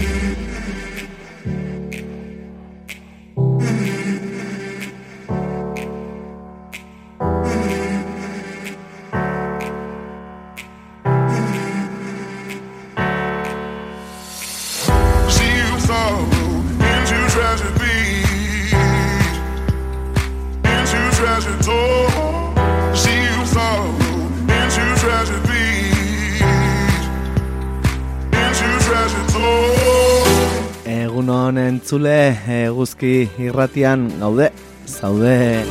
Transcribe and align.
you. 0.00 0.31
Entzule 31.92 32.38
eguzki 32.48 33.28
irratian 33.36 34.06
gaude, 34.18 34.50
zaude. 34.88 35.62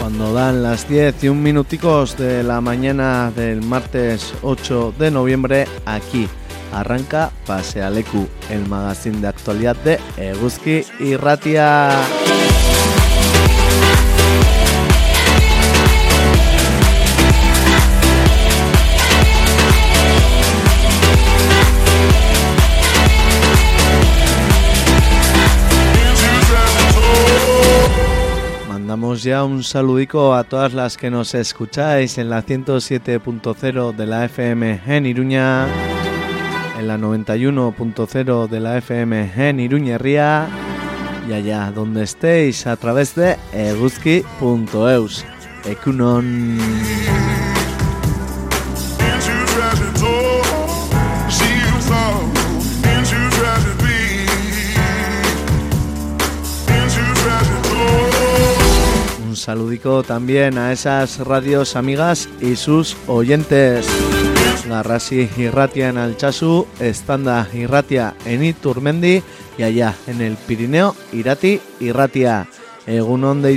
Cuando 0.00 0.32
dan 0.32 0.62
las 0.62 0.88
10 0.88 1.24
y 1.24 1.28
un 1.28 1.42
minuticos 1.42 2.16
de 2.16 2.42
la 2.42 2.62
mañana 2.62 3.30
del 3.36 3.60
martes 3.60 4.32
8 4.40 4.94
de 4.98 5.10
noviembre, 5.10 5.66
aquí 5.84 6.26
arranca 6.72 7.30
Pasealeku, 7.46 8.26
el 8.48 8.66
magazine 8.68 9.20
de 9.20 9.28
actualidad 9.28 9.76
de 9.84 10.00
Eguzki 10.16 10.86
Ya 29.12 29.44
un 29.44 29.62
saludico 29.62 30.34
a 30.34 30.44
todas 30.44 30.72
las 30.72 30.96
que 30.96 31.10
nos 31.10 31.34
escucháis 31.34 32.16
en 32.16 32.30
la 32.30 32.42
107.0 32.42 33.94
de 33.94 34.06
la 34.06 34.24
FM 34.24 34.80
en 34.86 35.06
Iruña, 35.06 35.66
en 36.78 36.88
la 36.88 36.96
91.0 36.96 38.48
de 38.48 38.60
la 38.60 38.78
FM 38.78 39.30
en 39.36 39.60
Iruña 39.60 39.98
Ría 39.98 40.48
y 41.28 41.34
allá 41.34 41.70
donde 41.70 42.02
estéis 42.02 42.66
a 42.66 42.76
través 42.76 43.14
de 43.14 43.36
eguzki.eus. 43.52 45.24
Ekunon. 45.64 46.58
Saludico 59.44 60.02
también 60.02 60.56
a 60.56 60.72
esas 60.72 61.18
radios 61.18 61.76
amigas 61.76 62.30
y 62.40 62.56
sus 62.56 62.96
oyentes. 63.06 63.86
Garrasi 64.66 65.28
Irratia 65.36 65.90
en 65.90 65.98
Alchazu, 65.98 66.66
Estanda 66.80 67.46
Irratia 67.52 68.14
en 68.24 68.42
Iturmendi 68.42 69.22
y 69.58 69.62
allá 69.62 69.94
en 70.06 70.22
el 70.22 70.36
Pirineo 70.36 70.96
Irati 71.12 71.60
Irratia. 71.78 72.48
Egunon 72.86 73.42
de 73.42 73.52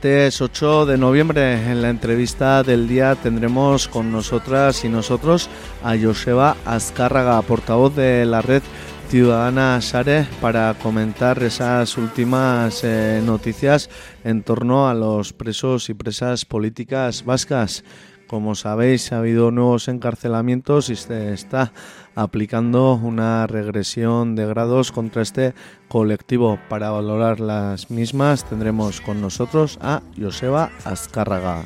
martes 0.00 0.40
8 0.40 0.86
de 0.86 0.96
noviembre. 0.96 1.70
En 1.70 1.82
la 1.82 1.90
entrevista 1.90 2.62
del 2.62 2.88
día 2.88 3.16
tendremos 3.16 3.86
con 3.86 4.10
nosotras 4.10 4.82
y 4.86 4.88
nosotros 4.88 5.50
a 5.84 5.94
Joseba 5.94 6.56
Azcárraga, 6.64 7.42
portavoz 7.42 7.94
de 7.94 8.24
la 8.24 8.40
red 8.40 8.62
Ciudadana 9.10 9.78
Sare, 9.82 10.26
para 10.40 10.72
comentar 10.82 11.42
esas 11.42 11.98
últimas 11.98 12.82
eh, 12.82 13.20
noticias 13.22 13.90
en 14.24 14.42
torno 14.42 14.88
a 14.88 14.94
los 14.94 15.34
presos 15.34 15.90
y 15.90 15.94
presas 15.94 16.46
políticas 16.46 17.22
vascas. 17.26 17.84
Como 18.26 18.54
sabéis, 18.54 19.12
ha 19.12 19.18
habido 19.18 19.50
nuevos 19.50 19.88
encarcelamientos 19.88 20.88
y 20.88 20.96
se 20.96 21.34
está 21.34 21.72
aplicando 22.20 22.94
una 22.94 23.46
regresión 23.46 24.36
de 24.36 24.46
grados 24.46 24.92
contra 24.92 25.22
este 25.22 25.54
colectivo. 25.88 26.58
Para 26.68 26.90
valorar 26.90 27.40
las 27.40 27.90
mismas 27.90 28.44
tendremos 28.44 29.00
con 29.00 29.22
nosotros 29.22 29.78
a 29.80 30.02
Joseba 30.20 30.70
Azcárraga. 30.84 31.64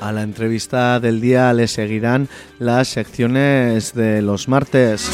A 0.00 0.12
la 0.12 0.22
entrevista 0.22 1.00
del 1.00 1.20
día 1.22 1.52
le 1.54 1.66
seguirán 1.66 2.28
las 2.58 2.88
secciones 2.88 3.94
de 3.94 4.20
los 4.20 4.48
martes. 4.48 5.10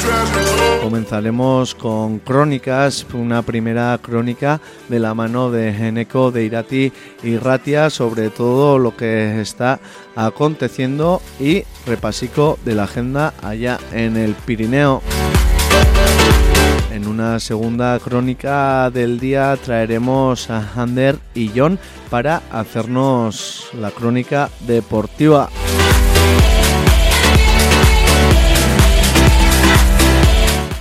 Comenzaremos 0.88 1.74
con 1.74 2.18
crónicas, 2.18 3.06
una 3.12 3.42
primera 3.42 3.98
crónica 4.00 4.58
de 4.88 4.98
la 4.98 5.12
mano 5.12 5.50
de 5.50 5.70
Geneco 5.74 6.30
de 6.30 6.46
Irati 6.46 6.90
y 7.22 7.36
Ratia 7.36 7.90
sobre 7.90 8.30
todo 8.30 8.78
lo 8.78 8.96
que 8.96 9.38
está 9.38 9.80
aconteciendo 10.16 11.20
y 11.38 11.64
repasico 11.84 12.58
de 12.64 12.74
la 12.74 12.84
agenda 12.84 13.34
allá 13.42 13.78
en 13.92 14.16
el 14.16 14.32
Pirineo. 14.32 15.02
En 16.90 17.06
una 17.06 17.38
segunda 17.38 17.98
crónica 17.98 18.90
del 18.90 19.20
día 19.20 19.58
traeremos 19.62 20.48
a 20.48 20.72
Ander 20.74 21.18
y 21.34 21.50
John 21.54 21.78
para 22.08 22.40
hacernos 22.50 23.68
la 23.78 23.90
crónica 23.90 24.48
deportiva. 24.66 25.50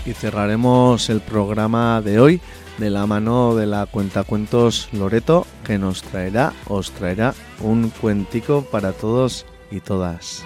Y 0.07 0.13
cerraremos 0.13 1.09
el 1.09 1.19
programa 1.19 2.01
de 2.01 2.21
hoy 2.21 2.41
de 2.77 2.89
la 2.89 3.05
mano 3.05 3.55
de 3.55 3.65
la 3.65 3.85
cuentacuentos 3.87 4.87
Loreto 4.93 5.45
que 5.65 5.77
nos 5.77 6.01
traerá, 6.01 6.53
os 6.69 6.91
traerá 6.91 7.33
un 7.61 7.89
cuentico 7.89 8.61
para 8.61 8.93
todos 8.93 9.45
y 9.69 9.81
todas. 9.81 10.45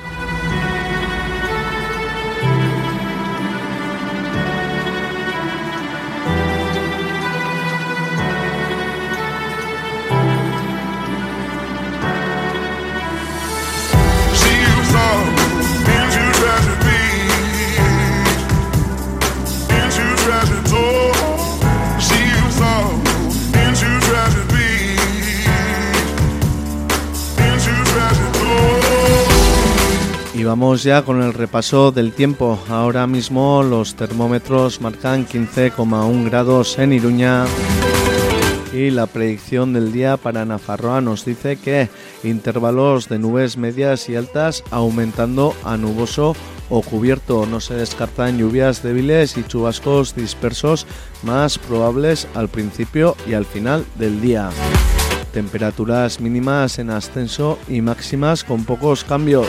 Vamos 30.52 30.84
ya 30.84 31.04
con 31.04 31.22
el 31.22 31.34
repaso 31.34 31.94
del 31.94 32.12
tiempo. 32.12 32.60
Ahora 32.68 33.08
mismo 33.08 33.64
los 33.64 33.96
termómetros 33.96 34.82
marcan 34.82 35.26
15,1 35.26 36.26
grados 36.26 36.78
en 36.78 36.92
Iruña. 36.92 37.46
Y 38.74 38.90
la 38.90 39.08
predicción 39.08 39.72
del 39.72 39.94
día 39.94 40.18
para 40.18 40.44
Nafarroa 40.44 41.00
nos 41.00 41.24
dice 41.24 41.56
que 41.56 41.88
intervalos 42.26 43.08
de 43.08 43.18
nubes 43.18 43.56
medias 43.56 44.10
y 44.10 44.18
altas 44.18 44.62
aumentando 44.72 45.56
a 45.64 45.78
nuboso 45.78 46.36
o 46.70 46.82
cubierto. 46.82 47.46
No 47.46 47.62
se 47.62 47.76
descartan 47.76 48.38
lluvias 48.38 48.84
débiles 48.84 49.38
y 49.38 49.46
chubascos 49.46 50.16
dispersos 50.16 50.86
más 51.24 51.60
probables 51.60 52.28
al 52.34 52.50
principio 52.50 53.16
y 53.26 53.36
al 53.36 53.46
final 53.46 53.86
del 53.96 54.20
día. 54.20 54.50
Temperaturas 55.32 56.20
mínimas 56.20 56.78
en 56.78 56.90
ascenso 56.90 57.58
y 57.70 57.80
máximas 57.80 58.44
con 58.44 58.66
pocos 58.66 59.06
cambios. 59.06 59.48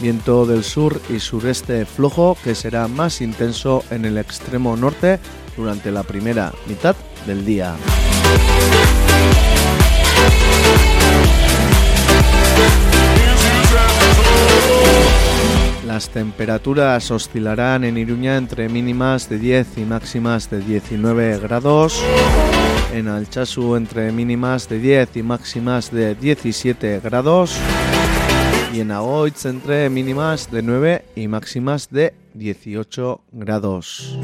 Viento 0.00 0.46
del 0.46 0.64
sur 0.64 0.98
y 1.10 1.20
sureste 1.20 1.84
flojo 1.84 2.36
que 2.42 2.54
será 2.54 2.88
más 2.88 3.20
intenso 3.20 3.84
en 3.90 4.06
el 4.06 4.16
extremo 4.16 4.74
norte 4.74 5.18
durante 5.56 5.90
la 5.90 6.04
primera 6.04 6.52
mitad 6.66 6.96
del 7.26 7.44
día. 7.44 7.76
Las 15.86 16.08
temperaturas 16.08 17.10
oscilarán 17.10 17.84
en 17.84 17.98
Iruña 17.98 18.38
entre 18.38 18.70
mínimas 18.70 19.28
de 19.28 19.38
10 19.38 19.76
y 19.76 19.80
máximas 19.82 20.48
de 20.48 20.60
19 20.60 21.40
grados. 21.40 22.02
En 22.94 23.08
Alchazu 23.08 23.76
entre 23.76 24.10
mínimas 24.12 24.66
de 24.66 24.78
10 24.78 25.16
y 25.16 25.22
máximas 25.22 25.90
de 25.90 26.14
17 26.14 27.00
grados. 27.00 27.60
Y 28.72 28.80
en 28.80 28.92
Agoitz 28.92 29.46
entre 29.46 29.90
mínimas 29.90 30.50
de 30.50 30.62
9 30.62 31.04
y 31.16 31.26
máximas 31.26 31.90
de 31.90 32.14
18 32.34 33.20
grados. 33.32 34.16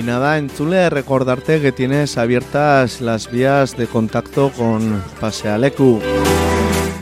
Y 0.00 0.02
nada, 0.02 0.38
en 0.38 0.48
Zule 0.48 0.88
recordarte 0.88 1.60
que 1.60 1.72
tienes 1.72 2.16
abiertas 2.16 3.02
las 3.02 3.30
vías 3.30 3.76
de 3.76 3.86
contacto 3.86 4.50
con 4.56 5.04
Pasealecu. 5.20 6.00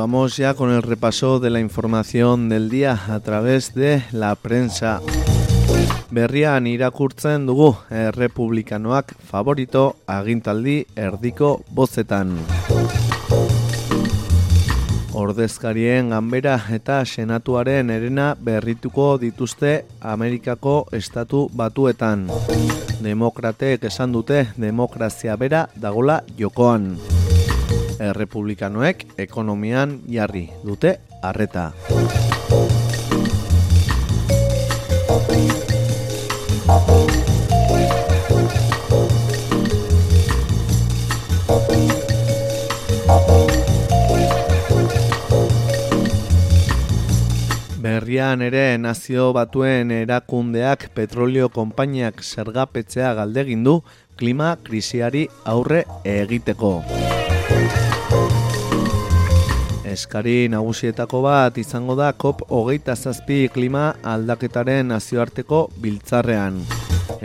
Vamos 0.00 0.38
ya 0.38 0.54
con 0.54 0.70
el 0.70 0.80
repaso 0.80 1.40
de 1.40 1.50
la 1.50 1.60
información 1.60 2.48
del 2.48 2.70
día 2.70 2.98
a 3.08 3.20
través 3.20 3.74
de 3.74 4.02
la 4.12 4.34
prensa. 4.34 5.02
Berrian 6.10 6.66
irakurtzen 6.66 7.44
dugu 7.44 7.76
errepublikanoak 7.90 9.12
favorito 9.20 9.96
agintaldi 10.06 10.86
erdiko 10.96 11.60
bozetan. 11.68 12.32
Ordezkarien 15.12 16.16
ganbera 16.16 16.56
eta 16.72 17.04
senatuaren 17.04 17.92
erena 17.92 18.32
berrituko 18.40 19.18
dituzte 19.20 19.84
Amerikako 20.00 20.86
estatu 20.96 21.50
batuetan. 21.52 22.30
Demokratek 23.04 23.84
esan 23.92 24.16
dute 24.16 24.46
demokrazia 24.56 25.36
bera 25.36 25.66
dagola 25.76 26.22
jokoan 26.38 26.94
errepublikanoek 28.00 29.04
ekonomian 29.20 30.00
jarri 30.08 30.48
dute 30.64 30.96
harreta. 31.22 31.70
Berrian 47.80 48.42
ere 48.44 48.76
nazio 48.78 49.30
batuen 49.36 49.90
erakundeak 49.94 50.90
petrolio 50.94 51.48
konpainiak 51.52 52.22
zergapetzea 52.22 53.14
galdegin 53.18 53.64
du 53.64 53.80
klima 54.20 54.56
krisiari 54.64 55.26
aurre 55.48 55.84
egiteko. 56.04 56.74
Eskari 59.90 60.46
nagusietako 60.46 61.18
bat 61.24 61.56
izango 61.58 61.96
da 61.98 62.12
COP 62.12 62.44
hogeita 62.54 62.94
zazpi 62.94 63.48
klima 63.50 63.88
aldaketaren 64.06 64.92
nazioarteko 64.92 65.64
biltzarrean. 65.82 66.60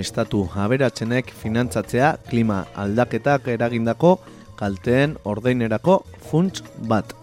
Estatu 0.01 0.39
aberatzenek 0.63 1.29
finantzatzea 1.41 2.15
klima 2.29 2.63
aldaketak 2.73 3.51
eragindako 3.53 4.15
kalteen 4.57 5.13
ordeinerako 5.29 5.99
funts 6.31 6.63
bat. 6.89 7.13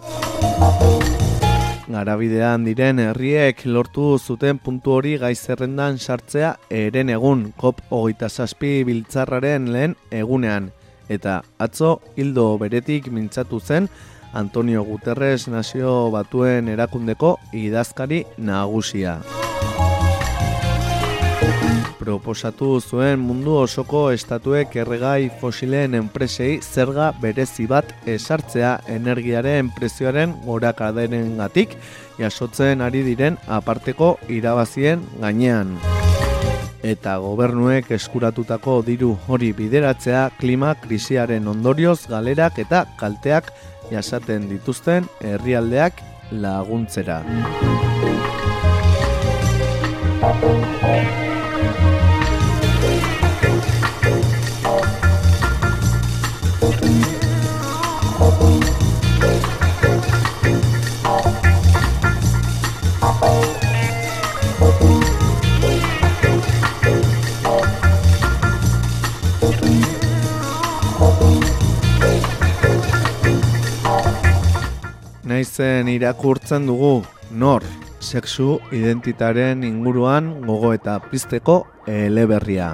Garabidean 1.90 2.62
diren 2.68 3.02
herriek 3.02 3.66
lortu 3.66 4.06
zuten 4.18 4.62
puntu 4.62 4.94
hori 5.00 5.16
gaizerrendan 5.18 5.98
sartzea 5.98 6.54
eren 6.70 7.10
egun 7.18 7.48
COP 7.58 7.82
hogeita 7.90 8.30
zazpi 8.30 8.76
biltzarraren 8.86 9.72
lehen 9.74 9.98
egunean. 10.22 10.70
Eta 11.10 11.40
atzo 11.58 11.96
hildo 12.16 12.46
beretik 12.62 13.10
mintzatu 13.10 13.58
zen 13.58 13.90
Antonio 14.32 14.82
Guterres 14.84 15.46
nazio 15.48 16.10
batuen 16.10 16.68
erakundeko 16.72 17.36
idazkari 17.52 18.24
nagusia. 18.38 19.20
Proposatu 22.02 22.80
zuen 22.80 23.20
mundu 23.22 23.54
osoko 23.60 24.08
estatuek 24.10 24.74
erregai 24.82 25.30
fosilen 25.40 25.94
enpresei 25.94 26.56
zerga 26.58 27.12
berezi 27.22 27.68
bat 27.70 27.94
esartzea 28.10 28.72
energiaren 28.90 29.70
prezioaren 29.76 30.34
gorakaderen 30.46 31.36
gatik 31.38 31.78
jasotzen 32.18 32.82
ari 32.82 33.04
diren 33.06 33.38
aparteko 33.46 34.16
irabazien 34.28 35.06
gainean. 35.20 35.78
eta 36.82 37.16
gobernuek 37.22 37.90
eskuratutako 37.94 38.80
diru 38.86 39.12
hori 39.30 39.52
bideratzea 39.54 40.22
klima 40.40 40.74
krisiaren 40.82 41.46
ondorioz 41.48 42.00
galerak 42.10 42.58
eta 42.58 42.84
kalteak 42.98 43.52
jasaten 43.92 44.48
dituzten 44.50 45.08
herrialdeak 45.20 46.00
laguntzera. 46.32 47.20
Naizen 75.32 75.88
irakurtzen 75.88 76.66
dugu 76.68 77.06
nor 77.40 77.64
sexu 78.04 78.58
identitaren 78.76 79.62
inguruan 79.64 80.26
gogo 80.44 80.72
eta 80.76 80.98
pizteko 81.06 81.54
eleberria. 81.88 82.66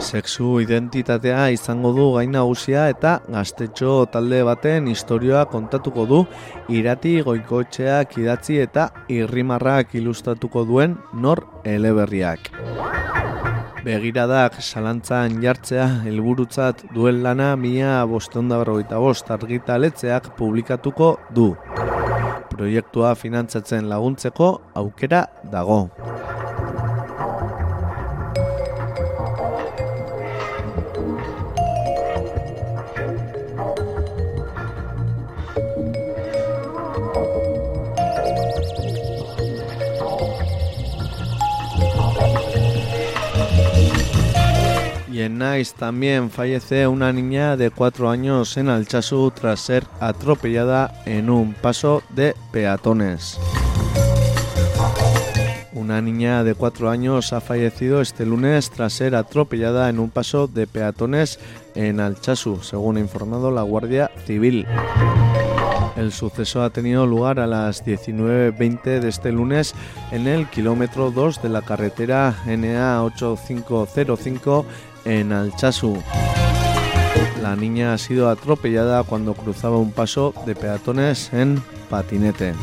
Sexu 0.00 0.54
identitatea 0.64 1.42
izango 1.52 1.92
du 1.98 2.06
gain 2.14 2.32
nagusia 2.38 2.86
eta 2.94 3.12
gaztetxo 3.36 3.98
talde 4.14 4.40
baten 4.48 4.88
historioa 4.94 5.44
kontatuko 5.52 6.06
du 6.08 6.22
irati 6.78 7.18
goikoetxeak 7.28 8.16
idatzi 8.24 8.62
eta 8.64 8.88
irrimarrak 9.18 9.92
ilustatuko 10.00 10.64
duen 10.70 10.96
nor 11.26 11.44
eleberriak. 11.76 12.48
Begiradak 13.84 14.54
salantzan 14.64 15.42
jartzea 15.42 15.84
helburutzat 16.06 16.78
duen 16.94 17.18
lana 17.26 17.50
mia 17.64 17.98
bostonda 18.08 18.56
berroita 18.62 19.00
bost 19.02 19.28
argitaletzeak 19.36 20.30
publikatuko 20.38 21.10
du. 21.38 21.50
Proiektua 22.54 23.12
finantzatzen 23.20 23.90
laguntzeko 23.92 24.50
aukera 24.84 25.26
dago. 25.52 25.82
En 45.24 45.38
Nice 45.38 45.74
también 45.78 46.30
fallece 46.30 46.86
una 46.86 47.12
niña 47.12 47.56
de 47.56 47.70
4 47.70 48.10
años 48.10 48.56
en 48.56 48.68
Alchazu 48.68 49.30
tras 49.30 49.60
ser 49.60 49.84
atropellada 50.00 51.02
en 51.06 51.30
un 51.30 51.54
paso 51.54 52.02
de 52.10 52.34
peatones. 52.52 53.38
Una 55.72 56.00
niña 56.00 56.44
de 56.44 56.54
4 56.54 56.90
años 56.90 57.32
ha 57.32 57.40
fallecido 57.40 58.00
este 58.00 58.26
lunes 58.26 58.70
tras 58.70 58.92
ser 58.92 59.14
atropellada 59.14 59.88
en 59.88 59.98
un 59.98 60.10
paso 60.10 60.46
de 60.46 60.66
peatones 60.66 61.38
en 61.74 62.00
Alchazu, 62.00 62.62
según 62.62 62.96
ha 62.96 63.00
informado 63.00 63.50
la 63.50 63.62
Guardia 63.62 64.10
Civil. 64.26 64.66
El 65.96 66.12
suceso 66.12 66.62
ha 66.62 66.70
tenido 66.70 67.06
lugar 67.06 67.38
a 67.38 67.46
las 67.46 67.84
19.20 67.84 69.00
de 69.00 69.08
este 69.08 69.30
lunes 69.30 69.74
en 70.10 70.26
el 70.26 70.48
kilómetro 70.48 71.10
2 71.10 71.42
de 71.42 71.48
la 71.48 71.62
carretera 71.62 72.34
NA 72.46 73.04
8505 73.04 74.66
en 75.04 75.32
Alchazu. 75.32 75.96
La 77.42 77.56
niña 77.56 77.92
ha 77.92 77.98
sido 77.98 78.28
atropellada 78.30 79.02
cuando 79.02 79.34
cruzaba 79.34 79.78
un 79.78 79.92
paso 79.92 80.34
de 80.46 80.54
peatones 80.54 81.32
en 81.32 81.62
patinete. 81.90 82.54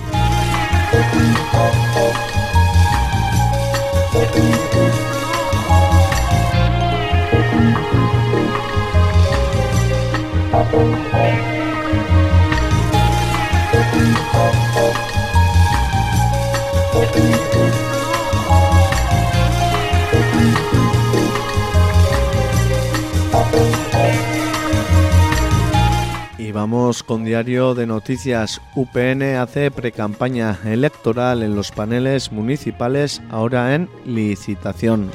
Con 27.05 27.25
diario 27.25 27.75
de 27.75 27.85
noticias. 27.85 28.61
UPN 28.75 29.35
hace 29.35 29.71
precampaña 29.71 30.57
electoral 30.63 31.43
en 31.43 31.53
los 31.53 31.69
paneles 31.69 32.31
municipales 32.31 33.21
ahora 33.29 33.75
en 33.75 33.89
licitación. 34.05 35.11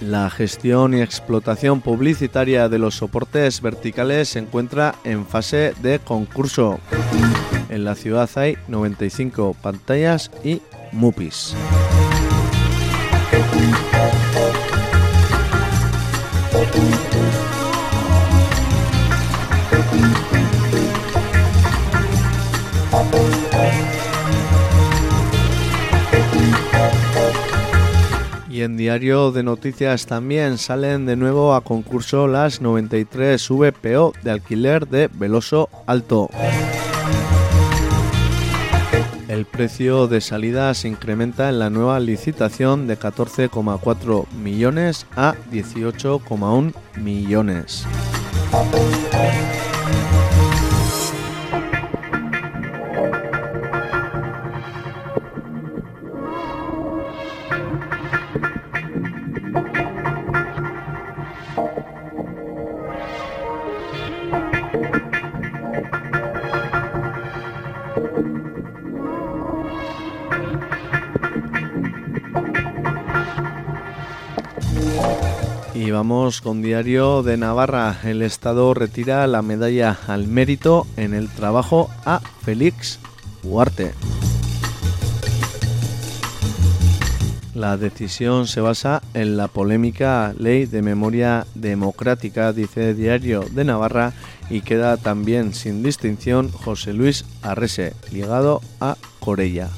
La 0.00 0.30
gestión 0.30 0.94
y 0.94 1.00
explotación 1.02 1.80
publicitaria 1.80 2.68
de 2.68 2.78
los 2.78 2.94
soportes 2.94 3.60
verticales 3.60 4.28
se 4.28 4.38
encuentra 4.38 4.94
en 5.02 5.26
fase 5.26 5.74
de 5.82 5.98
concurso. 5.98 6.78
En 7.70 7.84
la 7.84 7.96
ciudad 7.96 8.30
hay 8.36 8.56
95 8.68 9.56
pantallas 9.60 10.30
y 10.44 10.62
MUPIs. 10.92 11.56
Y 28.60 28.62
en 28.62 28.76
Diario 28.76 29.32
de 29.32 29.42
Noticias 29.42 30.04
también 30.04 30.58
salen 30.58 31.06
de 31.06 31.16
nuevo 31.16 31.54
a 31.54 31.62
concurso 31.62 32.28
las 32.28 32.60
93 32.60 33.48
VPO 33.48 34.12
de 34.22 34.30
alquiler 34.30 34.86
de 34.86 35.08
Veloso 35.08 35.70
Alto. 35.86 36.28
El 39.28 39.46
precio 39.46 40.08
de 40.08 40.20
salida 40.20 40.74
se 40.74 40.88
incrementa 40.88 41.48
en 41.48 41.58
la 41.58 41.70
nueva 41.70 41.98
licitación 42.00 42.86
de 42.86 42.98
14,4 42.98 44.26
millones 44.32 45.06
a 45.16 45.36
18,1 45.50 46.74
millones. 46.96 47.86
Con 76.10 76.60
Diario 76.60 77.22
de 77.22 77.36
Navarra. 77.36 78.00
El 78.02 78.22
Estado 78.22 78.74
retira 78.74 79.24
la 79.28 79.42
medalla 79.42 79.96
al 80.08 80.26
mérito 80.26 80.88
en 80.96 81.14
el 81.14 81.28
trabajo 81.28 81.88
a 82.04 82.18
Félix 82.42 82.98
Huarte. 83.44 83.92
La 87.54 87.76
decisión 87.76 88.48
se 88.48 88.60
basa 88.60 89.02
en 89.14 89.36
la 89.36 89.46
polémica 89.46 90.34
Ley 90.36 90.66
de 90.66 90.82
Memoria 90.82 91.46
Democrática, 91.54 92.52
dice 92.52 92.92
Diario 92.92 93.44
de 93.48 93.64
Navarra, 93.64 94.12
y 94.50 94.62
queda 94.62 94.96
también 94.96 95.54
sin 95.54 95.84
distinción 95.84 96.50
José 96.50 96.92
Luis 96.92 97.24
Arrese, 97.40 97.94
ligado 98.10 98.62
a 98.80 98.96
Corella. 99.20 99.70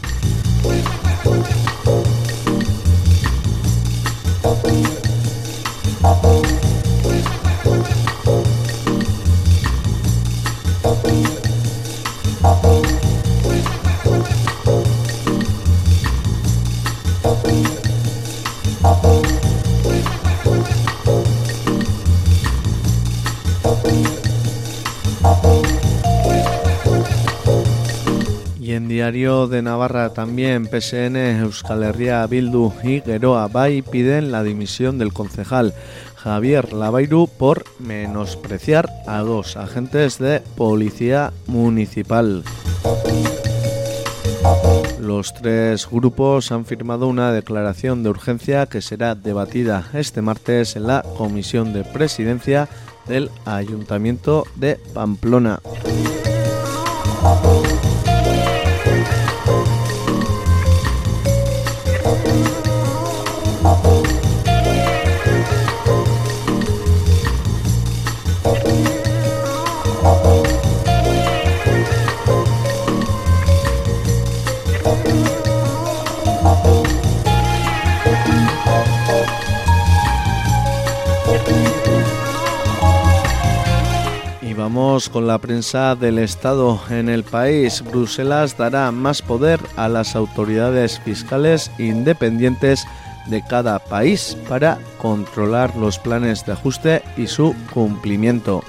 Thank 6.03 6.62
De 29.13 29.61
Navarra 29.61 30.15
también 30.15 30.67
PSN, 30.67 31.17
Euskal 31.43 31.83
Herria, 31.83 32.27
Bildu 32.27 32.73
y 32.83 33.03
Geroa 33.03 33.47
Bay 33.47 33.83
piden 33.83 34.33
la 34.33 34.43
dimisión 34.43 34.97
del 34.97 35.13
concejal 35.13 35.75
Javier 36.17 36.73
Lavairu 36.73 37.29
por 37.29 37.63
menospreciar 37.79 38.89
a 39.07 39.19
dos 39.19 39.59
agentes 39.59 40.19
de 40.19 40.41
policía 40.57 41.31
municipal. 41.47 42.43
Los 44.99 45.35
tres 45.35 45.87
grupos 45.91 46.51
han 46.51 46.65
firmado 46.65 47.07
una 47.07 47.33
declaración 47.33 48.03
de 48.03 48.09
urgencia 48.09 48.65
que 48.65 48.81
será 48.81 49.15
debatida 49.15 49.91
este 49.93 50.23
martes 50.23 50.75
en 50.75 50.87
la 50.87 51.03
Comisión 51.19 51.75
de 51.75 51.85
Presidencia 51.85 52.67
del 53.07 53.31
Ayuntamiento 53.45 54.47
de 54.57 54.77
Pamplona. 54.95 55.61
Con 85.13 85.27
la 85.27 85.39
prensa 85.39 85.95
del 85.95 86.19
Estado 86.19 86.81
en 86.91 87.09
el 87.09 87.23
país. 87.23 87.83
Bruselas 87.83 88.57
dará 88.57 88.91
más 88.91 89.23
poder 89.23 89.61
a 89.77 89.89
las 89.89 90.17
autoridades 90.17 90.99
fiscales 91.01 91.71
independientes 91.79 92.85
de 93.27 93.43
cada 93.43 93.79
país 93.79 94.37
para 94.49 94.79
controlar 94.99 95.77
los 95.77 95.99
planes 95.99 96.45
de 96.47 96.53
ajuste 96.53 97.03
y 97.17 97.27
su 97.27 97.55
cumplimiento. 97.73 98.65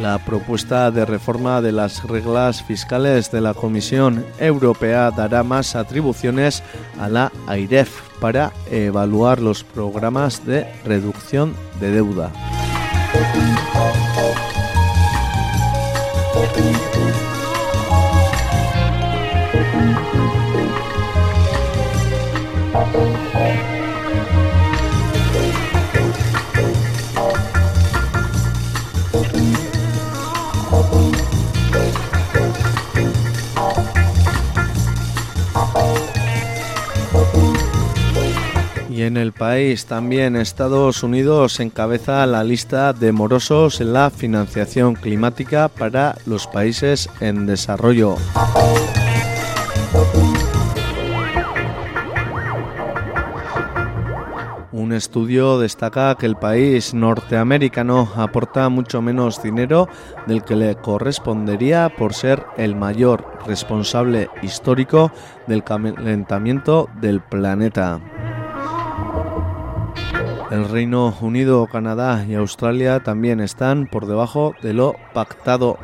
La 0.00 0.18
propuesta 0.18 0.90
de 0.90 1.04
reforma 1.04 1.60
de 1.60 1.72
las 1.72 2.02
reglas 2.04 2.62
fiscales 2.62 3.30
de 3.30 3.42
la 3.42 3.52
Comisión 3.52 4.24
Europea 4.38 5.10
dará 5.10 5.42
más 5.42 5.76
atribuciones 5.76 6.62
a 6.98 7.10
la 7.10 7.30
AIREF 7.46 8.00
para 8.18 8.50
evaluar 8.70 9.40
los 9.40 9.62
programas 9.62 10.46
de 10.46 10.66
reducción 10.84 11.54
de 11.80 11.90
deuda. 11.90 12.32
En 39.10 39.16
el 39.16 39.32
país 39.32 39.86
también 39.86 40.36
Estados 40.36 41.02
Unidos 41.02 41.58
encabeza 41.58 42.24
la 42.26 42.44
lista 42.44 42.92
de 42.92 43.10
morosos 43.10 43.80
en 43.80 43.92
la 43.92 44.08
financiación 44.08 44.94
climática 44.94 45.66
para 45.66 46.16
los 46.26 46.46
países 46.46 47.10
en 47.18 47.44
desarrollo. 47.44 48.14
Un 54.70 54.92
estudio 54.92 55.58
destaca 55.58 56.14
que 56.14 56.26
el 56.26 56.36
país 56.36 56.94
norteamericano 56.94 58.08
aporta 58.14 58.68
mucho 58.68 59.02
menos 59.02 59.42
dinero 59.42 59.88
del 60.28 60.44
que 60.44 60.54
le 60.54 60.76
correspondería 60.76 61.92
por 61.96 62.14
ser 62.14 62.46
el 62.56 62.76
mayor 62.76 63.26
responsable 63.44 64.30
histórico 64.42 65.10
del 65.48 65.64
calentamiento 65.64 66.88
del 67.00 67.20
planeta. 67.20 68.00
El 70.50 70.68
Reino 70.68 71.14
Unido, 71.20 71.68
Canadá 71.68 72.24
y 72.28 72.34
Australia 72.34 73.00
también 73.00 73.40
están 73.40 73.86
por 73.86 74.06
debajo 74.06 74.54
de 74.62 74.74
lo 74.74 74.96
pactado. 75.14 75.78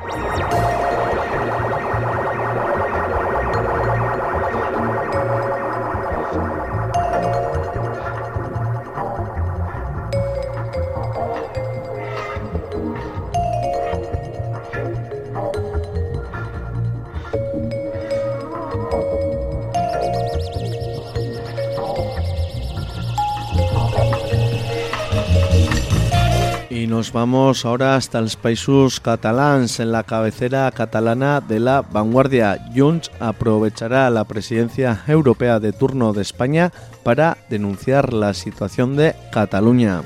Vamos 27.12 27.64
ahora 27.64 27.96
hasta 27.96 28.20
los 28.20 28.36
países 28.36 29.00
catalans, 29.00 29.80
en 29.80 29.92
la 29.92 30.02
cabecera 30.02 30.70
catalana 30.70 31.40
de 31.40 31.60
la 31.60 31.82
vanguardia. 31.82 32.58
Junts 32.74 33.10
aprovechará 33.20 34.08
la 34.10 34.24
presidencia 34.24 35.02
europea 35.06 35.60
de 35.60 35.72
turno 35.72 36.12
de 36.12 36.22
España 36.22 36.72
para 37.02 37.38
denunciar 37.50 38.12
la 38.12 38.34
situación 38.34 38.96
de 38.96 39.14
Cataluña. 39.32 40.02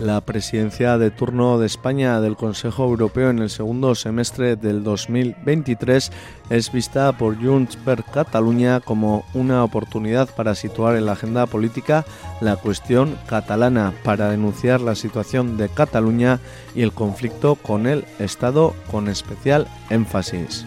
La 0.00 0.22
presidencia 0.22 0.96
de 0.96 1.10
turno 1.10 1.58
de 1.58 1.66
España 1.66 2.22
del 2.22 2.34
Consejo 2.34 2.84
Europeo 2.84 3.28
en 3.28 3.40
el 3.40 3.50
segundo 3.50 3.94
semestre 3.94 4.56
del 4.56 4.82
2023 4.82 6.10
es 6.48 6.72
vista 6.72 7.12
por 7.12 7.36
Junts 7.36 7.76
per 7.76 8.02
Catalunya 8.04 8.80
como 8.80 9.26
una 9.34 9.62
oportunidad 9.62 10.34
para 10.34 10.54
situar 10.54 10.96
en 10.96 11.04
la 11.04 11.12
agenda 11.12 11.44
política 11.44 12.06
la 12.40 12.56
cuestión 12.56 13.18
catalana, 13.26 13.92
para 14.02 14.30
denunciar 14.30 14.80
la 14.80 14.94
situación 14.94 15.58
de 15.58 15.68
Cataluña 15.68 16.40
y 16.74 16.80
el 16.80 16.92
conflicto 16.92 17.56
con 17.56 17.86
el 17.86 18.06
Estado 18.18 18.74
con 18.90 19.06
especial 19.06 19.68
énfasis. 19.90 20.64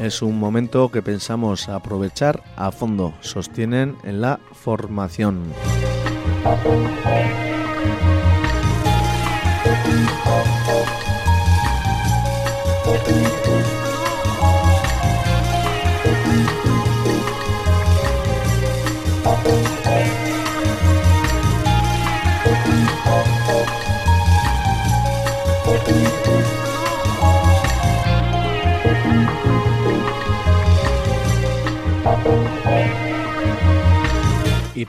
Es 0.00 0.22
un 0.22 0.40
momento 0.40 0.88
que 0.90 1.02
pensamos 1.02 1.68
aprovechar 1.68 2.42
a 2.56 2.72
fondo, 2.72 3.14
sostienen 3.20 3.96
en 4.02 4.20
la 4.20 4.40
formación. 4.52 5.52
Y 6.48 7.08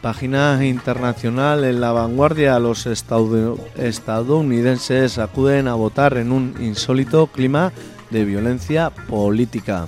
página 0.02 0.66
internacional 0.66 1.64
en 1.64 1.82
la 1.82 1.92
vanguardia. 1.92 2.60
Los 2.60 2.86
estadounidenses 2.86 5.18
acuden 5.18 5.68
a 5.68 5.74
votar 5.76 6.18
en 6.18 6.32
un 6.32 6.56
insólito 6.60 7.28
clima 7.28 7.72
de 8.10 8.26
violencia 8.26 8.90
política. 8.90 9.86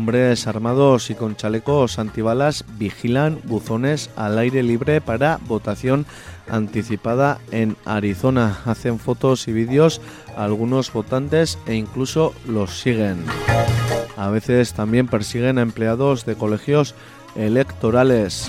Hombres 0.00 0.46
armados 0.46 1.10
y 1.10 1.14
con 1.14 1.36
chalecos 1.36 1.98
antibalas 1.98 2.64
vigilan 2.78 3.38
buzones 3.44 4.08
al 4.16 4.38
aire 4.38 4.62
libre 4.62 5.02
para 5.02 5.38
votación 5.46 6.06
anticipada 6.48 7.38
en 7.50 7.76
Arizona. 7.84 8.60
Hacen 8.64 8.98
fotos 8.98 9.46
y 9.46 9.52
vídeos 9.52 10.00
a 10.38 10.44
algunos 10.44 10.90
votantes 10.90 11.58
e 11.66 11.74
incluso 11.74 12.32
los 12.48 12.80
siguen. 12.80 13.22
A 14.16 14.30
veces 14.30 14.72
también 14.72 15.06
persiguen 15.06 15.58
a 15.58 15.62
empleados 15.62 16.24
de 16.24 16.34
colegios 16.34 16.94
electorales. 17.36 18.48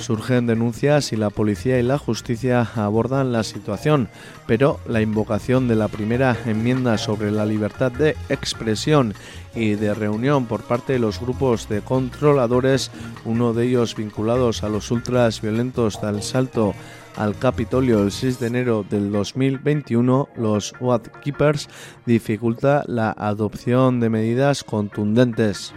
Surgen 0.00 0.46
denuncias 0.46 1.12
y 1.12 1.16
la 1.16 1.30
policía 1.30 1.78
y 1.78 1.82
la 1.82 1.98
justicia 1.98 2.68
abordan 2.74 3.32
la 3.32 3.42
situación, 3.44 4.08
pero 4.46 4.78
la 4.86 5.00
invocación 5.00 5.68
de 5.68 5.74
la 5.74 5.88
primera 5.88 6.36
enmienda 6.44 6.98
sobre 6.98 7.30
la 7.30 7.46
libertad 7.46 7.92
de 7.92 8.14
expresión 8.28 9.14
y 9.56 9.74
de 9.74 9.94
reunión 9.94 10.46
por 10.46 10.62
parte 10.62 10.92
de 10.92 10.98
los 10.98 11.20
grupos 11.20 11.68
de 11.68 11.80
controladores, 11.80 12.90
uno 13.24 13.52
de 13.52 13.66
ellos 13.66 13.96
vinculados 13.96 14.62
a 14.62 14.68
los 14.68 14.90
ultras 14.90 15.40
violentos 15.40 16.00
del 16.00 16.22
salto 16.22 16.74
al 17.16 17.38
Capitolio 17.38 18.02
el 18.02 18.12
6 18.12 18.38
de 18.38 18.46
enero 18.46 18.84
del 18.88 19.10
2021, 19.10 20.28
los 20.36 20.74
Keepers 21.22 21.68
dificulta 22.04 22.84
la 22.86 23.10
adopción 23.10 24.00
de 24.00 24.10
medidas 24.10 24.62
contundentes. 24.62 25.72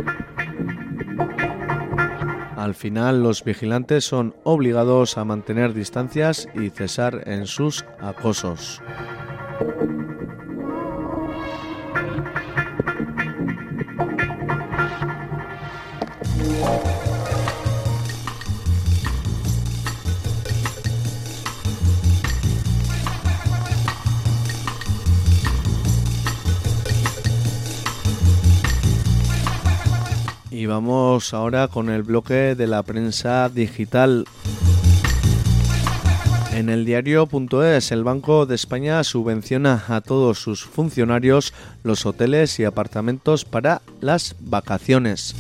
Al 2.58 2.76
final, 2.76 3.24
los 3.24 3.46
vigilantes 3.46 4.04
son 4.04 4.36
obligados 4.44 5.18
a 5.18 5.24
mantener 5.24 5.74
distancias 5.74 6.50
y 6.54 6.70
cesar 6.70 7.24
en 7.26 7.46
sus 7.46 7.86
acosos. 8.02 8.82
Y 30.60 30.66
vamos 30.66 31.34
ahora 31.34 31.70
con 31.70 31.90
el 31.90 32.04
bloque 32.04 32.54
de 32.54 32.68
la 32.68 32.84
prensa 32.84 33.48
digital. 33.48 34.26
En 36.52 36.68
el 36.68 36.84
diario.es, 36.84 37.94
el 37.94 38.04
Banco 38.04 38.46
de 38.46 38.56
España 38.56 39.02
subvenciona 39.06 39.86
a 39.88 40.02
todos 40.02 40.40
sus 40.40 40.66
funcionarios 40.66 41.54
los 41.84 42.06
hoteles 42.06 42.60
y 42.60 42.66
apartamentos 42.66 43.46
para 43.46 43.82
las 44.02 44.36
vacaciones. 44.42 45.34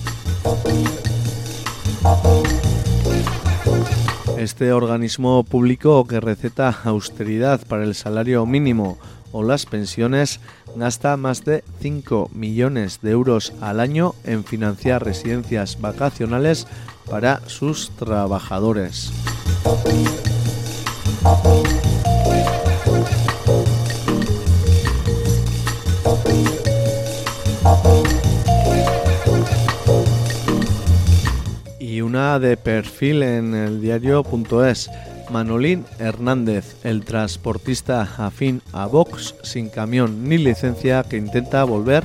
Este 4.37 4.71
organismo 4.71 5.43
público 5.43 6.07
que 6.07 6.21
receta 6.21 6.79
austeridad 6.85 7.59
para 7.67 7.83
el 7.83 7.93
salario 7.93 8.45
mínimo 8.45 8.97
o 9.31 9.43
las 9.43 9.65
pensiones 9.65 10.39
gasta 10.75 11.17
más 11.17 11.45
de 11.45 11.63
5 11.81 12.29
millones 12.33 12.99
de 13.01 13.11
euros 13.11 13.53
al 13.61 13.79
año 13.79 14.15
en 14.23 14.43
financiar 14.43 15.03
residencias 15.03 15.79
vacacionales 15.79 16.67
para 17.09 17.41
sus 17.47 17.91
trabajadores. 17.91 19.11
Y 31.79 32.01
una 32.01 32.39
de 32.39 32.57
perfil 32.57 33.23
en 33.23 33.55
el 33.55 33.81
diario.es. 33.81 34.89
Manolín 35.29 35.85
Hernández, 35.99 36.75
el 36.83 37.05
transportista 37.05 38.07
afín 38.17 38.61
a 38.73 38.85
Vox 38.87 39.35
sin 39.43 39.69
camión 39.69 40.27
ni 40.27 40.37
licencia 40.37 41.03
que 41.03 41.17
intenta 41.17 41.63
volver 41.63 42.03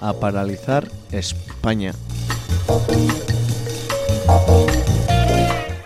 a 0.00 0.14
paralizar 0.14 0.88
España. 1.10 1.92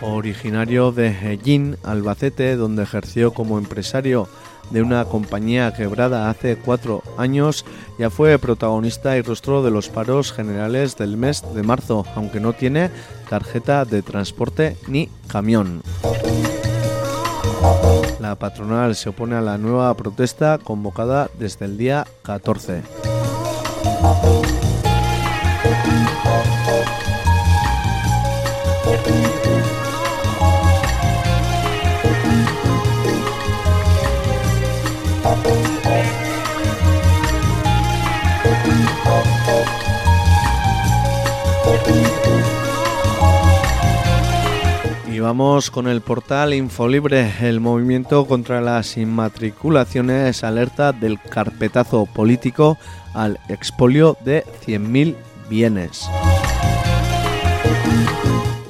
Originario 0.01 0.91
de 0.91 1.09
Ellín, 1.33 1.77
Albacete, 1.83 2.55
donde 2.55 2.83
ejerció 2.83 3.33
como 3.33 3.57
empresario 3.57 4.27
de 4.71 4.81
una 4.81 5.05
compañía 5.05 5.73
quebrada 5.73 6.29
hace 6.29 6.57
cuatro 6.57 7.03
años, 7.17 7.65
ya 7.99 8.09
fue 8.09 8.37
protagonista 8.39 9.17
y 9.17 9.21
rostro 9.21 9.63
de 9.63 9.71
los 9.71 9.89
paros 9.89 10.33
generales 10.33 10.97
del 10.97 11.17
mes 11.17 11.43
de 11.53 11.63
marzo, 11.63 12.05
aunque 12.15 12.39
no 12.39 12.53
tiene 12.53 12.89
tarjeta 13.29 13.85
de 13.85 14.01
transporte 14.01 14.77
ni 14.87 15.09
camión. 15.27 15.81
La 18.19 18.35
patronal 18.35 18.95
se 18.95 19.09
opone 19.09 19.35
a 19.35 19.41
la 19.41 19.57
nueva 19.57 19.93
protesta 19.95 20.57
convocada 20.57 21.29
desde 21.37 21.65
el 21.65 21.77
día 21.77 22.05
14. 22.23 22.83
Vamos 45.27 45.71
con 45.71 45.89
el 45.89 45.99
portal 45.99 46.53
Infolibre. 46.53 47.29
El 47.41 47.59
movimiento 47.59 48.25
contra 48.25 48.61
las 48.61 48.95
inmatriculaciones 48.95 50.41
alerta 50.41 50.93
del 50.93 51.19
carpetazo 51.19 52.05
político 52.05 52.77
al 53.13 53.37
expolio 53.49 54.15
de 54.23 54.45
100.000 54.65 55.17
bienes. 55.49 56.07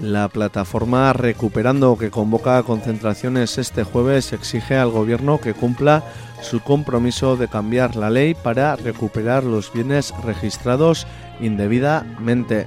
La 0.01 0.27
plataforma 0.29 1.13
Recuperando, 1.13 1.95
que 1.95 2.09
convoca 2.09 2.63
concentraciones 2.63 3.59
este 3.59 3.83
jueves, 3.83 4.33
exige 4.33 4.77
al 4.77 4.89
gobierno 4.89 5.39
que 5.39 5.53
cumpla 5.53 6.03
su 6.41 6.61
compromiso 6.61 7.37
de 7.37 7.49
cambiar 7.49 7.95
la 7.95 8.09
ley 8.09 8.33
para 8.33 8.75
recuperar 8.77 9.43
los 9.43 9.71
bienes 9.71 10.11
registrados 10.23 11.05
indebidamente. 11.39 12.65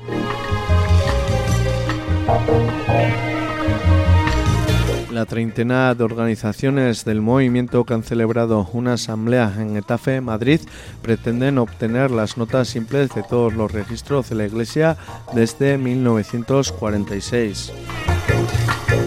La 5.20 5.26
treintena 5.26 5.94
de 5.94 6.02
organizaciones 6.02 7.04
del 7.04 7.20
movimiento 7.20 7.84
que 7.84 7.92
han 7.92 8.02
celebrado 8.02 8.66
una 8.72 8.94
asamblea 8.94 9.52
en 9.58 9.76
Etafe, 9.76 10.22
Madrid, 10.22 10.62
pretenden 11.02 11.58
obtener 11.58 12.10
las 12.10 12.38
notas 12.38 12.68
simples 12.68 13.10
de 13.14 13.22
todos 13.22 13.52
los 13.52 13.70
registros 13.70 14.30
de 14.30 14.36
la 14.36 14.46
Iglesia 14.46 14.96
desde 15.34 15.76
1946. 15.76 17.70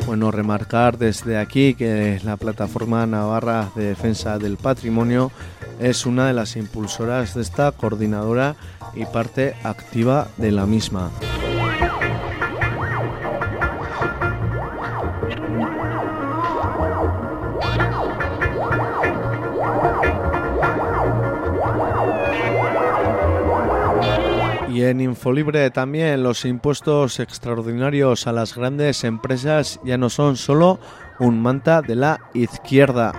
Bueno, 0.06 0.30
remarcar 0.30 1.00
desde 1.00 1.40
aquí 1.40 1.74
que 1.74 2.22
la 2.24 2.38
Plataforma 2.38 3.08
Navarra 3.08 3.72
de 3.76 3.86
Defensa 3.86 4.38
del 4.38 4.58
Patrimonio 4.58 5.32
es 5.80 6.06
una 6.06 6.28
de 6.28 6.34
las 6.34 6.56
impulsoras 6.58 7.34
de 7.34 7.42
esta 7.42 7.72
coordinadora 7.72 8.56
y 8.94 9.06
parte 9.06 9.56
activa 9.64 10.28
de 10.38 10.52
la 10.52 10.68
misma. 10.68 11.10
En 24.86 25.00
Infolibre 25.00 25.72
también 25.72 26.24
los 26.24 26.44
impuestos 26.44 27.22
extraordinarios 27.22 28.28
a 28.28 28.34
las 28.34 28.54
grandes 28.54 29.06
empresas 29.06 29.80
ya 29.86 29.98
no 29.98 30.10
son 30.10 30.36
solo 30.36 30.78
un 31.20 31.42
manta 31.42 31.82
de 31.82 31.96
la 31.96 32.20
izquierda. 32.34 33.14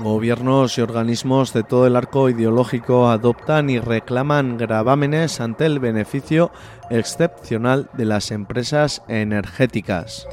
Gobiernos 0.00 0.76
y 0.76 0.80
organismos 0.80 1.52
de 1.52 1.62
todo 1.62 1.86
el 1.86 1.94
arco 1.94 2.28
ideológico 2.28 3.08
adoptan 3.10 3.70
y 3.70 3.78
reclaman 3.78 4.56
gravámenes 4.58 5.40
ante 5.40 5.64
el 5.66 5.78
beneficio 5.78 6.50
excepcional 6.90 7.90
de 7.92 8.06
las 8.06 8.32
empresas 8.32 9.04
energéticas. 9.06 10.26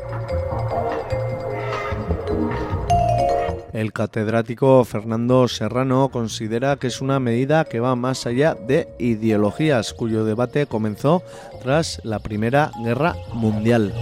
El 3.73 3.93
catedrático 3.93 4.83
Fernando 4.83 5.47
Serrano 5.47 6.09
considera 6.09 6.77
que 6.77 6.87
es 6.87 7.01
una 7.01 7.19
medida 7.19 7.65
que 7.65 7.79
va 7.79 7.95
más 7.95 8.25
allá 8.25 8.55
de 8.55 8.87
ideologías, 8.97 9.93
cuyo 9.93 10.25
debate 10.25 10.65
comenzó 10.65 11.23
tras 11.61 12.01
la 12.03 12.19
Primera 12.19 12.71
Guerra 12.83 13.15
Mundial. 13.33 13.93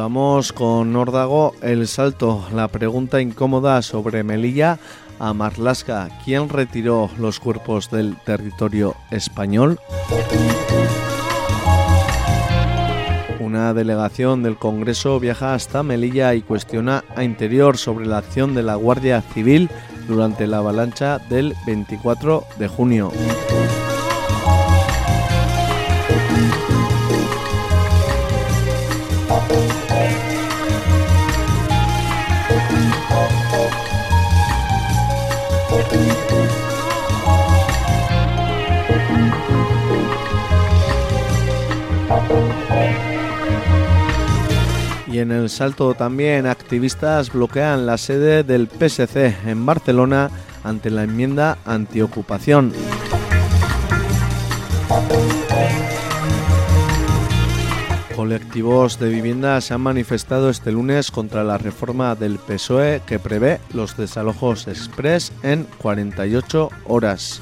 Vamos 0.00 0.54
con 0.54 0.94
Nórdago, 0.94 1.52
el 1.60 1.86
salto, 1.86 2.42
la 2.54 2.68
pregunta 2.68 3.20
incómoda 3.20 3.82
sobre 3.82 4.24
Melilla 4.24 4.78
a 5.18 5.34
Marlasca. 5.34 6.08
¿Quién 6.24 6.48
retiró 6.48 7.10
los 7.18 7.38
cuerpos 7.38 7.90
del 7.90 8.16
territorio 8.24 8.96
español? 9.10 9.78
Una 13.40 13.74
delegación 13.74 14.42
del 14.42 14.56
Congreso 14.56 15.20
viaja 15.20 15.52
hasta 15.52 15.82
Melilla 15.82 16.34
y 16.34 16.40
cuestiona 16.40 17.04
a 17.14 17.22
Interior 17.22 17.76
sobre 17.76 18.06
la 18.06 18.18
acción 18.18 18.54
de 18.54 18.62
la 18.62 18.76
Guardia 18.76 19.20
Civil 19.20 19.68
durante 20.08 20.46
la 20.46 20.58
avalancha 20.58 21.18
del 21.18 21.54
24 21.66 22.44
de 22.58 22.68
junio. 22.68 23.12
En 45.20 45.32
el 45.32 45.48
salto 45.48 45.94
también 45.94 46.46
activistas 46.46 47.32
bloquean 47.32 47.86
la 47.86 47.98
sede 47.98 48.42
del 48.42 48.68
PSC 48.68 49.46
en 49.46 49.64
Barcelona 49.64 50.30
ante 50.64 50.90
la 50.90 51.04
enmienda 51.04 51.58
antiocupación. 51.64 52.72
Colectivos 58.14 58.98
de 58.98 59.08
vivienda 59.08 59.60
se 59.60 59.72
han 59.72 59.80
manifestado 59.80 60.50
este 60.50 60.72
lunes 60.72 61.10
contra 61.10 61.42
la 61.42 61.56
reforma 61.56 62.14
del 62.14 62.38
PSOE 62.38 63.00
que 63.06 63.18
prevé 63.18 63.60
los 63.72 63.96
desalojos 63.96 64.68
express 64.68 65.32
en 65.42 65.66
48 65.78 66.68
horas. 66.84 67.40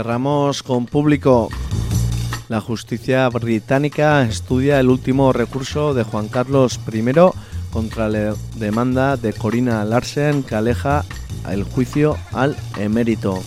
Cerramos 0.00 0.62
con 0.62 0.86
público. 0.86 1.50
La 2.48 2.62
justicia 2.62 3.28
británica 3.28 4.22
estudia 4.22 4.80
el 4.80 4.88
último 4.88 5.30
recurso 5.30 5.92
de 5.92 6.04
Juan 6.04 6.28
Carlos 6.28 6.80
I 6.90 7.04
contra 7.70 8.08
la 8.08 8.34
demanda 8.56 9.18
de 9.18 9.34
Corina 9.34 9.84
Larsen 9.84 10.42
que 10.42 10.54
aleja 10.54 11.04
el 11.50 11.64
juicio 11.64 12.16
al 12.32 12.56
emérito. 12.78 13.42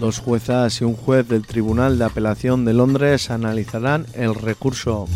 Dos 0.00 0.20
juezas 0.20 0.80
y 0.80 0.84
un 0.84 0.94
juez 0.94 1.28
del 1.28 1.46
Tribunal 1.46 1.98
de 1.98 2.06
Apelación 2.06 2.64
de 2.64 2.72
Londres 2.72 3.28
analizarán 3.28 4.06
el 4.14 4.34
recurso. 4.34 5.06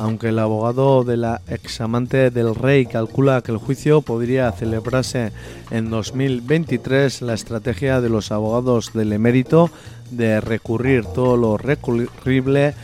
Aunque 0.00 0.28
el 0.28 0.38
abogado 0.38 1.04
de 1.04 1.16
la 1.16 1.40
examante 1.48 2.30
del 2.30 2.54
rey 2.54 2.86
calcula 2.86 3.42
que 3.42 3.52
el 3.52 3.58
juicio 3.58 4.02
podría 4.02 4.50
celebrarse 4.52 5.32
en 5.70 5.90
2023, 5.90 7.22
la 7.22 7.34
estrategia 7.34 8.00
de 8.00 8.08
los 8.08 8.32
abogados 8.32 8.92
del 8.92 9.12
emérito 9.12 9.70
de 10.10 10.40
recurrir 10.40 11.04
todo 11.04 11.36
lo 11.36 11.56
recurrible 11.56 12.74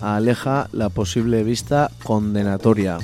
aleja 0.00 0.68
la 0.72 0.88
posible 0.88 1.42
vista 1.42 1.90
condenatoria. 2.02 2.98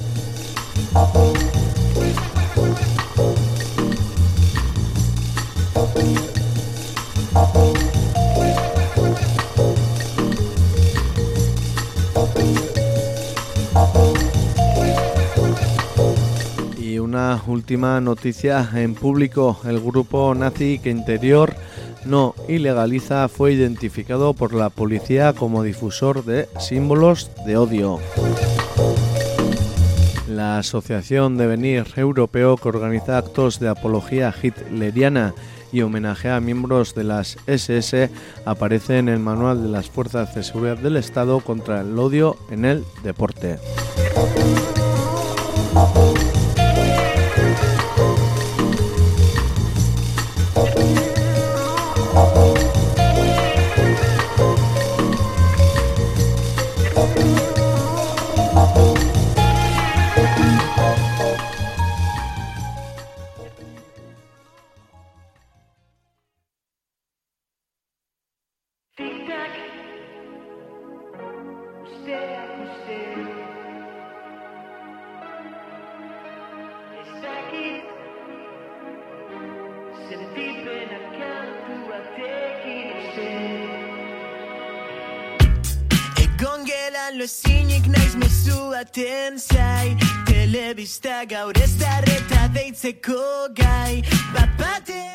Última 17.46 18.00
noticia 18.00 18.68
en 18.74 18.94
público, 18.94 19.58
el 19.64 19.80
grupo 19.80 20.34
nazi 20.34 20.78
que 20.78 20.90
interior 20.90 21.54
no 22.04 22.34
ilegaliza 22.48 23.28
fue 23.28 23.52
identificado 23.52 24.34
por 24.34 24.52
la 24.52 24.70
policía 24.70 25.32
como 25.32 25.62
difusor 25.62 26.24
de 26.24 26.48
símbolos 26.58 27.30
de 27.46 27.56
odio. 27.56 28.00
La 30.28 30.58
Asociación 30.58 31.37
de 31.37 31.46
Venir 31.46 31.87
Europeo 31.96 32.56
que 32.56 32.68
organiza 32.68 33.18
actos 33.18 33.60
de 33.60 33.68
apología 33.68 34.34
hitleriana 34.42 35.34
y 35.72 35.82
homenaje 35.82 36.30
a 36.30 36.40
miembros 36.40 36.94
de 36.94 37.04
las 37.04 37.37
SS 37.46 38.10
aparece 38.44 38.98
en 38.98 39.08
el 39.08 39.18
manual 39.18 39.62
de 39.62 39.68
las 39.68 39.90
Fuerzas 39.90 40.34
de 40.34 40.42
Seguridad 40.42 40.78
del 40.78 40.96
Estado 40.96 41.40
contra 41.40 41.80
el 41.80 41.98
odio 41.98 42.37
en 42.50 42.64
el 42.64 42.84
deporte. 43.02 43.58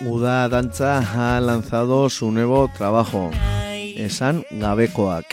Uda 0.01 0.49
Danza 0.49 0.97
ha 0.97 1.39
lanzado 1.39 2.09
su 2.09 2.31
nuevo 2.31 2.67
trabajo, 2.75 3.29
Esan 3.95 4.43
Gabekoak. 4.49 5.25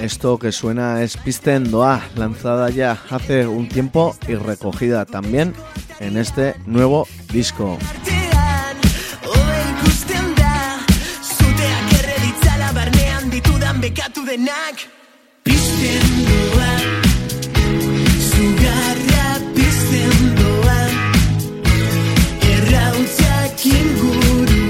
Esto 0.00 0.38
que 0.38 0.52
suena 0.52 1.02
es 1.02 1.16
Pisten 1.16 1.70
Doa, 1.70 2.02
lanzada 2.14 2.68
ya 2.68 2.98
hace 3.08 3.46
un 3.46 3.70
tiempo 3.70 4.14
y 4.28 4.34
recogida 4.34 5.06
también 5.06 5.54
en 5.98 6.18
este 6.18 6.56
nuevo 6.66 7.08
disco. 7.32 7.78
bekatu 13.80 14.22
denak 14.24 14.78
Errautzak 23.64 24.61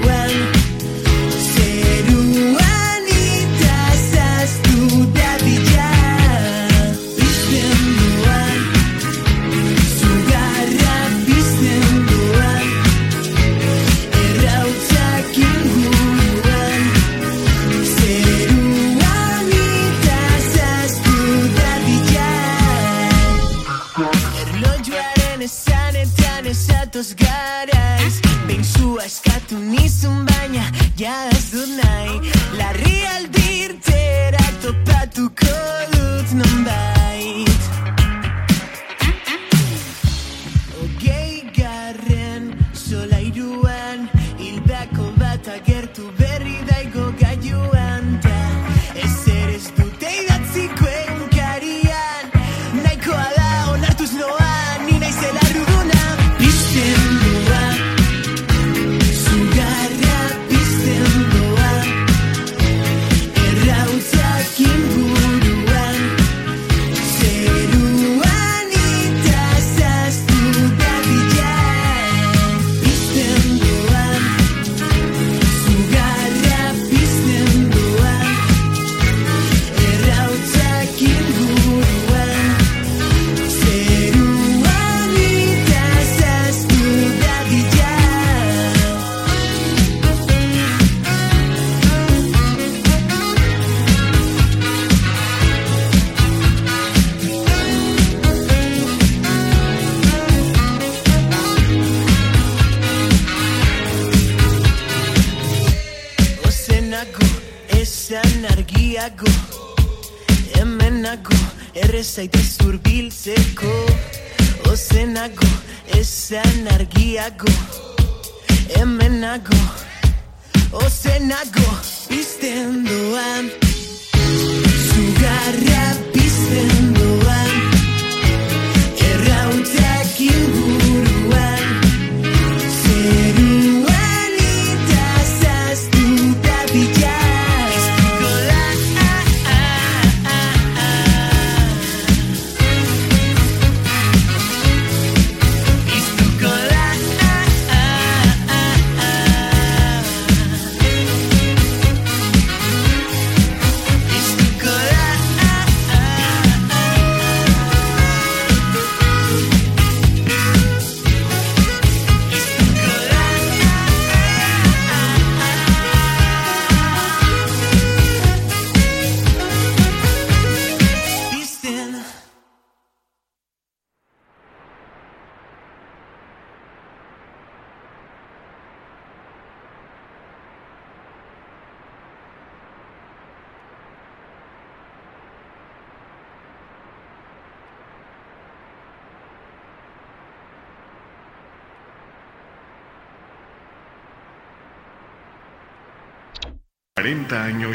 eskatu 29.52 29.58
nizun 29.58 30.26
baina 30.26 30.64
ja 30.98 31.28
ez 31.30 31.50
dut 31.52 31.68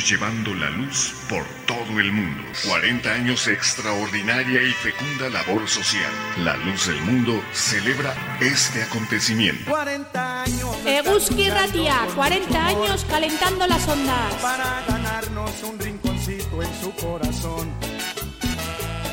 llevando 0.07 0.53
la 0.53 0.69
luz 0.69 1.13
por 1.27 1.43
todo 1.65 1.99
el 1.99 2.13
mundo. 2.13 2.41
40 2.65 3.11
años 3.11 3.45
de 3.45 3.53
extraordinaria 3.53 4.61
y 4.61 4.71
fecunda 4.71 5.29
labor 5.29 5.67
social. 5.67 6.09
La 6.45 6.55
Luz 6.55 6.87
del 6.87 7.01
Mundo 7.01 7.43
celebra 7.51 8.15
este 8.39 8.83
acontecimiento. 8.83 9.69
40 9.69 10.43
años 10.43 10.77
Eguski 10.85 11.49
Ratia, 11.49 12.07
40 12.15 12.65
años 12.65 13.05
calentando 13.09 13.67
las 13.67 13.85
ondas. 13.87 14.33
para 14.41 14.81
ganarnos 14.87 15.51
un 15.63 15.77
rinconcito 15.77 16.63
en 16.63 16.81
su 16.81 16.91
corazón. 16.91 17.69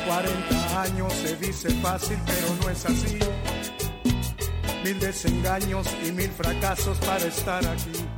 40 0.07 0.81
años 0.81 1.13
se 1.13 1.35
dice 1.35 1.69
fácil, 1.81 2.17
pero 2.25 2.55
no 2.61 2.69
es 2.69 2.85
así. 2.85 3.19
Mil 4.83 4.99
desengaños 4.99 5.87
y 6.07 6.11
mil 6.13 6.29
fracasos 6.29 6.97
para 6.99 7.25
estar 7.25 7.65
aquí. 7.65 8.14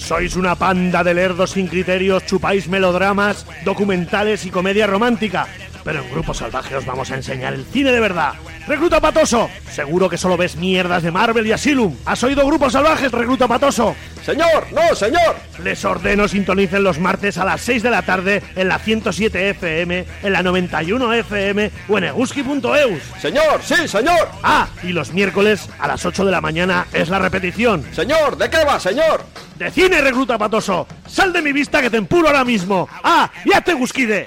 Sois 0.00 0.34
una 0.34 0.54
panda 0.54 1.04
de 1.04 1.12
lerdos 1.12 1.50
sin 1.50 1.66
criterios, 1.66 2.24
chupáis 2.24 2.68
melodramas, 2.68 3.46
documentales 3.64 4.46
y 4.46 4.50
comedia 4.50 4.86
romántica. 4.86 5.46
Pero 5.84 6.00
en 6.00 6.10
Grupo 6.10 6.32
Salvaje 6.32 6.74
os 6.76 6.86
vamos 6.86 7.10
a 7.10 7.16
enseñar 7.16 7.52
el 7.52 7.64
cine 7.64 7.92
de 7.92 8.00
verdad. 8.00 8.32
¡Recluta 8.66 9.00
Patoso! 9.00 9.50
Seguro 9.70 10.08
que 10.08 10.16
solo 10.16 10.38
ves 10.38 10.56
mierdas 10.56 11.02
de 11.02 11.10
Marvel 11.10 11.46
y 11.46 11.52
Asylum. 11.52 11.94
¿Has 12.06 12.22
oído 12.24 12.46
Grupo 12.46 12.70
Salvaje, 12.70 13.08
Recluta 13.08 13.46
Patoso? 13.46 13.94
Señor, 14.24 14.66
no, 14.72 14.94
señor. 14.94 15.36
Les 15.62 15.84
ordeno 15.84 16.26
sintonicen 16.26 16.82
los 16.82 16.98
martes 16.98 17.36
a 17.36 17.44
las 17.44 17.60
6 17.60 17.82
de 17.82 17.90
la 17.90 18.02
tarde 18.02 18.42
en 18.56 18.68
la 18.68 18.78
107 18.78 19.50
FM, 19.50 20.06
en 20.22 20.32
la 20.32 20.42
91 20.42 21.12
FM 21.12 21.70
o 21.88 21.98
en 21.98 22.04
eguski.eus. 22.04 23.02
Señor, 23.20 23.60
sí, 23.62 23.86
señor. 23.86 24.30
Ah, 24.42 24.66
y 24.82 24.88
los 24.88 25.12
miércoles 25.12 25.68
a 25.78 25.86
las 25.86 26.06
8 26.06 26.24
de 26.24 26.32
la 26.32 26.40
mañana 26.40 26.86
es 26.94 27.10
la 27.10 27.18
repetición. 27.18 27.84
Señor, 27.92 28.38
¿de 28.38 28.48
qué 28.48 28.64
va, 28.64 28.80
señor? 28.80 29.22
¡De 29.58 29.70
cine, 29.70 30.00
recluta 30.00 30.38
patoso! 30.38 30.86
¡Sal 31.06 31.32
de 31.32 31.42
mi 31.42 31.52
vista 31.52 31.82
que 31.82 31.90
te 31.90 31.98
empuro 31.98 32.28
ahora 32.28 32.44
mismo! 32.44 32.88
¡Ah! 33.02 33.30
¡Ya 33.44 33.60
te 33.60 33.74
gusquide! 33.74 34.26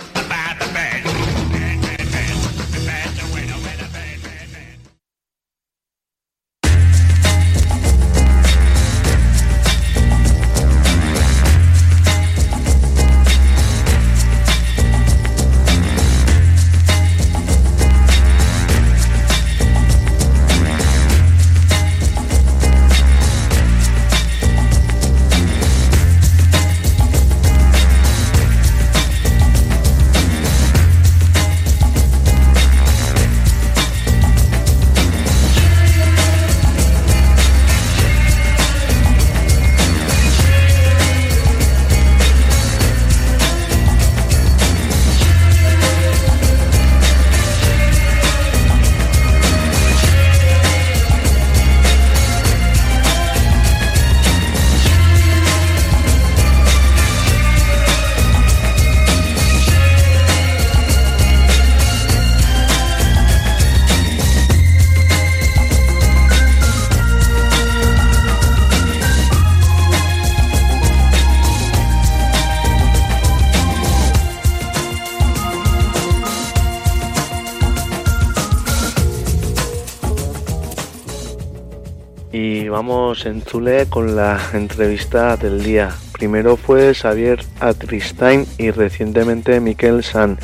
Vamos 83.27 83.35
en 83.35 83.41
Zule 83.41 83.85
con 83.89 84.15
la 84.15 84.39
entrevista 84.53 85.35
del 85.37 85.63
día. 85.63 85.89
Primero 86.13 86.55
fue 86.55 86.93
Xavier 86.93 87.43
Atristain 87.59 88.45
y 88.57 88.71
recientemente 88.71 89.59
Miquel 89.59 90.03
San 90.03 90.37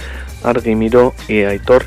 Arguimiro 0.43 1.13
y 1.27 1.43
Aitor 1.43 1.85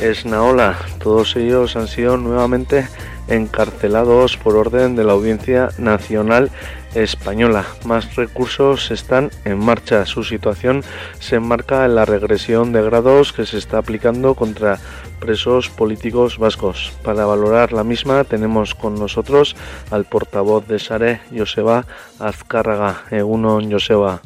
Esnaola. 0.00 0.76
Todos 0.98 1.36
ellos 1.36 1.76
han 1.76 1.86
sido 1.86 2.16
nuevamente 2.16 2.86
encarcelados 3.28 4.36
por 4.36 4.56
orden 4.56 4.96
de 4.96 5.04
la 5.04 5.12
Audiencia 5.12 5.70
Nacional 5.78 6.50
Española. 6.94 7.64
Más 7.84 8.16
recursos 8.16 8.90
están 8.90 9.30
en 9.44 9.58
marcha. 9.58 10.04
Su 10.06 10.24
situación 10.24 10.82
se 11.20 11.36
enmarca 11.36 11.84
en 11.84 11.94
la 11.94 12.04
regresión 12.04 12.72
de 12.72 12.82
grados 12.82 13.32
que 13.32 13.46
se 13.46 13.58
está 13.58 13.78
aplicando 13.78 14.34
contra 14.34 14.78
presos 15.22 15.68
políticos 15.68 16.36
vascos. 16.36 16.92
Para 17.04 17.24
valorar 17.24 17.72
la 17.72 17.84
misma 17.84 18.24
tenemos 18.24 18.74
con 18.74 18.96
nosotros 18.96 19.54
al 19.92 20.04
portavoz 20.04 20.66
de 20.66 20.80
Sare, 20.80 21.20
Joseba 21.30 21.86
Azcárraga. 22.18 23.04
Egunon, 23.12 23.70
Joseba. 23.70 24.20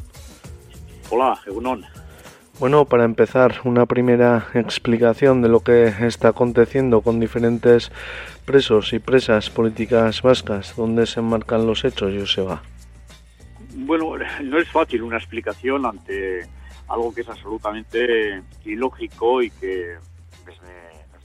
Hola, 1.11 1.39
Egunon. 1.45 1.85
Bueno, 2.59 2.85
para 2.85 3.03
empezar, 3.03 3.61
una 3.63 3.85
primera 3.85 4.47
explicación 4.55 5.43
de 5.43 5.49
lo 5.49 5.59
que 5.59 5.93
está 6.01 6.29
aconteciendo 6.29 7.01
con 7.01 7.19
diferentes 7.19 7.91
presos 8.45 8.91
y 8.93 8.97
presas 8.97 9.51
políticas 9.51 10.23
vascas. 10.23 10.75
¿Dónde 10.75 11.05
se 11.05 11.19
enmarcan 11.19 11.67
los 11.67 11.85
hechos, 11.85 12.11
Joseba? 12.17 12.63
Bueno, 13.75 14.13
no 14.43 14.57
es 14.57 14.67
fácil 14.69 15.03
una 15.03 15.17
explicación 15.17 15.85
ante 15.85 16.47
algo 16.87 17.13
que 17.13 17.21
es 17.21 17.29
absolutamente 17.29 18.41
ilógico 18.65 19.43
y 19.43 19.51
que 19.51 19.97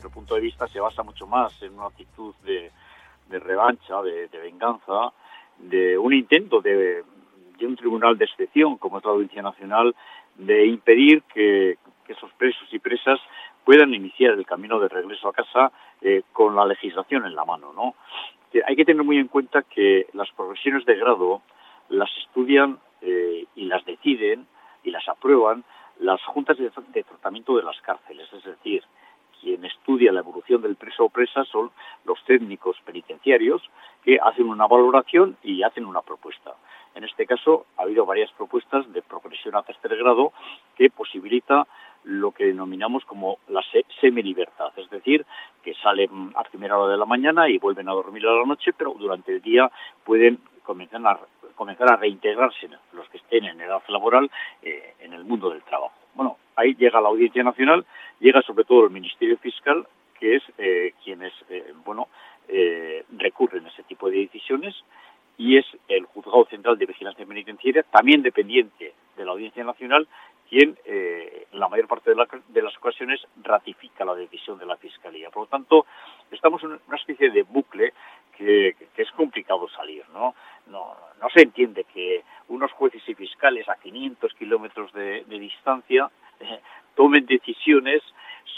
nuestro 0.02 0.20
punto 0.20 0.34
de 0.34 0.40
vista 0.40 0.66
se 0.66 0.80
basa 0.80 1.04
mucho 1.04 1.28
más 1.28 1.62
en 1.62 1.74
una 1.74 1.86
actitud 1.86 2.34
de, 2.42 2.72
revancha, 3.30 4.02
de, 4.02 4.26
venganza, 4.42 5.12
de 5.58 5.96
un 5.96 6.12
intento 6.12 6.60
de, 6.60 7.04
de 7.56 7.66
un 7.66 7.76
tribunal 7.76 8.18
de 8.18 8.24
excepción 8.24 8.78
como 8.78 8.98
es 8.98 9.04
la 9.04 9.12
Audiencia 9.12 9.42
Nacional 9.42 9.94
de 10.34 10.66
impedir 10.66 11.22
que, 11.32 11.78
esos 12.08 12.32
presos 12.32 12.68
y 12.72 12.78
presas 12.78 13.18
puedan 13.64 13.94
iniciar 13.94 14.32
el 14.32 14.44
camino 14.44 14.78
de 14.78 14.88
regreso 14.88 15.28
a 15.28 15.32
casa 15.32 15.72
eh, 16.02 16.22
con 16.32 16.54
la 16.54 16.66
legislación 16.66 17.24
en 17.24 17.34
la 17.34 17.46
mano, 17.46 17.72
¿no? 17.72 17.94
Hay 18.66 18.76
que 18.76 18.84
tener 18.84 19.02
muy 19.02 19.16
en 19.16 19.28
cuenta 19.28 19.62
que 19.62 20.08
las 20.12 20.30
progresiones 20.32 20.84
de 20.84 20.96
grado 20.96 21.40
las 21.88 22.10
estudian 22.18 22.78
eh, 23.00 23.46
y 23.54 23.64
las 23.64 23.82
deciden 23.86 24.46
y 24.84 24.90
las 24.90 25.08
aprueban 25.08 25.64
las 26.00 26.22
juntas 26.24 26.58
de, 26.58 26.70
tratamiento 27.02 27.56
de 27.56 27.62
las 27.62 27.80
cárceles, 27.80 28.30
es 28.30 28.44
decir, 28.44 28.82
quien 29.42 29.64
estudia 29.64 30.12
la 30.12 30.20
evolución 30.20 30.62
del 30.62 30.76
preso 30.76 31.04
o 31.04 31.08
presa 31.08 31.44
son 31.44 31.70
los 32.04 32.22
técnicos 32.24 32.76
penitenciarios 32.84 33.60
que 34.04 34.18
hacen 34.22 34.48
una 34.48 34.66
valoración 34.66 35.36
y 35.42 35.62
hacen 35.62 35.84
una 35.84 36.00
propuesta. 36.00 36.54
En 36.94 37.04
este 37.04 37.26
caso, 37.26 37.66
ha 37.76 37.82
habido 37.82 38.06
varias 38.06 38.30
propuestas 38.32 38.90
de 38.92 39.02
progresión 39.02 39.56
a 39.56 39.62
tercer 39.62 39.96
grado 39.96 40.32
que 40.76 40.90
posibilita 40.90 41.66
lo 42.04 42.32
que 42.32 42.46
denominamos 42.46 43.04
como 43.04 43.38
la 43.48 43.62
semi-libertad, 44.00 44.72
es 44.76 44.90
decir, 44.90 45.24
que 45.62 45.74
salen 45.74 46.32
a 46.34 46.42
primera 46.44 46.78
hora 46.78 46.92
de 46.92 46.98
la 46.98 47.06
mañana 47.06 47.48
y 47.48 47.58
vuelven 47.58 47.88
a 47.88 47.92
dormir 47.92 48.26
a 48.26 48.32
la 48.32 48.44
noche, 48.44 48.72
pero 48.76 48.94
durante 48.98 49.32
el 49.32 49.40
día 49.40 49.70
pueden 50.04 50.38
comenzar 50.64 51.06
a, 51.06 51.20
comenzar 51.54 51.92
a 51.92 51.96
reintegrarse 51.96 52.68
los 52.92 53.08
que 53.08 53.18
estén 53.18 53.44
en 53.44 53.60
edad 53.60 53.82
laboral 53.88 54.30
eh, 54.62 54.94
en 55.00 55.12
el 55.12 55.24
mundo 55.24 55.50
del 55.50 55.62
trabajo. 55.62 55.94
Bueno, 56.14 56.36
ahí 56.56 56.74
llega 56.74 57.00
la 57.00 57.08
Audiencia 57.08 57.42
Nacional, 57.42 57.84
llega 58.20 58.42
sobre 58.42 58.64
todo 58.64 58.84
el 58.84 58.90
Ministerio 58.90 59.36
Fiscal, 59.38 59.86
que 60.18 60.36
es 60.36 60.42
eh, 60.58 60.94
quienes, 61.02 61.32
eh, 61.48 61.72
bueno, 61.84 62.08
eh, 62.48 63.04
recurren 63.16 63.66
a 63.66 63.68
ese 63.68 63.82
tipo 63.84 64.10
de 64.10 64.18
decisiones 64.18 64.74
y 65.38 65.56
es 65.56 65.66
el 65.88 66.04
Juzgado 66.04 66.46
Central 66.46 66.78
de 66.78 66.86
Vigilancia 66.86 67.26
Penitenciaria, 67.26 67.82
también 67.84 68.22
dependiente 68.22 68.94
de 69.16 69.24
la 69.24 69.32
Audiencia 69.32 69.64
Nacional, 69.64 70.06
quien 70.52 70.76
eh, 70.84 71.46
en 71.50 71.58
la 71.58 71.68
mayor 71.68 71.88
parte 71.88 72.10
de, 72.10 72.26
de, 72.48 72.62
las 72.62 72.76
ocasiones 72.76 73.22
ratifica 73.42 74.04
la 74.04 74.14
decisión 74.14 74.58
de 74.58 74.66
la 74.66 74.76
Fiscalía. 74.76 75.30
Por 75.30 75.44
lo 75.44 75.46
tanto, 75.46 75.86
estamos 76.30 76.62
en 76.62 76.78
una 76.86 76.96
especie 76.96 77.30
de 77.30 77.42
bucle 77.42 77.94
que, 78.36 78.76
es 78.96 79.10
complicado 79.12 79.66
salir, 79.70 80.04
¿no? 80.12 80.34
¿no? 80.66 80.94
No 81.20 81.28
se 81.34 81.42
entiende 81.42 81.84
que 81.84 82.22
unos 82.48 82.70
jueces 82.72 83.02
y 83.08 83.14
fiscales 83.14 83.66
a 83.68 83.76
500 83.76 84.34
kilómetros 84.34 84.92
de, 84.92 85.24
distancia 85.26 86.10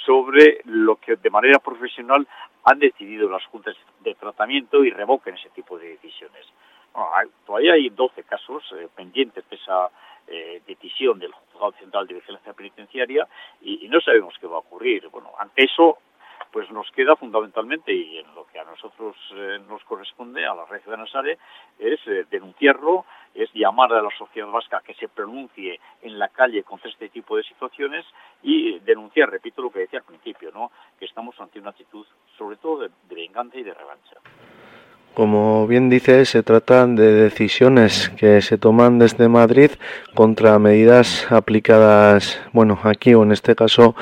sobre 0.05 0.61
lo 0.65 0.97
que 0.97 1.17
de 1.17 1.31
manera 1.31 1.59
profesional 1.59 2.27
han 2.65 2.79
decidido 2.79 3.29
las 3.29 3.45
juntas 3.47 3.77
de 4.01 4.15
tratamiento 4.15 4.85
y 4.85 4.91
revoquen 4.91 5.35
ese 5.35 5.51
tipo 5.51 5.79
de 5.79 5.91
decisiones. 5.91 6.47
Todavía 7.47 7.75
hay 7.75 7.91
12 7.91 8.23
casos 8.25 8.63
eh, 8.73 8.89
pendientes 8.95 9.49
de 9.49 9.57
esa 9.57 9.91
eh, 10.27 10.63
decisión 10.67 11.19
del 11.19 11.33
Juzgado 11.33 11.73
Central 11.73 12.07
de 12.07 12.15
Vigilancia 12.15 12.53
Penitenciaria 12.53 13.27
y, 13.61 13.85
y, 13.85 13.89
no 13.89 14.01
sabemos 14.01 14.35
qué 14.41 14.47
va 14.47 14.57
a 14.57 14.61
ocurrir. 14.61 15.09
Bueno, 15.09 15.33
ante 15.39 15.65
eso 15.65 15.99
pues 16.55 16.71
nos 16.71 16.89
queda 16.93 17.17
fundamentalmente, 17.17 17.93
y 17.93 18.19
en 18.19 18.33
lo 18.33 18.47
que 18.47 18.61
a 18.61 18.65
nosotros 18.65 19.17
eh, 19.35 19.59
nos 19.69 19.83
corresponde, 19.83 20.47
a 20.47 20.55
la 20.55 20.65
red 20.67 20.83
de 20.85 20.97
Nasare, 20.97 21.39
es 21.81 21.99
eh, 22.07 22.27
denunciarlo, 22.31 23.07
es 23.35 23.51
llamar 23.53 23.93
a 23.93 24.03
la 24.03 24.11
sociedad 24.17 24.49
vasca 24.49 24.83
que 24.87 24.95
se 24.95 25.09
pronuncie 25.09 25.81
en 26.03 26.19
la 26.19 26.29
calle 26.29 26.63
contra 26.63 26.91
este 26.91 27.09
tipo 27.09 27.37
de 27.37 27.43
situaciones 27.43 28.05
y 28.43 28.79
denunciar, 28.81 29.31
repito 29.31 29.63
lo 29.63 29.71
que 29.71 29.81
decía 29.81 29.99
al 29.99 30.05
principio, 30.05 30.51
¿no? 30.53 30.71
que 30.99 31.05
estamos 31.05 31.39
ante 31.41 31.59
una 31.59 31.71
actitud 31.71 32.07
sobre 32.39 32.57
todo 32.57 32.83
de, 32.83 32.91
de 33.09 33.15
venganza 33.15 33.59
y 33.59 33.63
de 33.63 33.75
revancha. 33.75 34.17
Como 35.15 35.69
bien 35.69 35.91
dice, 35.91 36.25
se 36.25 36.43
tratan 36.43 36.97
de 36.97 37.13
decisiones 37.13 38.11
que 38.19 38.43
se 38.43 38.59
toman 38.59 38.99
desde 38.99 39.29
Madrid 39.29 39.71
contra 40.15 40.59
medidas 40.59 41.31
aplicadas, 41.31 42.43
bueno, 42.53 42.81
aquí 42.83 43.15
o 43.15 43.23
en 43.23 43.31
este 43.31 43.55
caso 43.55 43.95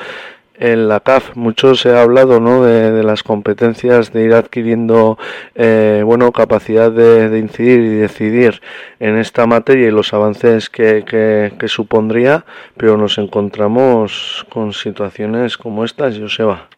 en 0.63 0.87
la 0.87 1.01
CAF 1.01 1.35
mucho 1.35 1.75
se 1.75 1.89
ha 1.89 2.01
hablado 2.01 2.39
¿no? 2.39 2.63
de, 2.63 3.03
las 3.03 3.21
competencias 3.21 4.13
de 4.13 4.23
ir 4.23 4.33
adquiriendo 4.33 5.17
eh, 5.55 6.03
bueno 6.05 6.31
capacidad 6.31 6.89
de, 6.89 7.37
incidir 7.37 7.81
y 7.81 7.95
decidir 7.95 8.61
en 9.01 9.17
esta 9.17 9.45
materia 9.45 9.89
y 9.89 9.91
los 9.91 10.13
avances 10.13 10.69
que, 10.69 11.03
que, 11.03 11.67
supondría 11.67 12.45
pero 12.77 12.95
nos 12.95 13.17
encontramos 13.17 14.45
con 14.49 14.71
situaciones 14.71 15.57
como 15.57 15.83
estas 15.83 16.17
Joseba 16.17 16.69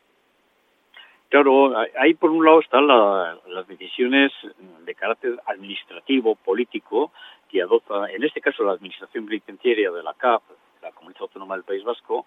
Claro, 1.30 1.74
ahí 2.00 2.14
por 2.14 2.32
un 2.32 2.46
lado 2.46 2.62
están 2.62 2.88
la, 2.88 3.38
las 3.50 3.68
decisiones 3.68 4.32
de 4.86 4.96
carácter 4.96 5.38
administrativo, 5.48 6.36
político, 6.36 7.12
que 7.50 7.62
adopta, 7.62 8.10
en 8.10 8.24
este 8.24 8.40
caso, 8.40 8.64
la 8.64 8.74
Administración 8.74 9.26
Penitenciaria 9.26 9.92
de 9.92 10.02
la 10.02 10.14
CAF, 10.14 10.44
la 10.82 10.92
Comunidad 10.92 11.24
Autónoma 11.24 11.56
del 11.56 11.64
País 11.64 11.84
Vasco, 11.84 12.26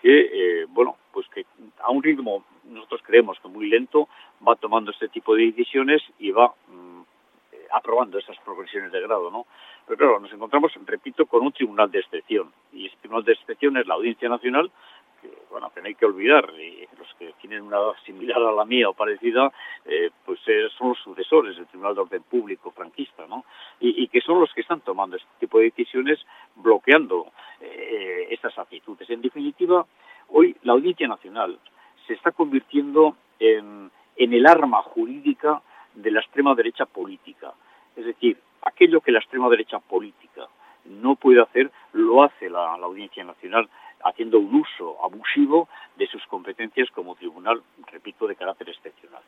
que, 0.00 0.20
eh, 0.62 0.66
bueno, 0.68 0.96
pues 1.12 1.26
que 1.28 1.46
a 1.82 1.90
un 1.90 2.02
ritmo, 2.02 2.44
nosotros 2.64 3.00
creemos 3.04 3.38
que 3.40 3.48
muy 3.48 3.68
lento, 3.68 4.08
va 4.46 4.56
tomando 4.56 4.90
este 4.90 5.08
tipo 5.08 5.34
de 5.34 5.46
decisiones 5.46 6.02
y 6.18 6.30
va 6.30 6.52
mmm, 6.68 7.02
aprobando 7.72 8.18
esas 8.18 8.38
progresiones 8.38 8.92
de 8.92 9.00
grado, 9.00 9.30
¿no? 9.30 9.46
Pero 9.86 9.98
claro, 9.98 10.20
nos 10.20 10.32
encontramos, 10.32 10.72
repito, 10.84 11.26
con 11.26 11.42
un 11.42 11.52
tribunal 11.52 11.90
de 11.90 12.00
excepción. 12.00 12.52
Y 12.72 12.86
ese 12.86 12.96
tribunal 12.96 13.24
de 13.24 13.32
excepción 13.32 13.76
es 13.76 13.86
la 13.86 13.94
Audiencia 13.94 14.28
Nacional, 14.28 14.70
que, 15.20 15.28
que 15.28 15.80
no 15.80 15.86
hay 15.86 15.94
que 15.94 16.06
olvidar, 16.06 16.50
y 16.58 16.86
los 16.98 17.12
que 17.18 17.32
tienen 17.40 17.62
una 17.62 17.76
edad 17.76 17.92
similar 18.04 18.42
a 18.42 18.52
la 18.52 18.64
mía 18.64 18.88
o 18.88 18.94
parecida, 18.94 19.52
eh, 19.84 20.10
pues 20.24 20.40
eh, 20.46 20.68
son 20.76 20.90
los 20.90 20.98
sucesores 20.98 21.56
del 21.56 21.66
Tribunal 21.66 21.94
de 21.94 22.00
Orden 22.02 22.22
Público 22.22 22.70
franquista, 22.70 23.26
¿no? 23.26 23.44
Y, 23.80 24.08
que 24.08 24.20
son 24.20 24.40
los 24.40 24.52
que 24.52 24.62
están 24.62 24.80
tomando 24.80 25.16
este 25.16 25.28
tipo 25.40 25.58
de 25.58 25.64
decisiones, 25.66 26.18
bloqueando 26.54 27.32
eh, 27.60 28.28
estas 28.30 28.58
actitudes. 28.58 29.08
En 29.10 29.20
definitiva, 29.20 29.84
hoy 30.28 30.56
la 30.62 30.72
Audiencia 30.72 31.08
Nacional 31.08 31.58
se 32.06 32.14
está 32.14 32.32
convirtiendo 32.32 33.16
en, 33.38 33.90
en 34.16 34.32
el 34.32 34.46
arma 34.46 34.82
jurídica 34.82 35.60
de 35.94 36.10
la 36.10 36.20
extrema 36.20 36.54
derecha 36.54 36.86
política. 36.86 37.52
Es 37.96 38.06
decir, 38.06 38.38
aquello 38.62 39.00
que 39.00 39.12
la 39.12 39.18
extrema 39.18 39.48
derecha 39.48 39.78
política 39.78 40.46
no 40.84 41.16
puede 41.16 41.42
hacer, 41.42 41.70
lo 41.92 42.22
hace 42.22 42.48
la 42.48 42.74
Audiencia 42.74 43.24
Nacional 43.24 43.68
haciendo 44.04 44.38
un 44.38 44.54
uso 44.54 44.96
abusivo 45.04 45.68
de 45.96 46.06
sus 46.06 46.24
competencias 46.26 46.90
como 46.90 47.14
tribunal, 47.14 47.62
repito, 47.90 48.26
de 48.26 48.36
carácter 48.36 48.68
excepcional. 48.68 49.22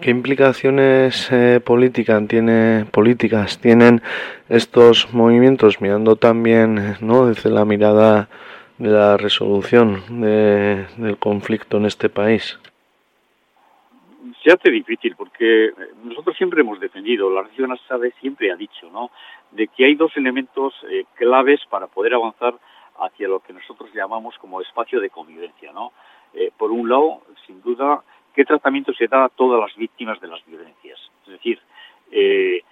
¿Qué 0.00 0.10
implicaciones 0.10 1.28
eh, 1.32 1.60
política 1.64 2.20
tiene, 2.26 2.84
políticas 2.90 3.60
tienen 3.60 4.00
estos 4.48 5.12
movimientos, 5.12 5.80
mirando 5.80 6.16
también 6.16 6.96
¿no? 7.00 7.26
desde 7.26 7.50
la 7.50 7.64
mirada 7.64 8.28
de 8.78 8.90
la 8.90 9.16
resolución 9.16 10.20
de, 10.20 10.86
del 10.96 11.18
conflicto 11.18 11.78
en 11.78 11.86
este 11.86 12.08
país? 12.08 12.58
Se 14.44 14.52
hace 14.52 14.70
difícil 14.70 15.16
porque 15.16 15.72
nosotros 16.04 16.36
siempre 16.36 16.60
hemos 16.60 16.78
defendido, 16.78 17.28
la 17.30 17.42
región 17.42 17.76
sabe 17.88 18.12
siempre 18.20 18.52
ha 18.52 18.56
dicho, 18.56 18.88
¿no? 18.92 19.10
de 19.50 19.66
que 19.66 19.84
hay 19.84 19.94
dos 19.94 20.16
elementos 20.16 20.74
eh, 20.90 21.04
claves 21.14 21.60
para 21.68 21.88
poder 21.88 22.14
avanzar 22.14 22.54
hacia 23.00 23.28
lo 23.28 23.40
que 23.40 23.52
nosotros 23.52 23.90
llamamos 23.94 24.36
como 24.38 24.60
espacio 24.60 25.00
de 25.00 25.10
convivencia, 25.10 25.72
¿no? 25.72 25.92
Eh, 26.34 26.50
por 26.56 26.70
un 26.70 26.88
lado, 26.88 27.22
sin 27.46 27.62
duda, 27.62 28.02
qué 28.34 28.44
tratamiento 28.44 28.92
se 28.92 29.06
da 29.06 29.24
a 29.24 29.28
todas 29.28 29.60
las 29.60 29.74
víctimas 29.76 30.20
de 30.20 30.28
las 30.28 30.44
violencias. 30.46 30.98
Es 31.24 31.32
decir, 31.32 31.60
eh, 32.10 32.62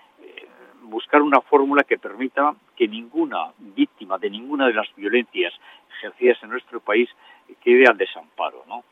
buscar 0.83 1.23
una 1.23 1.41
fórmula 1.41 1.83
que 1.83 1.99
permita 1.99 2.55
que 2.77 2.89
ninguna 2.89 3.53
víctima 3.59 4.19
de 4.19 4.31
ninguna 4.31 4.67
de 4.67 4.75
las 4.75 4.89
violencias 4.95 5.53
ejercidas 5.99 6.39
en 6.43 6.51
nuestro 6.51 6.81
país 6.81 7.09
quede 7.61 7.87
al 7.87 7.97
desamparo, 7.97 8.65
¿no? 8.67 8.85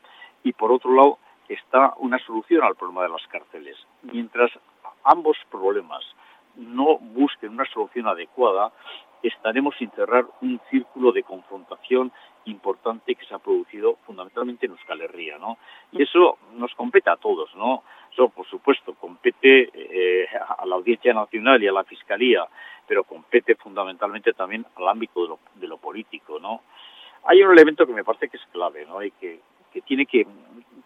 Y 0.43 0.53
por 0.53 0.71
otro 0.71 0.93
lado 0.93 1.17
está 1.47 1.93
una 1.97 2.19
solución 2.19 2.63
al 2.63 2.75
problema 2.75 3.03
de 3.03 3.09
las 3.09 3.25
cárceles. 3.27 3.77
Mientras 4.03 4.51
ambos 5.03 5.37
problemas 5.49 6.03
no 6.55 6.97
busquen 6.97 7.51
una 7.51 7.65
solución 7.65 8.07
adecuada, 8.07 8.71
estaremos 9.23 9.75
sin 9.77 9.89
cerrar 9.91 10.25
un 10.41 10.59
círculo 10.69 11.11
de 11.11 11.23
confrontación 11.23 12.11
importante 12.45 13.15
que 13.15 13.25
se 13.25 13.33
ha 13.33 13.39
producido 13.39 13.97
fundamentalmente 14.05 14.65
en 14.65 14.73
Euskal 14.73 15.01
Herria, 15.01 15.37
¿no? 15.37 15.57
Y 15.91 16.03
eso 16.03 16.37
nos 16.53 16.73
compete 16.75 17.09
a 17.09 17.17
todos, 17.17 17.53
¿no? 17.55 17.83
Eso, 18.11 18.29
por 18.29 18.47
supuesto, 18.47 18.93
compete 18.93 19.69
eh, 19.73 20.27
a 20.57 20.65
la 20.65 20.75
Audiencia 20.75 21.13
Nacional 21.13 21.61
y 21.63 21.67
a 21.67 21.71
la 21.71 21.83
Fiscalía, 21.83 22.45
pero 22.87 23.03
compete 23.03 23.55
fundamentalmente 23.55 24.33
también 24.33 24.65
al 24.75 24.87
ámbito 24.87 25.23
de 25.23 25.29
lo, 25.29 25.39
de 25.55 25.67
lo 25.67 25.77
político, 25.77 26.39
¿no? 26.39 26.61
Hay 27.25 27.41
un 27.41 27.51
elemento 27.51 27.87
que 27.87 27.93
me 27.93 28.03
parece 28.03 28.29
que 28.29 28.37
es 28.37 28.45
clave, 28.51 28.85
¿no? 28.85 29.01
Y 29.01 29.11
que, 29.11 29.39
que 29.75 29.81
tiene 29.81 30.05
que, 30.05 30.25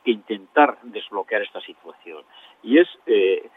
intentar 0.06 0.80
desbloquear 0.82 1.44
esta 1.44 1.62
situación. 1.62 2.24
Y 2.64 2.80
es 2.80 2.88
eh, 3.06 3.48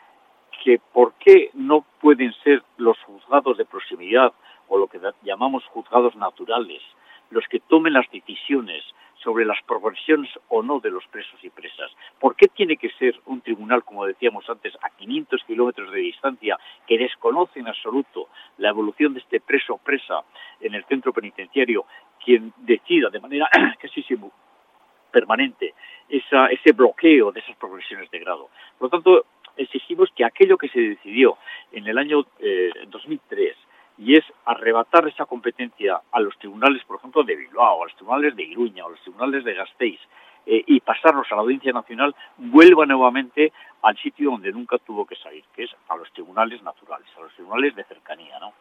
que 0.63 0.79
por 0.93 1.15
qué 1.15 1.49
no 1.55 1.87
pueden 2.01 2.35
ser 2.45 2.63
los 2.77 2.99
juzgados 3.05 3.57
de 3.57 3.65
proximidad 3.65 4.35
o 4.73 4.79
lo 4.79 4.87
que 4.87 4.99
llamamos 5.23 5.67
juzgados 5.67 6.17
naturales 6.17 6.81
los 7.29 7.45
que 7.49 7.61
tomen 7.61 7.93
las 7.93 8.11
decisiones 8.11 8.83
sobre 9.23 9.45
las 9.45 9.63
progresiones 9.63 10.31
o 10.49 10.63
no 10.63 10.81
de 10.81 10.91
los 10.91 11.07
presos 11.09 11.39
y 11.43 11.51
presas. 11.51 11.91
¿Por 12.19 12.35
qué 12.37 12.49
tiene 12.49 12.77
que 12.77 12.91
ser 12.91 13.21
un 13.27 13.41
tribunal, 13.41 13.85
como 13.85 14.07
decíamos 14.07 14.49
antes, 14.49 14.75
a 14.83 14.91
500 14.91 15.45
kilómetros 15.45 15.93
de 15.93 16.01
distancia, 16.01 16.59
que 16.87 16.99
desconoce 16.99 17.61
en 17.61 17.69
absoluto 17.69 18.29
la 18.59 18.71
evolución 18.71 19.15
de 19.15 19.21
este 19.21 19.41
preso 19.41 19.75
o 19.75 19.79
presa 19.79 20.23
en 20.61 20.75
el 20.75 20.85
centro 20.87 21.13
penitenciario, 21.13 21.85
quien 22.25 22.53
decida 22.57 23.11
de 23.11 23.21
manera 23.21 23.49
casi 23.81 24.05
permanente 25.11 25.75
ese 26.09 26.73
bloqueo 26.73 27.31
de 27.31 27.41
esas 27.41 27.57
progresiones 27.57 28.11
de 28.11 28.19
grado? 28.19 28.49
Por 28.79 28.87
lo 28.87 28.91
tanto, 28.91 29.27
exigimos 29.57 30.11
que 30.17 30.25
aquello 30.25 30.57
que 30.57 30.69
se 30.69 30.81
decidió 30.81 31.37
en 31.71 31.87
el 31.87 31.99
año 31.99 32.25
eh, 32.41 32.71
2003 32.89 33.57
y 33.99 34.17
es 34.17 34.25
arrebatar 34.45 35.07
esa 35.09 35.27
competencia 35.27 36.01
a 36.11 36.21
los 36.21 36.37
tribunales, 36.39 36.83
por 36.85 36.99
ejemplo, 36.99 37.23
de 37.23 37.37
Bilbao, 37.37 37.83
a 37.83 37.87
los 37.87 37.95
tribunales 37.95 38.35
de 38.37 38.43
Iruña, 38.43 38.85
a 38.85 38.89
los 38.89 39.01
tribunales 39.01 39.45
de 39.45 39.55
Gasteiz, 39.55 40.01
eh, 40.45 40.65
y 40.67 40.81
pasarlos 40.81 41.27
a 41.31 41.37
la 41.37 41.43
Audiencia 41.43 41.73
Nacional, 41.73 42.15
vuelva 42.37 42.85
nuevamente 42.85 43.53
al 43.83 43.97
sitio 43.99 44.33
donde 44.33 44.51
nunca 44.51 44.79
tuvo 44.79 45.07
que 45.07 45.15
salir, 45.17 45.45
que 45.55 45.65
es 45.65 45.71
a 45.89 45.97
los 45.97 46.11
tribunales 46.13 46.63
naturales, 46.63 47.07
a 47.17 47.23
los 47.23 47.33
tribunales 47.35 47.77
de 47.77 47.85
cercanía, 47.85 48.39
¿no? 48.41 48.53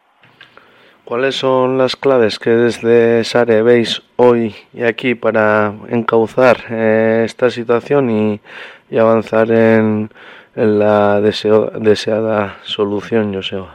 ¿Cuáles 1.03 1.35
son 1.35 1.79
las 1.79 1.95
claves 1.95 2.37
que 2.37 2.51
desde 2.51 3.23
SARE 3.23 3.63
veis 3.63 4.03
hoy 4.17 4.53
y 4.71 4.83
aquí 4.83 5.15
para 5.15 5.73
encauzar 5.89 6.57
eh, 6.69 7.23
esta 7.25 7.49
situación 7.49 8.11
y, 8.11 8.39
y 8.91 8.99
avanzar 8.99 9.49
en, 9.51 10.11
en 10.55 10.79
la 10.79 11.19
deseada 11.19 12.59
solución, 12.61 13.33
Joseba? 13.33 13.73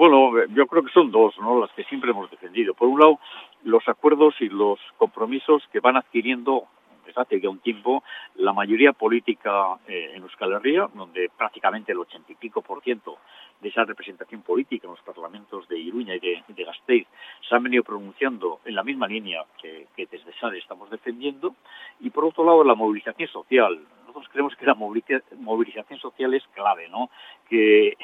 Bueno, 0.00 0.32
yo 0.54 0.66
creo 0.66 0.82
que 0.82 0.92
son 0.92 1.10
dos, 1.10 1.38
¿no? 1.38 1.60
Las 1.60 1.70
que 1.72 1.84
siempre 1.84 2.12
hemos 2.12 2.30
defendido. 2.30 2.72
Por 2.72 2.88
un 2.88 3.00
lado, 3.00 3.18
los 3.64 3.86
acuerdos 3.86 4.34
y 4.40 4.48
los 4.48 4.80
compromisos 4.96 5.62
que 5.70 5.80
van 5.80 5.98
adquiriendo 5.98 6.64
desde 7.04 7.20
hace 7.20 7.38
ya 7.38 7.50
un 7.50 7.58
tiempo 7.58 8.02
la 8.36 8.54
mayoría 8.54 8.94
política 8.94 9.76
eh, 9.86 10.12
en 10.14 10.22
Euskal 10.22 10.54
Herria, 10.54 10.88
donde 10.94 11.28
prácticamente 11.36 11.92
el 11.92 11.98
ochenta 11.98 12.32
y 12.32 12.34
pico 12.34 12.62
por 12.62 12.82
ciento 12.82 13.18
de 13.60 13.68
esa 13.68 13.84
representación 13.84 14.40
política 14.40 14.86
en 14.86 14.92
los 14.92 15.02
parlamentos 15.02 15.68
de 15.68 15.78
Iruña 15.78 16.14
y 16.14 16.18
de, 16.18 16.64
Gasteiz 16.64 17.06
se 17.46 17.54
han 17.54 17.62
venido 17.62 17.84
pronunciando 17.84 18.60
en 18.64 18.76
la 18.76 18.82
misma 18.82 19.06
línea 19.06 19.44
que, 19.60 19.88
que 19.94 20.06
desde 20.06 20.32
SADE 20.40 20.60
estamos 20.60 20.88
defendiendo. 20.88 21.56
Y 22.00 22.08
por 22.08 22.24
otro 22.24 22.42
lado, 22.46 22.64
la 22.64 22.74
movilización 22.74 23.28
social. 23.28 23.78
Nosotros 24.06 24.30
creemos 24.32 24.56
que 24.56 24.64
la 24.64 24.74
movilización 24.74 26.00
social 26.00 26.32
es 26.32 26.42
clave, 26.54 26.88
¿no? 26.88 27.10
Que 27.50 27.98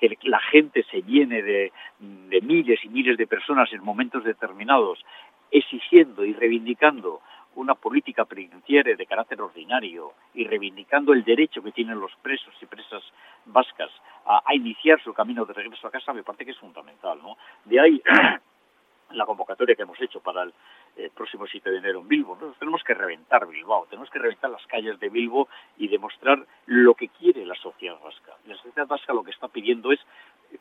que 0.00 0.16
la 0.22 0.40
gente 0.40 0.84
se 0.90 1.02
llene 1.02 1.42
de, 1.42 1.72
miles 2.42 2.80
y 2.84 2.88
miles 2.88 3.16
de 3.18 3.26
personas 3.26 3.72
en 3.72 3.84
momentos 3.84 4.24
determinados, 4.24 5.04
exigiendo 5.50 6.24
y 6.24 6.32
reivindicando 6.32 7.20
una 7.56 7.74
política 7.74 8.24
penitenciaria 8.24 8.96
de 8.96 9.06
carácter 9.06 9.40
ordinario 9.42 10.12
y 10.34 10.44
reivindicando 10.44 11.12
el 11.12 11.24
derecho 11.24 11.62
que 11.62 11.72
tienen 11.72 11.98
los 11.98 12.14
presos 12.22 12.54
y 12.62 12.66
presas 12.66 13.02
vascas 13.44 13.90
a, 14.24 14.40
a, 14.46 14.54
iniciar 14.54 15.02
su 15.02 15.12
camino 15.12 15.44
de 15.44 15.52
regreso 15.52 15.88
a 15.88 15.90
casa 15.90 16.12
me 16.12 16.22
parece 16.22 16.44
que 16.44 16.52
es 16.52 16.58
fundamental, 16.58 17.18
¿no? 17.20 17.36
De 17.64 17.80
ahí 17.80 18.00
la 19.10 19.26
convocatoria 19.26 19.74
que 19.74 19.82
hemos 19.82 20.00
hecho 20.00 20.20
para 20.20 20.44
el 20.44 20.54
eh, 21.00 21.10
próximo 21.14 21.46
7 21.46 21.70
de 21.70 21.78
enero 21.78 22.00
en 22.00 22.08
Bilbo. 22.08 22.34
Nosotros 22.34 22.58
tenemos 22.58 22.82
que 22.84 22.94
reventar 22.94 23.46
Bilbao, 23.46 23.86
tenemos 23.88 24.10
que 24.10 24.18
reventar 24.18 24.50
las 24.50 24.66
calles 24.66 24.98
de 25.00 25.08
Bilbo 25.08 25.48
y 25.78 25.88
demostrar 25.88 26.44
lo 26.66 26.94
que 26.94 27.08
quiere 27.08 27.46
la 27.46 27.54
sociedad 27.54 27.98
vasca. 28.02 28.32
La 28.46 28.56
sociedad 28.56 28.86
vasca 28.86 29.14
lo 29.14 29.24
que 29.24 29.30
está 29.30 29.48
pidiendo 29.48 29.92
es 29.92 30.00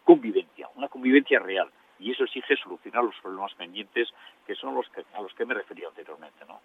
convivencia, 0.04 0.70
una 0.76 0.88
convivencia 0.88 1.40
real. 1.40 1.70
Y 2.02 2.12
eso 2.12 2.24
exige 2.24 2.56
solucionar 2.56 3.04
los 3.04 3.16
problemas 3.22 3.54
pendientes 3.56 4.08
que 4.48 4.56
son 4.56 4.74
los 4.74 4.88
que, 4.90 5.04
a 5.14 5.22
los 5.22 5.34
que 5.34 5.46
me 5.46 5.54
refería 5.54 5.90
anteriormente. 5.90 6.46
¿no? 6.48 6.62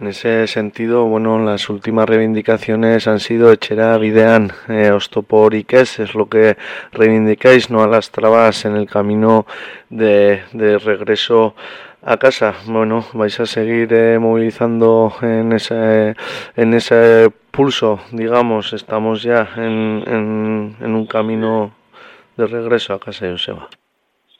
En 0.00 0.06
ese 0.08 0.48
sentido, 0.48 1.04
bueno, 1.04 1.38
las 1.38 1.68
últimas 1.68 2.08
reivindicaciones 2.08 3.06
han 3.06 3.20
sido 3.20 3.52
echera 3.52 3.96
bidean 3.98 4.50
eh, 4.68 4.90
ostoporikes, 4.90 6.02
es 6.02 6.14
lo 6.16 6.28
que 6.28 6.56
reivindicáis, 6.90 7.70
no 7.70 7.84
a 7.84 7.86
las 7.86 8.10
trabas 8.10 8.64
en 8.64 8.74
el 8.74 8.88
camino 8.88 9.46
de, 9.90 10.42
de 10.52 10.78
regreso 10.78 11.54
a 12.06 12.16
casa. 12.18 12.54
Bueno, 12.66 13.04
vais 13.14 13.38
a 13.40 13.46
seguir 13.46 13.92
eh, 13.92 14.18
movilizando 14.18 15.12
en 15.22 15.52
ese, 15.52 16.14
en 16.54 16.72
ese 16.72 17.30
pulso, 17.50 17.98
digamos, 18.12 18.72
estamos 18.72 19.24
ya 19.24 19.48
en, 19.56 20.04
en, 20.06 20.76
en 20.80 20.94
un 20.94 21.06
camino 21.06 21.72
de 22.36 22.46
regreso 22.46 22.94
a 22.94 23.00
casa, 23.00 23.28
Joseba. 23.28 23.68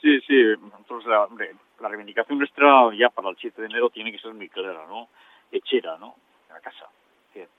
Sí, 0.00 0.20
sí, 0.20 0.36
entonces 0.78 1.08
la, 1.10 1.24
hombre, 1.24 1.56
la 1.80 1.88
reivindicación 1.88 2.38
nuestra 2.38 2.94
ya 2.96 3.10
para 3.10 3.30
el 3.30 3.36
7 3.36 3.60
de 3.60 3.66
enero 3.66 3.90
tiene 3.90 4.12
que 4.12 4.18
ser 4.18 4.32
muy 4.32 4.48
clara, 4.48 4.86
¿no? 4.88 5.08
Echera, 5.50 5.98
¿no? 5.98 6.14
A 6.54 6.60
casa. 6.60 6.86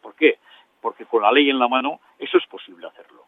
¿Por 0.01 0.15
qué? 0.15 0.39
Porque 0.81 1.05
con 1.05 1.21
la 1.21 1.31
ley 1.31 1.49
en 1.49 1.59
la 1.59 1.67
mano 1.67 1.99
eso 2.17 2.37
es 2.37 2.45
posible 2.47 2.87
hacerlo 2.87 3.25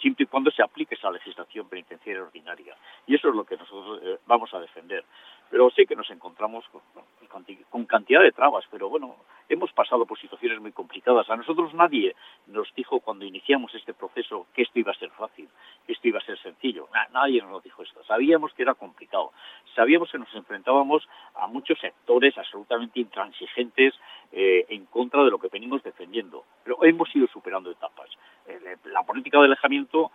siempre 0.00 0.24
y 0.24 0.26
cuando 0.26 0.50
se 0.50 0.62
aplique 0.62 0.94
esa 0.94 1.10
legislación 1.10 1.68
penitenciaria 1.68 2.22
ordinaria. 2.22 2.74
Y 3.06 3.14
eso 3.14 3.28
es 3.28 3.34
lo 3.34 3.44
que 3.44 3.56
nosotros 3.56 4.00
eh, 4.02 4.18
vamos 4.26 4.52
a 4.54 4.60
defender. 4.60 5.04
Pero 5.50 5.70
sí 5.70 5.84
que 5.86 5.96
nos 5.96 6.10
encontramos 6.10 6.64
con, 6.68 7.84
cantidad 7.86 8.22
de 8.22 8.32
trabas, 8.32 8.64
pero 8.70 8.88
bueno, 8.88 9.16
hemos 9.48 9.72
pasado 9.72 10.06
por 10.06 10.18
situaciones 10.18 10.60
muy 10.60 10.70
complicadas. 10.70 11.28
A 11.28 11.36
nosotros 11.36 11.74
nadie 11.74 12.14
nos 12.46 12.72
dijo 12.74 13.00
cuando 13.00 13.24
iniciamos 13.24 13.74
este 13.74 13.94
proceso 13.94 14.46
que 14.54 14.62
esto 14.62 14.78
iba 14.78 14.92
a 14.92 14.98
ser 14.98 15.10
fácil, 15.10 15.48
que 15.86 15.92
esto 15.92 16.06
iba 16.06 16.18
a 16.18 16.24
ser 16.24 16.38
sencillo. 16.38 16.88
nadie 17.12 17.42
nos 17.42 17.62
dijo 17.62 17.82
esto. 17.82 18.02
Sabíamos 18.04 18.52
que 18.54 18.62
era 18.62 18.74
complicado. 18.74 19.32
Sabíamos 19.74 20.10
que 20.10 20.18
nos 20.18 20.32
enfrentábamos 20.34 21.08
a 21.34 21.48
muchos 21.48 21.78
sectores 21.80 22.36
absolutamente 22.38 23.00
intransigentes 23.00 23.94
eh, 24.32 24.66
en 24.68 24.86
contra 24.86 25.24
de 25.24 25.30
lo 25.30 25.38
que 25.38 25.48
venimos 25.48 25.82
defendiendo. 25.82 26.44
Pero 26.62 26.84
hemos 26.84 27.14
ido 27.14 27.26
superando 27.26 27.70
etapas. 27.70 28.08
Eh, 28.46 28.76
la 28.84 29.02
política 29.02 29.38
de 29.38 29.46
alejamiento 29.46 30.12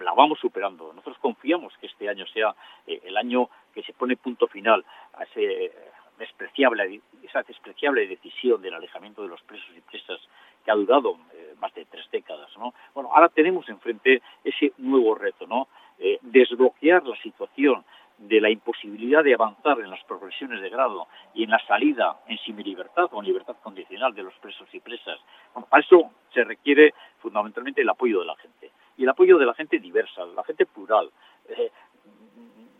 la 0.00 0.12
vamos 0.12 0.38
superando. 0.38 0.92
Nosotros 0.92 1.18
confiamos 1.18 1.76
que 1.78 1.86
este 1.86 2.08
año 2.08 2.26
sea 2.26 2.54
eh, 2.86 3.00
el 3.04 3.16
año 3.16 3.48
que 3.74 3.82
se 3.82 3.92
pone 3.92 4.16
punto 4.16 4.46
final 4.48 4.84
a 5.14 5.24
ese 5.24 5.72
despreciable, 6.20 7.00
esa 7.22 7.42
despreciable 7.42 8.06
decisión 8.06 8.60
del 8.60 8.74
alejamiento 8.74 9.22
de 9.22 9.28
los 9.28 9.42
presos 9.42 9.70
y 9.76 9.80
presas 9.80 10.20
que 10.64 10.70
ha 10.70 10.74
durado 10.74 11.16
eh, 11.32 11.54
más 11.58 11.74
de 11.74 11.86
tres 11.86 12.06
décadas, 12.12 12.50
¿no? 12.58 12.74
Bueno, 12.94 13.10
ahora 13.12 13.30
tenemos 13.30 13.68
enfrente 13.68 14.22
ese 14.44 14.72
nuevo 14.78 15.14
reto, 15.14 15.46
¿no? 15.46 15.68
Eh, 15.98 16.18
desbloquear 16.20 17.04
la 17.06 17.16
situación 17.22 17.84
de 18.18 18.38
la 18.38 18.50
imposibilidad 18.50 19.24
de 19.24 19.32
avanzar 19.32 19.80
en 19.80 19.88
las 19.88 20.04
progresiones 20.04 20.60
de 20.60 20.68
grado 20.68 21.08
y 21.32 21.44
en 21.44 21.50
la 21.50 21.66
salida 21.66 22.20
en 22.28 22.36
semilibertad 22.38 23.08
o 23.12 23.20
en 23.20 23.26
libertad 23.26 23.56
condicional 23.62 24.14
de 24.14 24.22
los 24.22 24.34
presos 24.34 24.68
y 24.74 24.80
presas. 24.80 25.18
Bueno, 25.54 25.66
para 25.70 25.82
eso 25.82 26.10
se 26.34 26.44
requiere 26.44 26.92
fundamentalmente 27.18 27.80
el 27.80 27.88
apoyo 27.88 28.20
de 28.20 28.26
la 28.26 28.36
gente. 28.36 28.70
Y 29.00 29.04
el 29.04 29.08
apoyo 29.08 29.38
de 29.38 29.46
la 29.46 29.54
gente 29.54 29.78
diversa, 29.78 30.26
la 30.26 30.44
gente 30.44 30.66
plural. 30.66 31.10
Eh, 31.48 31.70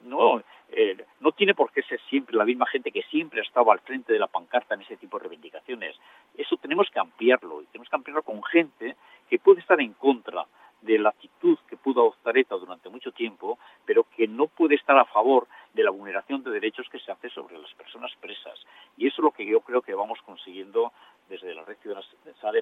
no, 0.05 0.43
eh, 0.69 1.03
no 1.21 1.33
tiene 1.33 1.55
por 1.55 1.73
qué 1.73 1.81
ser 1.83 1.99
siempre 2.11 2.37
la 2.37 2.45
misma 2.45 2.67
gente 2.67 2.93
que 2.93 3.01
siempre 3.05 3.41
ha 3.41 3.43
estado 3.43 3.73
al 3.73 3.81
frente 3.81 4.13
de 4.13 4.19
la 4.19 4.27
pancarta 4.27 4.75
en 4.75 4.83
ese 4.83 4.99
tipo 4.99 5.17
de 5.17 5.23
reivindicaciones. 5.23 5.97
Eso 6.37 6.59
tenemos 6.59 6.91
que 6.91 7.01
ampliarlo 7.01 7.63
y 7.63 7.67
tenemos 7.69 7.89
que 7.89 7.97
ampliarlo 7.97 8.23
con 8.23 8.43
gente 8.43 8.97
que 9.31 9.39
puede 9.39 9.61
estar 9.61 9.81
en 9.81 9.95
contra 9.95 10.45
de 10.83 10.99
la 10.99 11.09
actitud 11.09 11.59
que 11.67 11.79
pudo 11.79 12.03
adoptar 12.03 12.37
ETA 12.37 12.57
durante 12.57 12.91
mucho 12.91 13.13
tiempo, 13.13 13.59
pero 13.87 14.05
que 14.15 14.29
no 14.29 14.47
puede 14.47 14.75
estar 14.75 14.99
a 14.99 15.07
favor 15.07 15.49
de 15.73 15.85
la 15.85 15.91
vulneración 15.91 16.43
de 16.43 16.51
derechos 16.51 16.87
que 16.91 16.99
se 16.99 17.13
hace 17.13 17.31
sobre 17.31 17.57
las 17.57 17.73
personas 17.75 18.13
presas. 18.21 18.59
Y 18.99 19.07
eso 19.07 19.23
es 19.23 19.25
lo 19.25 19.31
que 19.31 19.47
yo 19.47 19.61
creo 19.61 19.81
que 19.81 19.95
vamos 19.95 20.21
consiguiendo 20.23 20.93
desde 21.31 21.55
la 21.55 21.65
red 21.65 21.77
ciudadana 21.79 22.05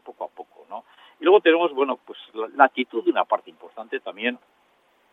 poco 0.05 0.25
a 0.25 0.29
poco, 0.29 0.67
¿no? 0.69 0.85
Y 1.21 1.25
luego 1.25 1.41
tenemos, 1.41 1.73
bueno, 1.73 1.99
la, 2.47 2.65
actitud 2.65 3.05
de 3.05 3.11
una 3.11 3.25
parte 3.25 3.51
importante 3.51 4.01
también 4.01 4.39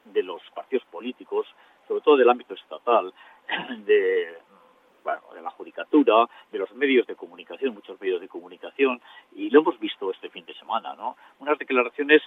de 0.06 0.24
los 0.24 0.42
partidos 0.54 0.86
políticos, 0.86 1.48
sobre 1.88 2.02
todo 2.02 2.18
del 2.18 2.30
ámbito 2.30 2.54
estatal, 2.54 3.14
de, 3.86 4.38
bueno, 5.04 5.22
de 5.34 5.42
la 5.42 5.50
judicatura, 5.52 6.28
de 6.52 6.60
los 6.60 6.72
medios 6.74 7.08
de 7.08 7.16
comunicación, 7.16 7.74
muchos 7.74 8.00
medios 8.00 8.22
de 8.22 8.28
comunicación, 8.28 9.02
y 9.34 9.50
lo 9.50 9.62
hemos 9.62 9.80
visto 9.80 10.12
este 10.12 10.30
fin 10.30 10.46
de 10.46 10.54
semana, 10.54 10.94
¿no? 10.96 11.18
Unas 11.40 11.58
declaraciones 11.58 12.22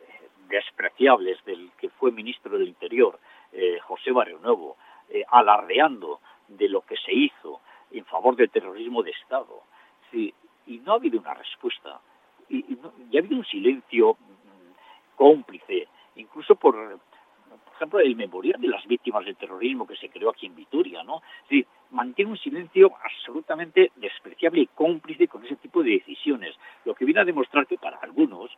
eh, 0.00 0.28
despreciables 0.48 1.44
del 1.44 1.70
que 1.78 1.90
fue 1.90 2.12
ministro 2.12 2.56
del 2.58 2.68
Interior, 2.68 3.18
eh, 3.52 3.78
José 3.80 4.12
Barrio 4.12 4.38
Nuevo, 4.38 4.76
eh, 5.08 5.24
alardeando 5.28 6.20
de 6.48 6.68
lo 6.68 6.82
que 6.82 6.96
se 6.96 7.12
hizo 7.12 7.60
en 7.90 8.04
favor 8.04 8.36
del 8.36 8.50
terrorismo 8.50 9.02
de 9.02 9.10
Estado. 9.10 9.62
Sí, 10.10 10.32
y 10.66 10.78
no 10.78 10.92
ha 10.92 10.96
habido 10.96 11.18
una 11.18 11.34
respuesta. 11.34 12.00
Y, 12.48 12.58
y 12.58 12.78
y 13.14 13.16
ha 13.16 13.20
habido 13.20 13.36
un 13.36 13.44
silencio 13.44 14.16
cómplice, 15.16 15.88
incluso 16.16 16.54
por, 16.56 16.98
ejemplo, 17.76 18.00
el 18.00 18.16
memorial 18.16 18.60
de 18.60 18.68
las 18.68 18.86
víctimas 18.86 19.24
del 19.24 19.36
terrorismo 19.36 19.86
que 19.86 19.96
se 19.96 20.08
creó 20.08 20.30
aquí 20.30 20.46
en 20.46 20.54
Vitoria, 20.54 21.02
¿no? 21.02 21.22
Sí, 21.48 21.64
mantiene 21.90 22.30
un 22.30 22.38
silencio 22.38 22.92
absolutamente 23.02 23.92
despreciable 23.96 24.62
y 24.62 24.66
cómplice 24.66 25.28
con 25.28 25.44
ese 25.44 25.56
tipo 25.56 25.82
de 25.82 25.92
decisiones, 25.92 26.54
lo 26.84 26.94
que 26.94 27.04
viene 27.04 27.20
a 27.20 27.24
demostrar 27.24 27.66
que 27.66 27.78
para 27.78 27.98
algunos 27.98 28.50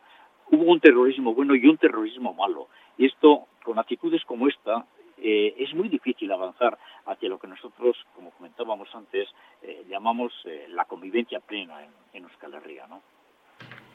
hubo 0.51 0.71
un 0.71 0.79
terrorismo 0.79 1.33
bueno 1.33 1.55
y 1.55 1.67
un 1.67 1.77
terrorismo 1.77 2.33
malo. 2.33 2.69
Y 2.97 3.05
esto, 3.05 3.47
con 3.63 3.79
actitudes 3.79 4.23
como 4.25 4.47
esta, 4.47 4.85
eh, 5.17 5.55
es 5.57 5.73
muy 5.73 5.89
difícil 5.89 6.31
avanzar 6.31 6.77
hacia 7.05 7.29
lo 7.29 7.39
que 7.39 7.47
nosotros, 7.47 7.97
como 8.15 8.31
comentábamos 8.31 8.93
antes, 8.93 9.27
eh, 9.61 9.85
llamamos 9.89 10.31
eh, 10.45 10.67
la 10.69 10.85
convivencia 10.85 11.39
plena 11.39 11.83
en, 11.83 11.91
en 12.13 12.23
Euskal 12.23 12.53
Herria, 12.53 12.87
¿no? 12.87 13.01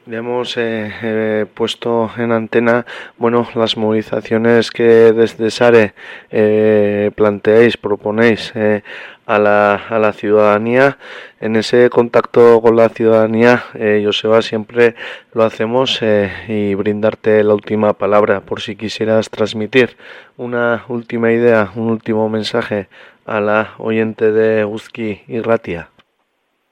Le 0.05 0.17
hemos 0.17 0.57
eh, 0.57 0.91
eh, 1.01 1.45
puesto 1.53 2.11
en 2.17 2.33
antena, 2.33 2.85
bueno, 3.17 3.47
las 3.55 3.77
movilizaciones 3.77 4.69
que 4.69 4.83
desde 4.83 5.49
SARE 5.49 5.93
eh, 6.29 7.09
planteáis, 7.15 7.77
proponéis 7.77 8.51
eh, 8.53 8.83
a, 9.25 9.39
la, 9.39 9.75
a 9.75 9.99
la 9.99 10.11
ciudadanía. 10.11 10.97
En 11.39 11.55
ese 11.55 11.89
contacto 11.89 12.61
con 12.61 12.75
la 12.75 12.89
ciudadanía, 12.89 13.63
eh, 13.75 14.01
Joseba, 14.03 14.41
siempre 14.41 14.95
lo 15.33 15.43
hacemos 15.43 16.01
eh, 16.01 16.29
y 16.49 16.75
brindarte 16.75 17.41
la 17.41 17.53
última 17.53 17.93
palabra 17.93 18.41
por 18.41 18.59
si 18.59 18.75
quisieras 18.75 19.29
transmitir 19.29 19.95
una 20.35 20.83
última 20.89 21.31
idea, 21.31 21.71
un 21.75 21.89
último 21.89 22.27
mensaje 22.27 22.89
a 23.25 23.39
la 23.39 23.73
oyente 23.77 24.33
de 24.33 24.65
Uzki 24.65 25.21
y 25.27 25.39
Ratia. 25.39 25.87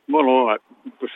Bueno, 0.07 0.53
pues 0.99 1.13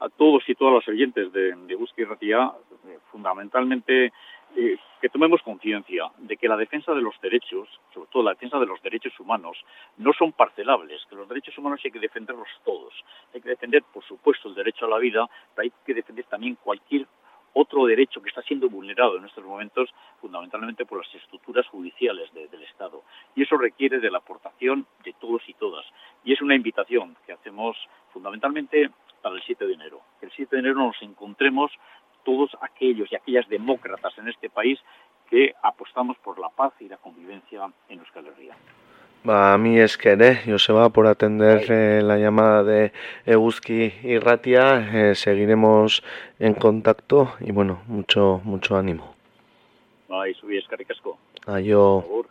a, 0.00 0.08
todos 0.08 0.42
y 0.48 0.54
todas 0.54 0.74
las 0.74 0.88
oyentes 0.88 1.32
de, 1.32 1.54
de 1.54 1.74
Busca 1.74 2.00
y 2.02 2.04
Ratía, 2.04 2.52
eh, 2.86 2.98
fundamentalmente 3.10 4.12
eh, 4.56 4.76
que 5.00 5.08
tomemos 5.08 5.42
conciencia 5.42 6.10
de 6.18 6.36
que 6.36 6.48
la 6.48 6.56
defensa 6.56 6.92
de 6.94 7.02
los 7.02 7.20
derechos, 7.20 7.68
sobre 7.92 8.08
todo 8.10 8.22
la 8.22 8.30
defensa 8.32 8.58
de 8.58 8.66
los 8.66 8.80
derechos 8.82 9.18
humanos, 9.20 9.56
no 9.98 10.12
son 10.12 10.32
parcelables, 10.32 11.04
que 11.08 11.16
los 11.16 11.28
derechos 11.28 11.56
humanos 11.58 11.80
hay 11.84 11.90
que 11.90 11.98
defenderlos 12.00 12.48
todos. 12.64 12.94
Hay 13.34 13.40
que 13.40 13.50
defender, 13.50 13.82
por 13.92 14.02
supuesto, 14.04 14.48
el 14.48 14.54
derecho 14.54 14.86
a 14.86 14.88
la 14.88 14.98
vida, 14.98 15.28
pero 15.54 15.64
hay 15.64 15.72
que 15.84 15.94
defender 15.94 16.24
también 16.26 16.56
cualquier 16.56 17.06
otro 17.54 17.86
derecho 17.86 18.20
que 18.22 18.28
está 18.28 18.42
siendo 18.42 18.68
vulnerado 18.68 19.16
en 19.16 19.24
estos 19.24 19.44
momentos, 19.44 19.90
fundamentalmente 20.20 20.84
por 20.84 20.98
las 21.04 21.14
estructuras 21.14 21.66
judiciales 21.68 22.32
de- 22.32 22.46
del 22.48 22.62
Estado. 22.62 23.02
Y 23.34 23.42
eso 23.42 23.56
requiere 23.56 23.98
de 24.00 24.10
la 24.10 24.18
aportación 24.18 24.86
de 25.04 25.12
todos 25.14 25.42
y 25.48 25.54
todas. 25.54 25.84
Y 26.24 26.32
es 26.32 26.40
una 26.42 26.54
invitación 26.54 27.16
que 27.26 27.32
hacemos 27.32 27.76
fundamentalmente 28.12 28.90
para 29.22 29.34
el 29.34 29.42
7 29.42 29.66
de 29.66 29.74
enero. 29.74 30.00
Que 30.20 30.26
el 30.26 30.32
7 30.32 30.56
de 30.56 30.60
enero 30.60 30.76
nos 30.76 31.00
encontremos 31.02 31.70
todos 32.24 32.50
aquellos 32.60 33.10
y 33.10 33.16
aquellas 33.16 33.48
demócratas 33.48 34.16
en 34.18 34.28
este 34.28 34.50
país 34.50 34.78
que 35.30 35.54
apostamos 35.62 36.16
por 36.18 36.38
la 36.38 36.48
paz 36.48 36.72
y 36.80 36.88
la 36.88 36.96
convivencia 36.96 37.70
en 37.88 37.98
Euskal 37.98 38.26
Herria. 38.26 38.56
Ba, 39.24 39.58
mi 39.58 39.78
esker, 39.78 40.22
eh, 40.22 40.42
Joseba, 40.46 40.90
por 40.90 41.06
atender 41.06 41.70
eh, 41.70 42.00
la 42.02 42.18
llamada 42.18 42.62
de 42.62 42.92
Eguzki 43.26 43.92
y 44.02 44.18
Ratia. 44.18 45.10
Eh, 45.10 45.14
seguiremos 45.14 46.02
en 46.38 46.54
contacto 46.54 47.34
y 47.40 47.50
bueno, 47.50 47.82
mucho, 47.88 48.40
mucho 48.44 48.76
ánimo. 48.76 49.14
Bai, 50.08 50.34
zubi 50.34 50.58
eskerrik 50.58 50.90
asko. 50.90 51.18
Ayo. 51.46 51.98
Agur. 51.98 52.26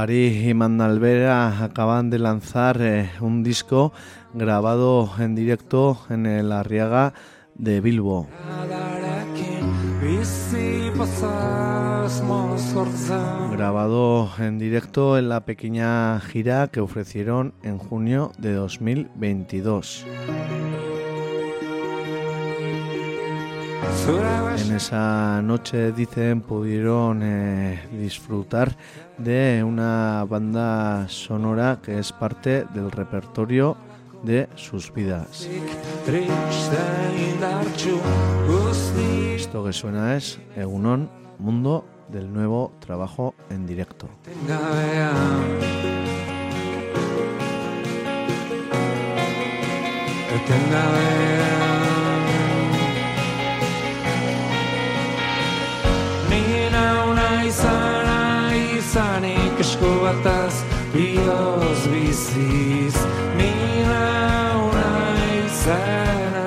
Gary 0.00 0.48
y 0.48 0.54
Mandalvera 0.54 1.62
acaban 1.62 2.08
de 2.08 2.18
lanzar 2.18 2.80
eh, 2.80 3.10
un 3.20 3.42
disco 3.42 3.92
grabado 4.32 5.10
en 5.18 5.34
directo 5.34 5.98
en 6.08 6.26
el 6.26 6.52
Arriaga 6.52 7.12
de 7.54 7.80
Bilbo. 7.80 8.28
Grabado 13.52 14.30
en 14.38 14.58
directo 14.58 15.18
en 15.18 15.28
la 15.28 15.44
pequeña 15.44 16.20
gira 16.20 16.68
que 16.68 16.80
ofrecieron 16.80 17.54
en 17.62 17.78
junio 17.78 18.32
de 18.38 18.52
2022. 18.54 20.06
En 24.56 24.76
esa 24.76 25.42
noche, 25.42 25.92
dicen, 25.92 26.42
pudieron 26.42 27.22
eh, 27.22 27.80
disfrutar 27.92 28.76
de 29.18 29.62
una 29.64 30.24
banda 30.28 31.08
sonora 31.08 31.80
que 31.82 31.98
es 31.98 32.12
parte 32.12 32.64
del 32.72 32.90
repertorio 32.90 33.76
de 34.22 34.48
sus 34.54 34.92
vidas. 34.92 35.48
Esto 39.34 39.64
que 39.64 39.72
suena 39.72 40.16
es 40.16 40.38
Egunon, 40.56 41.10
Mundo 41.38 41.84
del 42.08 42.32
nuevo 42.32 42.72
trabajo 42.80 43.34
en 43.50 43.66
directo. 43.66 44.08
Bataz 60.10 60.54
bioz 60.94 61.80
biziz 61.92 62.96
Ni 63.38 63.52
nauna 63.90 64.90
izana 65.44 66.46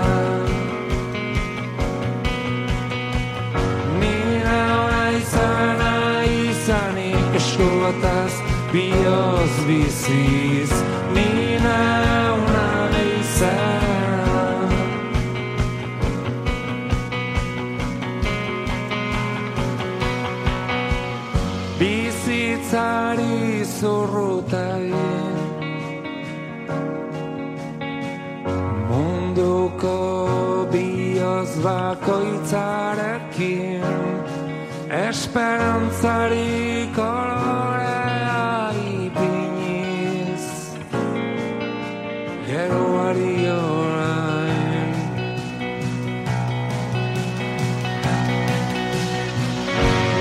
Ni 3.99 4.15
nauna 4.45 5.11
izana 5.21 6.23
izanik 6.23 7.35
esku 7.35 7.69
bataz 7.83 8.33
bioz 8.73 9.53
biziz 9.67 10.62
bakoitzarekin 31.63 33.83
Esperantzari 34.89 36.89
kolorea 36.95 38.71
ipiniz. 38.75 40.45
Geruari 42.47 43.49
orain. 43.49 44.93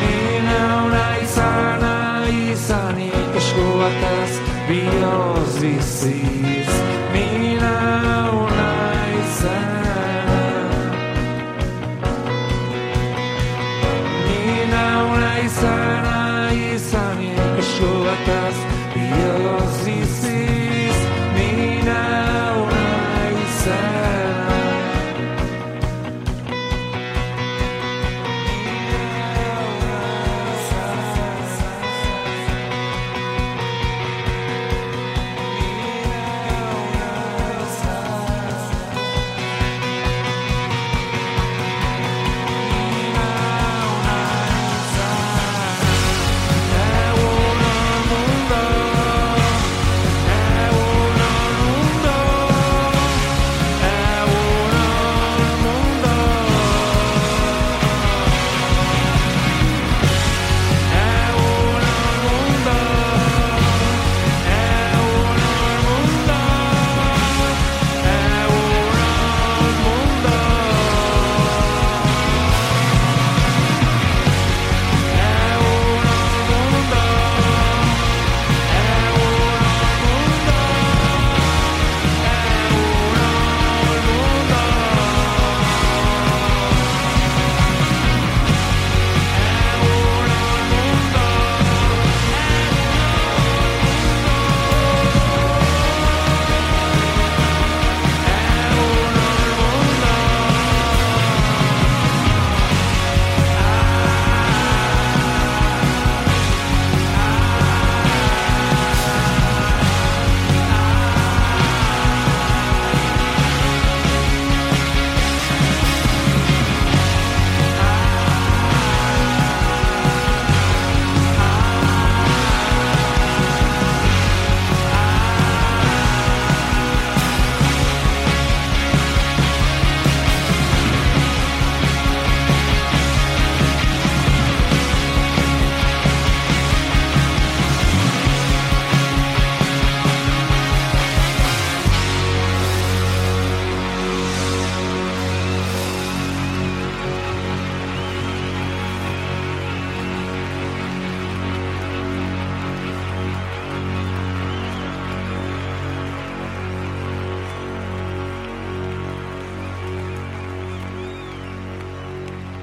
Nina 0.01 0.63
una 0.87 1.09
izana 1.25 1.97
izanik 2.31 3.33
Eskubataz 3.43 4.33
bioz 4.69 5.53
bizik 5.63 6.32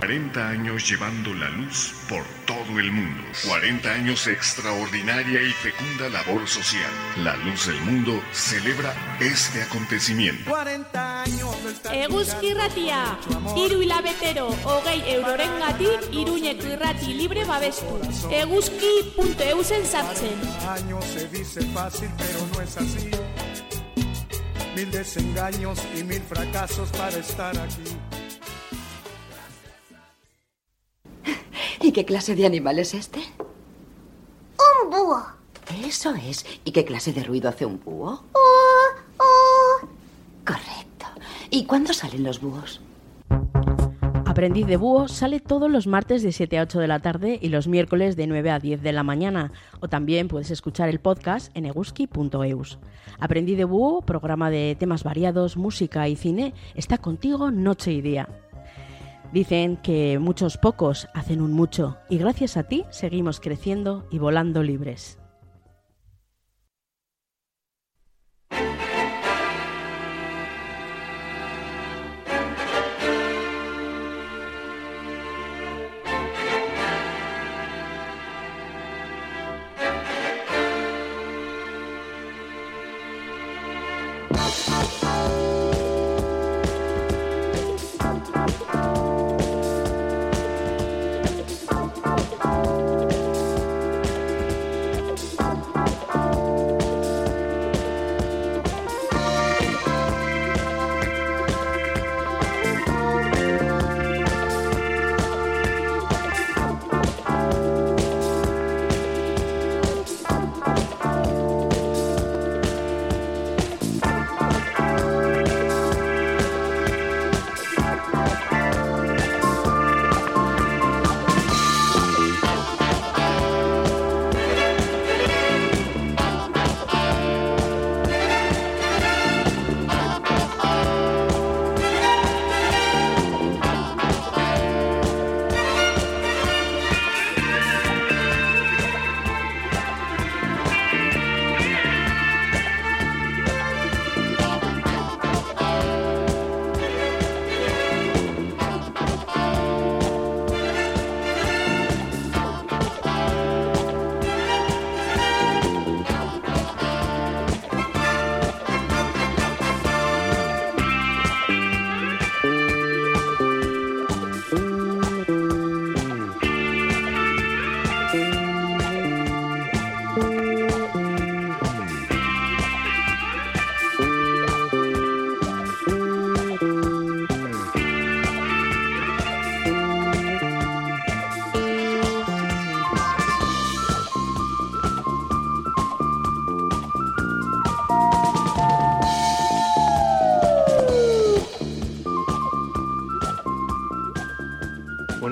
40 0.09 0.49
años 0.49 0.89
llevando 0.89 1.31
la 1.35 1.51
luz 1.51 1.93
por 2.09 2.23
todo 2.47 2.79
el 2.79 2.91
mundo. 2.91 3.21
40 3.45 3.91
años 3.91 4.25
extraordinaria 4.25 5.39
y 5.39 5.51
fecunda 5.51 6.09
labor 6.09 6.47
social. 6.47 6.89
La 7.17 7.37
luz 7.37 7.67
del 7.67 7.79
mundo 7.81 8.19
celebra 8.33 8.91
este 9.19 9.61
acontecimiento. 9.61 10.49
40 10.49 11.21
años 11.21 11.55
del 11.63 11.95
Eguzki 11.95 12.47
irratia, 12.47 13.19
hiru 13.55 13.83
hilabetero, 13.83 14.47
hogei 14.63 15.13
eurorengatik, 15.13 16.11
iruñeko 16.11 16.65
irrati 16.65 17.13
libre 17.13 17.45
babestu. 17.45 18.01
Eguzki.eusen 18.31 19.85
sartzen. 19.85 20.39
años 20.67 21.05
se 21.05 21.27
dice 21.27 21.61
fácil, 21.67 22.09
pero 22.17 22.47
no 22.51 22.61
es 22.61 22.77
así. 22.77 23.11
Mil 24.75 24.89
desengaños 24.89 25.77
y 25.95 26.03
mil 26.03 26.21
fracasos 26.23 26.89
para 26.97 27.15
estar 27.15 27.55
aquí. 27.59 27.98
Qué 31.99 32.05
clase 32.05 32.33
de 32.33 32.45
animal 32.45 32.79
es 32.79 32.93
este? 32.93 33.19
Un 34.57 34.89
búho. 34.89 35.21
Eso 35.83 36.15
es. 36.15 36.45
¿Y 36.63 36.71
qué 36.71 36.85
clase 36.85 37.11
de 37.11 37.25
ruido 37.25 37.49
hace 37.49 37.65
un 37.65 37.77
búho? 37.83 38.23
Uh, 38.33 39.21
uh. 39.21 39.87
Correcto. 40.45 41.07
¿Y 41.49 41.65
cuándo 41.65 41.91
salen 41.91 42.23
los 42.23 42.39
búhos? 42.39 42.79
Aprendiz 44.25 44.65
de 44.65 44.77
Búho 44.77 45.09
sale 45.09 45.41
todos 45.41 45.69
los 45.69 45.87
martes 45.87 46.23
de 46.23 46.31
7 46.31 46.59
a 46.59 46.61
8 46.61 46.79
de 46.79 46.87
la 46.87 47.01
tarde 47.01 47.37
y 47.41 47.49
los 47.49 47.67
miércoles 47.67 48.15
de 48.15 48.27
9 48.27 48.49
a 48.49 48.59
10 48.59 48.81
de 48.81 48.93
la 48.93 49.03
mañana. 49.03 49.51
O 49.81 49.89
también 49.89 50.29
puedes 50.29 50.51
escuchar 50.51 50.87
el 50.87 51.01
podcast 51.01 51.51
en 51.53 51.65
eguski.eus. 51.65 52.79
Aprendiz 53.19 53.57
de 53.57 53.65
Búho, 53.65 54.03
programa 54.03 54.49
de 54.49 54.77
temas 54.79 55.03
variados, 55.03 55.57
música 55.57 56.07
y 56.07 56.15
cine, 56.15 56.53
está 56.75 56.97
contigo 56.97 57.51
noche 57.51 57.91
y 57.91 57.99
día. 57.99 58.29
Dicen 59.31 59.77
que 59.77 60.17
muchos 60.17 60.57
pocos 60.57 61.07
hacen 61.13 61.41
un 61.41 61.51
mucho 61.51 61.97
y 62.09 62.17
gracias 62.17 62.57
a 62.57 62.63
ti 62.63 62.85
seguimos 62.89 63.39
creciendo 63.39 64.07
y 64.09 64.17
volando 64.17 64.63
libres. 64.63 65.19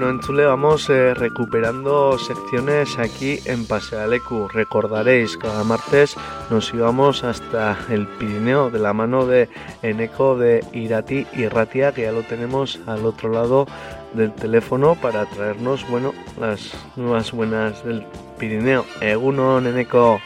En 0.10 0.22
vamos 0.22 0.90
eh, 0.90 1.14
recuperando 1.14 2.18
secciones 2.18 2.98
aquí 2.98 3.40
en 3.44 3.66
Pasealecu. 3.66 4.48
Recordaréis, 4.48 5.36
cada 5.36 5.66
martes 5.66 6.16
nos 6.50 6.74
íbamos 6.74 7.26
hasta 7.26 7.78
el 7.90 8.08
Pirineo 8.08 8.70
de 8.70 8.80
la 8.80 8.94
mano 8.94 9.26
de 9.26 9.50
Eneco 9.82 10.38
de 10.38 10.64
Irati 10.72 11.28
y 11.34 11.48
Ratia, 11.50 11.94
que 11.94 12.04
ya 12.04 12.14
lo 12.14 12.24
tenemos 12.24 12.80
al 12.88 13.06
otro 13.06 13.30
lado 13.30 13.68
del 14.14 14.34
teléfono 14.34 14.96
para 14.96 15.26
traernos, 15.26 15.86
bueno, 15.90 16.14
las 16.40 16.72
nuevas 16.96 17.34
buenas 17.34 17.84
del 17.84 18.06
Pirineo. 18.40 18.86
Egunon, 19.02 19.68
Eneco. 19.68 20.22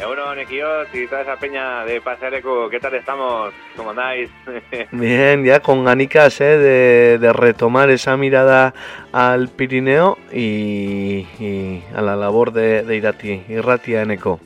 Egunon, 0.00 0.38
Equiot 0.38 0.94
y 0.94 1.08
toda 1.08 1.22
esa 1.22 1.36
peña 1.36 1.84
de 1.84 2.00
Pasealecu, 2.00 2.68
¿qué 2.70 2.78
tal 2.78 2.94
estamos? 2.94 3.52
¿Cómo 3.76 3.90
andáis? 3.90 4.30
Bien, 4.92 5.44
ya 5.44 5.60
con 5.60 5.84
ganicas 5.84 6.40
¿eh? 6.40 6.56
de, 6.56 7.18
de 7.18 7.32
retomar 7.32 7.90
esa 7.90 8.16
mirada 8.16 8.74
al 9.12 9.48
Pirineo 9.48 10.16
y, 10.32 11.26
y 11.40 11.82
a 11.94 12.00
la 12.02 12.14
labor 12.14 12.52
de, 12.52 12.84
de 12.84 12.96
Irati 12.96 13.42
y 13.48 13.60
Ratia 13.60 14.02
Eneco. 14.02 14.38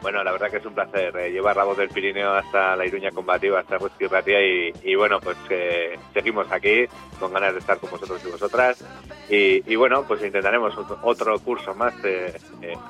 Bueno, 0.00 0.22
la 0.22 0.30
verdad 0.32 0.50
que 0.50 0.58
es 0.58 0.64
un 0.66 0.74
placer 0.74 1.14
eh, 1.16 1.30
llevar 1.32 1.56
la 1.56 1.64
voz 1.64 1.76
del 1.76 1.88
Pirineo 1.88 2.32
hasta 2.32 2.76
la 2.76 2.86
Iruña 2.86 3.10
combativa, 3.10 3.60
hasta 3.60 3.78
Ratia 3.78 4.40
y, 4.46 4.72
y 4.84 4.94
bueno, 4.94 5.18
pues 5.20 5.36
eh, 5.50 5.98
seguimos 6.14 6.50
aquí 6.52 6.86
con 7.18 7.32
ganas 7.32 7.52
de 7.54 7.58
estar 7.58 7.78
con 7.78 7.90
vosotros 7.90 8.22
y 8.24 8.30
vosotras 8.30 8.84
y, 9.28 9.76
bueno, 9.76 10.04
pues 10.06 10.22
intentaremos 10.22 10.74
otro, 11.02 11.38
curso 11.40 11.74
más 11.74 11.92
eh, 12.04 12.32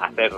hacer 0.01 0.33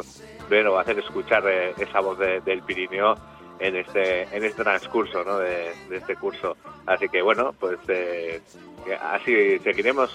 ver 0.48 0.66
o 0.68 0.78
hacer 0.78 0.98
escuchar 0.98 1.42
eh, 1.48 1.74
esa 1.78 2.00
voz 2.00 2.18
de- 2.18 2.40
del 2.40 2.62
Pirineo 2.62 3.14
en 3.58 3.76
este 3.76 4.22
en 4.34 4.44
este 4.44 4.62
transcurso 4.62 5.22
¿no? 5.24 5.38
de, 5.38 5.72
de 5.90 5.96
este 5.98 6.16
curso. 6.16 6.56
Así 6.86 7.08
que 7.08 7.20
bueno, 7.20 7.52
pues 7.60 7.78
eh, 7.88 8.40
así 9.02 9.58
seguiremos 9.58 10.10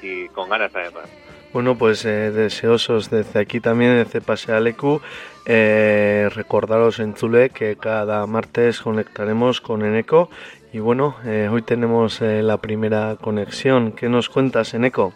y 0.00 0.28
con 0.28 0.48
ganas 0.48 0.74
además. 0.74 1.08
Bueno, 1.52 1.76
pues 1.76 2.04
eh, 2.06 2.30
deseosos 2.30 3.10
desde 3.10 3.38
aquí 3.40 3.60
también, 3.60 3.96
desde 4.02 4.22
Pasealecu, 4.22 5.02
eh, 5.44 6.28
recordaros 6.34 6.98
en 6.98 7.12
Chule 7.14 7.50
que 7.50 7.76
cada 7.76 8.26
martes 8.26 8.80
conectaremos 8.80 9.60
con 9.60 9.84
Eneco 9.84 10.30
y 10.72 10.78
bueno, 10.78 11.16
eh, 11.26 11.48
hoy 11.52 11.60
tenemos 11.60 12.22
eh, 12.22 12.42
la 12.42 12.56
primera 12.56 13.16
conexión. 13.20 13.92
¿Qué 13.92 14.08
nos 14.08 14.30
cuentas, 14.30 14.72
Eneco? 14.72 15.12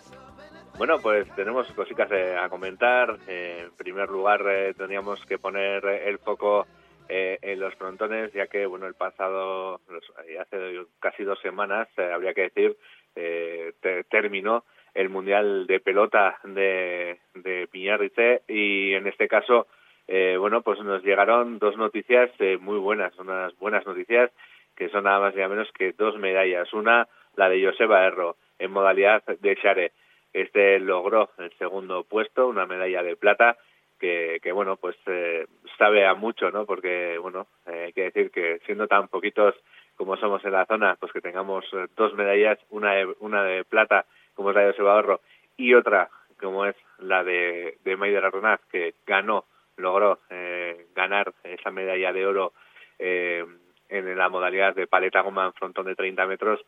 Bueno, 0.77 0.99
pues 1.01 1.27
tenemos 1.35 1.67
cositas 1.73 2.11
eh, 2.13 2.37
a 2.39 2.51
comentar. 2.51 3.17
Eh, 3.27 3.63
en 3.65 3.71
primer 3.79 4.11
lugar, 4.11 4.43
teníamos 4.77 5.25
que 5.25 5.39
poner 5.39 5.83
el 5.87 6.19
foco 6.19 6.67
en 7.09 7.61
los 7.61 7.73
frontones, 7.77 8.33
ya 8.35 8.49
que, 8.49 8.67
bueno, 8.67 8.87
el 8.87 8.95
pasado, 8.95 9.81
hace 10.41 10.85
casi 10.99 11.23
dos 11.23 11.39
semanas, 11.41 11.89
habría 11.97 12.35
que 12.35 12.43
decir, 12.51 12.77
te- 13.15 14.05
terminó 14.11 14.65
el 14.97 15.11
Mundial 15.11 15.67
de 15.67 15.79
Pelota 15.79 16.39
de, 16.43 17.19
de 17.35 17.69
Piñarrice 17.71 18.43
y 18.49 18.95
en 18.95 19.07
este 19.07 19.29
caso, 19.29 19.67
eh, 20.09 20.37
bueno, 20.39 20.63
pues 20.63 20.81
nos 20.81 21.05
llegaron 21.05 21.59
dos 21.59 21.77
noticias 21.77 22.31
eh, 22.39 22.57
muy 22.59 22.79
buenas, 22.79 23.17
unas 23.19 23.57
buenas 23.59 23.87
noticias 23.87 24.31
que 24.75 24.89
son 24.89 25.05
nada 25.05 25.21
más 25.21 25.35
y 25.35 25.37
nada 25.37 25.49
menos 25.49 25.71
que 25.73 25.93
dos 25.93 26.19
medallas. 26.19 26.73
Una 26.73 27.09
la 27.37 27.49
de 27.49 27.65
Joseba 27.65 28.07
Erro 28.07 28.37
en 28.59 28.71
modalidad 28.71 29.23
de 29.25 29.55
Share. 29.55 29.93
Este 30.33 30.79
logró 30.79 31.31
el 31.39 31.53
segundo 31.59 32.05
puesto, 32.05 32.49
una 32.49 32.67
medalla 32.67 33.03
de 33.03 33.17
plata, 33.17 33.57
que, 33.99 34.41
que 34.43 34.53
bueno, 34.53 34.77
pues 34.77 34.97
eh, 35.07 35.47
sabe 35.79 36.07
a 36.07 36.15
mucho, 36.15 36.51
¿no? 36.51 36.67
Porque, 36.67 37.19
bueno, 37.19 37.47
eh, 37.67 37.85
hay 37.87 37.93
que 37.93 38.05
decir 38.05 38.31
que 38.31 38.61
siendo 38.67 38.87
tan 38.87 39.09
poquitos 39.09 39.55
como 39.97 40.17
somos 40.17 40.45
en 40.45 40.53
la 40.53 40.67
zona, 40.67 40.97
pues 41.01 41.13
que 41.13 41.23
tengamos 41.23 41.65
eh, 41.73 41.87
dos 41.97 42.15
medallas, 42.15 42.59
una 42.71 42.93
de, 42.93 43.15
una 43.21 43.43
de 43.45 43.65
plata, 43.65 44.05
como 44.37 44.51
es 44.51 44.57
la 44.57 44.63
de 44.63 44.71
Joseba 44.73 44.99
Erro, 44.99 45.21
y 45.57 45.75
otra, 45.75 46.09
como 46.39 46.67
es 46.67 46.77
la 46.99 47.25
de, 47.25 47.79
de 47.85 47.97
Maider 47.97 48.25
Arronaz, 48.25 48.61
que 48.71 48.95
ganó, 49.07 49.45
logró 49.77 50.21
eh, 50.31 50.87
ganar 50.95 51.33
esa 51.43 51.71
medalla 51.71 52.13
de 52.13 52.27
oro 52.27 52.53
eh, 52.99 53.45
en 53.89 54.17
la 54.17 54.29
modalidad 54.29 54.75
de 54.75 54.87
paleta 54.87 55.23
goma 55.23 55.47
en 55.47 55.53
frontón 55.55 55.87
de 55.87 55.95
30 55.95 56.27
metros, 56.27 56.61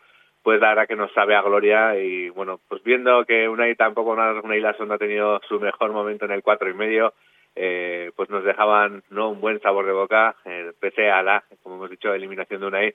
pues 0.43 0.61
la 0.61 0.69
verdad 0.69 0.89
que 0.89 0.97
nos 0.97 1.12
sabe 1.12 1.35
a 1.35 1.43
gloria 1.43 1.99
y 1.99 2.29
bueno, 2.31 2.61
pues 2.69 2.83
viendo 2.83 3.25
que 3.25 3.49
Unai 3.49 3.75
tampoco, 3.75 4.12
Unai 4.12 4.61
Lasso 4.61 4.87
no 4.87 4.95
ha 4.95 4.99
tenido 4.99 5.41
su 5.49 5.59
mejor 5.61 5.93
momento 5.93 6.25
en 6.25 6.31
el 6.31 6.43
cuatro 6.43 6.71
y 6.71 6.75
medio, 6.75 7.12
eh, 7.57 8.12
pues 8.14 8.31
nos 8.31 8.45
dejaban 8.45 9.03
no 9.11 9.31
un 9.31 9.41
buen 9.41 9.61
sabor 9.61 9.85
de 9.87 9.93
boca, 9.93 10.37
eh, 10.45 10.73
pese 10.81 11.11
a 11.11 11.23
la, 11.23 11.45
como 11.62 11.77
hemos 11.77 11.91
dicho, 11.91 12.14
eliminación 12.14 12.61
de 12.61 12.66
Unai, 12.66 12.95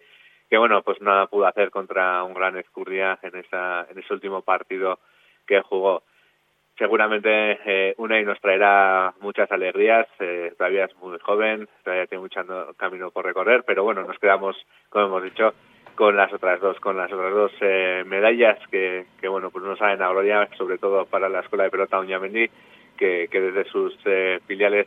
que 0.54 0.58
bueno, 0.60 0.84
pues 0.84 1.02
nada 1.02 1.26
pudo 1.26 1.48
hacer 1.48 1.72
contra 1.72 2.22
un 2.24 2.36
gran 2.36 2.56
Escurria 2.60 3.18
en, 3.24 3.36
esa, 3.38 3.88
en 3.90 3.98
ese 3.98 4.14
último 4.14 4.44
partido 4.44 5.00
que 5.48 5.60
jugó. 5.64 6.04
Seguramente 6.78 7.58
eh, 7.66 7.96
Unai 7.98 8.24
nos 8.24 8.40
traerá 8.40 9.16
muchas 9.20 9.52
alegrías, 9.52 10.06
eh, 10.20 10.54
todavía 10.56 10.86
es 10.86 10.96
muy 10.98 11.18
joven, 11.18 11.68
todavía 11.84 12.06
tiene 12.06 12.22
mucho 12.22 12.44
no- 12.44 12.72
camino 12.76 13.10
por 13.10 13.26
recorrer, 13.26 13.64
pero 13.66 13.84
bueno, 13.84 14.04
nos 14.04 14.20
quedamos, 14.20 14.56
como 14.90 15.06
hemos 15.08 15.24
dicho, 15.24 15.56
con 15.96 16.16
las 16.16 16.32
otras 16.32 16.62
dos, 16.62 16.80
con 16.80 16.98
las 16.98 17.12
otras 17.12 17.34
dos 17.34 17.52
eh, 17.62 18.04
medallas 18.06 18.60
que, 18.70 19.08
que 19.20 19.28
bueno, 19.28 19.50
pues 19.50 19.66
nos 19.66 19.80
saben 19.80 20.04
a 20.04 20.10
gloria, 20.10 20.48
sobre 20.56 20.78
todo 20.78 21.08
para 21.08 21.30
la 21.30 21.40
Escuela 21.40 21.64
de 21.64 21.72
Pelota 21.72 22.00
Uñamendi, 22.00 22.48
que, 22.96 23.28
que 23.32 23.42
desde 23.42 23.66
sus 23.72 23.98
eh, 24.06 24.40
filiales 24.46 24.86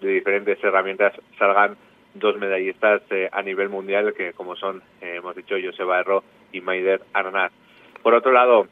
de 0.00 0.08
diferentes 0.12 0.64
herramientas 0.64 1.12
salgan 1.38 1.76
dos 2.14 2.36
medallistas 2.38 3.02
eh, 3.10 3.28
a 3.32 3.42
nivel 3.42 3.68
mundial, 3.68 4.14
que 4.14 4.32
como 4.32 4.56
son, 4.56 4.82
eh, 5.00 5.16
hemos 5.16 5.34
dicho, 5.36 5.56
Joseba 5.62 6.00
Erro 6.00 6.24
y 6.52 6.60
Maider 6.60 7.02
Arnaz. 7.12 7.52
Por 8.02 8.14
otro 8.14 8.32
lado, 8.32 8.66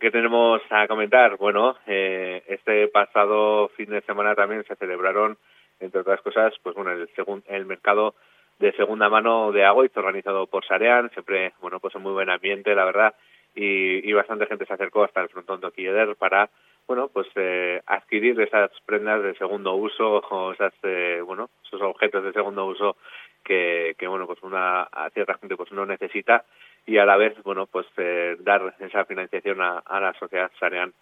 ¿Qué 0.00 0.10
tenemos 0.10 0.60
a 0.70 0.88
comentar? 0.88 1.36
Bueno, 1.36 1.76
eh, 1.86 2.42
este 2.48 2.88
pasado 2.88 3.68
fin 3.76 3.90
de 3.90 4.00
semana 4.00 4.34
también 4.34 4.64
se 4.64 4.74
celebraron, 4.74 5.36
entre 5.78 6.00
otras 6.00 6.20
cosas, 6.22 6.52
pues 6.62 6.74
bueno, 6.74 6.90
el, 6.90 7.06
segun- 7.14 7.44
el 7.46 7.66
mercado 7.66 8.14
de 8.58 8.72
segunda 8.72 9.08
mano 9.08 9.52
de 9.52 9.64
Agoiz, 9.64 9.94
organizado 9.96 10.46
por 10.48 10.64
Sarean, 10.64 11.10
siempre, 11.10 11.52
bueno, 11.60 11.78
pues 11.78 11.94
en 11.94 12.02
muy 12.02 12.12
buen 12.12 12.30
ambiente, 12.30 12.74
la 12.74 12.84
verdad, 12.86 13.14
y, 13.54 14.08
y 14.08 14.12
bastante 14.12 14.46
gente 14.46 14.64
se 14.66 14.72
acercó 14.72 15.04
hasta 15.04 15.20
el 15.20 15.28
frontón 15.28 15.60
de 15.60 15.66
Oquilleder 15.68 16.16
para, 16.16 16.48
bueno, 16.86 17.08
pues 17.08 17.26
eh, 17.36 17.80
adquirir 17.86 18.40
esas 18.40 18.70
prendas 18.84 19.22
de 19.22 19.34
segundo 19.34 19.74
uso 19.74 20.18
o 20.30 20.52
esas, 20.52 20.74
eh, 20.82 21.20
bueno, 21.24 21.50
esos 21.64 21.80
objetos 21.82 22.24
de 22.24 22.32
segundo 22.32 22.66
uso 22.66 22.96
que, 23.44 23.94
que 23.98 24.06
bueno, 24.06 24.26
pues 24.26 24.42
una, 24.42 24.82
a 24.82 25.10
cierta 25.10 25.34
gente 25.38 25.56
pues 25.56 25.72
no 25.72 25.86
necesita 25.86 26.44
y 26.86 26.98
a 26.98 27.04
la 27.04 27.16
vez, 27.16 27.40
bueno, 27.44 27.66
pues 27.66 27.86
eh, 27.96 28.36
dar 28.40 28.74
esa 28.80 29.04
financiación 29.04 29.60
a, 29.60 29.78
a 29.78 30.00
la 30.00 30.12
sociedad 30.14 30.50
Sarean 30.58 30.92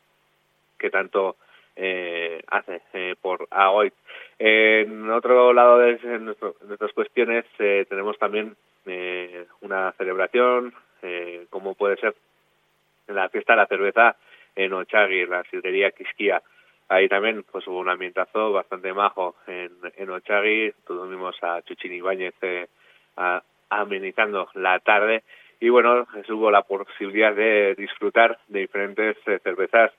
que 0.78 0.90
tanto 0.90 1.36
eh, 1.76 2.42
hace 2.48 2.82
eh, 2.92 3.14
por 3.20 3.46
AOIT. 3.50 3.94
en 4.38 5.10
otro 5.10 5.52
lado 5.52 5.78
de, 5.78 5.98
nuestro- 6.18 6.56
nuestras 6.66 6.92
cuestiones 6.92 7.44
eh, 7.58 7.86
tenemos 7.88 8.18
también 8.18 8.56
eh, 8.86 9.46
una 9.60 9.92
celebración, 9.92 10.74
eh, 11.02 11.46
como 11.50 11.74
puede 11.74 11.96
ser 11.96 12.14
la 13.08 13.28
fiesta 13.28 13.52
de 13.54 13.56
la 13.58 13.66
cerveza 13.66 14.16
en 14.56 14.72
Ochagui, 14.72 15.20
en 15.20 15.30
la 15.30 15.44
sidrería 15.44 15.90
Quisquía. 15.90 16.42
Ahí 16.88 17.08
también 17.08 17.44
pues 17.50 17.66
hubo 17.68 17.78
un 17.78 17.88
ambientazo 17.88 18.52
bastante 18.52 18.92
majo 18.92 19.36
en, 19.46 19.70
en 19.96 20.10
Ochagui, 20.10 20.72
tuvimos 20.86 21.36
a 21.42 21.62
Chuchín 21.62 21.92
Ibáñez 21.92 22.34
eh, 22.42 22.66
amenizando 23.68 24.48
la 24.54 24.78
tarde 24.80 25.22
y 25.60 25.68
bueno, 25.68 26.06
hubo 26.30 26.50
la 26.50 26.62
posibilidad 26.62 27.34
de 27.34 27.74
disfrutar 27.76 28.38
de 28.48 28.60
diferentes 28.60 29.16
eh, 29.26 29.38
cervezas 29.42 29.92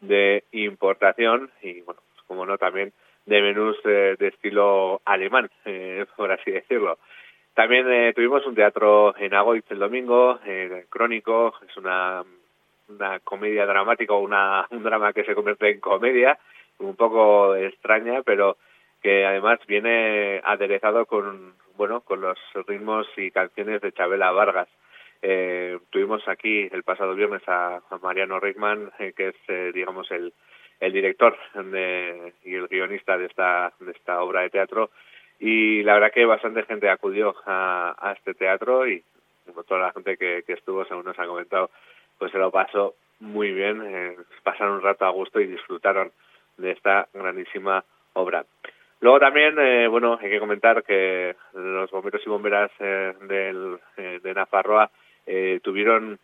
de 0.00 0.44
importación 0.52 1.50
y 1.62 1.82
bueno, 1.82 2.00
pues, 2.12 2.26
como 2.26 2.44
no 2.44 2.58
también 2.58 2.92
de 3.26 3.40
menús 3.40 3.76
eh, 3.84 4.16
de 4.18 4.28
estilo 4.28 5.00
alemán, 5.04 5.48
eh, 5.64 6.06
por 6.16 6.32
así 6.32 6.50
decirlo. 6.50 6.98
También 7.54 7.86
eh, 7.92 8.12
tuvimos 8.14 8.44
un 8.46 8.54
teatro 8.54 9.14
en 9.16 9.34
Agoiz 9.34 9.64
el 9.70 9.78
domingo, 9.78 10.40
eh, 10.46 10.86
Crónico, 10.88 11.54
es 11.68 11.76
una, 11.76 12.24
una 12.88 13.20
comedia 13.20 13.66
dramática, 13.66 14.14
o 14.14 14.20
una, 14.20 14.66
un 14.70 14.82
drama 14.82 15.12
que 15.12 15.24
se 15.24 15.34
convierte 15.34 15.70
en 15.70 15.80
comedia, 15.80 16.38
un 16.78 16.96
poco 16.96 17.54
extraña, 17.54 18.22
pero 18.22 18.56
que 19.02 19.24
además 19.26 19.58
viene 19.66 20.40
aderezado 20.44 21.06
con, 21.06 21.54
bueno, 21.76 22.00
con 22.02 22.20
los 22.20 22.38
ritmos 22.66 23.06
y 23.16 23.30
canciones 23.30 23.80
de 23.80 23.92
Chabela 23.92 24.30
Vargas. 24.30 24.68
Eh, 25.20 25.78
tuvimos 25.90 26.26
aquí 26.28 26.68
el 26.72 26.82
pasado 26.82 27.14
viernes 27.14 27.42
a, 27.46 27.80
Mariano 28.02 28.40
Rickman, 28.40 28.90
eh, 28.98 29.12
que 29.16 29.28
es, 29.28 29.36
eh, 29.48 29.70
digamos, 29.72 30.10
el, 30.10 30.32
el 30.80 30.92
director 30.92 31.36
y 32.44 32.54
el 32.54 32.68
guionista 32.68 33.16
de 33.16 33.26
esta, 33.26 33.72
de 33.78 33.92
esta 33.92 34.22
obra 34.22 34.42
de 34.42 34.50
teatro. 34.50 34.90
Y 35.38 35.82
la 35.82 35.94
verdad 35.94 36.12
que 36.12 36.24
bastante 36.24 36.64
gente 36.64 36.88
acudió 36.88 37.34
a, 37.46 37.94
a 37.98 38.12
este 38.12 38.34
teatro 38.34 38.86
y 38.88 39.02
toda 39.66 39.80
la 39.80 39.92
gente 39.92 40.16
que, 40.16 40.42
que 40.46 40.52
estuvo, 40.52 40.84
según 40.84 41.04
nos 41.04 41.18
ha 41.18 41.26
comentado, 41.26 41.70
pues 42.22 42.30
se 42.30 42.38
lo 42.38 42.52
pasó 42.52 42.94
muy 43.18 43.50
bien, 43.50 43.82
eh, 43.84 44.16
pasaron 44.44 44.74
un 44.74 44.82
rato 44.82 45.04
a 45.04 45.10
gusto 45.10 45.40
y 45.40 45.46
disfrutaron 45.48 46.12
de 46.56 46.70
esta 46.70 47.08
grandísima 47.12 47.82
obra. 48.12 48.44
Luego 49.00 49.18
también, 49.18 49.58
eh, 49.58 49.88
bueno, 49.88 50.16
hay 50.22 50.30
que 50.30 50.38
comentar 50.38 50.84
que 50.84 51.34
los 51.52 51.90
bomberos 51.90 52.22
y 52.24 52.30
bomberas 52.30 52.70
eh, 52.78 53.12
del, 53.22 53.76
eh, 53.96 54.20
de 54.22 54.34
Nafarroa 54.34 54.88
eh, 55.26 55.58
tuvieron 55.64 56.16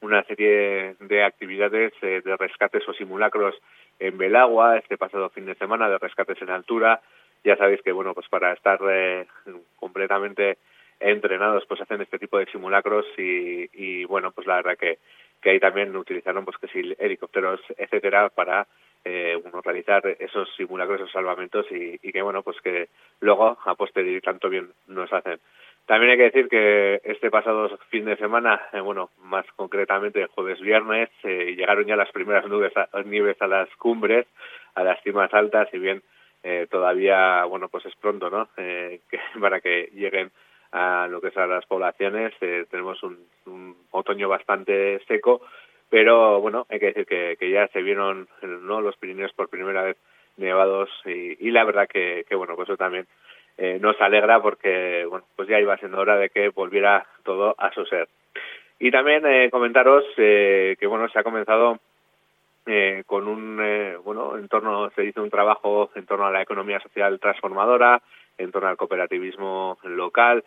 una 0.00 0.24
serie 0.24 0.96
de 0.98 1.22
actividades 1.22 1.92
eh, 2.02 2.20
de 2.24 2.36
rescates 2.36 2.82
o 2.88 2.92
simulacros 2.92 3.54
en 4.00 4.18
Belagua 4.18 4.78
este 4.78 4.98
pasado 4.98 5.30
fin 5.30 5.46
de 5.46 5.54
semana, 5.54 5.88
de 5.88 5.98
rescates 5.98 6.42
en 6.42 6.50
altura. 6.50 7.00
Ya 7.44 7.56
sabéis 7.56 7.82
que, 7.82 7.92
bueno, 7.92 8.14
pues 8.14 8.26
para 8.28 8.52
estar 8.52 8.80
completamente 9.76 10.58
entrenados, 11.00 11.64
pues 11.66 11.80
hacen 11.80 12.00
este 12.00 12.18
tipo 12.18 12.38
de 12.38 12.46
simulacros 12.46 13.06
y, 13.18 13.68
y 13.72 14.04
bueno, 14.04 14.32
pues 14.32 14.46
la 14.46 14.56
verdad 14.56 14.76
que, 14.78 14.98
que 15.40 15.50
ahí 15.50 15.60
también 15.60 15.94
utilizaron, 15.96 16.44
pues 16.44 16.56
que 16.58 16.68
sí, 16.68 16.94
helicópteros, 16.98 17.60
etcétera, 17.76 18.30
para 18.30 18.66
eh, 19.04 19.38
bueno, 19.42 19.60
realizar 19.62 20.02
esos 20.18 20.48
simulacros, 20.56 21.00
esos 21.00 21.12
salvamentos 21.12 21.66
y, 21.70 21.98
y 22.02 22.12
que, 22.12 22.22
bueno, 22.22 22.42
pues 22.42 22.60
que 22.62 22.88
luego 23.20 23.58
a 23.64 23.74
posteriori 23.74 24.20
tanto 24.20 24.48
bien 24.48 24.70
nos 24.86 25.12
hacen. 25.12 25.38
También 25.86 26.12
hay 26.12 26.16
que 26.16 26.30
decir 26.30 26.48
que 26.48 27.02
este 27.04 27.30
pasado 27.30 27.68
fin 27.90 28.06
de 28.06 28.16
semana, 28.16 28.62
eh, 28.72 28.80
bueno, 28.80 29.10
más 29.22 29.44
concretamente 29.54 30.26
jueves 30.28 30.58
viernes, 30.60 31.10
eh, 31.24 31.54
llegaron 31.54 31.84
ya 31.84 31.96
las 31.96 32.10
primeras 32.10 32.46
nubes 32.46 32.72
a, 32.76 32.88
nieves 33.02 33.36
a 33.40 33.46
las 33.46 33.68
cumbres, 33.76 34.26
a 34.74 34.82
las 34.82 35.02
cimas 35.02 35.32
altas, 35.34 35.68
y 35.74 35.78
bien 35.78 36.02
eh, 36.42 36.66
todavía, 36.70 37.44
bueno, 37.44 37.68
pues 37.68 37.84
es 37.84 37.94
pronto, 37.96 38.30
¿no? 38.30 38.48
Eh, 38.56 39.00
que, 39.10 39.18
para 39.38 39.60
que 39.60 39.90
lleguen 39.92 40.30
a 40.74 41.06
lo 41.08 41.20
que 41.20 41.30
son 41.30 41.48
las 41.48 41.64
poblaciones. 41.66 42.34
Eh, 42.40 42.66
tenemos 42.68 43.00
un, 43.02 43.76
otoño 43.92 44.28
bastante 44.28 45.00
seco, 45.06 45.40
pero 45.88 46.40
bueno, 46.40 46.66
hay 46.68 46.80
que 46.80 46.86
decir 46.86 47.06
que, 47.06 47.36
que 47.38 47.50
ya 47.50 47.68
se 47.68 47.80
vieron 47.80 48.28
¿no? 48.42 48.80
los 48.80 48.96
Pirineos 48.96 49.32
por 49.34 49.48
primera 49.48 49.82
vez 49.82 49.96
nevados 50.36 50.90
y, 51.04 51.46
y 51.46 51.52
la 51.52 51.62
verdad 51.62 51.88
que, 51.88 52.24
que 52.28 52.34
bueno, 52.34 52.56
pues 52.56 52.68
eso 52.68 52.76
también 52.76 53.06
eh, 53.56 53.78
nos 53.80 54.00
alegra 54.00 54.42
porque 54.42 55.06
bueno, 55.08 55.24
pues 55.36 55.48
ya 55.48 55.60
iba 55.60 55.76
siendo 55.76 56.00
hora 56.00 56.16
de 56.16 56.28
que 56.30 56.48
volviera 56.48 57.06
todo 57.22 57.54
a 57.56 57.72
su 57.72 57.84
ser. 57.86 58.08
Y 58.80 58.90
también 58.90 59.24
eh, 59.26 59.50
comentaros 59.52 60.04
eh, 60.16 60.76
que 60.80 60.86
bueno, 60.88 61.08
se 61.08 61.20
ha 61.20 61.22
comenzado 61.22 61.78
eh, 62.66 63.02
con 63.06 63.28
un 63.28 63.60
eh, 63.62 63.96
bueno 64.02 64.38
en 64.38 64.48
torno 64.48 64.90
se 64.96 65.04
hizo 65.04 65.22
un 65.22 65.28
trabajo 65.28 65.90
en 65.94 66.06
torno 66.06 66.26
a 66.26 66.30
la 66.30 66.40
economía 66.40 66.80
social 66.80 67.20
transformadora 67.20 68.00
en 68.38 68.50
torno 68.50 68.68
al 68.68 68.78
cooperativismo 68.78 69.76
local 69.82 70.42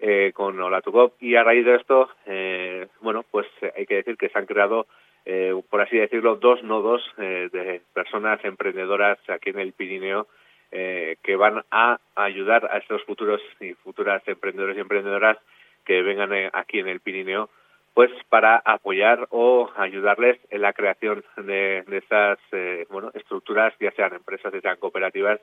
eh, 0.00 0.32
con 0.34 0.60
Olatugop 0.60 1.14
y 1.20 1.34
a 1.34 1.42
raíz 1.44 1.64
de 1.64 1.74
esto 1.76 2.08
eh, 2.26 2.86
bueno 3.00 3.24
pues 3.30 3.46
eh, 3.62 3.72
hay 3.76 3.86
que 3.86 3.96
decir 3.96 4.16
que 4.16 4.28
se 4.28 4.38
han 4.38 4.46
creado 4.46 4.86
eh, 5.24 5.54
por 5.68 5.80
así 5.80 5.96
decirlo 5.96 6.36
dos 6.36 6.62
nodos 6.62 7.02
eh, 7.18 7.48
de 7.52 7.80
personas 7.92 8.42
emprendedoras 8.44 9.18
aquí 9.28 9.50
en 9.50 9.58
el 9.58 9.72
Pirineo 9.72 10.26
eh, 10.70 11.16
que 11.22 11.36
van 11.36 11.64
a 11.70 11.98
ayudar 12.14 12.68
a 12.70 12.78
estos 12.78 13.02
futuros 13.04 13.40
y 13.60 13.72
futuras 13.74 14.22
emprendedores 14.26 14.76
y 14.76 14.80
emprendedoras 14.80 15.38
que 15.84 16.02
vengan 16.02 16.30
aquí 16.52 16.78
en 16.78 16.88
el 16.88 17.00
Pirineo 17.00 17.48
pues 17.94 18.12
para 18.28 18.62
apoyar 18.64 19.26
o 19.30 19.70
ayudarles 19.76 20.38
en 20.50 20.62
la 20.62 20.72
creación 20.72 21.24
de, 21.38 21.82
de 21.86 21.98
estas 21.98 22.38
eh, 22.52 22.86
bueno 22.90 23.10
estructuras 23.14 23.74
ya 23.80 23.90
sean 23.92 24.14
empresas 24.14 24.52
ya 24.52 24.60
sean 24.60 24.76
cooperativas 24.76 25.40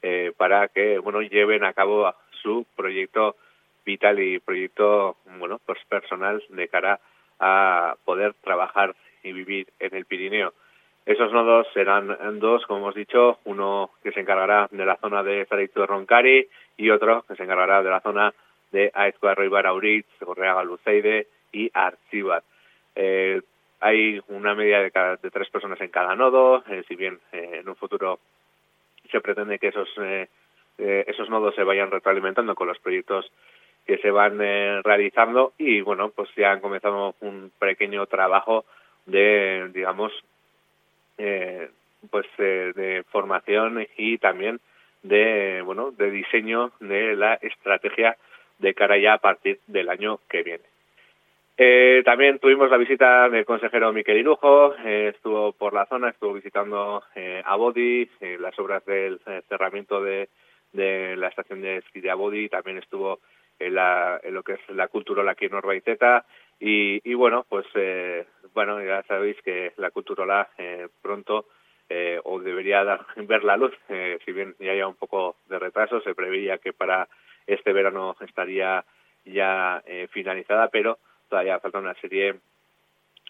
eh, 0.00 0.32
para 0.36 0.68
que 0.68 0.98
bueno 1.00 1.20
lleven 1.20 1.64
a 1.64 1.74
cabo 1.74 2.10
su 2.42 2.64
proyecto 2.76 3.36
vital 3.92 4.20
y 4.20 4.38
proyecto 4.38 5.16
bueno 5.38 5.58
pues 5.66 5.78
personal 5.88 6.42
de 6.50 6.68
cara 6.68 7.00
a 7.40 7.96
poder 8.04 8.34
trabajar 8.46 8.94
y 9.22 9.32
vivir 9.32 9.66
en 9.80 9.94
el 9.94 10.04
Pirineo. 10.04 10.52
Esos 11.06 11.32
nodos 11.32 11.66
serán 11.72 12.04
dos, 12.38 12.66
como 12.66 12.80
hemos 12.80 12.94
dicho, 12.94 13.38
uno 13.44 13.90
que 14.02 14.12
se 14.12 14.20
encargará 14.20 14.68
de 14.70 14.84
la 14.84 14.96
zona 14.96 15.22
de 15.22 15.46
Zaraitzu 15.46 15.80
de 15.80 15.86
Roncari 15.86 16.46
y 16.76 16.90
otro 16.90 17.24
que 17.26 17.34
se 17.36 17.44
encargará 17.44 17.82
de 17.82 17.90
la 17.90 18.00
zona 18.00 18.34
de 18.72 18.90
Aizkoa 18.92 19.34
Ibar 19.42 19.66
Auritz, 19.66 20.06
Gorreaga 20.20 20.62
Luceide 20.64 21.26
y 21.50 21.70
Archibar. 21.72 22.42
Eh, 22.94 23.40
hay 23.80 24.20
una 24.28 24.54
media 24.54 24.82
de, 24.82 24.90
cada- 24.90 25.16
de 25.16 25.30
tres 25.30 25.48
personas 25.48 25.80
en 25.80 25.88
cada 25.88 26.14
nodo, 26.14 26.62
eh, 26.68 26.82
si 26.88 26.94
bien 26.96 27.18
eh, 27.32 27.60
en 27.60 27.68
un 27.68 27.76
futuro 27.76 28.18
se 29.10 29.20
pretende 29.22 29.58
que 29.58 29.68
esos, 29.68 29.88
eh, 30.02 30.28
eh, 30.76 31.04
esos 31.06 31.30
nodos 31.30 31.54
se 31.54 31.64
vayan 31.64 31.90
retroalimentando 31.90 32.54
con 32.54 32.68
los 32.68 32.78
proyectos 32.80 33.30
que 33.88 33.96
se 33.98 34.10
van 34.10 34.38
eh, 34.42 34.82
realizando 34.84 35.54
y 35.56 35.80
bueno, 35.80 36.10
pues 36.10 36.28
ya 36.36 36.52
han 36.52 36.60
comenzado 36.60 37.14
un 37.22 37.50
pequeño 37.58 38.04
trabajo 38.04 38.66
de, 39.06 39.70
digamos, 39.72 40.12
eh, 41.16 41.70
pues 42.10 42.26
eh, 42.36 42.72
de 42.76 43.02
formación 43.10 43.86
y 43.96 44.18
también 44.18 44.60
de, 45.02 45.62
bueno, 45.64 45.90
de 45.90 46.10
diseño 46.10 46.70
de 46.80 47.16
la 47.16 47.34
estrategia 47.40 48.18
de 48.58 48.74
cara 48.74 48.98
ya 48.98 49.14
a 49.14 49.18
partir 49.18 49.58
del 49.66 49.88
año 49.88 50.20
que 50.28 50.42
viene. 50.42 50.64
Eh, 51.56 52.02
también 52.04 52.38
tuvimos 52.40 52.70
la 52.70 52.76
visita 52.76 53.30
del 53.30 53.46
consejero 53.46 53.90
Miquel 53.94 54.18
Irujo, 54.18 54.74
eh, 54.84 55.12
estuvo 55.14 55.52
por 55.52 55.72
la 55.72 55.86
zona, 55.86 56.10
estuvo 56.10 56.34
visitando 56.34 57.02
eh, 57.14 57.42
Abodi, 57.42 58.08
eh, 58.20 58.36
las 58.38 58.56
obras 58.58 58.84
del 58.84 59.18
eh, 59.26 59.40
cerramiento 59.48 60.02
de, 60.02 60.28
de 60.74 61.16
la 61.16 61.28
estación 61.28 61.62
de 61.62 61.78
esquí 61.78 62.02
de 62.02 62.10
Abodi, 62.10 62.50
también 62.50 62.76
estuvo 62.76 63.20
en, 63.58 63.74
la, 63.74 64.20
en 64.22 64.34
lo 64.34 64.42
que 64.42 64.54
es 64.54 64.60
la 64.70 64.88
culturola 64.88 65.32
aquí 65.32 65.46
en 65.46 65.54
Orbaizeta 65.54 66.24
y, 66.60 67.00
y 67.08 67.14
bueno, 67.14 67.46
pues 67.48 67.66
eh, 67.74 68.26
bueno, 68.54 68.82
ya 68.82 69.02
sabéis 69.04 69.40
que 69.42 69.72
la 69.76 69.90
culturola 69.90 70.48
eh, 70.58 70.88
pronto 71.02 71.46
eh, 71.88 72.20
o 72.24 72.40
debería 72.40 72.84
dar, 72.84 73.06
ver 73.16 73.44
la 73.44 73.56
luz, 73.56 73.72
eh, 73.88 74.18
si 74.24 74.32
bien 74.32 74.54
ya 74.58 74.72
haya 74.72 74.86
un 74.86 74.96
poco 74.96 75.36
de 75.48 75.58
retraso, 75.58 76.00
se 76.00 76.14
preveía 76.14 76.58
que 76.58 76.72
para 76.72 77.08
este 77.46 77.72
verano 77.72 78.14
estaría 78.20 78.84
ya 79.24 79.82
eh, 79.86 80.08
finalizada, 80.10 80.68
pero 80.68 80.98
todavía 81.28 81.60
falta 81.60 81.78
una 81.78 81.94
serie 81.94 82.36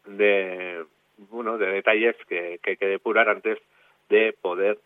de 0.07 0.85
bueno 1.17 1.59
de 1.59 1.67
detalles 1.67 2.17
que, 2.29 2.59
que 2.63 2.71
hay 2.71 2.77
que 2.77 2.87
depurar 2.87 3.29
antes 3.29 3.59
de 4.09 4.35
poder 4.41 4.79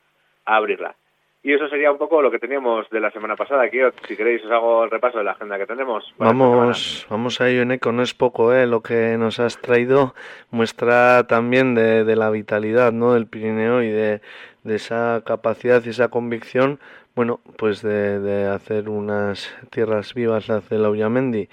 abrirla. 0.45 0.97
Y 1.45 1.53
eso 1.53 1.68
sería 1.68 1.90
un 1.90 1.99
poco 1.99 2.22
lo 2.22 2.30
que 2.30 2.38
teníamos 2.38 2.88
de 2.90 3.01
la 3.01 3.11
semana 3.11 3.34
pasada. 3.34 3.64
Aquí, 3.64 3.78
si 4.07 4.16
queréis, 4.16 4.45
os 4.45 4.51
hago 4.53 4.84
el 4.84 4.90
repaso 4.90 5.18
de 5.18 5.24
la 5.24 5.32
agenda 5.32 5.59
que 5.59 5.66
tenemos. 5.66 6.14
Vamos, 6.16 7.05
vamos 7.11 7.40
a 7.40 7.49
ello, 7.49 7.62
Eneco, 7.62 7.90
no 7.90 8.03
es 8.03 8.14
poco, 8.14 8.55
¿eh? 8.55 8.66
Lo 8.68 8.80
que 8.80 9.16
nos 9.18 9.40
has 9.40 9.61
traído 9.61 10.14
muestra 10.53 11.26
también 11.26 11.74
de, 11.74 12.05
de 12.05 12.14
la 12.14 12.30
vitalidad, 12.30 12.93
¿no? 12.93 13.14
Del 13.14 13.26
Pirineo 13.26 13.82
y 13.82 13.88
de, 13.90 14.20
de 14.62 14.74
esa 14.76 15.22
capacidad 15.26 15.82
y 15.84 15.88
esa 15.88 16.09
convicción, 16.09 16.78
bueno, 17.16 17.40
pues 17.57 17.82
de, 17.82 18.20
de 18.20 18.47
hacer 18.47 18.88
unas 18.88 19.53
tierras 19.70 20.14
vivas, 20.14 20.47
las 20.47 20.68
de 20.68 20.78
la 20.78 20.90
Ullamendi. 20.90 21.49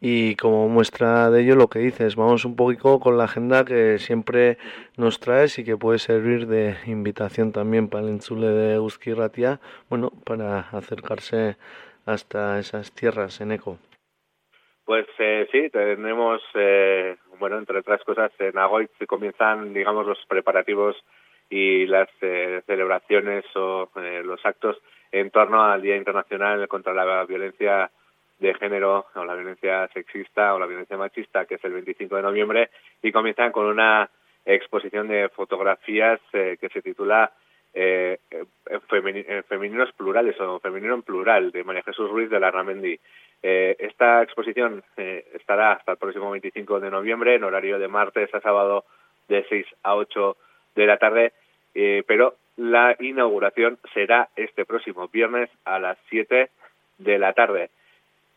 Y 0.00 0.34
como 0.36 0.68
muestra 0.68 1.30
de 1.30 1.42
ello 1.42 1.56
lo 1.56 1.68
que 1.68 1.78
dices, 1.80 2.16
vamos 2.16 2.46
un 2.46 2.56
poquito 2.56 2.98
con 3.00 3.18
la 3.18 3.24
agenda 3.24 3.66
que 3.66 3.98
siempre 3.98 4.56
nos 4.96 5.20
traes 5.20 5.58
y 5.58 5.64
que 5.64 5.76
puede 5.76 5.98
servir 5.98 6.46
de 6.46 6.76
invitación 6.86 7.52
también 7.52 7.88
para 7.88 8.04
el 8.04 8.10
Enchule 8.10 8.48
de 8.48 8.74
Euski 8.74 9.12
Ratia, 9.12 9.60
bueno, 9.90 10.10
para 10.24 10.60
acercarse 10.60 11.56
hasta 12.06 12.58
esas 12.58 12.92
tierras 12.92 13.40
en 13.42 13.52
eco. 13.52 13.78
Pues 14.86 15.06
eh, 15.18 15.46
sí, 15.52 15.68
tenemos, 15.70 16.40
eh, 16.54 17.16
bueno, 17.38 17.58
entre 17.58 17.78
otras 17.78 18.02
cosas, 18.02 18.32
en 18.38 18.58
Agoitz 18.58 18.90
comienzan, 19.06 19.74
digamos, 19.74 20.06
los 20.06 20.18
preparativos 20.26 20.96
y 21.50 21.86
las 21.86 22.08
eh, 22.22 22.62
celebraciones 22.64 23.44
o 23.56 23.90
eh, 23.96 24.22
los 24.24 24.44
actos 24.46 24.78
en 25.10 25.30
torno 25.30 25.64
al 25.64 25.82
Día 25.82 25.96
Internacional 25.96 26.68
contra 26.68 26.94
la 26.94 27.24
Violencia 27.24 27.90
de 28.40 28.54
Género 28.54 29.06
o 29.14 29.24
la 29.24 29.34
violencia 29.34 29.88
sexista 29.88 30.54
o 30.54 30.58
la 30.58 30.66
violencia 30.66 30.96
machista, 30.96 31.44
que 31.44 31.54
es 31.54 31.64
el 31.64 31.72
25 31.72 32.16
de 32.16 32.22
noviembre, 32.22 32.70
y 33.02 33.12
comienzan 33.12 33.52
con 33.52 33.66
una 33.66 34.10
exposición 34.44 35.08
de 35.08 35.28
fotografías 35.28 36.20
eh, 36.32 36.56
que 36.60 36.68
se 36.70 36.82
titula 36.82 37.32
eh, 37.72 38.18
eh, 38.30 39.42
Femeninos 39.48 39.92
Plurales 39.92 40.40
o 40.40 40.58
Femenino 40.58 40.94
en 40.94 41.02
Plural, 41.02 41.52
de 41.52 41.62
María 41.62 41.82
Jesús 41.82 42.10
Ruiz 42.10 42.30
de 42.30 42.40
la 42.40 42.50
Ramendi. 42.50 42.98
Eh, 43.42 43.76
esta 43.78 44.22
exposición 44.22 44.82
eh, 44.96 45.24
estará 45.34 45.72
hasta 45.72 45.92
el 45.92 45.98
próximo 45.98 46.30
25 46.30 46.80
de 46.80 46.90
noviembre 46.90 47.34
en 47.34 47.44
horario 47.44 47.78
de 47.78 47.88
martes 47.88 48.34
a 48.34 48.40
sábado 48.40 48.84
de 49.28 49.44
6 49.48 49.66
a 49.82 49.94
8 49.94 50.36
de 50.76 50.86
la 50.86 50.98
tarde, 50.98 51.32
eh, 51.74 52.02
pero 52.06 52.34
la 52.56 52.96
inauguración 53.00 53.78
será 53.94 54.28
este 54.36 54.66
próximo 54.66 55.08
viernes 55.08 55.48
a 55.64 55.78
las 55.78 55.96
7 56.10 56.50
de 56.98 57.18
la 57.18 57.32
tarde. 57.32 57.70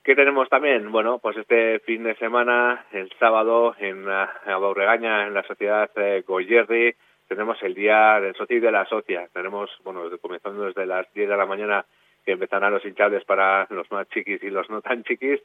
¿Qué 0.04 0.16
tenemos 0.16 0.49
también? 0.49 0.91
Bueno, 0.91 1.20
pues 1.20 1.38
este 1.38 1.80
fin 1.80 2.04
de 2.04 2.16
semana, 2.16 2.86
el 2.91 3.10
sábado, 3.20 3.74
en 3.80 4.06
la 4.06 4.24
a 4.45 4.58
Baurregaña, 4.58 5.26
en 5.28 5.34
la 5.34 5.43
sociedad 5.43 5.89
eh, 5.95 6.24
Goyerri, 6.28 6.93
tenemos 7.30 7.62
el 7.64 7.74
Día 7.74 8.20
del 8.20 8.36
Socio 8.36 8.58
y 8.58 8.60
de 8.60 8.72
la 8.72 8.86
Socia. 8.86 9.30
Tenemos, 9.34 9.70
bueno, 9.84 10.01
comenzando 10.22 10.66
desde 10.66 10.86
las 10.86 11.12
10 11.14 11.30
de 11.30 11.38
la 11.38 11.45
mañana, 11.45 11.86
que 12.26 12.34
empezarán 12.34 12.74
los 12.74 12.86
hinchables 12.86 13.24
para 13.24 13.66
los 13.70 13.89
más 13.91 14.10
chiquis 14.10 14.43
y 14.43 14.49
los 14.49 14.70
no 14.70 14.82
tan 14.82 15.04
chiquis. 15.04 15.39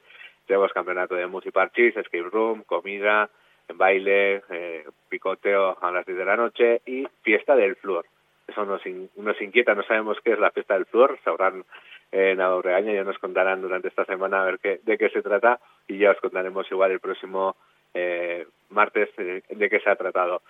Tenemos 0.46 0.72
campeonato 0.72 1.14
de 1.14 1.26
musiparchis, 1.28 1.96
escape 1.96 2.22
room, 2.24 2.64
comida, 2.64 3.30
baile, 3.74 4.42
eh, 4.50 4.84
picoteo 5.08 5.78
a 5.80 5.90
las 5.92 6.04
10 6.04 6.18
de 6.18 6.24
la 6.24 6.36
noche 6.36 6.80
y 6.84 7.06
fiesta 7.22 7.54
del 7.54 7.76
flúor. 7.76 8.06
Eso 8.48 8.64
nos, 8.64 8.84
in- 8.86 9.10
nos 9.16 9.40
inquieta, 9.40 9.74
no 9.74 9.82
sabemos 9.84 10.18
qué 10.24 10.32
es 10.32 10.38
la 10.40 10.50
fiesta 10.50 10.74
del 10.74 10.86
flúor, 10.86 11.18
sabrán 11.22 11.60
eh, 11.60 11.64
en 12.10 12.40
Aurregaña, 12.40 12.92
ya 12.92 13.04
nos 13.04 13.18
contarán 13.18 13.60
durante 13.60 13.88
esta 13.88 14.04
semana 14.04 14.42
a 14.42 14.46
ver 14.46 14.58
qué, 14.58 14.80
de 14.82 14.96
qué 14.96 15.10
se 15.10 15.22
trata 15.22 15.60
y 15.86 15.98
ya 15.98 16.12
os 16.12 16.20
contaremos 16.20 16.70
igual 16.70 16.90
el 16.92 17.00
próximo 17.00 17.56
eh, 17.94 18.46
martes 18.70 19.10
eh, 19.18 19.42
de 19.48 19.70
qué 19.70 19.80
se 19.80 19.90
ha 19.90 19.96
tratado. 19.96 20.42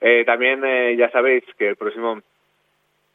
Eh, 0.00 0.24
también 0.24 0.64
eh, 0.64 0.96
ya 0.96 1.10
sabéis 1.10 1.44
que 1.56 1.68
el 1.68 1.76
próximo 1.76 2.20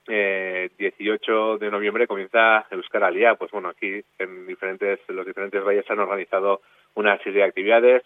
eh, 0.08 0.70
18 0.78 1.58
de 1.58 1.70
noviembre 1.72 2.08
comienza 2.08 2.66
Euskal 2.72 3.04
Alia. 3.04 3.36
Pues 3.36 3.52
bueno, 3.52 3.70
aquí 3.70 4.02
en 4.18 4.47
diferentes, 4.47 5.00
en 5.08 5.16
los 5.16 5.26
diferentes 5.26 5.64
valles 5.64 5.89
han 5.89 6.00
organizado 6.00 6.62
una 6.95 7.18
serie 7.20 7.41
de 7.41 7.47
actividades. 7.47 8.04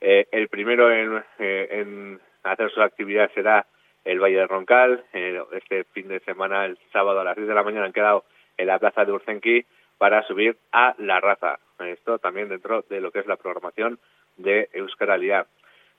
Eh, 0.00 0.26
el 0.32 0.48
primero 0.48 0.92
en, 0.92 1.24
eh, 1.38 1.68
en 1.70 2.20
hacer 2.42 2.70
su 2.70 2.82
actividad 2.82 3.30
será 3.34 3.66
el 4.04 4.20
Valle 4.20 4.36
de 4.36 4.46
Roncal. 4.46 5.04
Eh, 5.12 5.40
este 5.52 5.84
fin 5.84 6.08
de 6.08 6.20
semana, 6.20 6.66
el 6.66 6.78
sábado 6.92 7.20
a 7.20 7.24
las 7.24 7.36
10 7.36 7.48
de 7.48 7.54
la 7.54 7.62
mañana, 7.62 7.86
han 7.86 7.92
quedado 7.92 8.24
en 8.56 8.66
la 8.66 8.78
plaza 8.78 9.04
de 9.04 9.12
Urzenki 9.12 9.64
para 9.98 10.22
subir 10.26 10.56
a 10.72 10.94
la 10.98 11.20
raza. 11.20 11.58
Esto 11.78 12.18
también 12.18 12.48
dentro 12.48 12.82
de 12.88 13.00
lo 13.00 13.10
que 13.10 13.20
es 13.20 13.26
la 13.26 13.36
programación 13.36 13.98
de 14.36 14.68
Euskal 14.72 15.10
Alia. 15.10 15.46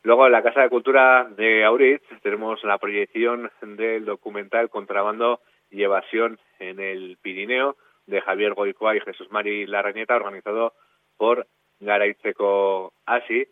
Luego 0.03 0.25
en 0.25 0.31
la 0.31 0.43
Casa 0.43 0.61
de 0.61 0.69
Cultura 0.69 1.27
de 1.35 1.65
Auritz 1.65 2.03
tenemos 2.21 2.63
la 2.63 2.77
proyección 2.77 3.51
del 3.61 4.05
documental 4.05 4.69
Contrabando 4.69 5.41
y 5.69 5.83
Evasión 5.83 6.39
en 6.59 6.79
el 6.79 7.17
Pirineo 7.21 7.75
de 8.05 8.21
Javier 8.21 8.53
Goicoa 8.53 8.95
y 8.95 9.01
Jesús 9.01 9.29
Mari 9.31 9.65
Larrañeta, 9.65 10.15
organizado 10.15 10.73
por 11.17 11.45
Garaitzeko 11.79 12.93
Asi. 13.05 13.47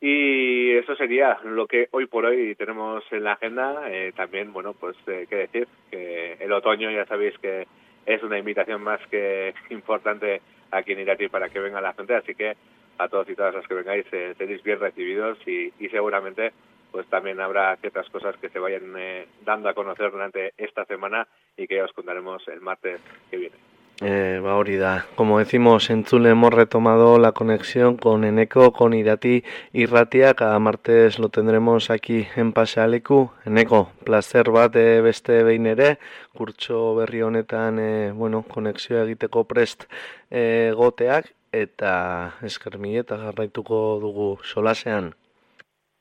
Y 0.00 0.76
eso 0.76 0.94
sería 0.94 1.38
lo 1.44 1.66
que 1.66 1.88
hoy 1.90 2.06
por 2.06 2.24
hoy 2.24 2.54
tenemos 2.54 3.04
en 3.10 3.24
la 3.24 3.32
agenda. 3.32 3.82
Eh, 3.90 4.12
también, 4.14 4.52
bueno, 4.52 4.72
pues 4.72 4.96
eh, 5.08 5.26
qué 5.28 5.36
decir, 5.36 5.68
que 5.90 6.34
el 6.34 6.52
otoño 6.52 6.90
ya 6.90 7.04
sabéis 7.06 7.36
que 7.38 7.66
es 8.08 8.22
una 8.22 8.38
invitación 8.38 8.82
más 8.82 9.00
que 9.08 9.54
importante 9.70 10.40
aquí 10.70 10.92
en 10.92 11.00
Irati 11.00 11.28
para 11.28 11.50
que 11.50 11.60
venga 11.60 11.80
la 11.80 11.92
gente, 11.92 12.14
así 12.14 12.34
que 12.34 12.56
a 12.96 13.08
todos 13.08 13.28
y 13.28 13.36
todas 13.36 13.54
los 13.54 13.66
que 13.68 13.74
vengáis 13.74 14.06
eh, 14.12 14.34
seréis 14.36 14.62
bien 14.62 14.80
recibidos 14.80 15.38
y, 15.46 15.70
seguramente 15.90 16.52
pues 16.90 17.06
también 17.08 17.38
habrá 17.38 17.76
ciertas 17.76 18.08
cosas 18.08 18.34
que 18.38 18.48
se 18.48 18.58
vayan 18.58 18.94
eh, 18.96 19.26
dando 19.44 19.68
a 19.68 19.74
conocer 19.74 20.10
durante 20.10 20.54
esta 20.56 20.86
semana 20.86 21.28
y 21.54 21.66
que 21.66 21.76
ya 21.76 21.84
os 21.84 21.92
contaremos 21.92 22.48
el 22.48 22.62
martes 22.62 22.98
que 23.30 23.36
viene. 23.36 23.67
Eh, 24.00 24.38
va 24.38 24.54
hori 24.54 24.76
da. 24.76 25.06
Como 25.16 25.40
decimos, 25.40 25.90
en 25.90 26.04
Zule 26.04 26.30
hemos 26.30 26.54
retomado 26.54 27.18
la 27.18 27.32
conexión 27.32 27.96
con 27.96 28.22
Eneco, 28.22 28.72
con 28.72 28.94
Irati 28.94 29.42
y 29.72 29.86
Ratia. 29.86 30.34
Cada 30.34 30.60
martes 30.60 31.18
lo 31.18 31.30
tendremos 31.30 31.90
aquí 31.90 32.28
en 32.36 32.52
Pasealeku. 32.52 33.32
Eneco, 33.44 33.90
placer 34.04 34.50
bat 34.50 34.76
eh, 34.76 35.00
beste 35.00 35.42
behin 35.42 35.66
ere, 35.66 35.98
kurtso 36.32 36.94
berri 36.94 37.22
honetan, 37.22 37.80
eh, 37.80 38.12
bueno, 38.14 38.44
konexioa 38.46 39.02
egiteko 39.02 39.44
prest 39.44 39.90
eh, 40.30 40.70
goteak, 40.76 41.34
eta 41.50 42.38
esker 42.46 42.78
mila 42.78 43.02
eta 43.02 43.18
jarraituko 43.18 43.98
dugu 43.98 44.38
solasean. 44.44 45.14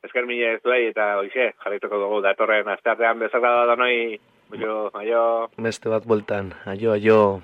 Esker 0.06 0.30
mila 0.30 0.54
ez 0.54 0.62
duai 0.62 0.84
eta 0.92 1.16
hoxe, 1.18 1.54
jarraituko 1.64 1.98
dugu 1.98 2.22
datorren 2.22 2.70
asteartean 2.70 3.26
bezala 3.26 3.66
da 3.66 3.76
noi, 3.76 4.20
Aio, 4.48 4.92
aio. 4.96 5.22
Beste 5.58 5.90
bat 5.92 6.06
bueltan, 6.08 6.54
aio, 6.64 6.94
aio. 6.94 7.42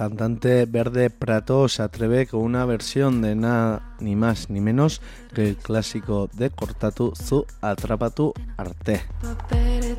Cantante 0.00 0.64
Verde 0.64 1.10
Prato 1.10 1.68
se 1.68 1.82
atreve 1.82 2.26
con 2.26 2.40
una 2.40 2.64
versión 2.64 3.20
de 3.20 3.34
nada 3.34 3.96
ni 4.00 4.16
más 4.16 4.48
ni 4.48 4.58
menos 4.58 5.02
que 5.34 5.46
el 5.46 5.56
clásico 5.58 6.30
de 6.32 6.48
Cortatu 6.48 7.12
Zu 7.14 7.44
Arte. 7.60 9.02
Daude 9.20 9.98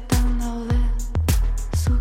Zu, 1.76 2.00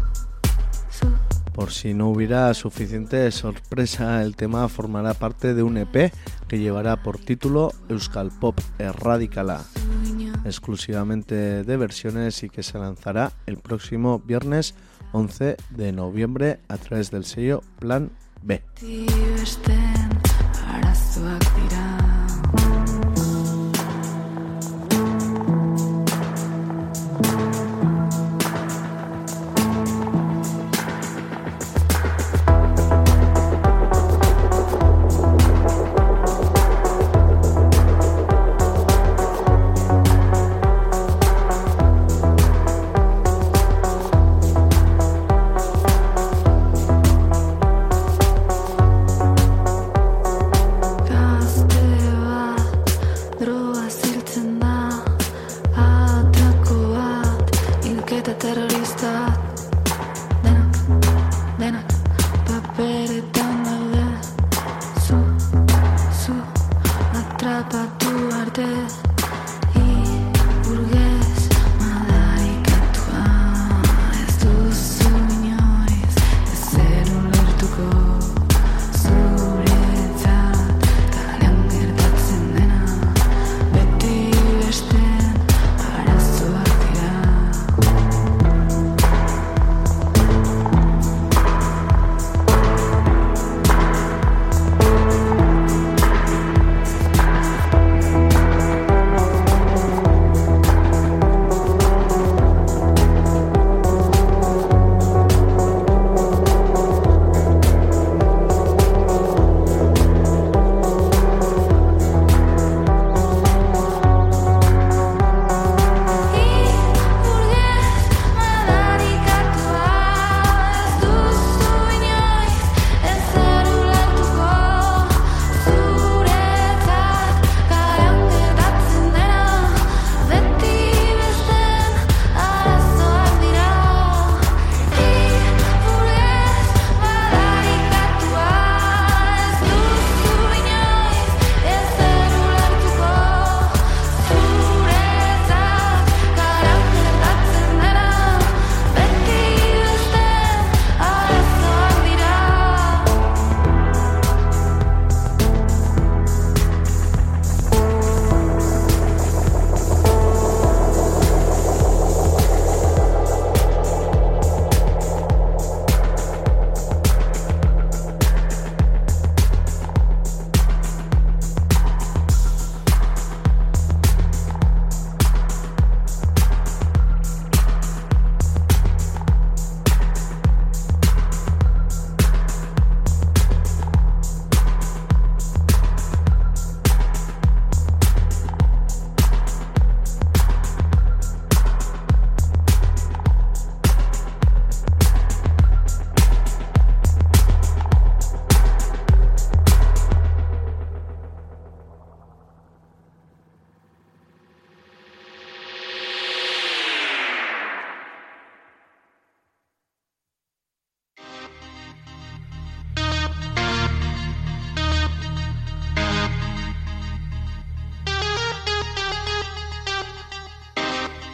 zu 0.90 1.08
Por 1.52 1.72
si 1.72 1.92
no 1.92 2.08
hubiera 2.08 2.54
suficiente 2.54 3.30
sorpresa, 3.32 4.22
el 4.22 4.34
tema 4.34 4.66
formará 4.70 5.12
parte 5.12 5.52
de 5.52 5.62
un 5.62 5.76
EP 5.76 6.10
que 6.48 6.58
llevará 6.58 7.02
por 7.02 7.18
título 7.18 7.70
Euskal 7.90 8.30
Pop 8.30 8.58
Erradicala, 8.78 9.62
exclusivamente 10.46 11.64
de 11.64 11.76
versiones 11.76 12.44
y 12.44 12.48
que 12.48 12.62
se 12.62 12.78
lanzará 12.78 13.32
el 13.44 13.58
próximo 13.58 14.20
viernes 14.20 14.74
11 15.12 15.56
de 15.70 15.92
noviembre 15.92 16.60
a 16.68 16.76
través 16.76 17.10
del 17.10 17.24
sello 17.24 17.62
Plan 17.78 18.10
B. 18.42 18.62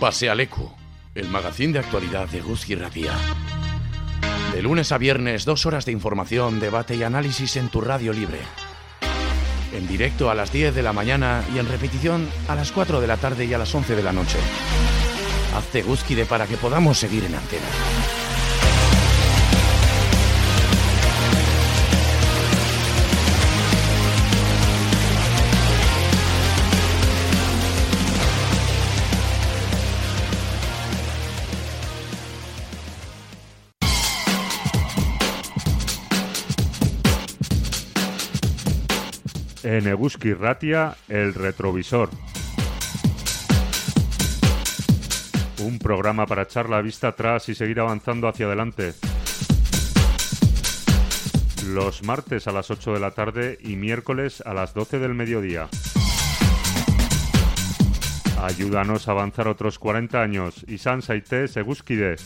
Pasealecu, 0.07 0.70
el 1.16 1.28
magazín 1.31 1.73
de 1.73 1.81
actualidad 1.81 2.28
de 2.28 2.41
Guzki 2.41 2.77
Ratia. 2.77 3.11
De 4.55 4.62
lunes 4.62 4.93
a 4.93 4.99
viernes, 4.99 5.45
dos 5.45 5.66
horas 5.66 5.85
de 5.85 5.91
información, 5.91 6.61
debate 6.61 6.95
y 6.95 7.03
análisis 7.03 7.57
en 7.57 7.70
tu 7.70 7.81
radio 7.81 8.12
libre. 8.12 8.39
En 9.74 9.89
directo 9.89 10.31
a 10.31 10.37
las 10.37 10.53
10 10.53 10.77
de 10.77 10.85
la 10.85 10.93
mañana 10.93 11.43
y 11.53 11.59
en 11.59 11.69
repetición 11.69 12.28
a 12.47 12.55
las 12.55 12.70
4 12.70 13.01
de 13.01 13.07
la 13.09 13.16
tarde 13.16 13.47
y 13.47 13.55
a 13.55 13.59
las 13.59 13.74
11 13.74 13.97
de 13.97 14.03
la 14.05 14.12
noche. 14.12 14.39
Hazte 15.57 15.83
Guzkide 15.83 16.24
para 16.24 16.47
que 16.47 16.57
podamos 16.57 16.97
seguir 16.97 17.24
en 17.24 17.35
antena. 17.35 17.66
En 39.77 39.86
Eguski 39.86 40.32
Ratia, 40.32 40.97
El 41.07 41.35
Retrovisor. 41.35 42.09
Un 45.59 45.78
programa 45.78 46.24
para 46.24 46.44
echar 46.44 46.70
la 46.70 46.81
vista 46.81 47.09
atrás 47.09 47.51
y 47.51 47.55
seguir 47.55 47.81
avanzando 47.81 48.27
hacia 48.27 48.47
adelante. 48.47 48.94
Los 51.66 52.03
martes 52.05 52.47
a 52.47 52.53
las 52.53 52.70
8 52.70 52.94
de 52.94 53.01
la 53.01 53.11
tarde 53.11 53.59
y 53.61 53.77
miércoles 53.77 54.43
a 54.47 54.55
las 54.55 54.73
12 54.73 54.98
del 54.98 55.12
mediodía. 55.12 55.69
Ayúdanos 58.40 59.09
a 59.09 59.11
avanzar 59.11 59.47
otros 59.47 59.78
40 59.78 60.23
años. 60.23 60.65
y 60.66 60.78
Saite 60.78 61.48
Seguskide. 61.48 62.16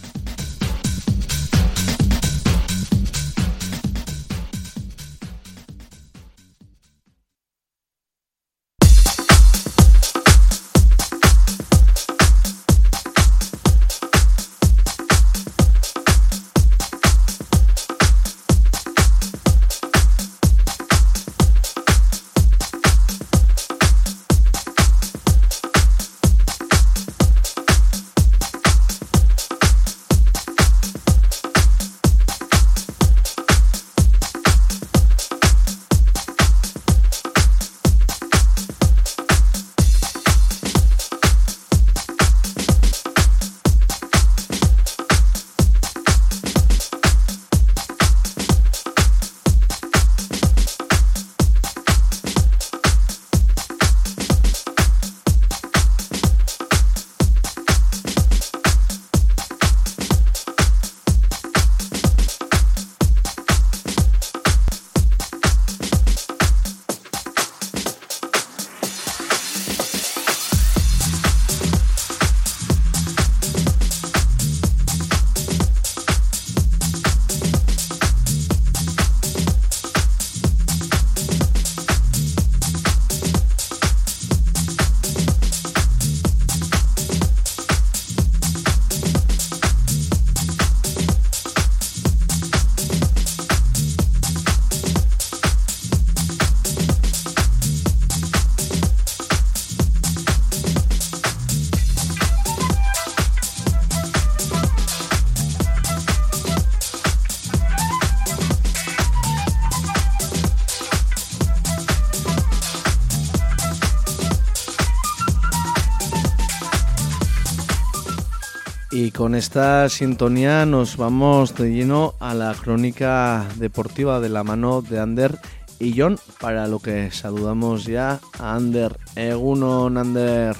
Esta 119.40 119.88
sintonía 119.88 120.66
nos 120.66 120.98
vamos 120.98 121.54
de 121.54 121.72
lleno 121.72 122.12
a 122.20 122.34
la 122.34 122.54
crónica 122.54 123.48
deportiva 123.56 124.20
de 124.20 124.28
la 124.28 124.44
mano 124.44 124.82
de 124.82 125.00
Ander 125.00 125.38
y 125.78 125.98
John, 125.98 126.18
para 126.38 126.68
lo 126.68 126.78
que 126.78 127.10
saludamos 127.10 127.86
ya 127.86 128.20
a 128.38 128.54
Ander. 128.54 128.98
Egunon, 129.16 129.96
Ander. 129.96 130.54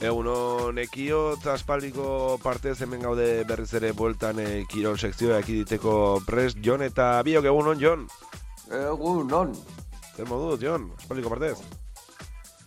Egunon 0.00 0.78
ekio 0.78 1.36
aspaldiko 1.52 2.40
partez 2.42 2.80
hemen 2.80 3.04
gaude 3.04 3.44
berriz 3.44 3.74
ere 3.76 3.92
bueltan 3.92 4.40
e, 4.40 4.64
kirol 4.64 4.96
sekzioa 4.96 5.42
ekiditeko 5.44 6.22
prest. 6.24 6.64
Jon 6.64 6.80
eta 6.80 7.20
biok 7.20 7.44
egunon 7.44 7.76
Jon 7.80 8.08
Egunon. 8.72 9.52
Zer 10.16 10.32
moduz 10.32 10.62
Jon, 10.64 10.94
aspaldiko 10.96 11.28
partez 11.28 11.58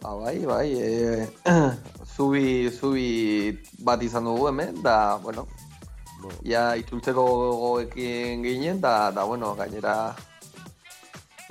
Ba, 0.03 0.14
bai, 0.14 0.45
bai, 0.45 0.69
e, 0.77 1.27
zubi, 2.18 2.69
zubi 2.73 3.53
bat 3.85 4.02
izan 4.02 4.26
dugu 4.26 4.49
hemen, 4.49 4.81
da, 4.81 5.18
bueno, 5.22 5.45
ja 6.44 6.72
itzultzeko 6.76 7.23
gogoekin 7.23 8.41
ginen, 8.41 8.81
da, 8.81 9.11
da 9.14 9.23
bueno, 9.30 9.53
gainera 9.56 10.15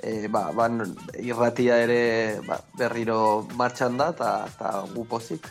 e, 0.02 0.26
ba, 0.28 0.50
ban, 0.52 0.82
irratia 1.22 1.78
ere 1.84 2.00
ba, 2.46 2.58
berriro 2.78 3.46
martxan 3.54 3.96
da, 3.96 4.10
eta 4.16 4.32
ta 4.58 4.74
gu 4.94 5.06
pozik. 5.06 5.46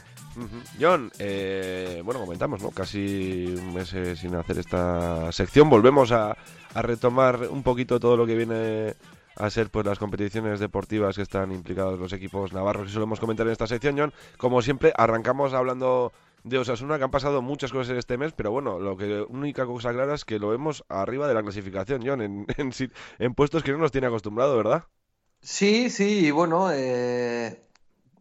John, 0.77 1.09
eh, 1.17 2.01
bueno, 2.03 2.19
comentamos, 2.19 2.61
¿no? 2.61 2.71
Casi 2.71 3.55
un 3.57 3.73
mes 3.73 3.93
eh, 3.93 4.17
sin 4.17 4.35
hacer 4.35 4.59
esta 4.59 5.31
sección. 5.31 5.69
Volvemos 5.69 6.11
a, 6.11 6.35
a 6.73 6.81
retomar 6.81 7.47
un 7.49 7.63
poquito 7.63 8.01
todo 8.01 8.17
lo 8.17 8.25
que 8.25 8.35
viene 8.35 8.95
a 9.35 9.49
ser 9.49 9.69
pues 9.69 9.85
las 9.85 9.99
competiciones 9.99 10.59
deportivas 10.59 11.15
que 11.15 11.21
están 11.21 11.51
implicados 11.51 11.99
los 11.99 12.13
equipos 12.13 12.53
navarros 12.53 12.87
que 12.87 12.93
solemos 12.93 13.19
comentar 13.19 13.45
en 13.45 13.51
esta 13.51 13.67
sección, 13.67 13.97
John. 13.97 14.13
Como 14.37 14.61
siempre, 14.61 14.93
arrancamos 14.95 15.53
hablando 15.53 16.13
de 16.43 16.59
Osasuna, 16.59 16.97
que 16.97 17.03
han 17.03 17.11
pasado 17.11 17.41
muchas 17.41 17.71
cosas 17.71 17.91
en 17.91 17.97
este 17.97 18.17
mes, 18.17 18.33
pero 18.33 18.51
bueno, 18.51 18.79
lo 18.79 18.95
que 18.95 19.25
única 19.29 19.65
cosa 19.65 19.91
clara 19.91 20.13
es 20.13 20.25
que 20.25 20.37
lo 20.37 20.49
vemos 20.49 20.85
arriba 20.89 21.27
de 21.27 21.33
la 21.33 21.41
clasificación, 21.41 22.03
John, 22.05 22.21
en, 22.21 22.45
en, 23.19 23.33
puestos 23.33 23.63
que 23.63 23.71
no 23.71 23.79
nos 23.79 23.91
tiene 23.91 24.07
acostumbrado, 24.07 24.55
¿verdad? 24.55 24.83
Sí, 25.41 25.89
sí, 25.89 26.27
y 26.27 26.31
bueno, 26.31 26.71
eh, 26.71 27.61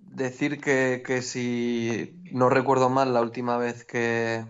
decir 0.01 0.61
que, 0.61 1.03
que 1.07 1.21
si 1.21 2.19
no 2.33 2.49
recuerdo 2.49 2.89
mal 2.89 3.13
la 3.13 3.21
última 3.21 3.59
vez 3.59 3.85
que, 3.85 4.45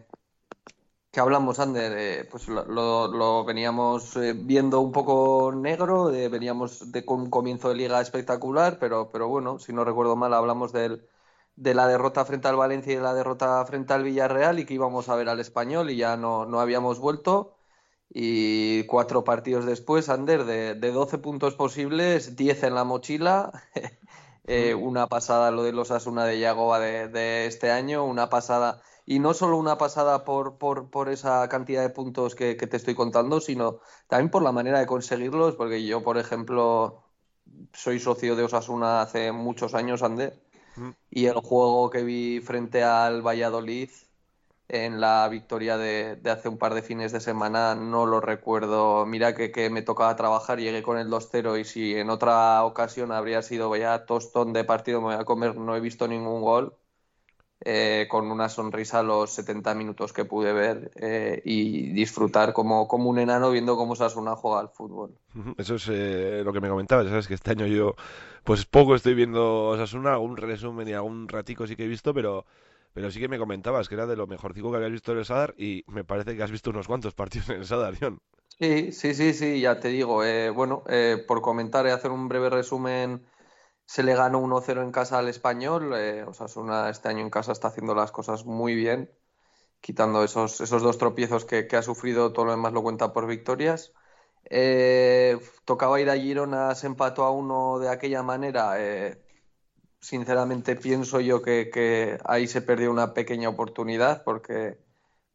que 1.15 1.21
hablamos, 1.21 1.61
Ander, 1.61 1.93
eh, 1.97 2.29
pues 2.31 2.49
lo, 2.49 2.65
lo, 3.09 3.45
veníamos 3.45 4.17
eh, 4.17 4.35
viendo 4.35 4.81
un 4.81 4.91
poco 4.93 5.53
negro, 5.55 6.13
eh, 6.13 6.29
veníamos 6.29 6.91
de 6.91 7.05
un 7.07 7.31
comienzo 7.31 7.69
de 7.69 7.77
liga 7.77 8.01
espectacular, 8.01 8.79
pero, 8.81 9.11
pero 9.11 9.29
bueno, 9.29 9.61
si 9.61 9.73
no 9.73 9.85
recuerdo 9.85 10.17
mal, 10.17 10.35
hablamos 10.35 10.73
del, 10.73 11.09
de 11.57 11.75
la 11.75 11.87
derrota 11.87 12.25
frente 12.25 12.49
al 12.49 12.57
Valencia 12.57 12.93
y 12.93 12.97
de 12.97 13.03
la 13.03 13.15
derrota 13.15 13.65
frente 13.65 13.93
al 13.95 14.03
Villarreal 14.03 14.59
y 14.59 14.67
que 14.67 14.75
íbamos 14.75 15.09
a 15.09 15.15
ver 15.15 15.29
al 15.29 15.39
español 15.41 15.91
y 15.91 15.97
ya 15.97 16.17
no, 16.17 16.47
no 16.47 16.61
habíamos 16.61 16.99
vuelto. 16.99 17.57
Y 18.11 18.85
cuatro 18.87 19.25
partidos 19.25 19.67
después, 19.67 20.09
Ander, 20.09 20.45
de, 20.45 20.75
de 20.75 20.93
12 20.93 21.19
puntos 21.19 21.55
posibles, 21.55 22.37
10 22.37 22.65
en 22.65 22.75
la 22.75 22.85
mochila. 22.85 23.53
eh, 24.45 24.75
una 24.75 25.07
pasada 25.09 25.51
lo 25.51 25.63
de 25.63 25.73
los 25.73 25.91
Asuna 25.91 26.25
de 26.27 26.39
Yagoba 26.41 26.81
de, 26.81 27.09
de 27.09 27.47
este 27.47 27.71
año, 27.71 28.05
una 28.05 28.29
pasada 28.31 28.83
y 29.07 29.19
no 29.19 29.35
solo 29.35 29.59
una 29.59 29.77
pasada 29.77 30.25
por, 30.25 30.57
por, 30.57 30.91
por 30.91 31.09
esa 31.09 31.49
cantidad 31.49 31.83
de 31.83 31.91
puntos 31.91 32.35
que, 32.35 32.57
que, 32.57 32.67
te 32.67 32.77
estoy 32.77 32.95
contando, 32.95 33.41
sino 33.41 33.81
también 34.09 34.31
por 34.31 34.43
la 34.43 34.53
manera 34.53 34.79
de 34.79 34.87
conseguirlos, 34.87 35.57
porque 35.57 35.85
yo, 35.85 36.03
por 36.03 36.17
ejemplo, 36.19 37.05
soy 37.73 38.01
socio 38.01 38.37
de 38.37 38.45
Osasuna 38.45 39.03
hace 39.03 39.33
muchos 39.33 39.75
años, 39.75 40.03
Ander, 40.03 40.43
mm. 40.77 40.91
y 41.11 41.27
el 41.27 41.35
juego 41.35 41.91
que 41.91 42.03
vi 42.03 42.41
frente 42.41 42.83
al 42.83 43.23
Valladolid 43.23 43.91
en 44.69 44.99
la 44.99 45.29
victoria 45.29 45.77
de, 45.77 46.17
de, 46.17 46.31
hace 46.31 46.49
un 46.49 46.57
par 46.57 46.73
de 46.73 46.81
fines 46.81 47.13
de 47.13 47.21
semana 47.21 47.75
no 47.75 48.07
lo 48.07 48.23
recuerdo. 48.23 49.05
Mira 49.05 49.35
que, 49.35 49.53
que 49.53 49.69
me 49.69 49.83
tocaba 49.83 50.17
trabajar, 50.17 50.59
llegué 50.59 50.83
con 50.83 50.97
el 50.97 51.11
2-0 51.11 51.61
y 51.61 51.65
si 51.67 51.95
en 51.95 52.09
otra 52.09 52.65
ocasión 52.65 53.13
habría 53.13 53.43
sido 53.43 53.69
vaya 53.69 54.07
tostón 54.07 54.55
de 54.55 54.65
partido, 54.65 55.01
me 55.03 55.09
voy 55.09 55.17
a 55.17 55.27
comer, 55.27 55.57
no 55.57 55.77
he 55.77 55.81
visto 55.81 56.09
ningún 56.09 56.41
gol 56.41 56.79
eh, 57.61 58.07
con 58.11 58.31
una 58.31 58.49
sonrisa 58.49 59.03
los 59.03 59.31
70 59.31 59.75
minutos 59.75 60.13
que 60.13 60.25
pude 60.25 60.53
ver 60.53 60.91
eh, 60.97 61.41
y 61.45 61.93
disfrutar 61.93 62.53
como, 62.53 62.89
como 62.89 63.11
un 63.11 63.19
enano 63.19 63.51
viendo 63.51 63.77
cómo 63.77 63.97
Sasuna 63.97 64.37
juega 64.37 64.61
al 64.61 64.69
fútbol. 64.69 65.15
Eso 65.59 65.77
es 65.77 65.89
eh, 65.89 66.43
lo 66.45 66.53
que 66.53 66.61
me 66.61 66.69
comentabas, 66.69 67.09
sabes 67.09 67.29
que 67.29 67.35
este 67.35 67.53
año 67.53 67.67
yo 67.67 67.95
pues 68.45 68.67
poco 68.67 68.95
estoy 68.95 69.15
viendo 69.15 69.75
Sasuna, 69.77 70.13
algún 70.13 70.37
resumen 70.37 70.89
y 70.89 70.93
algún 70.93 71.29
ratico 71.29 71.67
sí 71.67 71.77
que 71.77 71.85
he 71.85 71.89
visto, 71.89 72.13
pero 72.13 72.45
pero 72.95 73.11
sí 73.11 73.19
que 73.19 73.29
me 73.29 73.39
comentabas 73.39 73.89
que 73.89 73.97
era 73.97 74.07
de 74.07 74.17
lo 74.17 74.27
mejorcico 74.27 74.71
que 74.71 74.77
habías 74.77 74.93
visto 74.93 75.13
en 75.13 75.19
el 75.19 75.25
Sadar 75.25 75.55
y 75.59 75.85
me 75.89 76.05
parece 76.05 76.37
que 76.37 76.43
has 76.43 76.51
visto 76.53 76.71
unos 76.71 76.87
cuantos 76.87 77.13
partidos 77.13 77.51
en 77.51 77.57
el 77.57 77.67
Sadar, 77.67 77.95
John. 78.01 78.21
Sí, 78.59 78.93
sí, 78.93 79.15
sí, 79.15 79.35
sí, 79.35 79.61
ya 79.61 79.81
te 79.81 79.89
digo. 79.89 80.23
Eh, 80.23 80.51
bueno, 80.51 80.85
eh, 80.89 81.23
por 81.27 81.43
comentar 81.43 81.87
y 81.87 81.91
hacer 81.91 82.13
un 82.13 82.29
breve 82.29 82.51
resumen, 82.51 83.27
se 83.87 84.03
le 84.03 84.15
ganó 84.15 84.41
1-0 84.41 84.83
en 84.83 84.93
casa 84.93 85.19
al 85.19 85.29
español. 85.29 85.93
Eh, 85.97 86.25
Osasuna 86.25 86.91
este 86.91 87.09
año 87.09 87.21
en 87.21 87.31
casa 87.31 87.53
está 87.53 87.69
haciendo 87.69 87.95
las 87.95 88.13
cosas 88.13 88.45
muy 88.45 88.75
bien, 88.75 89.11
quitando 89.81 90.25
esos, 90.25 90.61
esos 90.61 90.83
dos 90.83 90.99
tropiezos 90.99 91.45
que, 91.45 91.69
ha 91.77 91.83
sufrido, 91.83 92.33
todo 92.33 92.47
lo 92.47 92.53
demás 92.53 92.73
lo 92.73 92.83
cuenta 92.83 93.13
por 93.13 93.27
victorias. 93.27 93.93
Eh, 94.51 95.39
tocaba 95.65 96.01
ir 96.01 96.11
a 96.11 96.17
Girona, 96.17 96.75
se 96.75 96.87
empató 96.87 97.25
a 97.25 97.31
uno 97.31 97.79
de 97.79 97.89
aquella 97.91 98.23
manera. 98.23 98.75
Eh, 98.83 99.23
sinceramente 100.01 100.77
pienso 100.77 101.21
yo 101.21 101.43
que, 101.43 101.71
que, 101.71 102.19
ahí 102.25 102.47
se 102.49 102.63
perdió 102.63 102.91
una 102.91 103.15
pequeña 103.15 103.49
oportunidad 103.49 104.25
porque, 104.25 104.79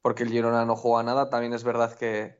porque 0.02 0.24
el 0.24 0.30
Girona 0.32 0.66
no 0.66 0.76
juega 0.76 1.04
nada. 1.04 1.30
También 1.30 1.54
es 1.54 1.64
verdad 1.64 1.96
que, 1.98 2.39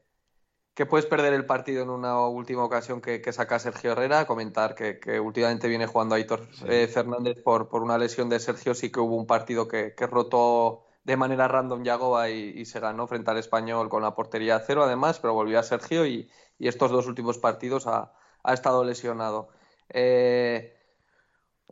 que 0.80 0.86
puedes 0.86 1.06
perder 1.06 1.34
el 1.34 1.46
partido 1.46 1.84
en 1.84 1.90
una 1.90 2.26
última 2.30 2.64
ocasión 2.64 3.02
que, 3.02 3.22
que 3.22 3.34
saca 3.34 3.60
Sergio 3.60 3.92
Herrera. 3.92 4.26
Comentar 4.26 4.76
que, 4.76 4.98
que 4.98 5.20
últimamente 5.20 5.68
viene 5.68 5.88
jugando 5.88 6.16
Aitor 6.16 6.48
sí. 6.54 6.64
eh, 6.70 6.88
Fernández 6.88 7.42
por, 7.44 7.68
por 7.68 7.84
una 7.84 7.98
lesión 7.98 8.30
de 8.30 8.40
Sergio. 8.40 8.74
Sí 8.74 8.90
que 8.90 9.02
hubo 9.02 9.18
un 9.18 9.28
partido 9.28 9.68
que, 9.68 9.94
que 9.94 10.08
rotó 10.08 10.86
de 11.04 11.18
manera 11.18 11.50
random 11.50 11.84
Yagoba 11.84 12.30
y, 12.30 12.54
y, 12.56 12.64
se 12.64 12.80
ganó 12.80 13.08
frente 13.08 13.30
al 13.30 13.38
español 13.40 13.90
con 13.90 14.02
la 14.04 14.16
portería 14.16 14.56
a 14.56 14.62
cero 14.62 14.82
además, 14.86 15.20
pero 15.20 15.34
volvió 15.34 15.60
a 15.60 15.64
Sergio 15.64 16.06
y, 16.06 16.32
y 16.58 16.70
estos 16.70 16.92
dos 16.92 17.08
últimos 17.08 17.40
partidos 17.40 17.86
ha, 17.86 18.14
ha 18.42 18.54
estado 18.54 18.86
lesionado. 18.86 19.50
Eh, 19.90 20.78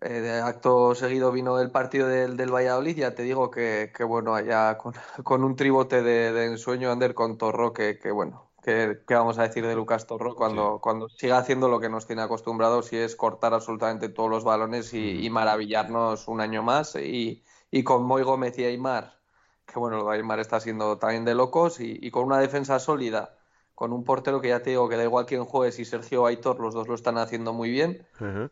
eh, 0.01 0.19
de 0.19 0.41
acto 0.41 0.95
seguido 0.95 1.31
vino 1.31 1.61
el 1.61 1.71
partido 1.71 2.09
del, 2.09 2.35
del 2.35 2.53
Valladolid, 2.53 2.97
ya 2.97 3.15
te 3.15 3.23
digo 3.23 3.51
que, 3.51 3.93
que 3.95 4.03
bueno, 4.03 4.35
allá 4.35 4.77
con, 4.77 4.93
con, 5.23 5.45
un 5.45 5.55
tribote 5.55 6.01
de, 6.01 6.33
de 6.33 6.45
ensueño 6.47 6.91
Ander 6.91 7.13
con 7.13 7.37
Torro, 7.37 7.71
que, 7.71 7.97
que 7.99 8.11
bueno, 8.11 8.46
que, 8.67 9.13
vamos 9.15 9.39
a 9.39 9.43
decir 9.43 9.65
de 9.65 9.75
Lucas 9.75 10.07
Torro 10.07 10.35
cuando, 10.35 10.73
sí. 10.73 10.79
cuando 10.81 11.07
siga 11.07 11.37
haciendo 11.37 11.69
lo 11.69 11.79
que 11.79 11.87
nos 11.87 12.05
tiene 12.05 12.21
acostumbrados 12.21 12.91
y 12.91 12.97
es 12.97 13.15
cortar 13.15 13.53
absolutamente 13.53 14.09
todos 14.09 14.29
los 14.29 14.43
balones 14.43 14.93
y, 14.93 15.25
y 15.25 15.29
maravillarnos 15.29 16.27
un 16.27 16.41
año 16.41 16.63
más. 16.63 16.95
Y, 16.95 17.45
y, 17.71 17.83
con 17.83 18.03
Moy 18.03 18.23
Gómez 18.23 18.59
y 18.59 18.65
Aymar, 18.65 19.19
que 19.65 19.79
bueno, 19.79 19.97
lo 19.97 20.09
de 20.09 20.17
Aymar 20.17 20.41
está 20.41 20.59
siendo 20.59 20.97
también 20.97 21.23
de 21.23 21.33
locos, 21.33 21.79
y, 21.79 21.97
y, 22.01 22.11
con 22.11 22.25
una 22.25 22.39
defensa 22.39 22.77
sólida, 22.79 23.37
con 23.73 23.93
un 23.93 24.03
portero 24.03 24.41
que 24.41 24.49
ya 24.49 24.61
te 24.61 24.71
digo 24.71 24.89
que 24.89 24.97
da 24.97 25.03
igual 25.03 25.25
quién 25.25 25.45
juegue, 25.45 25.71
si 25.71 25.85
Sergio 25.85 26.23
o 26.23 26.25
Aitor, 26.25 26.59
los 26.59 26.73
dos 26.73 26.89
lo 26.89 26.95
están 26.95 27.17
haciendo 27.17 27.53
muy 27.53 27.69
bien. 27.69 28.05
Uh 28.19 28.23
-huh. 28.23 28.51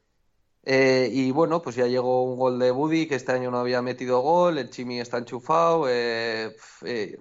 Eh, 0.64 1.10
y 1.12 1.32
bueno, 1.32 1.62
pues 1.62 1.76
ya 1.76 1.88
llegó 1.88 2.24
un 2.24 2.38
gol 2.38 2.58
de 2.58 2.72
Buddy, 2.72 3.08
que 3.08 3.16
este 3.16 3.34
año 3.34 3.52
no 3.52 3.60
había 3.60 3.82
metido 3.82 4.22
gol, 4.22 4.58
el 4.58 4.70
Chimi 4.70 5.00
está 5.00 5.18
enchufado. 5.18 5.88
Eh, 5.90 6.56
eh, 6.86 7.18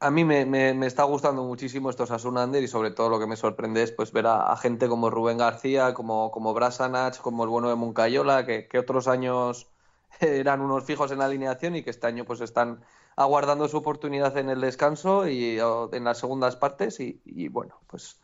a 0.00 0.10
mí 0.10 0.24
me, 0.24 0.44
me, 0.46 0.86
está 0.86 1.02
gustando 1.04 1.42
muchísimo 1.44 1.90
estos 1.90 2.10
Asunander 2.10 2.62
y 2.62 2.68
sobre 2.68 2.90
todo 2.90 3.08
lo 3.08 3.18
que 3.18 3.26
me 3.26 3.36
sorprende 3.36 3.82
es 3.82 3.92
pues 3.92 4.12
ver 4.12 4.26
a, 4.26 4.56
gente 4.56 4.88
como 4.88 5.10
Rubén 5.10 5.38
García, 5.38 5.94
como, 5.94 6.30
como 6.30 6.54
Brasanach, 6.54 7.18
como 7.18 7.44
el 7.44 7.50
bueno 7.50 7.68
de 7.68 7.74
Moncayola, 7.74 8.46
que, 8.46 8.68
que, 8.68 8.78
otros 8.78 9.08
años 9.08 9.68
eran 10.20 10.60
unos 10.60 10.84
fijos 10.84 11.10
en 11.10 11.18
la 11.18 11.26
alineación 11.26 11.76
y 11.76 11.82
que 11.82 11.90
este 11.90 12.06
año 12.06 12.24
pues 12.24 12.40
están 12.40 12.80
aguardando 13.16 13.66
su 13.68 13.78
oportunidad 13.78 14.36
en 14.38 14.48
el 14.48 14.60
descanso 14.60 15.26
y 15.26 15.58
en 15.58 16.04
las 16.04 16.18
segundas 16.18 16.54
partes 16.54 17.00
y, 17.00 17.20
y 17.24 17.48
bueno, 17.48 17.80
pues 17.88 18.20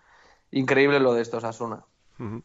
increíble 0.52 1.00
lo 1.00 1.14
de 1.14 1.22
estos 1.22 1.42
Asuna. 1.42 1.84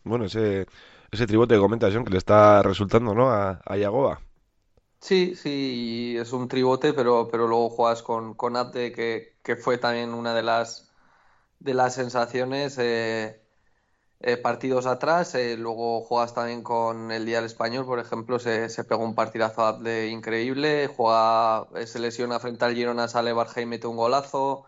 Bueno, 0.04 0.26
ese 0.26 0.66
ese 1.12 1.28
tribote 1.28 1.56
de 1.56 1.60
comentación 1.60 2.06
que 2.06 2.12
le 2.12 2.18
está 2.18 2.62
resultando, 2.62 3.14
¿no? 3.14 3.30
A, 3.30 3.62
a 3.66 3.78
Yagoba. 3.78 4.22
Sí, 5.02 5.36
sí, 5.36 6.16
es 6.20 6.34
un 6.34 6.48
tribote, 6.50 6.94
pero, 6.94 7.28
pero 7.30 7.48
luego 7.48 7.70
juegas 7.70 8.04
con, 8.04 8.34
con 8.34 8.58
Ate, 8.58 8.92
que, 8.92 9.38
que 9.44 9.56
fue 9.56 9.78
también 9.78 10.14
una 10.14 10.34
de 10.34 10.44
las, 10.44 10.92
de 11.60 11.74
las 11.76 11.96
sensaciones. 11.96 12.78
Eh, 12.80 13.42
eh, 14.22 14.38
partidos 14.38 14.86
atrás, 14.88 15.36
eh, 15.36 15.58
luego 15.58 16.02
juegas 16.04 16.34
también 16.36 16.64
con 16.64 17.12
el 17.12 17.26
Día 17.26 17.38
del 17.38 17.46
Español, 17.48 17.86
por 17.86 18.00
ejemplo, 18.00 18.40
se, 18.40 18.70
se 18.70 18.84
pegó 18.86 19.04
un 19.06 19.16
partidazo 19.16 19.74
de 19.80 20.10
increíble, 20.10 20.88
juega, 20.88 21.68
se 21.88 22.00
lesiona 22.00 22.40
frente 22.40 22.66
al 22.66 22.76
Girona, 22.76 23.08
sale 23.10 23.34
Barja 23.34 23.62
y 23.62 23.66
mete 23.68 23.88
un 23.88 23.98
golazo, 23.98 24.66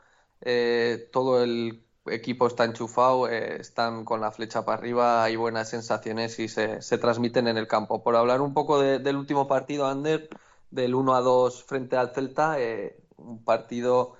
todo 1.12 1.44
el 1.44 1.84
equipo 2.07 2.48
está 2.48 2.65
enchufado, 2.65 3.28
eh, 3.30 3.57
están 3.61 4.06
con 4.06 4.22
la 4.22 4.32
flecha 4.32 4.65
para 4.65 4.78
arriba, 4.78 5.23
hay 5.23 5.36
buenas 5.36 5.69
sensaciones 5.69 6.40
y 6.40 6.48
se, 6.48 6.82
se 6.82 6.98
transmiten 6.98 7.48
en 7.48 7.57
el 7.57 7.68
campo. 7.68 8.03
Por 8.03 8.15
hablar 8.15 8.41
un 8.41 8.53
poco 8.53 8.80
de, 8.80 8.99
del 8.99 9.15
último 9.18 9.48
partido, 9.48 9.88
Ander, 9.88 10.30
del 10.72 10.95
1 10.95 11.15
a 11.15 11.22
2 11.22 11.64
frente 11.64 11.98
al 11.98 12.14
Celta, 12.14 12.60
eh, 12.60 12.98
un 13.18 13.44
partido 13.44 14.15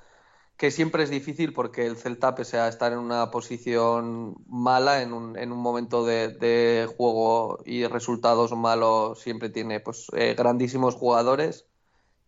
que 0.58 0.72
siempre 0.72 1.04
es 1.04 1.10
difícil 1.10 1.54
porque 1.54 1.86
el 1.88 1.98
Celta, 1.98 2.36
pese 2.36 2.60
a 2.60 2.68
estar 2.68 2.92
en 2.94 3.00
una 3.00 3.32
posición 3.32 4.36
mala, 4.48 5.02
en 5.02 5.14
un, 5.14 5.38
en 5.38 5.52
un 5.52 5.60
momento 5.60 6.06
de, 6.06 6.30
de 6.30 6.88
juego 6.98 7.60
y 7.66 7.86
resultados 7.88 8.52
malos, 8.54 9.20
siempre 9.22 9.50
tiene 9.50 9.80
pues, 9.80 10.08
eh, 10.14 10.36
grandísimos 10.38 10.96
jugadores 10.96 11.68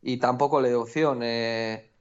y 0.01 0.17
tampoco 0.19 0.61
le 0.61 0.71
da 0.71 0.79
opción. 0.79 1.21
eh, 1.23 1.92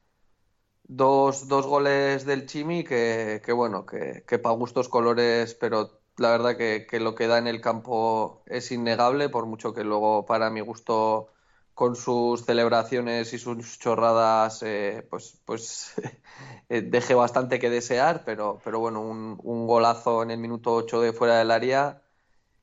dos, 0.97 1.49
dos 1.49 1.67
goles 1.67 2.25
del 2.27 2.47
Chimi 2.47 2.85
que, 2.85 3.41
que 3.45 3.53
bueno, 3.53 3.87
que, 3.87 4.25
que 4.27 4.39
para 4.39 4.55
gustos 4.57 4.89
colores, 4.89 5.55
pero 5.55 6.01
la 6.17 6.31
verdad 6.31 6.57
que, 6.57 6.87
que 6.89 7.01
lo 7.01 7.15
que 7.15 7.27
da 7.27 7.39
en 7.39 7.47
el 7.47 7.61
campo 7.61 8.43
es 8.47 8.71
innegable, 8.73 9.29
por 9.29 9.47
mucho 9.47 9.73
que 9.75 9.85
luego 9.85 10.27
para 10.27 10.51
mi 10.51 10.61
gusto 10.61 11.29
con 11.75 11.97
sus 11.97 12.45
celebraciones 12.45 13.33
y 13.33 13.39
sus 13.39 13.79
chorradas 13.79 14.63
eh, 14.63 15.07
pues, 15.11 15.41
pues 15.45 15.95
eh, 16.69 16.83
deje 16.83 17.15
bastante 17.15 17.59
que 17.59 17.71
desear, 17.71 18.25
pero, 18.25 18.61
pero 18.65 18.79
bueno, 18.81 19.01
un, 19.01 19.39
un 19.43 19.67
golazo 19.67 20.23
en 20.23 20.31
el 20.31 20.39
minuto 20.39 20.75
8 20.75 21.01
de 21.01 21.13
fuera 21.13 21.39
del 21.39 21.51
área, 21.51 22.02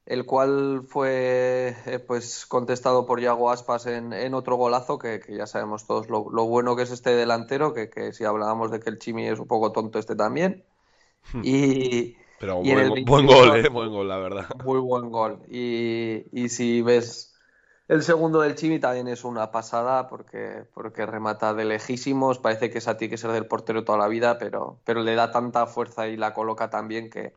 el 0.09 0.25
cual 0.25 0.83
fue 0.87 1.75
eh, 1.85 1.99
pues 1.99 2.45
contestado 2.47 3.05
por 3.05 3.21
Yago 3.21 3.51
Aspas 3.51 3.85
en, 3.85 4.11
en 4.11 4.33
otro 4.33 4.55
golazo, 4.57 4.99
que, 4.99 5.19
que 5.19 5.37
ya 5.37 5.47
sabemos 5.47 5.85
todos 5.85 6.09
lo, 6.09 6.29
lo 6.31 6.45
bueno 6.45 6.75
que 6.75 6.83
es 6.83 6.91
este 6.91 7.11
delantero, 7.15 7.73
que, 7.73 7.89
que 7.89 8.11
si 8.11 8.25
hablábamos 8.25 8.71
de 8.71 8.79
que 8.79 8.89
el 8.89 8.99
Chimi 8.99 9.27
es 9.27 9.39
un 9.39 9.47
poco 9.47 9.71
tonto 9.71 9.99
este 9.99 10.15
también. 10.15 10.65
Y, 11.43 12.17
Pero 12.39 12.61
y 12.63 12.71
en 12.71 12.79
el 12.79 12.89
buen, 12.89 13.05
buen 13.05 13.27
21 13.27 13.27
gol, 13.27 13.65
¿eh? 13.65 13.69
Buen 13.69 13.91
gol, 13.91 14.07
la 14.07 14.17
verdad. 14.17 14.47
muy 14.65 14.79
buen 14.79 15.11
gol. 15.11 15.43
Y, 15.47 16.25
y 16.31 16.49
si 16.49 16.81
ves 16.81 17.35
el 17.87 18.01
segundo 18.03 18.41
del 18.41 18.55
Chimi 18.55 18.79
también 18.79 19.07
es 19.07 19.23
una 19.23 19.51
pasada 19.51 20.07
porque, 20.07 20.65
porque 20.73 21.05
remata 21.05 21.53
de 21.53 21.65
lejísimos. 21.65 22.39
Parece 22.39 22.71
que 22.71 22.79
esa 22.79 22.97
tiene 22.97 23.11
que 23.11 23.17
ser 23.17 23.31
del 23.31 23.45
portero 23.45 23.83
toda 23.83 23.99
la 23.99 24.07
vida, 24.07 24.37
pero, 24.39 24.79
pero 24.85 25.01
le 25.03 25.15
da 25.15 25.31
tanta 25.31 25.67
fuerza 25.67 26.07
y 26.07 26.17
la 26.17 26.33
coloca 26.33 26.69
tan 26.71 26.87
bien 26.87 27.09
que, 27.11 27.33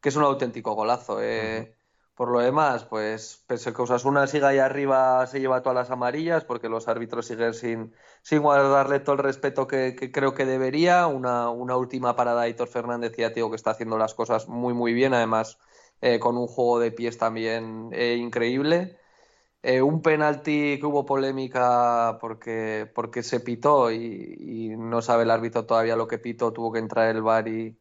que 0.00 0.08
es 0.08 0.16
un 0.16 0.24
auténtico 0.24 0.74
golazo. 0.74 1.22
eh. 1.22 1.75
Por 2.16 2.30
lo 2.30 2.40
demás, 2.40 2.84
pues 2.86 3.44
pese 3.46 3.70
a 3.70 3.74
que 3.74 3.82
Osasuna 3.82 4.26
siga 4.26 4.48
ahí 4.48 4.58
arriba, 4.58 5.26
se 5.26 5.38
lleva 5.38 5.60
todas 5.62 5.76
las 5.76 5.90
amarillas 5.90 6.44
porque 6.44 6.70
los 6.70 6.88
árbitros 6.88 7.26
siguen 7.26 7.52
sin, 7.52 7.94
sin 8.22 8.40
guardarle 8.40 9.00
todo 9.00 9.16
el 9.16 9.22
respeto 9.22 9.66
que, 9.66 9.94
creo 10.12 10.32
que 10.34 10.46
debería. 10.46 11.06
Una, 11.08 11.50
una 11.50 11.76
última 11.76 12.16
parada 12.16 12.44
de 12.44 12.66
Fernández, 12.66 13.14
ya 13.16 13.28
te 13.30 13.36
digo 13.36 13.50
que 13.50 13.56
está 13.56 13.72
haciendo 13.72 13.98
las 13.98 14.14
cosas 14.14 14.48
muy, 14.48 14.72
muy 14.72 14.94
bien. 14.94 15.12
Además, 15.12 15.58
eh, 16.00 16.18
con 16.18 16.38
un 16.38 16.46
juego 16.46 16.78
de 16.80 16.90
pies 16.92 17.18
también 17.18 17.90
eh, 17.92 18.16
increíble. 18.16 18.98
Eh, 19.62 19.82
un 19.82 20.02
penalti 20.02 20.78
que 20.80 20.86
hubo 20.86 21.06
polémica 21.06 22.18
porque, 22.20 22.90
porque 22.94 23.22
se 23.22 23.40
pitó 23.40 23.90
y, 23.92 24.36
y 24.38 24.76
no 24.76 25.02
sabe 25.02 25.24
el 25.24 25.30
árbitro 25.30 25.66
todavía 25.66 25.96
lo 25.96 26.08
que 26.08 26.18
pitó, 26.18 26.52
tuvo 26.52 26.72
que 26.72 26.78
entrar 26.80 27.08
el 27.14 27.22
VAR 27.22 27.48
y, 27.48 27.78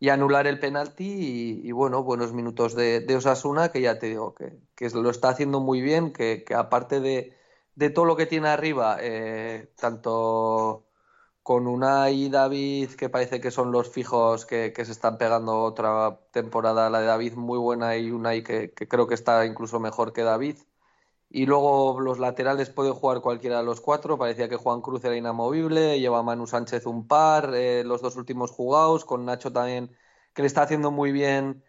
y 0.00 0.08
anular 0.10 0.46
el 0.46 0.58
penalti 0.60 1.04
y, 1.04 1.68
y 1.68 1.72
bueno, 1.72 2.02
buenos 2.02 2.32
minutos 2.32 2.74
de, 2.74 3.04
Osasuna 3.16 3.70
que 3.70 3.80
ya 3.80 3.98
te 3.98 4.06
digo 4.08 4.34
que, 4.34 4.90
lo 4.90 5.10
está 5.10 5.30
haciendo 5.30 5.60
muy 5.60 5.80
bien, 5.80 6.12
que, 6.12 6.44
aparte 6.56 7.00
de, 7.00 7.36
todo 7.90 8.04
lo 8.04 8.16
que 8.16 8.26
tiene 8.26 8.48
arriba, 8.48 8.98
eh, 9.00 9.72
tanto 9.76 10.86
con 11.42 11.66
Unai 11.66 12.24
y 12.24 12.28
David, 12.30 12.92
que 12.92 13.10
parece 13.10 13.40
que 13.40 13.50
son 13.50 13.72
los 13.72 13.90
fijos 13.90 14.46
que, 14.46 14.72
se 14.74 14.92
están 14.92 15.18
pegando 15.18 15.62
otra 15.62 16.20
temporada, 16.32 16.90
la 16.90 17.00
de 17.00 17.06
David 17.06 17.34
muy 17.34 17.58
buena 17.58 17.96
y 17.96 18.10
Unai 18.10 18.42
que, 18.42 18.72
que 18.72 18.88
creo 18.88 19.06
que 19.06 19.14
está 19.14 19.44
incluso 19.46 19.80
mejor 19.80 20.12
que 20.12 20.22
David. 20.22 20.56
Y 21.36 21.46
luego 21.46 22.00
los 22.00 22.20
laterales 22.20 22.70
puede 22.70 22.92
jugar 22.92 23.20
cualquiera 23.20 23.58
de 23.58 23.64
los 23.64 23.80
cuatro. 23.80 24.16
Parecía 24.16 24.48
que 24.48 24.54
Juan 24.54 24.80
Cruz 24.80 25.04
era 25.04 25.16
inamovible. 25.16 25.98
Lleva 25.98 26.22
Manu 26.22 26.46
Sánchez 26.46 26.86
un 26.86 27.08
par. 27.08 27.52
eh, 27.56 27.82
los 27.84 28.02
dos 28.02 28.14
últimos 28.14 28.52
jugados. 28.52 29.04
Con 29.04 29.24
Nacho 29.24 29.52
también, 29.52 29.90
que 30.32 30.42
le 30.42 30.46
está 30.46 30.62
haciendo 30.62 30.92
muy 30.92 31.10
bien 31.10 31.64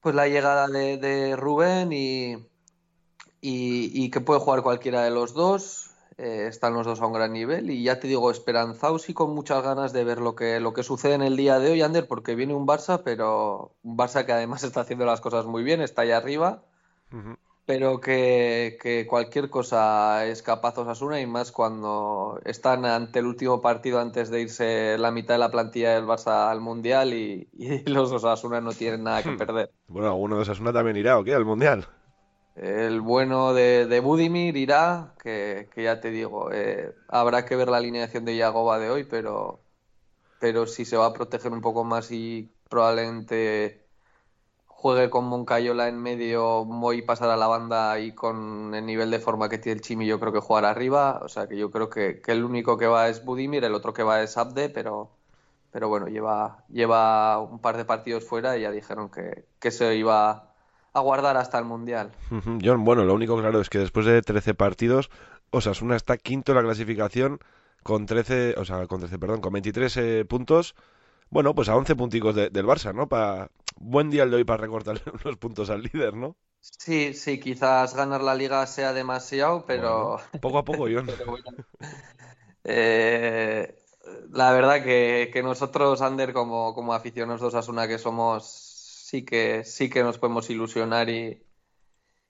pues 0.00 0.14
la 0.14 0.28
llegada 0.28 0.66
de, 0.68 1.36
Rubén 1.36 1.90
y, 1.92 2.48
que 4.10 4.20
puede 4.22 4.40
jugar 4.40 4.62
cualquiera 4.62 5.02
de 5.02 5.10
los 5.10 5.34
dos. 5.34 5.90
Eh, 6.16 6.46
están 6.48 6.72
los 6.72 6.86
dos 6.86 7.02
a 7.02 7.06
un 7.06 7.12
gran 7.12 7.34
nivel. 7.34 7.70
Y 7.70 7.82
ya 7.82 8.00
te 8.00 8.08
digo, 8.08 8.30
esperanzados 8.30 9.10
y 9.10 9.14
con 9.14 9.34
muchas 9.34 9.62
ganas 9.62 9.92
de 9.92 10.04
ver 10.04 10.22
lo 10.22 10.34
que, 10.34 10.82
sucede 10.82 11.12
en 11.12 11.22
el 11.22 11.36
día 11.36 11.58
de 11.58 11.72
hoy, 11.72 11.82
Ander, 11.82 12.08
porque 12.08 12.34
viene 12.34 12.54
un 12.54 12.66
Barça, 12.66 13.02
pero 13.04 13.76
un 13.82 13.98
Barça 13.98 14.24
que 14.24 14.32
además 14.32 14.62
está 14.64 14.80
haciendo 14.80 15.04
las 15.04 15.20
cosas 15.20 15.44
muy 15.44 15.64
bien, 15.64 15.82
está 15.82 16.00
ahí 16.00 16.12
arriba 16.12 16.64
pero 17.66 18.00
que, 18.00 18.78
que 18.80 19.06
cualquier 19.06 19.48
cosa 19.48 20.26
es 20.26 20.42
capaz 20.42 20.76
Osasuna 20.76 21.20
y 21.20 21.26
más 21.26 21.50
cuando 21.50 22.38
están 22.44 22.84
ante 22.84 23.20
el 23.20 23.26
último 23.26 23.60
partido 23.60 24.00
antes 24.00 24.30
de 24.30 24.42
irse 24.42 24.98
la 24.98 25.10
mitad 25.10 25.34
de 25.34 25.38
la 25.38 25.50
plantilla 25.50 25.94
del 25.94 26.04
Barça 26.04 26.50
al 26.50 26.60
Mundial 26.60 27.14
y, 27.14 27.48
y 27.56 27.84
los 27.84 28.12
Osasuna 28.12 28.60
no 28.60 28.72
tienen 28.72 29.04
nada 29.04 29.22
que 29.22 29.32
perder. 29.32 29.70
Bueno, 29.88 30.08
alguno 30.08 30.36
de 30.36 30.42
Osasuna 30.42 30.72
también 30.72 30.96
irá, 30.96 31.18
¿o 31.18 31.24
qué? 31.24 31.34
Al 31.34 31.44
Mundial. 31.44 31.86
El 32.54 33.00
bueno 33.00 33.52
de, 33.52 33.86
de 33.86 34.00
Budimir 34.00 34.56
irá, 34.56 35.14
que, 35.20 35.68
que 35.74 35.82
ya 35.82 36.00
te 36.00 36.10
digo, 36.10 36.52
eh, 36.52 36.94
habrá 37.08 37.44
que 37.44 37.56
ver 37.56 37.68
la 37.68 37.78
alineación 37.78 38.24
de 38.24 38.36
Yagoba 38.36 38.78
de 38.78 38.90
hoy, 38.90 39.04
pero, 39.04 39.60
pero 40.38 40.66
si 40.66 40.84
se 40.84 40.96
va 40.96 41.06
a 41.06 41.12
proteger 41.12 41.50
un 41.50 41.62
poco 41.62 41.82
más 41.82 42.12
y 42.12 42.52
probablemente 42.68 43.83
juegue 44.84 45.08
con 45.08 45.24
Moncayola 45.24 45.88
en 45.88 45.96
medio, 45.96 46.66
muy 46.66 47.00
pasar 47.00 47.30
a 47.30 47.38
la 47.38 47.46
banda 47.46 47.98
y 48.00 48.12
con 48.12 48.74
el 48.74 48.84
nivel 48.84 49.10
de 49.10 49.18
forma 49.18 49.48
que 49.48 49.56
tiene 49.56 49.76
el 49.76 49.80
Chimi, 49.80 50.04
yo 50.04 50.20
creo 50.20 50.30
que 50.30 50.40
jugará 50.40 50.68
arriba. 50.68 51.20
O 51.22 51.28
sea 51.30 51.46
que 51.46 51.56
yo 51.56 51.70
creo 51.70 51.88
que, 51.88 52.20
el 52.26 52.44
único 52.44 52.76
que 52.76 52.86
va 52.86 53.08
es 53.08 53.24
Budimir, 53.24 53.64
el 53.64 53.72
otro 53.72 53.94
que 53.94 54.02
va 54.02 54.20
es 54.20 54.36
Abde, 54.36 54.68
pero, 54.68 55.10
pero 55.70 55.88
bueno, 55.88 56.08
lleva, 56.08 56.66
lleva 56.68 57.38
un 57.38 57.60
par 57.60 57.78
de 57.78 57.86
partidos 57.86 58.26
fuera 58.26 58.58
y 58.58 58.60
ya 58.60 58.70
dijeron 58.70 59.08
que, 59.08 59.46
que 59.58 59.70
se 59.70 59.96
iba 59.96 60.52
a 60.92 61.00
guardar 61.00 61.38
hasta 61.38 61.58
el 61.58 61.64
Mundial. 61.64 62.10
John, 62.62 62.84
bueno, 62.84 63.04
lo 63.04 63.14
único 63.14 63.38
claro 63.38 63.62
es 63.62 63.70
que 63.70 63.78
después 63.78 64.04
de 64.04 64.20
13 64.20 64.52
partidos, 64.52 65.08
Osasuna 65.48 65.96
está 65.96 66.18
quinto 66.18 66.52
en 66.52 66.56
la 66.56 66.62
clasificación 66.62 67.38
con 67.82 68.04
13, 68.04 68.56
o 68.58 68.66
sea, 68.66 68.86
con 68.86 69.00
13, 69.00 69.18
perdón, 69.18 69.40
con 69.40 69.54
23 69.54 69.96
eh, 69.96 70.24
puntos. 70.28 70.74
Bueno, 71.30 71.54
pues 71.54 71.68
a 71.68 71.76
11 71.76 71.96
punticos 71.96 72.34
de- 72.34 72.50
del 72.50 72.66
Barça, 72.66 72.94
¿no? 72.94 73.08
Pa, 73.08 73.50
buen 73.76 74.10
día 74.10 74.22
el 74.24 74.30
de 74.30 74.36
hoy 74.36 74.44
para 74.44 74.62
recortarle 74.62 75.02
unos 75.24 75.36
puntos 75.38 75.70
al 75.70 75.82
líder, 75.82 76.14
¿no? 76.14 76.36
Sí, 76.60 77.14
sí, 77.14 77.38
quizás 77.40 77.94
ganar 77.94 78.20
la 78.22 78.34
liga 78.34 78.66
sea 78.66 78.92
demasiado, 78.92 79.64
pero... 79.66 80.16
Bueno, 80.16 80.18
poco 80.40 80.58
a 80.58 80.64
poco, 80.64 80.86
John. 80.90 81.06
Pero 81.06 81.26
bueno. 81.26 81.50
Eh, 82.64 83.76
la 84.30 84.52
verdad 84.52 84.82
que, 84.84 85.30
que 85.32 85.42
nosotros, 85.42 86.00
Ander, 86.02 86.32
como, 86.32 86.74
como 86.74 86.94
aficionados 86.94 87.40
de 87.40 87.46
Osasuna 87.48 87.88
que 87.88 87.98
somos, 87.98 88.46
sí 88.48 89.24
que, 89.24 89.64
sí 89.64 89.90
que 89.90 90.02
nos 90.02 90.18
podemos 90.18 90.48
ilusionar 90.50 91.08
y, 91.10 91.42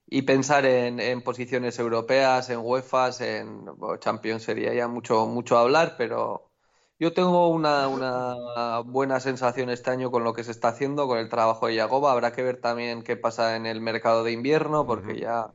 y 0.07 0.23
pensar 0.23 0.67
en, 0.67 1.01
en 1.01 1.23
posiciones 1.23 1.79
europeas, 1.79 2.51
en 2.51 2.61
UEFAs, 2.61 3.23
en 3.23 3.65
bueno, 3.67 3.99
Champions 3.99 4.45
sería 4.45 4.75
ya 4.75 4.89
mucho, 4.89 5.27
mucho 5.27 5.59
hablar, 5.59 5.97
pero 5.99 6.54
yo 6.99 7.13
tengo 7.13 7.49
una, 7.49 7.89
una 7.89 8.81
buena 8.81 9.21
sensación 9.21 9.71
este 9.71 9.91
año 9.91 10.11
con 10.11 10.25
lo 10.25 10.33
que 10.35 10.45
se 10.45 10.51
está 10.53 10.69
haciendo, 10.69 11.07
con 11.07 11.19
el 11.19 11.29
trabajo 11.29 11.67
de 11.67 11.75
Yagoba. 11.77 12.13
Habrá 12.13 12.33
que 12.33 12.43
ver 12.43 12.61
también 12.61 13.03
qué 13.03 13.17
pasa 13.17 13.57
en 13.57 13.67
el 13.67 13.81
mercado 13.81 14.25
de 14.25 14.33
invierno, 14.33 14.87
porque 14.87 15.19
ya, 15.21 15.53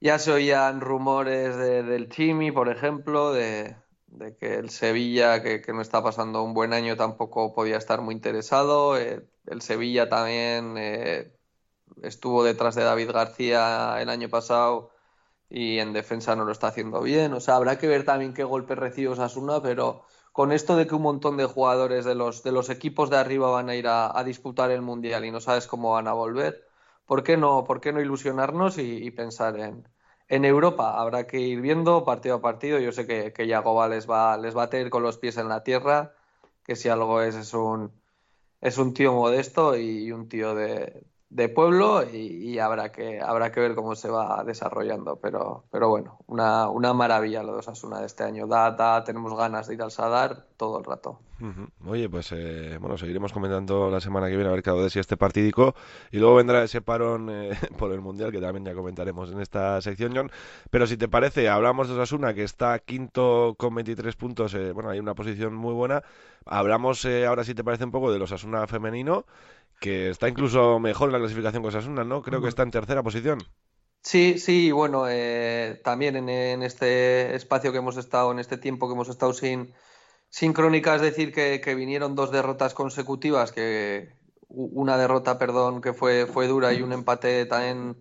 ya 0.00 0.18
se 0.18 0.32
oían 0.32 0.80
rumores 0.80 1.56
de- 1.56 1.82
del 1.82 2.08
Chimi, 2.08 2.50
por 2.52 2.68
ejemplo, 2.68 3.32
de, 3.32 3.76
de 4.08 4.36
que 4.36 4.54
el 4.56 4.70
Sevilla, 4.70 5.42
que, 5.42 5.60
que 5.62 5.72
no 5.72 5.80
está 5.80 6.02
pasando 6.02 6.42
un 6.42 6.54
buen 6.54 6.72
año, 6.72 6.96
tampoco 6.96 7.52
podía 7.54 7.76
estar 7.76 8.00
muy 8.00 8.14
interesado. 8.14 8.98
Eh, 8.98 9.26
el 9.46 9.62
Sevilla 9.62 10.08
también 10.08 10.74
eh, 10.78 11.32
estuvo 12.02 12.44
detrás 12.44 12.74
de 12.76 12.84
David 12.84 13.10
García 13.12 14.00
el 14.02 14.10
año 14.10 14.28
pasado 14.30 14.90
y 15.50 15.78
en 15.78 15.92
defensa 15.92 16.36
no 16.36 16.44
lo 16.44 16.52
está 16.52 16.68
haciendo 16.68 17.02
bien. 17.02 17.32
O 17.34 17.40
sea, 17.40 17.56
habrá 17.56 17.78
que 17.78 17.88
ver 17.88 18.04
también 18.04 18.34
qué 18.34 18.44
golpe 18.44 18.74
recibe 18.74 19.10
Osasuna, 19.12 19.62
pero 19.62 20.04
con 20.32 20.52
esto 20.52 20.76
de 20.76 20.86
que 20.86 20.94
un 20.94 21.02
montón 21.02 21.36
de 21.36 21.46
jugadores 21.46 22.04
de 22.04 22.14
los, 22.14 22.42
de 22.42 22.52
los 22.52 22.70
equipos 22.70 23.10
de 23.10 23.18
arriba 23.18 23.50
van 23.50 23.68
a 23.68 23.76
ir 23.76 23.86
a, 23.88 24.22
disputar 24.24 24.70
el 24.70 24.82
Mundial 24.82 25.24
y 25.24 25.30
no 25.30 25.40
sabes 25.40 25.66
cómo 25.66 25.92
van 25.92 26.08
a 26.08 26.12
volver, 26.14 26.66
¿por 27.06 27.22
qué 27.22 27.36
no, 27.36 27.64
por 27.64 27.80
qué 27.80 27.92
no 27.92 28.00
ilusionarnos 28.00 28.78
y, 28.78 29.04
y 29.04 29.10
pensar 29.10 29.58
en, 29.60 29.88
en 30.28 30.44
Europa? 30.44 30.98
Habrá 31.00 31.26
que 31.26 31.40
ir 31.40 31.60
viendo 31.60 32.04
partido 32.04 32.36
a 32.36 32.42
partido. 32.42 32.78
Yo 32.78 32.92
sé 32.92 33.06
que, 33.06 33.32
que 33.32 33.46
Yagoba 33.46 33.88
les 33.88 34.08
va, 34.08 34.36
les 34.38 34.56
va 34.56 34.64
a 34.64 34.70
tener 34.70 34.90
con 34.90 35.02
los 35.02 35.18
pies 35.18 35.36
en 35.36 35.48
la 35.48 35.62
tierra, 35.62 36.14
que 36.64 36.76
si 36.76 36.88
algo 36.88 37.22
es, 37.22 37.34
es 37.36 37.54
un, 37.54 37.92
es 38.60 38.78
un 38.78 38.94
tío 38.94 39.12
modesto 39.14 39.76
y 39.76 40.12
un 40.12 40.28
tío 40.28 40.54
de, 40.54 41.04
de 41.32 41.48
pueblo 41.48 42.04
y, 42.04 42.16
y 42.16 42.58
habrá 42.58 42.92
que 42.92 43.18
habrá 43.20 43.50
que 43.50 43.60
ver 43.60 43.74
cómo 43.74 43.94
se 43.94 44.10
va 44.10 44.44
desarrollando. 44.44 45.16
Pero, 45.16 45.64
pero 45.70 45.88
bueno, 45.88 46.18
una, 46.26 46.68
una 46.68 46.92
maravilla 46.92 47.42
lo 47.42 47.54
de 47.54 47.60
Osasuna 47.60 48.00
de 48.00 48.06
este 48.06 48.22
año. 48.22 48.46
Da, 48.46 48.70
da, 48.72 49.02
tenemos 49.02 49.34
ganas 49.36 49.66
de 49.66 49.74
ir 49.74 49.82
al 49.82 49.90
Sadar 49.90 50.44
todo 50.56 50.78
el 50.78 50.84
rato. 50.84 51.18
Oye, 51.86 52.08
pues 52.08 52.30
eh, 52.30 52.78
bueno, 52.80 52.96
seguiremos 52.96 53.32
comentando 53.32 53.90
la 53.90 54.00
semana 54.00 54.28
que 54.28 54.36
viene 54.36 54.48
a 54.48 54.52
ver 54.52 54.62
cada 54.62 54.80
vez 54.80 54.92
si 54.92 55.00
este 55.00 55.16
partidico 55.16 55.74
y 56.12 56.18
luego 56.18 56.36
vendrá 56.36 56.62
ese 56.62 56.82
parón 56.82 57.30
eh, 57.30 57.50
por 57.78 57.90
el 57.90 58.00
Mundial 58.00 58.30
que 58.30 58.40
también 58.40 58.64
ya 58.64 58.74
comentaremos 58.74 59.32
en 59.32 59.40
esta 59.40 59.80
sección, 59.80 60.12
John. 60.14 60.30
Pero 60.70 60.86
si 60.86 60.96
te 60.96 61.08
parece, 61.08 61.48
hablamos 61.48 61.88
de 61.88 61.94
Osasuna 61.94 62.34
que 62.34 62.44
está 62.44 62.78
quinto 62.78 63.56
con 63.58 63.74
23 63.74 64.14
puntos, 64.14 64.54
eh, 64.54 64.70
bueno, 64.70 64.90
hay 64.90 65.00
una 65.00 65.14
posición 65.14 65.54
muy 65.54 65.74
buena. 65.74 66.04
Hablamos 66.44 67.04
eh, 67.04 67.26
ahora 67.26 67.42
si 67.42 67.54
te 67.54 67.64
parece 67.64 67.84
un 67.84 67.90
poco 67.90 68.12
del 68.12 68.22
Osasuna 68.22 68.66
femenino 68.66 69.24
que 69.82 70.10
está 70.10 70.28
incluso 70.28 70.78
mejor 70.78 71.08
en 71.08 71.14
la 71.14 71.18
clasificación 71.18 71.62
que 71.62 71.68
Osasuna, 71.68 72.04
¿no? 72.04 72.22
Creo 72.22 72.40
que 72.40 72.48
está 72.48 72.62
en 72.62 72.70
tercera 72.70 73.02
posición. 73.02 73.40
Sí, 74.00 74.38
sí, 74.38 74.68
y 74.68 74.70
bueno, 74.70 75.06
eh, 75.08 75.80
también 75.82 76.14
en, 76.16 76.28
en 76.28 76.62
este 76.62 77.34
espacio 77.34 77.72
que 77.72 77.78
hemos 77.78 77.96
estado, 77.96 78.30
en 78.30 78.38
este 78.38 78.58
tiempo 78.58 78.86
que 78.86 78.94
hemos 78.94 79.08
estado 79.08 79.32
sin, 79.32 79.74
sin 80.30 80.52
crónicas, 80.52 81.00
decir 81.00 81.32
que, 81.32 81.60
que 81.60 81.74
vinieron 81.74 82.14
dos 82.14 82.30
derrotas 82.30 82.74
consecutivas, 82.74 83.50
que 83.50 84.14
una 84.48 84.96
derrota, 84.96 85.36
perdón, 85.36 85.80
que 85.80 85.92
fue, 85.92 86.26
fue 86.26 86.46
dura 86.46 86.72
y 86.72 86.82
un 86.82 86.92
empate 86.92 87.44
también 87.46 87.96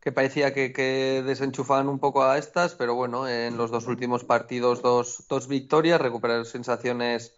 que 0.00 0.12
parecía 0.12 0.52
que, 0.52 0.72
que 0.72 1.22
desenchufaban 1.24 1.88
un 1.88 1.98
poco 1.98 2.24
a 2.24 2.36
estas, 2.36 2.74
pero 2.74 2.94
bueno, 2.94 3.26
en 3.26 3.56
los 3.56 3.70
dos 3.70 3.86
últimos 3.86 4.24
partidos 4.24 4.82
dos, 4.82 5.24
dos 5.28 5.48
victorias, 5.48 6.00
recuperar 6.00 6.44
sensaciones 6.44 7.36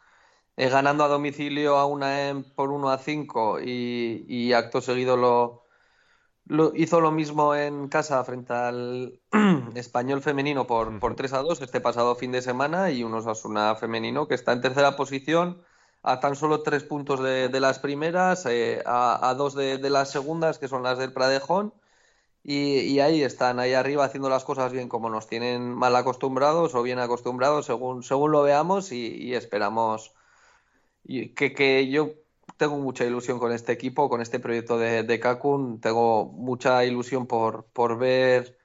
eh, 0.57 0.69
ganando 0.69 1.05
a 1.05 1.09
domicilio 1.09 1.77
a 1.79 1.87
una 1.87 2.29
em 2.29 2.45
por 2.57 2.71
1 2.71 2.91
a 2.91 2.99
5 2.99 3.61
y, 3.61 4.25
y 4.29 4.53
acto 4.53 4.81
seguido 4.81 5.17
lo, 5.17 5.65
lo- 6.47 6.73
hizo 6.77 7.01
lo 7.01 7.11
mismo 7.13 7.55
en 7.55 7.89
casa 7.89 8.23
frente 8.25 8.53
al 8.53 9.21
español 9.75 10.23
femenino 10.23 10.67
por, 10.67 10.99
por 11.01 11.15
3 11.17 11.33
a 11.33 11.39
2 11.43 11.61
este 11.63 11.81
pasado 11.81 12.15
fin 12.17 12.33
de 12.33 12.43
semana 12.43 12.91
y 12.91 13.03
un 13.05 13.15
Osasuna 13.15 13.75
femenino 13.77 14.29
que 14.29 14.35
está 14.35 14.53
en 14.53 14.61
tercera 14.61 14.97
posición 14.97 15.63
a 16.03 16.21
tan 16.21 16.37
solo 16.37 16.63
tres 16.63 16.85
puntos 16.85 17.23
de, 17.23 17.49
de 17.49 17.61
las 17.61 17.79
primeras, 17.79 18.45
eh, 18.47 18.83
a, 18.87 19.29
a 19.31 19.35
dos 19.35 19.55
de, 19.55 19.79
de 19.79 19.91
las 19.91 20.11
segundas 20.11 20.59
que 20.59 20.69
son 20.69 20.83
las 20.83 20.99
del 20.99 21.13
Pradejón 21.15 21.73
y, 22.43 22.81
y 22.81 23.01
ahí 23.01 23.23
están, 23.23 23.59
ahí 23.59 23.73
arriba 23.75 24.05
haciendo 24.05 24.29
las 24.29 24.45
cosas 24.45 24.73
bien 24.73 24.89
como 24.89 25.11
nos 25.11 25.27
tienen 25.27 25.75
mal 25.75 25.97
acostumbrados 25.97 26.75
o 26.75 26.83
bien 26.83 26.99
acostumbrados 26.99 27.67
según, 27.67 28.03
según 28.03 28.33
lo 28.33 28.43
veamos 28.43 28.93
y, 28.93 29.17
y 29.17 29.35
esperamos 29.35 30.15
que, 31.07 31.53
que 31.55 31.89
yo 31.89 32.13
tengo 32.57 32.79
mucha 32.79 33.05
ilusión 33.05 33.39
con 33.39 33.53
este 33.53 33.73
equipo, 33.73 34.09
con 34.09 34.21
este 34.21 34.41
proyecto 34.41 34.79
de, 34.79 35.03
de 35.03 35.21
Kakun. 35.21 35.81
Tengo 35.81 36.27
mucha 36.27 36.85
ilusión 36.85 37.27
por, 37.27 37.67
por 37.67 37.99
ver 37.99 38.59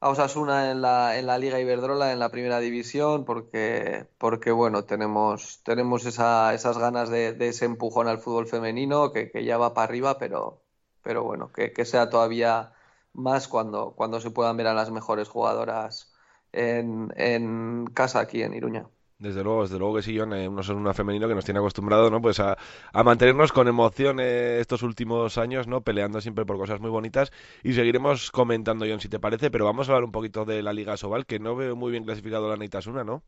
a 0.00 0.10
Osasuna 0.10 0.70
en 0.70 0.82
la, 0.82 1.18
en 1.18 1.26
la 1.26 1.38
Liga 1.38 1.60
Iberdrola, 1.60 2.12
en 2.12 2.18
la 2.18 2.30
primera 2.30 2.60
división, 2.60 3.24
porque, 3.24 4.06
porque 4.18 4.50
bueno, 4.52 4.84
tenemos, 4.84 5.62
tenemos 5.64 6.04
esa, 6.06 6.54
esas 6.54 6.78
ganas 6.78 7.08
de, 7.10 7.32
de 7.32 7.48
ese 7.48 7.64
empujón 7.64 8.08
al 8.08 8.18
fútbol 8.18 8.46
femenino 8.46 9.12
que, 9.12 9.30
que 9.30 9.44
ya 9.44 9.58
va 9.58 9.74
para 9.74 9.86
arriba, 9.86 10.18
pero, 10.18 10.62
pero 11.02 11.24
bueno, 11.24 11.52
que, 11.52 11.72
que 11.72 11.84
sea 11.84 12.10
todavía 12.10 12.72
más 13.12 13.48
cuando, 13.48 13.94
cuando 13.96 14.20
se 14.20 14.30
puedan 14.30 14.56
ver 14.56 14.66
a 14.68 14.74
las 14.74 14.90
mejores 14.90 15.28
jugadoras 15.28 16.12
en, 16.52 17.12
en 17.16 17.86
casa 17.94 18.20
aquí 18.20 18.42
en 18.42 18.54
Iruña. 18.54 18.88
Desde 19.18 19.42
luego, 19.42 19.62
desde 19.62 19.78
luego 19.78 19.96
que 19.96 20.02
sí, 20.02 20.18
John, 20.18 20.32
eh, 20.34 20.46
un 20.48 20.58
Osasuna 20.58 20.92
femenino 20.92 21.26
que 21.28 21.34
nos 21.34 21.44
tiene 21.44 21.58
acostumbrado, 21.60 22.10
¿no? 22.10 22.20
Pues 22.20 22.38
a, 22.40 22.56
a 22.92 23.02
mantenernos 23.02 23.50
con 23.52 23.66
emoción 23.66 24.20
estos 24.20 24.82
últimos 24.82 25.38
años, 25.38 25.66
¿no? 25.66 25.82
Peleando 25.82 26.20
siempre 26.20 26.44
por 26.44 26.58
cosas 26.58 26.80
muy 26.80 26.90
bonitas 26.90 27.32
y 27.62 27.72
seguiremos 27.72 28.30
comentando, 28.30 28.84
John, 28.88 29.00
si 29.00 29.08
te 29.08 29.18
parece, 29.18 29.50
pero 29.50 29.64
vamos 29.64 29.88
a 29.88 29.92
hablar 29.92 30.04
un 30.04 30.12
poquito 30.12 30.44
de 30.44 30.62
la 30.62 30.74
Liga 30.74 30.96
Sobal, 30.98 31.24
que 31.26 31.38
no 31.38 31.56
veo 31.56 31.76
muy 31.76 31.90
bien 31.92 32.04
clasificado 32.04 32.48
la 32.50 32.56
Neitasuna, 32.56 33.04
¿no? 33.04 33.22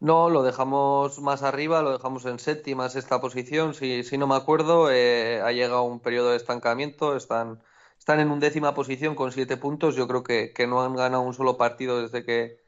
No, 0.00 0.28
lo 0.30 0.42
dejamos 0.44 1.20
más 1.20 1.42
arriba, 1.42 1.82
lo 1.82 1.92
dejamos 1.92 2.24
en 2.26 2.38
séptima, 2.38 2.88
sexta 2.88 3.20
posición, 3.20 3.74
si, 3.74 4.04
si 4.04 4.16
no 4.18 4.26
me 4.28 4.36
acuerdo, 4.36 4.90
eh, 4.90 5.40
ha 5.40 5.50
llegado 5.52 5.82
un 5.82 6.00
periodo 6.00 6.30
de 6.30 6.36
estancamiento, 6.36 7.16
están, 7.16 7.60
están 7.98 8.20
en 8.20 8.30
undécima 8.30 8.74
posición 8.74 9.14
con 9.16 9.32
siete 9.32 9.56
puntos, 9.56 9.96
yo 9.96 10.06
creo 10.06 10.22
que, 10.22 10.52
que 10.52 10.66
no 10.68 10.82
han 10.82 10.94
ganado 10.94 11.22
un 11.22 11.34
solo 11.34 11.56
partido 11.56 12.00
desde 12.00 12.24
que, 12.24 12.60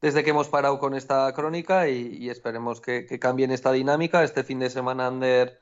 desde 0.00 0.24
que 0.24 0.30
hemos 0.30 0.48
parado 0.48 0.78
con 0.78 0.94
esta 0.94 1.32
crónica 1.34 1.88
y, 1.88 2.28
esperemos 2.30 2.80
que, 2.80 3.06
que 3.06 3.18
cambien 3.18 3.50
esta 3.50 3.72
dinámica. 3.72 4.24
Este 4.24 4.44
fin 4.44 4.58
de 4.58 4.70
semana 4.70 5.06
Ander 5.06 5.58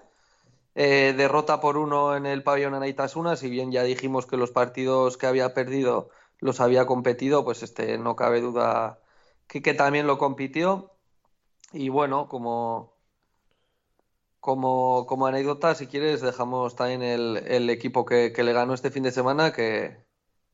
eh, 0.75 1.15
derrota 1.17 1.61
por 1.61 1.77
uno 1.77 2.17
en 2.17 2.27
el 2.27 2.43
pabellón 2.43 2.75
Anaitasuna, 2.75 3.37
si 3.37 3.49
bien 3.49 3.71
ya 3.71 3.85
dijimos 3.85 4.27
que 4.27 4.37
los 4.37 4.51
partidos 4.51 5.17
que 5.17 5.27
había 5.27 5.55
perdido 5.55 6.11
los 6.41 6.61
había 6.61 6.87
competido, 6.87 7.45
pues 7.45 7.63
este 7.63 7.97
no 7.99 8.17
cabe 8.17 8.41
duda 8.41 9.01
que, 9.47 9.75
también 9.75 10.07
lo 10.07 10.19
compitió. 10.19 10.93
Y 11.73 11.89
bueno, 11.91 12.29
como, 12.29 12.95
como, 14.41 15.07
como 15.07 15.27
anécdota, 15.27 15.75
si 15.75 15.87
quieres, 15.87 16.21
dejamos 16.21 16.77
también 16.77 17.03
el, 17.03 17.39
el 17.47 17.71
equipo 17.71 18.05
que, 18.05 18.33
que 18.33 18.45
le 18.45 18.53
ganó 18.53 18.75
este 18.75 18.91
fin 18.91 19.03
de 19.05 19.13
semana, 19.13 19.53
que, 19.53 20.04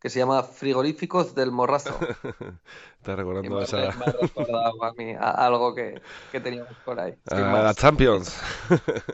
que 0.01 0.11
se 0.11 0.19
llama 0.19 0.43
Frigoríficos 0.43 1.35
del 1.35 1.53
Morrazo. 1.53 1.99
Estás 2.99 3.17
recordando 3.17 3.57
me, 3.57 3.63
esa... 3.63 3.77
me 3.77 4.87
a 4.87 4.93
mí 4.97 5.13
a- 5.19 5.47
algo 5.47 5.75
que, 5.75 6.01
que 6.31 6.41
teníamos 6.41 6.77
por 6.85 6.99
ahí. 7.01 7.15
Sin 7.27 7.47
a 7.47 7.51
más. 7.51 7.65
la 7.65 7.75
Champions. 7.75 8.41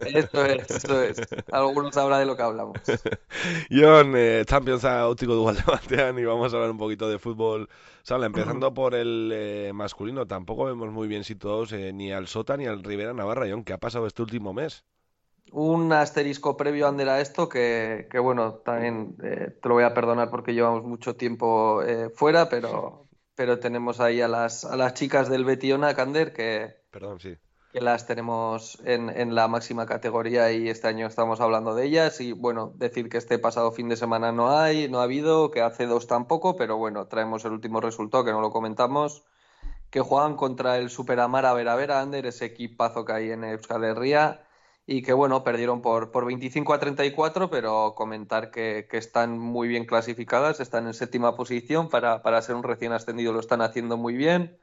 Esto 0.00 0.44
es, 0.44 0.70
esto 0.70 1.02
es. 1.02 1.20
Alguno 1.50 1.92
sabrá 1.92 2.18
de 2.18 2.26
lo 2.26 2.36
que 2.36 2.42
hablamos. 2.42 2.80
John, 3.70 4.14
eh, 4.16 4.44
Champions 4.46 4.84
Áutico 4.84 5.34
Dual 5.34 5.56
de 5.56 5.62
Batean 5.62 6.18
y 6.18 6.24
vamos 6.24 6.52
a 6.52 6.56
hablar 6.56 6.70
un 6.70 6.78
poquito 6.78 7.08
de 7.08 7.18
fútbol 7.18 7.68
sala, 8.02 8.26
empezando 8.26 8.72
por 8.74 8.94
el 8.94 9.30
eh, 9.32 9.72
masculino. 9.74 10.26
Tampoco 10.26 10.64
vemos 10.64 10.90
muy 10.92 11.08
bien 11.08 11.24
situados 11.24 11.72
eh, 11.72 11.92
ni 11.92 12.12
al 12.12 12.28
Sota 12.28 12.56
ni 12.56 12.66
al 12.66 12.82
Rivera 12.82 13.12
Navarra, 13.12 13.46
John. 13.48 13.64
¿Qué 13.64 13.72
ha 13.72 13.78
pasado 13.78 14.06
este 14.06 14.22
último 14.22 14.52
mes? 14.52 14.84
Un 15.52 15.93
asterisco 15.93 16.56
previo, 16.56 16.89
Ander, 16.89 17.09
a 17.09 17.20
esto, 17.20 17.48
que, 17.48 18.09
que 18.10 18.18
bueno, 18.18 18.55
también 18.55 19.16
eh, 19.23 19.56
te 19.62 19.68
lo 19.68 19.77
voy 19.77 19.85
a 19.85 19.94
perdonar 19.94 20.28
porque 20.28 20.55
llevamos 20.55 20.85
mucho 20.85 21.16
tiempo 21.16 21.82
eh, 21.82 22.10
fuera, 22.10 22.48
pero, 22.48 23.06
pero 23.35 23.59
tenemos 23.59 24.01
ahí 24.01 24.20
a 24.20 24.28
las, 24.28 24.64
a 24.64 24.77
las 24.77 24.94
chicas 24.94 25.28
del 25.28 25.44
Betiona, 25.44 25.90
Ander, 25.90 26.32
que, 26.32 26.82
Perdón, 26.90 27.20
sí. 27.20 27.36
que 27.73 27.81
las 27.81 28.06
tenemos 28.06 28.82
en, 28.85 29.09
en 29.09 29.35
la 29.35 29.47
máxima 29.48 29.86
categoría 29.86 30.51
y 30.51 30.68
este 30.68 30.89
año 30.89 31.06
estamos 31.06 31.40
hablando 31.40 31.74
de 31.74 31.86
ellas. 31.86 32.20
Y 32.20 32.32
bueno, 32.32 32.73
decir 32.74 33.09
que 33.09 33.18
este 33.18 33.39
pasado 33.39 33.70
fin 33.70 33.89
de 33.89 33.97
semana 33.97 34.32
no 34.32 34.51
hay, 34.51 34.89
no 34.89 35.01
ha 35.01 35.05
habido, 35.05 35.52
que 35.52 35.62
hace 35.62 35.86
dos 35.86 36.06
tampoco, 36.06 36.56
pero 36.56 36.77
bueno, 36.77 37.06
traemos 37.06 37.44
el 37.44 37.52
último 37.52 37.81
resultado 37.81 38.24
que 38.24 38.32
no 38.32 38.40
lo 38.40 38.51
comentamos, 38.51 39.24
que 39.90 40.01
juegan 40.01 40.35
contra 40.35 40.77
el 40.78 40.90
Superamara 40.90 41.55
Vera 41.55 41.77
Vera 41.77 42.01
Ander, 42.01 42.27
ese 42.27 42.47
equipazo 42.47 43.05
que 43.05 43.12
hay 43.12 43.31
en 43.31 43.44
Euskal 43.44 43.85
Herria. 43.85 44.43
Y 44.86 45.02
que 45.02 45.12
bueno, 45.12 45.42
perdieron 45.44 45.82
por, 45.82 46.12
por 46.12 46.24
25 46.26 46.72
a 46.72 46.78
34, 46.78 47.50
pero 47.50 47.94
comentar 47.96 48.50
que, 48.50 48.86
que 48.90 48.98
están 48.98 49.38
muy 49.38 49.68
bien 49.68 49.84
clasificadas, 49.84 50.60
están 50.60 50.86
en 50.86 50.94
séptima 50.94 51.36
posición, 51.36 51.88
para, 51.88 52.22
para 52.22 52.40
ser 52.42 52.54
un 52.54 52.62
recién 52.62 52.92
ascendido 52.92 53.32
lo 53.32 53.40
están 53.40 53.62
haciendo 53.62 53.96
muy 53.96 54.14
bien 54.14 54.58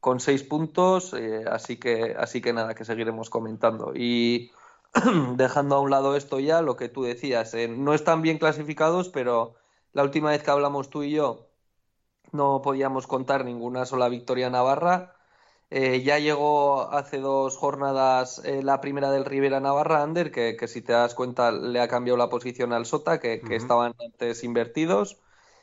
con 0.00 0.20
seis 0.20 0.42
puntos, 0.44 1.14
eh, 1.14 1.44
así 1.50 1.78
que, 1.78 2.14
así 2.18 2.40
que 2.40 2.52
nada, 2.52 2.74
que 2.74 2.84
seguiremos 2.84 3.30
comentando. 3.30 3.92
Y 3.94 4.52
dejando 5.36 5.76
a 5.76 5.80
un 5.80 5.90
lado 5.90 6.16
esto 6.16 6.38
ya, 6.40 6.62
lo 6.62 6.76
que 6.76 6.88
tú 6.88 7.02
decías, 7.02 7.54
eh, 7.54 7.68
no 7.68 7.94
están 7.94 8.22
bien 8.22 8.38
clasificados, 8.38 9.08
pero 9.08 9.54
la 9.92 10.04
última 10.04 10.30
vez 10.30 10.42
que 10.42 10.50
hablamos 10.50 10.90
tú 10.90 11.02
y 11.02 11.10
yo 11.12 11.48
no 12.32 12.62
podíamos 12.62 13.06
contar 13.06 13.44
ninguna 13.44 13.84
sola 13.86 14.08
victoria 14.08 14.50
navarra. 14.50 15.15
Eh, 15.68 16.02
ya 16.02 16.20
llegó 16.20 16.92
hace 16.92 17.18
dos 17.18 17.56
jornadas 17.56 18.40
eh, 18.44 18.62
la 18.62 18.80
primera 18.80 19.10
del 19.10 19.24
Rivera 19.24 19.58
Navarra, 19.58 20.02
Ander, 20.02 20.30
que, 20.30 20.56
que 20.56 20.68
si 20.68 20.80
te 20.80 20.92
das 20.92 21.14
cuenta 21.14 21.50
le 21.50 21.80
ha 21.80 21.88
cambiado 21.88 22.16
la 22.16 22.28
posición 22.28 22.72
al 22.72 22.86
Sota, 22.86 23.18
que, 23.18 23.42
estaban 23.50 23.94
antes 23.98 24.44
invertidos. 24.44 25.18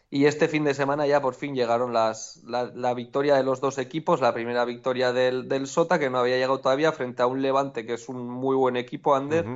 Y 0.10 0.26
este 0.26 0.48
fin 0.48 0.64
de 0.64 0.76
semana 0.76 1.08
ya 1.08 1.22
por 1.22 1.34
fin 1.34 1.56
llegaron 1.56 1.92
las, 1.92 2.44
la, 2.46 2.66
la 2.66 2.94
victoria 2.94 3.36
de 3.36 3.44
los 3.44 3.62
dos 3.62 3.80
equipos, 3.80 4.22
la 4.22 4.34
primera 4.34 4.64
victoria 4.64 5.12
del, 5.12 5.50
del 5.50 5.66
Sota, 5.66 5.98
que 5.98 6.12
no 6.12 6.20
había 6.20 6.36
llegado 6.36 6.60
todavía, 6.60 6.92
frente 6.92 7.24
a 7.24 7.26
un 7.26 7.42
Levante, 7.42 7.86
que 7.86 7.94
es 7.94 8.10
un 8.10 8.30
muy 8.30 8.56
buen 8.56 8.76
equipo, 8.76 9.16
Ander. 9.16 9.48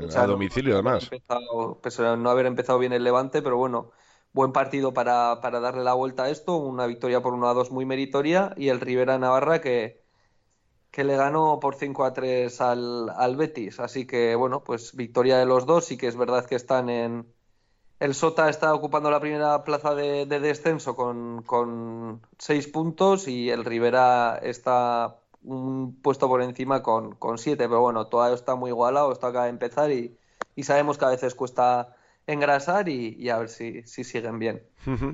O 0.00 0.08
sea, 0.08 0.22
a 0.22 0.26
no- 0.26 0.34
domicilio, 0.34 0.74
además. 0.74 1.04
empezado, 1.10 1.80
pese 1.82 2.06
a 2.06 2.14
no 2.14 2.30
haber 2.30 2.46
empezado 2.46 2.78
bien 2.78 2.92
el 2.92 3.02
Levante, 3.02 3.42
pero 3.42 3.56
bueno, 3.56 3.90
buen 4.34 4.52
partido 4.52 4.92
para, 4.92 5.40
para 5.40 5.60
darle 5.60 5.84
la 5.84 5.94
vuelta 5.94 6.24
a 6.24 6.30
esto, 6.30 6.56
una 6.56 6.86
victoria 6.86 7.22
por 7.22 7.32
1 7.34 7.48
a 7.48 7.54
2 7.54 7.70
muy 7.70 7.86
meritoria, 7.86 8.52
y 8.56 8.68
el 8.68 8.80
Rivera 8.80 9.18
Navarra 9.18 9.60
que, 9.62 10.02
que 10.90 11.04
le 11.04 11.16
ganó 11.16 11.60
por 11.60 11.76
5 11.76 12.04
a 12.04 12.12
3 12.12 12.60
al, 12.60 13.10
al 13.10 13.36
Betis. 13.36 13.80
Así 13.80 14.06
que 14.06 14.34
bueno, 14.36 14.62
pues 14.64 14.94
victoria 14.94 15.38
de 15.38 15.46
los 15.46 15.66
dos, 15.66 15.86
sí 15.86 15.96
que 15.96 16.08
es 16.08 16.16
verdad 16.16 16.46
que 16.46 16.56
están 16.56 16.90
en... 16.90 17.32
El 18.00 18.14
Sota 18.14 18.50
está 18.50 18.74
ocupando 18.74 19.10
la 19.10 19.20
primera 19.20 19.64
plaza 19.64 19.94
de, 19.94 20.26
de 20.26 20.40
descenso 20.40 20.96
con, 20.96 21.42
con 21.42 22.22
seis 22.38 22.66
puntos. 22.68 23.28
Y 23.28 23.50
el 23.50 23.64
Rivera 23.64 24.38
está 24.42 25.20
un 25.42 26.00
puesto 26.02 26.28
por 26.28 26.42
encima 26.42 26.82
con, 26.82 27.14
con 27.14 27.38
siete, 27.38 27.68
pero 27.68 27.80
bueno, 27.80 28.08
todo 28.08 28.32
está 28.34 28.56
muy 28.56 28.70
igualado, 28.70 29.12
esto 29.12 29.26
acaba 29.26 29.44
de 29.44 29.50
empezar 29.50 29.90
y, 29.92 30.18
y 30.56 30.64
sabemos 30.64 30.98
que 30.98 31.04
a 31.04 31.10
veces 31.10 31.34
cuesta 31.34 31.96
engrasar 32.26 32.88
y, 32.88 33.16
y 33.18 33.28
a 33.30 33.38
ver 33.38 33.48
si, 33.48 33.82
si 33.84 34.04
siguen 34.04 34.38
bien. 34.38 34.62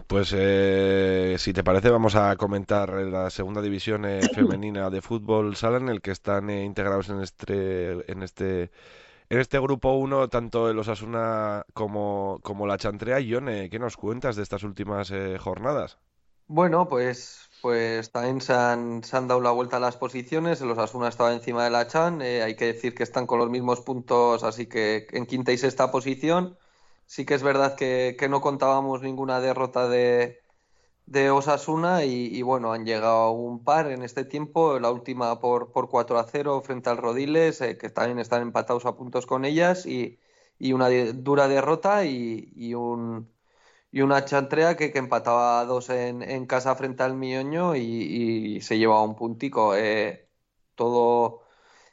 Pues 0.07 0.35
eh, 0.37 1.37
si 1.39 1.53
te 1.53 1.63
parece 1.63 1.91
vamos 1.91 2.17
a 2.17 2.37
comentar 2.37 2.91
la 2.91 3.31
segunda 3.31 3.63
división 3.63 4.05
eh, 4.05 4.21
femenina 4.35 4.91
de 4.91 5.01
fútbol 5.01 5.55
sala 5.57 5.79
en 5.79 5.89
el 5.89 6.01
que 6.03 6.11
están 6.11 6.51
eh, 6.51 6.65
integrados 6.65 7.09
en 7.09 7.21
este 7.21 8.11
en 8.11 8.23
este 8.23 8.71
en 9.31 9.39
este 9.41 9.61
grupo 9.61 9.93
1 9.95 10.29
tanto 10.29 10.71
el 10.71 10.79
Osasuna 10.79 11.65
como, 11.75 12.41
como 12.43 12.67
la 12.67 12.79
Chantrea. 12.79 13.19
John, 13.29 13.49
eh, 13.49 13.71
¿qué 13.71 13.79
nos 13.79 13.97
cuentas 13.97 14.37
de 14.37 14.43
estas 14.43 14.63
últimas 14.65 15.11
eh, 15.13 15.39
jornadas? 15.39 15.99
Bueno, 16.47 16.89
pues, 16.89 17.49
pues 17.63 18.11
también 18.11 18.41
se 18.41 18.53
han, 18.53 19.05
se 19.05 19.17
han 19.17 19.29
dado 19.29 19.41
la 19.41 19.53
vuelta 19.53 19.77
a 19.77 19.81
las 19.81 19.97
posiciones. 19.97 20.61
El 20.61 20.71
Osasuna 20.71 21.09
estaba 21.09 21.33
encima 21.33 21.65
de 21.65 21.71
la 21.71 21.87
Chan. 21.87 22.21
eh, 22.23 22.43
hay 22.43 22.57
que 22.57 22.67
decir 22.67 22.95
que 22.95 23.05
están 23.05 23.27
con 23.27 23.39
los 23.39 23.49
mismos 23.51 23.81
puntos, 23.83 24.43
así 24.43 24.67
que 24.67 25.07
en 25.13 25.27
quinta 25.27 25.53
y 25.53 25.59
sexta 25.59 25.91
posición. 25.93 26.59
Sí 27.11 27.25
que 27.27 27.35
es 27.35 27.43
verdad 27.43 27.75
que, 27.77 28.17
no 28.31 28.41
contábamos 28.41 29.03
ninguna 29.03 29.41
derrota 29.41 29.89
de, 29.89 30.45
de 31.07 31.31
Osasuna 31.31 32.05
y, 32.05 32.27
y 32.29 32.43
bueno, 32.43 32.73
han 32.73 32.87
llegado 32.87 33.33
un 33.33 33.65
par 33.65 33.91
en 33.91 34.03
este 34.05 34.25
tiempo. 34.25 34.79
La 34.81 34.91
última 34.93 35.41
por, 35.41 35.73
por 35.73 35.89
4 35.89 36.19
a 36.19 36.25
0 36.25 36.63
frente 36.63 36.91
al 36.91 36.99
Rodiles, 36.99 37.61
eh, 37.63 37.79
que 37.79 37.91
también 37.91 38.21
están 38.21 38.43
empatados 38.43 38.87
a 38.87 38.97
puntos 38.97 39.27
con 39.27 39.45
ellas 39.45 39.87
y, 39.87 40.21
una 40.73 40.89
dura 41.15 41.49
derrota 41.49 42.05
y, 42.05 42.75
un 42.75 43.33
y 43.93 44.03
una 44.03 44.25
chantrea 44.25 44.77
que, 44.77 44.93
empataba 44.95 45.61
a 45.61 45.65
dos 45.67 45.91
en, 45.91 46.23
en 46.23 46.47
casa 46.47 46.77
frente 46.77 47.03
al 47.03 47.15
Mioño 47.17 47.77
y, 47.77 47.81
y 48.57 48.61
se 48.63 48.79
llevaba 48.79 49.03
un 49.03 49.17
puntico. 49.17 49.75
Eh, 49.77 50.29
todo 50.75 51.40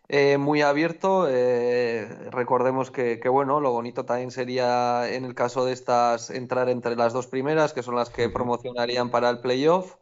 eh, 0.07 0.37
muy 0.37 0.61
abierto. 0.61 1.27
eh, 1.29 2.07
recordemos 2.31 2.91
que, 2.91 3.19
que, 3.19 3.29
bueno, 3.29 3.59
lo 3.59 3.71
bonito 3.71 4.05
también 4.05 4.31
sería 4.31 5.09
en 5.13 5.25
el 5.25 5.35
caso 5.35 5.65
de 5.65 5.73
estas 5.73 6.29
entrar 6.29 6.69
entre 6.69 6.95
las 6.95 7.13
dos 7.13 7.27
primeras, 7.27 7.73
que 7.73 7.83
son 7.83 7.95
las 7.95 8.09
que 8.09 8.29
promocionarían 8.29 9.11
para 9.11 9.29
el 9.29 9.39
playoff. 9.41 9.95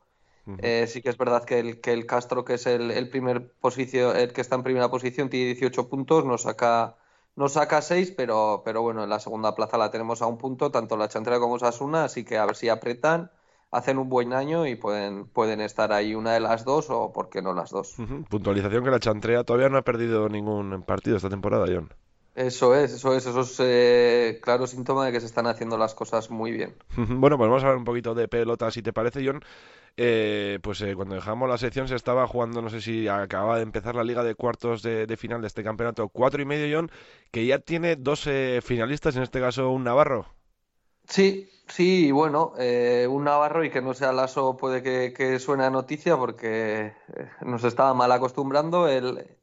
Eh, 0.57 0.87
sí 0.87 1.01
que 1.01 1.09
es 1.09 1.17
verdad 1.17 1.45
que 1.45 1.59
el, 1.59 1.81
que 1.81 1.93
el 1.93 2.05
Castro, 2.07 2.45
que 2.45 2.55
es 2.55 2.67
el, 2.67 2.91
el 2.91 3.09
primer 3.09 3.51
posición, 3.55 4.15
el 4.17 4.33
que 4.33 4.41
está 4.41 4.55
en 4.55 4.63
primera 4.63 4.89
posición, 4.91 5.29
tiene 5.29 5.47
18 5.47 5.89
puntos, 5.89 6.25
nos 6.25 6.43
saca, 6.43 6.97
nos 7.35 7.53
saca 7.53 7.81
6, 7.81 8.11
pero, 8.11 8.61
pero 8.65 8.81
bueno, 8.81 9.03
en 9.03 9.09
la 9.09 9.19
segunda 9.19 9.55
plaza 9.55 9.77
la 9.77 9.91
tenemos 9.91 10.21
a 10.21 10.27
un 10.27 10.37
punto, 10.37 10.71
tanto 10.71 10.97
la 10.97 11.09
Chantrea 11.09 11.39
como 11.39 11.55
Osasuna, 11.55 12.05
así 12.05 12.25
que 12.25 12.37
a 12.37 12.45
ver 12.45 12.55
si 12.55 12.69
apretan, 12.69 13.31
hacen 13.71 13.97
un 13.97 14.09
buen 14.09 14.33
año 14.33 14.65
y 14.65 14.75
pueden, 14.75 15.25
pueden 15.25 15.61
estar 15.61 15.91
ahí 15.91 16.15
una 16.15 16.33
de 16.33 16.39
las 16.39 16.63
dos 16.63 16.89
o 16.89 17.11
por 17.11 17.29
qué 17.29 17.41
no 17.41 17.53
las 17.53 17.71
dos. 17.71 17.95
Puntualización 18.29 18.83
que 18.83 18.91
la 18.91 18.99
Chantrea 18.99 19.43
todavía 19.43 19.69
no 19.69 19.77
ha 19.77 19.83
perdido 19.83 20.29
ningún 20.29 20.83
partido 20.83 21.17
esta 21.17 21.29
temporada, 21.29 21.65
John. 21.67 21.93
Eso 22.35 22.75
es, 22.75 22.91
eso 22.91 23.15
es, 23.15 23.25
eso 23.25 23.41
es 23.41 23.57
eh, 23.61 24.39
claro 24.41 24.67
síntoma 24.67 25.05
de 25.05 25.13
que 25.13 25.21
se 25.21 25.25
están 25.25 25.47
haciendo 25.47 25.77
las 25.77 25.95
cosas 25.95 26.29
muy 26.29 26.51
bien. 26.51 26.75
Bueno, 26.97 27.37
pues 27.37 27.49
vamos 27.49 27.63
a 27.63 27.67
hablar 27.67 27.77
un 27.77 27.85
poquito 27.85 28.13
de 28.13 28.27
pelota, 28.27 28.69
si 28.71 28.81
te 28.81 28.91
parece, 28.91 29.25
John. 29.25 29.41
Eh, 29.97 30.59
pues 30.61 30.81
eh, 30.81 30.93
cuando 30.93 31.15
dejamos 31.15 31.47
la 31.47 31.57
sección 31.57 31.87
se 31.87 31.95
estaba 31.95 32.27
jugando, 32.27 32.61
no 32.61 32.69
sé 32.69 32.81
si 32.81 33.07
acababa 33.07 33.55
de 33.55 33.63
empezar 33.63 33.95
la 33.95 34.03
liga 34.03 34.23
de 34.23 34.35
cuartos 34.35 34.81
de, 34.81 35.07
de 35.07 35.15
final 35.15 35.39
de 35.39 35.47
este 35.47 35.63
campeonato, 35.63 36.09
cuatro 36.09 36.41
y 36.41 36.45
medio, 36.45 36.77
John, 36.77 36.91
que 37.31 37.45
ya 37.45 37.59
tiene 37.59 37.95
dos 37.95 38.27
eh, 38.27 38.59
finalistas, 38.61 39.15
en 39.15 39.23
este 39.23 39.39
caso 39.39 39.69
un 39.69 39.85
navarro. 39.85 40.25
Sí, 41.07 41.49
sí, 41.67 42.11
bueno, 42.11 42.53
eh, 42.57 43.07
un 43.09 43.23
Navarro 43.25 43.63
y 43.63 43.69
que 43.69 43.81
no 43.81 43.93
sea 43.93 44.11
Lasso 44.11 44.57
puede 44.57 44.81
que, 45.13 45.39
suene 45.39 45.63
a 45.65 45.69
noticia 45.69 46.17
porque 46.17 46.87
eh, 47.15 47.29
nos 47.41 47.63
estaba 47.63 47.93
mal 47.93 48.11
acostumbrando 48.11 48.87
el, 48.87 49.37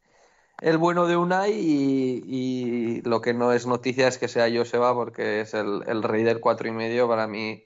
el 0.61 0.79
bueno 0.79 1.07
de 1.07 1.17
Unai 1.17 1.53
y, 1.53 2.23
y 2.27 3.03
lo 3.03 3.21
que 3.23 3.35
no 3.35 3.53
es 3.53 3.67
noticia 3.67 4.09
es 4.09 4.19
que 4.19 4.29
sea 4.29 4.51
Joseba 4.55 4.95
porque 4.95 5.43
es 5.43 5.55
el, 5.55 5.85
el 5.89 6.03
rey 6.03 6.25
del 6.25 6.41
cuatro 6.41 6.69
y 6.69 6.73
medio 6.73 7.09
para 7.09 7.27
mí 7.29 7.65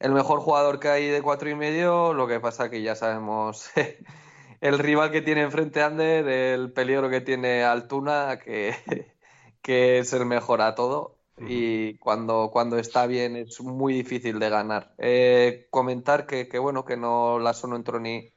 el 0.00 0.12
mejor 0.12 0.40
jugador 0.40 0.80
que 0.80 0.88
hay 0.88 1.08
de 1.08 1.22
cuatro 1.22 1.50
y 1.50 1.54
medio, 1.56 2.14
lo 2.14 2.28
que 2.28 2.40
pasa 2.40 2.70
que 2.70 2.82
ya 2.82 2.96
sabemos 2.96 3.70
el 4.60 4.78
rival 4.78 5.10
que 5.12 5.22
tiene 5.22 5.42
enfrente 5.42 5.82
Ander, 5.82 6.28
el 6.28 6.72
peligro 6.72 7.10
que 7.10 7.20
tiene 7.22 7.64
Altuna, 7.64 8.38
que, 8.40 8.76
que 9.62 9.98
es 10.00 10.12
el 10.14 10.26
mejor 10.26 10.62
a 10.62 10.74
todo 10.74 11.21
y 11.38 11.98
cuando, 11.98 12.50
cuando 12.52 12.78
está 12.78 13.06
bien 13.06 13.36
es 13.36 13.60
muy 13.60 13.94
difícil 13.94 14.38
de 14.38 14.50
ganar. 14.50 14.94
Eh, 14.98 15.66
comentar 15.70 16.26
que, 16.26 16.48
que, 16.48 16.58
bueno, 16.58 16.84
que 16.84 16.96
no 16.96 17.38
Lasso 17.38 17.66
no 17.66 17.76
entró 17.76 17.98
ni, 18.00 18.32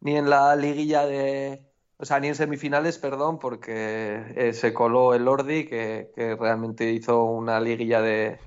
ni 0.00 0.16
en 0.16 0.30
la 0.30 0.54
liguilla 0.56 1.06
de, 1.06 1.72
o 1.96 2.04
sea, 2.04 2.20
ni 2.20 2.28
en 2.28 2.34
semifinales, 2.34 2.98
perdón, 2.98 3.38
porque 3.38 4.22
eh, 4.36 4.52
se 4.52 4.74
coló 4.74 5.14
el 5.14 5.26
Ordi, 5.28 5.66
que, 5.66 6.12
que 6.14 6.36
realmente 6.36 6.90
hizo 6.92 7.24
una 7.24 7.60
liguilla 7.60 8.00
de, 8.02 8.38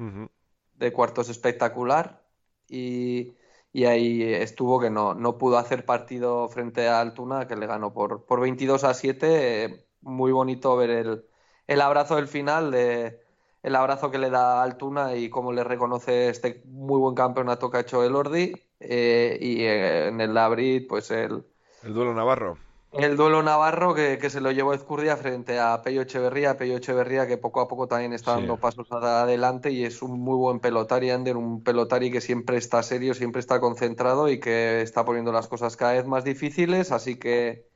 de 0.76 0.94
cuartos 0.94 1.30
espectacular 1.30 2.24
y, 2.68 3.36
y 3.72 3.86
ahí 3.86 4.24
estuvo 4.24 4.80
que 4.80 4.90
no, 4.90 5.14
no 5.14 5.38
pudo 5.38 5.58
hacer 5.58 5.86
partido 5.86 6.48
frente 6.50 6.88
a 6.88 7.00
Altuna, 7.02 7.48
que 7.48 7.56
le 7.56 7.68
ganó 7.68 7.94
por, 7.94 8.26
por 8.26 8.42
22 8.42 8.84
a 8.84 8.94
7. 8.94 9.66
Eh, 9.66 9.88
muy 10.02 10.32
bonito 10.32 10.76
ver 10.78 10.90
el, 10.90 11.26
el 11.68 11.82
abrazo 11.82 12.16
del 12.18 12.28
final, 12.28 12.72
de, 12.72 13.27
el 13.68 13.76
abrazo 13.76 14.12
que 14.12 14.18
le 14.20 14.30
da 14.30 14.60
a 14.62 14.64
Altuna 14.64 15.16
y 15.16 15.30
cómo 15.30 15.52
le 15.54 15.64
reconoce 15.64 16.30
este 16.30 16.62
muy 16.66 17.00
buen 17.00 17.16
campeonato 17.16 17.70
que 17.70 17.78
ha 17.78 17.82
hecho 17.82 18.04
el 18.04 18.16
Ordi. 18.16 18.54
Eh, 18.80 19.38
y 19.42 19.64
eh, 19.64 20.08
en 20.08 20.22
el 20.22 20.34
Labrit, 20.34 20.88
pues 20.88 21.12
el, 21.12 21.46
El 21.82 21.94
duelo 21.94 22.14
navarro. 22.14 22.58
el 22.92 23.18
duelo 23.18 23.44
navarro 23.44 23.94
que, 23.94 24.18
que 24.18 24.30
se 24.30 24.42
lo 24.42 24.52
llevó 24.52 24.74
Ezcurdia 24.74 25.18
frente 25.18 25.60
a 25.60 25.82
Pello 25.84 26.02
Echeverría, 26.04 26.58
Pello 26.58 26.78
Echeverría 26.78 27.28
que 27.28 27.38
poco 27.38 27.62
a 27.62 27.68
poco 27.68 27.88
también 27.88 28.14
está 28.14 28.34
Sí. 28.34 28.38
dando 28.38 28.60
pasos 28.60 28.88
adelante 28.92 29.72
y 29.72 29.84
es 29.86 30.02
un 30.02 30.20
muy 30.20 30.36
buen 30.38 30.60
pelotari, 30.60 31.10
Ander, 31.12 31.38
un 31.38 31.64
pelotari 31.64 32.12
que 32.12 32.22
siempre 32.22 32.58
está 32.58 32.84
serio, 32.84 33.14
siempre 33.14 33.40
está 33.42 33.60
concentrado 33.60 34.30
y 34.30 34.40
que 34.40 34.82
está 34.82 35.06
poniendo 35.06 35.32
las 35.32 35.48
cosas 35.48 35.76
cada 35.78 35.94
vez 35.94 36.06
más 36.06 36.24
difíciles, 36.24 36.92
así 36.92 37.18
que 37.20 37.67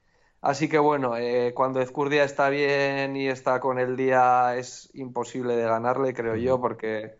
así 0.41 0.69
que 0.69 0.79
bueno, 0.79 1.17
eh, 1.17 1.53
cuando 1.55 1.81
Ezcurdia 1.81 2.23
está 2.23 2.49
bien 2.49 3.15
y 3.15 3.27
está 3.27 3.59
con 3.59 3.79
el 3.79 3.95
día 3.95 4.55
es 4.57 4.89
imposible 4.93 5.55
de 5.55 5.63
ganarle, 5.63 6.13
creo 6.13 6.35
yo, 6.35 6.59
porque 6.61 7.19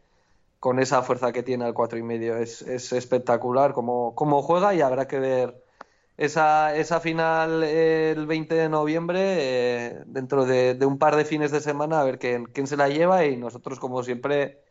con 0.60 0.80
esa 0.80 1.04
fuerza 1.04 1.32
que 1.32 1.44
tiene 1.44 1.66
al 1.66 1.74
cuatro 1.74 1.98
y 2.00 2.04
medio 2.04 2.38
es, 2.38 2.62
es 2.64 2.94
espectacular 2.94 3.74
como, 3.74 4.16
como 4.16 4.42
juega 4.44 4.74
y 4.76 4.82
habrá 4.82 5.08
que 5.08 5.20
ver 5.20 5.64
esa, 6.18 6.76
esa 6.76 7.00
final 7.00 7.64
eh, 7.64 8.12
el 8.12 8.28
20 8.28 8.56
de 8.56 8.70
noviembre, 8.70 9.20
eh, 9.40 10.04
dentro 10.06 10.46
de, 10.46 10.76
de 10.76 10.86
un 10.86 11.00
par 11.00 11.16
de 11.16 11.26
fines 11.26 11.52
de 11.52 11.62
semana, 11.62 12.02
a 12.02 12.04
ver 12.04 12.20
quién, 12.20 12.46
quién 12.46 12.68
se 12.68 12.78
la 12.78 12.90
lleva 12.90 13.26
y 13.26 13.38
nosotros, 13.38 13.80
como 13.80 14.04
siempre, 14.04 14.62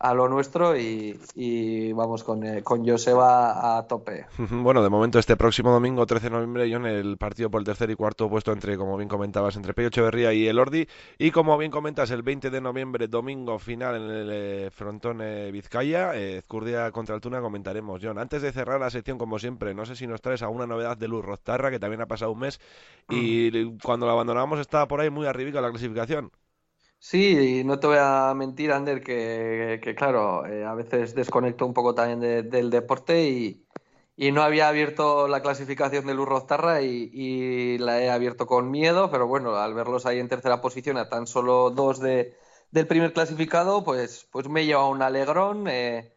a 0.00 0.14
lo 0.14 0.28
nuestro 0.28 0.78
y, 0.78 1.20
y 1.34 1.92
vamos 1.92 2.24
con, 2.24 2.42
eh, 2.42 2.62
con 2.62 2.86
Joseba 2.88 3.78
a 3.78 3.86
tope. 3.86 4.26
Bueno, 4.50 4.82
de 4.82 4.88
momento 4.88 5.18
este 5.18 5.36
próximo 5.36 5.70
domingo 5.70 6.06
13 6.06 6.24
de 6.24 6.30
noviembre, 6.30 6.70
John, 6.72 6.86
el 6.86 7.18
partido 7.18 7.50
por 7.50 7.60
el 7.60 7.66
tercer 7.66 7.90
y 7.90 7.96
cuarto 7.96 8.28
puesto 8.28 8.52
entre, 8.52 8.76
como 8.78 8.96
bien 8.96 9.08
comentabas, 9.08 9.56
entre 9.56 9.74
Pello 9.74 9.88
Echeverría 9.88 10.32
y 10.32 10.48
el 10.48 10.58
Ordi. 10.58 10.86
Y 11.18 11.30
como 11.30 11.56
bien 11.58 11.70
comentas, 11.70 12.10
el 12.10 12.22
20 12.22 12.50
de 12.50 12.60
noviembre, 12.60 13.08
domingo 13.08 13.58
final 13.58 13.96
en 13.96 14.10
el 14.10 14.30
eh, 14.32 14.70
frontón 14.70 15.20
eh, 15.22 15.50
Vizcaya, 15.52 16.14
eh, 16.14 16.38
Ezcurdia 16.38 16.90
contra 16.92 17.14
Altuna, 17.14 17.40
comentaremos. 17.40 18.00
John, 18.02 18.18
antes 18.18 18.40
de 18.40 18.52
cerrar 18.52 18.80
la 18.80 18.90
sección, 18.90 19.18
como 19.18 19.38
siempre, 19.38 19.74
no 19.74 19.84
sé 19.84 19.96
si 19.96 20.06
nos 20.06 20.22
traes 20.22 20.42
alguna 20.42 20.66
novedad 20.66 20.96
de 20.96 21.08
Luz 21.08 21.24
Roztarra, 21.24 21.70
que 21.70 21.78
también 21.78 22.00
ha 22.00 22.06
pasado 22.06 22.32
un 22.32 22.40
mes, 22.40 22.60
y 23.08 23.76
cuando 23.78 24.06
lo 24.06 24.12
abandonamos 24.12 24.60
estaba 24.60 24.88
por 24.88 25.00
ahí 25.00 25.10
muy 25.10 25.26
arriba 25.26 25.60
la 25.60 25.70
clasificación. 25.70 26.30
Sí, 27.02 27.64
no 27.64 27.80
te 27.80 27.86
voy 27.86 27.96
a 27.98 28.34
mentir, 28.36 28.72
Ander, 28.72 29.02
que, 29.02 29.80
que 29.82 29.94
claro, 29.94 30.44
eh, 30.46 30.64
a 30.66 30.74
veces 30.74 31.14
desconecto 31.14 31.64
un 31.66 31.72
poco 31.72 31.94
también 31.94 32.20
de- 32.20 32.42
del 32.42 32.68
deporte 32.70 33.26
y, 33.28 33.66
y 34.16 34.32
no 34.32 34.42
había 34.42 34.68
abierto 34.68 35.26
la 35.26 35.40
clasificación 35.40 36.06
de 36.06 36.12
Luz 36.14 36.28
Roztarra 36.28 36.82
y, 36.82 37.10
y 37.12 37.78
la 37.78 38.02
he 38.02 38.10
abierto 38.10 38.46
con 38.46 38.70
miedo, 38.70 39.10
pero 39.10 39.26
bueno, 39.26 39.56
al 39.56 39.72
verlos 39.74 40.04
ahí 40.04 40.18
en 40.18 40.28
tercera 40.28 40.60
posición 40.60 40.98
a 40.98 41.08
tan 41.08 41.26
solo 41.26 41.70
dos 41.70 42.00
de, 42.00 42.36
del 42.70 42.86
primer 42.86 43.14
clasificado, 43.14 43.82
pues, 43.82 44.28
pues 44.30 44.48
me 44.48 44.66
lleva 44.66 44.86
un 44.88 45.00
alegrón. 45.02 45.68
eh, 45.68 46.14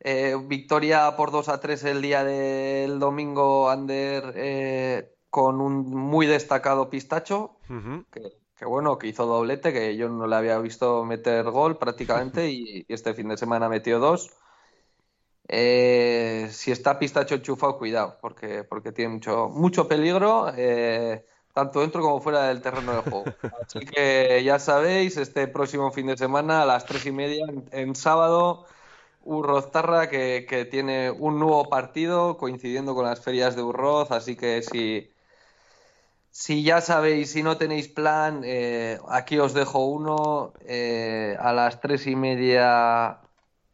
eh, 0.00 0.36
victoria 0.46 1.16
por 1.16 1.30
2 1.32 1.48
a 1.48 1.60
3 1.60 1.84
el 1.84 2.02
día 2.02 2.24
del 2.24 2.98
domingo, 2.98 3.70
Ander, 3.70 4.32
eh, 4.36 5.16
con 5.30 5.60
un 5.60 5.88
muy 5.90 6.26
destacado 6.26 6.90
pistacho 6.90 7.56
que, 8.10 8.20
que 8.58 8.64
bueno, 8.64 8.98
que 8.98 9.06
hizo 9.06 9.24
doblete, 9.24 9.72
que 9.72 9.96
yo 9.96 10.08
no 10.08 10.26
le 10.26 10.36
había 10.36 10.58
visto 10.58 11.04
meter 11.04 11.44
gol 11.44 11.78
prácticamente 11.78 12.48
y, 12.50 12.84
y 12.88 12.92
este 12.92 13.14
fin 13.14 13.28
de 13.28 13.36
semana 13.36 13.68
metió 13.68 13.98
dos. 13.98 14.30
Eh, 15.48 16.48
si 16.52 16.72
está 16.72 16.98
Pistacho 16.98 17.36
enchufado, 17.36 17.78
cuidado, 17.78 18.18
porque, 18.20 18.64
porque 18.64 18.92
tiene 18.92 19.14
mucho, 19.14 19.48
mucho 19.48 19.88
peligro, 19.88 20.52
eh, 20.54 21.24
tanto 21.54 21.80
dentro 21.80 22.02
como 22.02 22.20
fuera 22.20 22.48
del 22.48 22.60
terreno 22.60 22.92
de 22.96 23.10
juego. 23.10 23.24
Así 23.64 23.80
que 23.80 24.42
ya 24.44 24.58
sabéis, 24.58 25.16
este 25.16 25.48
próximo 25.48 25.90
fin 25.90 26.08
de 26.08 26.18
semana 26.18 26.62
a 26.62 26.66
las 26.66 26.84
tres 26.84 27.06
y 27.06 27.12
media 27.12 27.46
en, 27.48 27.66
en 27.72 27.94
sábado, 27.94 28.66
Urroztarra 29.24 30.08
que, 30.08 30.46
que 30.48 30.64
tiene 30.64 31.10
un 31.10 31.38
nuevo 31.38 31.68
partido 31.68 32.36
coincidiendo 32.36 32.94
con 32.94 33.04
las 33.06 33.20
ferias 33.20 33.56
de 33.56 33.62
Urroz, 33.62 34.10
así 34.10 34.36
que 34.36 34.62
si 34.62 35.10
si 36.30 36.62
ya 36.62 36.80
sabéis, 36.80 37.32
si 37.32 37.42
no 37.42 37.56
tenéis 37.58 37.88
plan, 37.88 38.42
eh, 38.44 38.98
aquí 39.08 39.38
os 39.38 39.54
dejo 39.54 39.86
uno. 39.86 40.52
eh, 40.60 41.36
a 41.40 41.52
las 41.52 41.80
tres 41.80 42.06
y 42.06 42.16
media 42.16 43.20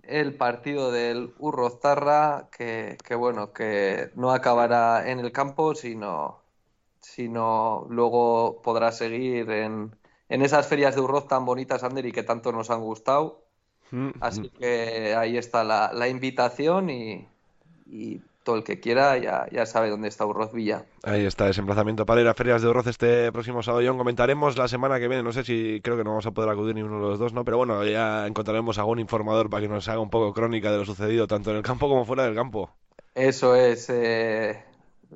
el 0.02 0.36
partido 0.36 0.90
del 0.92 1.34
Urroztarra, 1.38 2.48
que, 2.56 2.98
que 3.04 3.14
bueno, 3.14 3.52
que 3.52 4.10
no 4.14 4.32
acabará 4.32 5.08
en 5.10 5.18
el 5.20 5.32
campo, 5.32 5.74
sino, 5.74 6.42
sino 7.00 7.86
luego 7.90 8.60
podrá 8.62 8.92
seguir 8.92 9.50
en, 9.50 9.96
en 10.28 10.42
esas 10.42 10.66
ferias 10.66 10.94
de 10.94 11.00
Urroz 11.02 11.28
tan 11.28 11.44
bonitas, 11.46 11.84
Ander, 11.84 12.06
y 12.06 12.12
que 12.12 12.22
tanto 12.22 12.52
nos 12.52 12.70
han 12.70 12.82
gustado. 12.82 13.44
Así 14.20 14.50
que 14.50 15.14
ahí 15.16 15.36
está 15.38 15.64
la, 15.64 15.92
la 15.92 16.08
invitación 16.08 16.90
y, 16.90 17.28
y 17.86 18.22
todo 18.44 18.56
el 18.56 18.62
que 18.62 18.78
quiera 18.78 19.18
ya, 19.18 19.46
ya 19.50 19.66
sabe 19.66 19.90
dónde 19.90 20.08
está 20.08 20.24
Urroz 20.26 20.52
Villa. 20.52 20.84
Ahí 21.02 21.24
está 21.24 21.48
ese 21.48 21.60
emplazamiento 21.60 22.06
para 22.06 22.20
ir 22.20 22.28
a 22.28 22.34
Ferias 22.34 22.62
de 22.62 22.68
Urroz 22.68 22.86
este 22.86 23.32
próximo 23.32 23.62
sábado. 23.62 23.82
John, 23.84 23.98
comentaremos 23.98 24.56
la 24.56 24.68
semana 24.68 25.00
que 25.00 25.08
viene. 25.08 25.22
No 25.22 25.32
sé 25.32 25.42
si 25.44 25.80
creo 25.82 25.96
que 25.96 26.04
no 26.04 26.10
vamos 26.10 26.26
a 26.26 26.30
poder 26.30 26.50
acudir 26.50 26.74
ni 26.74 26.82
uno 26.82 26.96
de 26.96 27.08
los 27.08 27.18
dos, 27.18 27.32
¿no? 27.32 27.44
Pero 27.44 27.56
bueno, 27.56 27.82
ya 27.84 28.26
encontraremos 28.26 28.78
algún 28.78 29.00
informador 29.00 29.50
para 29.50 29.62
que 29.62 29.68
nos 29.68 29.88
haga 29.88 30.00
un 30.00 30.10
poco 30.10 30.32
crónica 30.32 30.70
de 30.70 30.78
lo 30.78 30.84
sucedido 30.84 31.26
tanto 31.26 31.50
en 31.50 31.56
el 31.56 31.62
campo 31.62 31.88
como 31.88 32.04
fuera 32.04 32.24
del 32.24 32.34
campo. 32.34 32.70
Eso 33.14 33.56
es. 33.56 33.88
eh, 33.90 34.62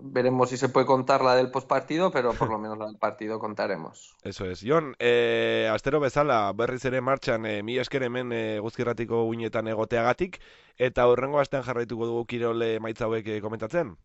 veremos 0.02 0.50
si 0.50 0.56
se 0.56 0.68
puede 0.68 0.86
contar 0.86 1.22
la 1.22 1.34
del 1.34 1.50
postpartido, 1.50 2.10
pero 2.10 2.32
por 2.32 2.50
lo 2.50 2.58
menos 2.58 2.78
la 2.78 2.86
del 2.86 2.96
partido 2.96 3.38
contaremos. 3.38 4.16
Eso 4.22 4.44
es. 4.46 4.62
Jon, 4.66 4.94
eh, 4.98 5.68
astero 5.72 6.00
bezala, 6.00 6.52
berriz 6.52 6.84
ere 6.84 7.00
martxan, 7.00 7.46
eh, 7.46 7.62
mi 7.62 7.78
esker 7.78 8.02
hemen 8.02 8.32
eh, 8.32 8.58
guzkirratiko 8.60 9.24
uinetan 9.24 9.68
egoteagatik, 9.68 10.40
eta 10.76 11.06
horrengo 11.08 11.40
astean 11.40 11.62
jarraituko 11.62 12.06
dugu 12.06 12.24
kirol 12.26 12.62
emaitza 12.62 13.04
hauek 13.06 13.26
eh, 13.26 13.40
komentatzen. 13.40 13.96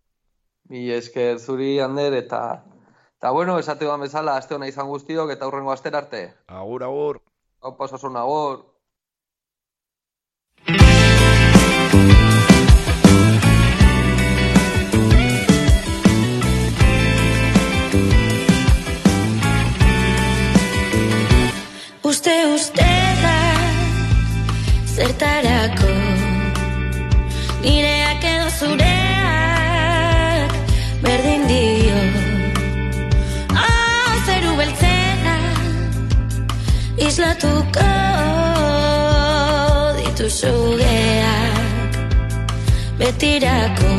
Mi 0.69 0.89
esker 0.91 1.39
zuri, 1.39 1.79
Ander, 1.79 2.13
eta, 2.13 2.63
eta 3.17 3.31
bueno, 3.31 3.59
esate 3.59 3.85
bezala, 3.85 4.37
aste 4.37 4.55
hona 4.55 4.67
izan 4.67 4.87
guztiok, 4.87 5.31
eta 5.31 5.47
hurrengo 5.47 5.71
aster 5.71 5.95
arte. 5.95 6.33
Agur, 6.47 6.83
agur. 6.83 7.21
Opa, 7.59 7.85
osasun 7.85 8.17
agur. 8.17 8.72
Uste 22.23 22.47
uste 22.55 22.91
da 23.21 23.39
zertarako. 24.95 25.89
Nireak 27.63 28.23
edo 28.23 28.47
zureak 28.59 29.73
berdin 31.03 31.43
dio. 31.49 31.99
Oh, 33.65 34.13
zeru 34.27 34.55
beltzena 34.55 35.35
islatuko 37.07 37.89
dituzu 39.99 40.55
geak 40.79 41.91
betirako. 43.03 43.93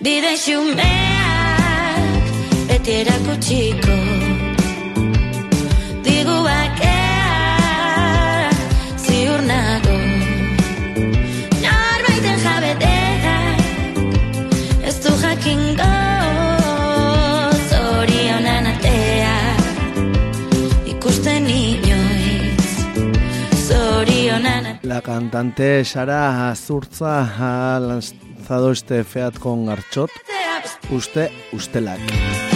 Bide 0.00 0.32
xumeak 0.46 1.25
beti 2.86 3.00
erakutsiko 3.02 3.94
digu 6.04 6.36
bakea 6.46 7.30
ziur 9.04 9.42
nago 9.48 9.96
norbaiten 11.64 12.38
jabe 12.44 12.72
dela 12.82 13.34
ez 14.90 14.94
du 15.02 15.12
jakingo 15.22 15.90
zorionan 17.70 18.70
atea 18.74 19.36
ikusten 20.94 21.50
inoiz 21.50 22.70
zorionan 23.66 24.78
La 24.82 25.00
cantante 25.00 25.84
Sara 25.84 26.50
Azurza 26.50 27.14
ha 27.38 27.80
lanzado 27.80 28.70
este 28.70 29.02
Feat 29.02 29.38
con 29.38 29.66
Garchot. 29.66 30.10
Usted, 30.90 31.30
ustelak. 31.52 32.55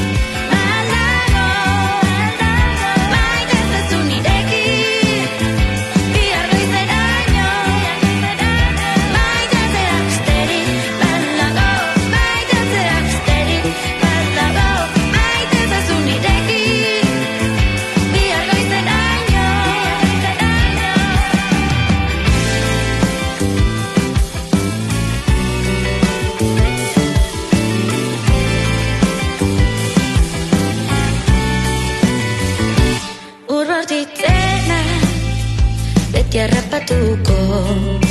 tu 36.91 38.10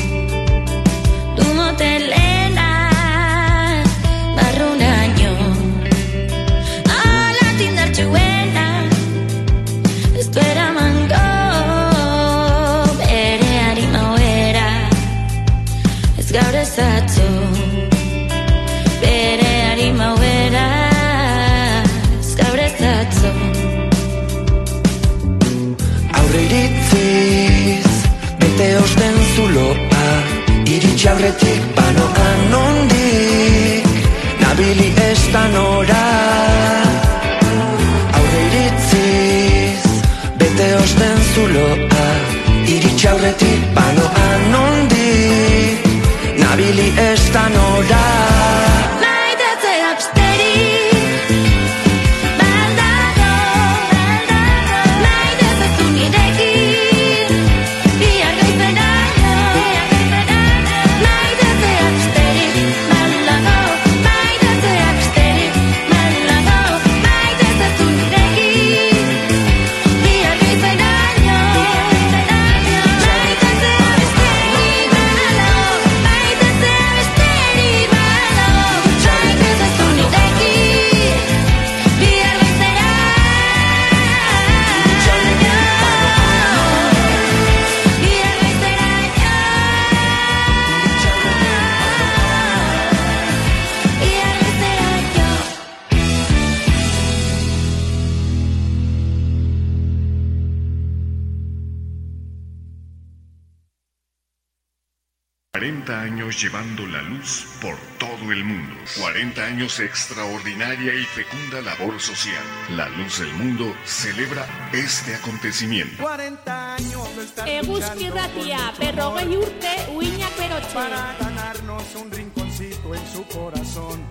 40 109.69 109.77
años 109.77 109.79
extraordinaria 109.79 110.95
y 110.95 111.03
fecunda 111.05 111.61
labor 111.61 111.99
social. 111.99 112.43
La 112.75 112.89
luz 112.89 113.19
del 113.19 113.31
mundo 113.33 113.75
celebra 113.85 114.47
este 114.73 115.13
acontecimiento. 115.13 116.01
40 116.01 116.75
años 116.75 117.15
de 117.15 117.23
estar 117.23 117.47
Eguzki 117.47 118.05
luchando 118.09 118.15
ratia, 118.15 118.73
por 118.75 118.85
berrogei 118.85 119.37
urte, 119.37 119.91
uinak 119.93 120.37
berotxe. 120.37 120.73
Para 120.73 121.15
ganarnos 121.19 121.83
un 121.95 122.11
rinconcito 122.11 122.95
en 122.95 123.07
su 123.13 123.23
corazón. 123.27 124.03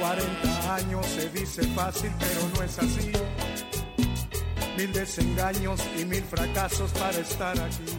40 0.00 0.74
años 0.74 1.06
se 1.06 1.28
dice 1.28 1.62
fácil, 1.74 2.10
pero 2.18 2.48
no 2.54 2.62
es 2.62 2.78
así. 2.78 3.12
Mil 4.76 4.92
desengaños 4.92 5.80
y 5.96 6.04
mil 6.04 6.24
fracasos 6.24 6.90
para 6.92 7.18
estar 7.18 7.56
aquí. 7.60 7.97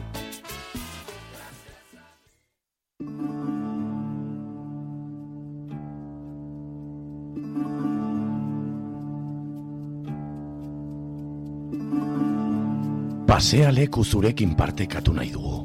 Pasea 13.40 13.70
leku 13.72 14.02
zurekin 14.04 14.50
partekatu 14.52 15.14
nahi 15.16 15.30
dugu. 15.32 15.60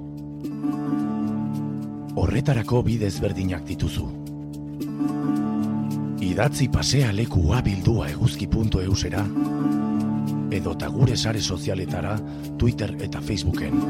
Horretarako 2.22 2.84
bidez 2.86 3.16
berdinak 3.18 3.64
dituzu. 3.66 4.04
Idatzi 6.22 6.68
pasea 6.70 7.10
lekua 7.10 7.58
bildua 7.66 8.06
eguzki.eusera 8.12 9.26
edota 10.54 10.92
gure 10.94 11.16
sare 11.16 11.42
sozialetara 11.42 12.14
Twitter 12.62 12.94
eta 13.08 13.18
Facebooken. 13.20 13.82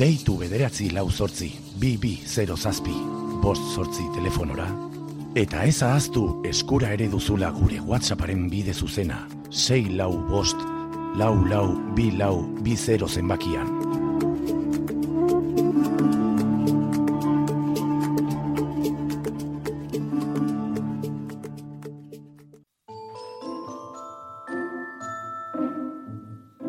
Deitu 0.00 0.40
bederatzi 0.40 0.88
lau 0.88 1.10
zortzi, 1.10 1.52
bi 1.76 2.16
zero 2.24 2.56
zazpi, 2.56 2.96
bost 3.44 3.74
zortzi 3.76 4.08
telefonora, 4.16 4.72
eta 5.34 5.66
ez 5.68 5.82
ahaztu 5.82 6.40
eskura 6.48 6.94
ere 6.96 7.12
duzula 7.12 7.50
gure 7.50 7.80
WhatsApparen 7.80 8.48
bide 8.48 8.72
zuzena, 8.72 9.28
sei 9.50 9.84
lau 9.90 10.16
bost, 10.30 10.72
lau 11.14 11.36
lau 11.44 11.76
bi 11.94 12.10
lau 12.16 12.40
bi 12.64 12.72
zero 12.76 13.06
zenbakian. 13.06 13.68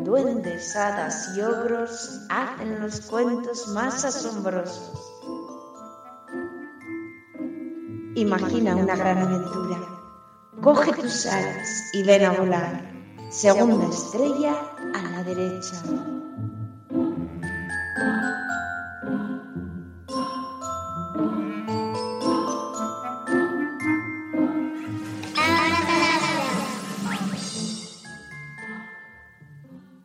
Duendes, 0.04 0.76
hadas 0.76 1.38
y 1.38 1.42
ogros 1.42 2.28
hacen 2.30 2.82
los 2.82 3.00
cuentos 3.02 3.68
más 3.70 4.04
asombrosos. 4.04 4.92
Imagina 8.16 8.76
una 8.76 8.96
gran 8.96 9.18
aventura. 9.20 9.80
Coge 10.62 10.92
tus 10.94 11.26
alas 11.26 11.84
y 11.94 12.04
ven 12.04 12.26
a 12.26 12.32
volar. 12.32 12.93
Segunda 13.34 13.90
estrella 13.90 14.54
a 14.94 15.02
la 15.10 15.24
derecha. 15.24 15.82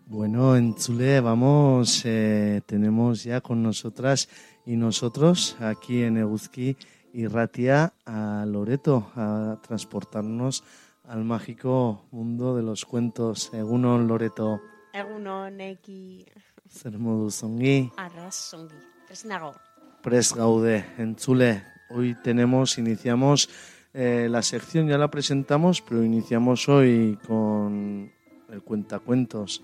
Bueno, 0.07 0.57
en 0.57 0.75
Chule 0.75 1.21
vamos, 1.21 2.03
eh, 2.07 2.63
tenemos 2.65 3.25
ya 3.25 3.43
con 3.43 3.63
nosotras 3.63 4.31
y 4.65 4.77
nosotros 4.77 5.59
aquí 5.61 6.03
en 6.03 6.17
Eguzki 6.17 6.79
y 7.13 7.27
Ratia 7.27 7.93
a 8.07 8.47
Loreto 8.47 9.11
a 9.15 9.59
transportarnos 9.61 10.65
al 11.09 11.25
mágico 11.25 12.07
mundo 12.11 12.55
de 12.57 12.63
los 12.63 12.85
cuentos. 12.85 13.53
Egunon 13.53 14.07
Loreto, 14.07 14.61
Egunon 14.93 15.61
eki 15.61 16.27
zer 16.69 16.99
moduz 16.99 17.43
ongi, 17.43 17.91
arras 17.97 18.55
ongi. 18.55 18.77
Presnago. 19.07 19.55
pres 20.03 20.35
gaude 20.35 20.85
en 20.99 21.17
Chule. 21.17 21.65
Hoy 21.91 22.15
tenemos, 22.23 22.77
iniciamos 22.79 23.49
eh, 23.95 24.29
la 24.31 24.43
sección, 24.43 24.87
ya 24.87 24.99
la 24.99 25.11
presentamos, 25.11 25.81
pero 25.81 26.05
iniciamos 26.05 26.69
hoy 26.69 27.19
con 27.27 28.13
el 28.51 28.63
cuentacuentos. 28.63 29.63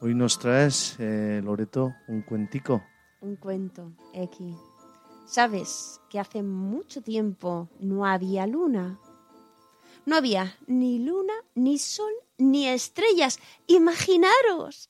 Hoy 0.00 0.14
nos 0.14 0.38
traes, 0.38 0.96
eh, 0.98 1.40
Loreto, 1.44 1.94
un 2.08 2.22
cuentico. 2.22 2.82
Un 3.20 3.36
cuento, 3.36 3.92
Eki. 4.14 4.54
¿Sabes 5.26 6.00
que 6.08 6.20
hace 6.20 6.42
mucho 6.42 7.02
tiempo 7.02 7.68
no 7.80 8.06
había 8.06 8.46
luna? 8.46 8.98
No 10.06 10.14
había 10.14 10.56
ni 10.68 11.00
luna, 11.00 11.34
ni 11.56 11.78
sol, 11.78 12.12
ni 12.38 12.68
estrellas. 12.68 13.40
Imaginaros. 13.66 14.88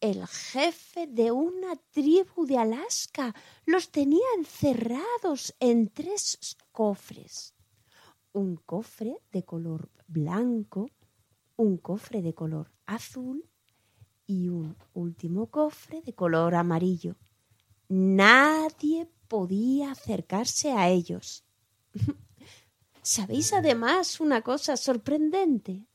El 0.00 0.28
jefe 0.28 1.08
de 1.08 1.32
una 1.32 1.74
tribu 1.90 2.46
de 2.46 2.56
Alaska 2.56 3.34
los 3.66 3.90
tenía 3.90 4.24
encerrados 4.36 5.56
en 5.58 5.88
tres 5.88 6.56
cofres. 6.70 7.52
Un 8.32 8.58
cofre 8.58 9.20
de 9.32 9.44
color 9.44 9.90
blanco, 10.06 10.88
un 11.56 11.78
cofre 11.78 12.22
de 12.22 12.32
color 12.32 12.70
azul 12.86 13.44
y 14.24 14.50
un 14.50 14.76
último 14.94 15.48
cofre 15.48 16.00
de 16.02 16.14
color 16.14 16.54
amarillo. 16.54 17.16
Nadie 17.88 19.10
podía 19.26 19.90
acercarse 19.90 20.70
a 20.70 20.88
ellos. 20.88 21.44
¿Sabéis 23.08 23.54
además 23.54 24.20
una 24.20 24.42
cosa 24.42 24.76
sorprendente? 24.76 25.86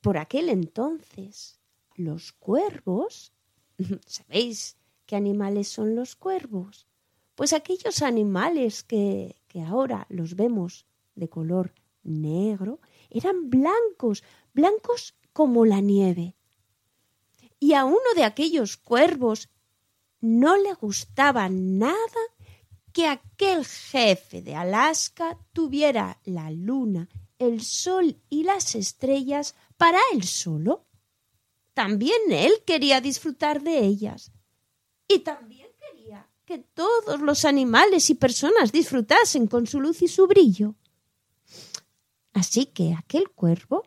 Por 0.00 0.16
aquel 0.16 0.48
entonces, 0.48 1.58
los 1.96 2.30
cuervos, 2.30 3.32
¿sabéis 4.06 4.76
qué 5.06 5.16
animales 5.16 5.66
son 5.66 5.96
los 5.96 6.14
cuervos? 6.14 6.86
Pues 7.34 7.52
aquellos 7.52 8.00
animales 8.02 8.84
que, 8.84 9.42
que 9.48 9.62
ahora 9.62 10.06
los 10.08 10.36
vemos 10.36 10.86
de 11.16 11.28
color 11.28 11.74
negro, 12.04 12.78
eran 13.10 13.50
blancos, 13.50 14.22
blancos 14.54 15.16
como 15.32 15.66
la 15.66 15.80
nieve. 15.80 16.36
Y 17.58 17.72
a 17.72 17.84
uno 17.84 18.14
de 18.14 18.22
aquellos 18.22 18.76
cuervos 18.76 19.48
no 20.20 20.56
le 20.56 20.74
gustaba 20.74 21.48
nada 21.48 22.22
que 22.92 23.06
aquel 23.06 23.64
jefe 23.64 24.42
de 24.42 24.54
Alaska 24.54 25.38
tuviera 25.52 26.20
la 26.24 26.50
luna, 26.50 27.08
el 27.38 27.62
sol 27.62 28.20
y 28.28 28.44
las 28.44 28.74
estrellas 28.74 29.54
para 29.76 29.98
él 30.12 30.24
solo. 30.24 30.86
También 31.74 32.20
él 32.30 32.52
quería 32.66 33.00
disfrutar 33.00 33.62
de 33.62 33.78
ellas. 33.80 34.32
Y 35.08 35.20
también 35.20 35.68
quería 35.78 36.28
que 36.44 36.58
todos 36.58 37.20
los 37.20 37.44
animales 37.44 38.10
y 38.10 38.14
personas 38.14 38.72
disfrutasen 38.72 39.46
con 39.46 39.66
su 39.66 39.80
luz 39.80 40.02
y 40.02 40.08
su 40.08 40.26
brillo. 40.26 40.74
Así 42.32 42.66
que 42.66 42.94
aquel 42.94 43.30
cuervo 43.30 43.84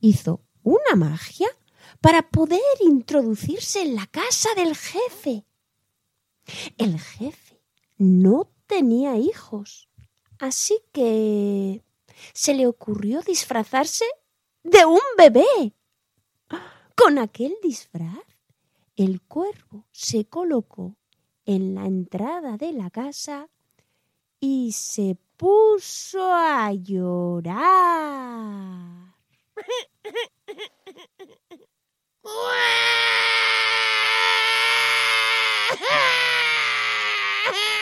hizo 0.00 0.44
una 0.62 0.96
magia 0.96 1.48
para 2.00 2.28
poder 2.28 2.60
introducirse 2.80 3.82
en 3.82 3.94
la 3.94 4.06
casa 4.06 4.50
del 4.54 4.76
jefe. 4.76 5.44
El 6.76 7.00
jefe 7.00 7.45
no 7.98 8.48
tenía 8.66 9.16
hijos, 9.16 9.88
así 10.38 10.80
que 10.92 11.82
se 12.32 12.54
le 12.54 12.66
ocurrió 12.66 13.22
disfrazarse 13.22 14.04
de 14.62 14.84
un 14.84 15.00
bebé. 15.16 15.74
Con 16.94 17.18
aquel 17.18 17.56
disfraz, 17.62 18.24
el 18.96 19.20
cuervo 19.20 19.86
se 19.92 20.26
colocó 20.26 20.96
en 21.44 21.74
la 21.74 21.86
entrada 21.86 22.56
de 22.56 22.72
la 22.72 22.90
casa 22.90 23.48
y 24.40 24.72
se 24.72 25.16
puso 25.36 26.32
a 26.32 26.72
llorar. 26.72 27.56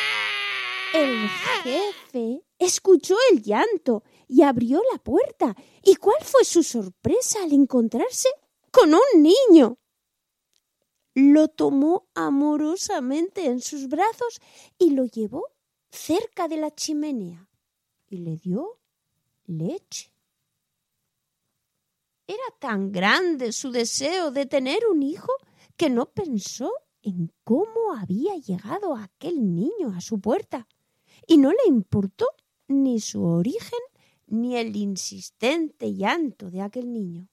El 0.95 1.29
jefe 1.65 2.45
escuchó 2.57 3.17
el 3.33 3.43
llanto 3.43 4.05
y 4.29 4.43
abrió 4.43 4.81
la 4.93 4.99
puerta. 4.99 5.57
¿Y 5.83 5.97
cuál 5.97 6.23
fue 6.23 6.45
su 6.45 6.63
sorpresa 6.63 7.43
al 7.43 7.53
encontrarse 7.53 8.29
con 8.71 8.95
un 8.95 9.21
niño? 9.21 9.77
Lo 11.15 11.49
tomó 11.49 12.07
amorosamente 12.15 13.47
en 13.47 13.61
sus 13.61 13.89
brazos 13.89 14.41
y 14.79 14.91
lo 14.91 15.07
llevó 15.07 15.49
cerca 15.91 16.47
de 16.47 16.59
la 16.59 16.73
chimenea 16.73 17.49
y 18.07 18.19
le 18.19 18.37
dio 18.37 18.79
leche. 19.47 20.13
Era 22.29 22.45
tan 22.61 22.93
grande 22.93 23.51
su 23.51 23.73
deseo 23.73 24.31
de 24.31 24.47
tener 24.47 24.87
un 24.89 25.03
hijo 25.03 25.33
que 25.77 25.91
no 25.91 26.07
pensó 26.07 26.71
en 27.03 27.33
cómo 27.43 27.97
había 27.99 28.37
llegado 28.37 28.95
aquel 28.95 29.57
niño 29.57 29.93
a 29.93 30.01
su 30.01 30.21
puerta 30.21 30.69
y 31.27 31.39
no 31.39 31.51
le 31.51 31.67
importó 31.67 32.27
ni 32.69 33.01
su 33.01 33.23
origen 33.25 33.81
ni 34.27 34.57
el 34.57 34.75
insistente 34.77 35.95
llanto 35.95 36.51
de 36.51 36.63
aquel 36.63 36.93
niño. 36.93 37.29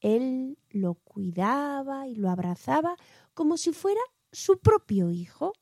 Él 0.00 0.58
lo 0.70 0.94
cuidaba 0.94 2.06
y 2.06 2.14
lo 2.14 2.30
abrazaba 2.30 2.96
como 3.34 3.56
si 3.56 3.72
fuera 3.72 4.00
su 4.32 4.58
propio 4.58 5.10
hijo. 5.10 5.52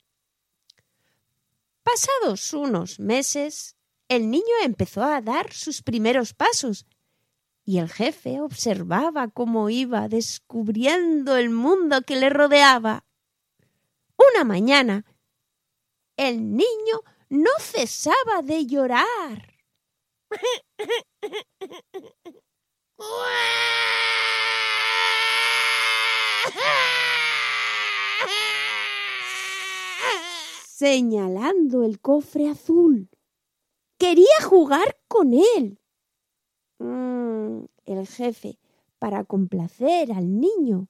Pasados 1.82 2.52
unos 2.52 2.98
meses, 3.00 3.76
el 4.08 4.30
niño 4.30 4.44
empezó 4.62 5.02
a 5.02 5.20
dar 5.20 5.52
sus 5.52 5.82
primeros 5.82 6.34
pasos 6.34 6.86
y 7.64 7.78
el 7.78 7.88
jefe 7.88 8.40
observaba 8.40 9.28
cómo 9.28 9.70
iba 9.70 10.08
descubriendo 10.08 11.36
el 11.36 11.50
mundo 11.50 12.02
que 12.02 12.16
le 12.16 12.30
rodeaba. 12.30 13.04
Una 14.32 14.44
mañana, 14.44 15.04
el 16.16 16.56
niño 16.56 17.02
no 17.28 17.50
cesaba 17.60 18.42
de 18.42 18.66
llorar. 18.66 19.54
señalando 30.76 31.84
el 31.84 32.00
cofre 32.00 32.50
azul. 32.50 33.08
Quería 33.96 34.42
jugar 34.44 34.98
con 35.08 35.32
él. 35.32 35.80
Mm, 36.78 37.64
el 37.86 38.06
jefe, 38.06 38.58
para 38.98 39.24
complacer 39.24 40.12
al 40.12 40.38
niño, 40.38 40.88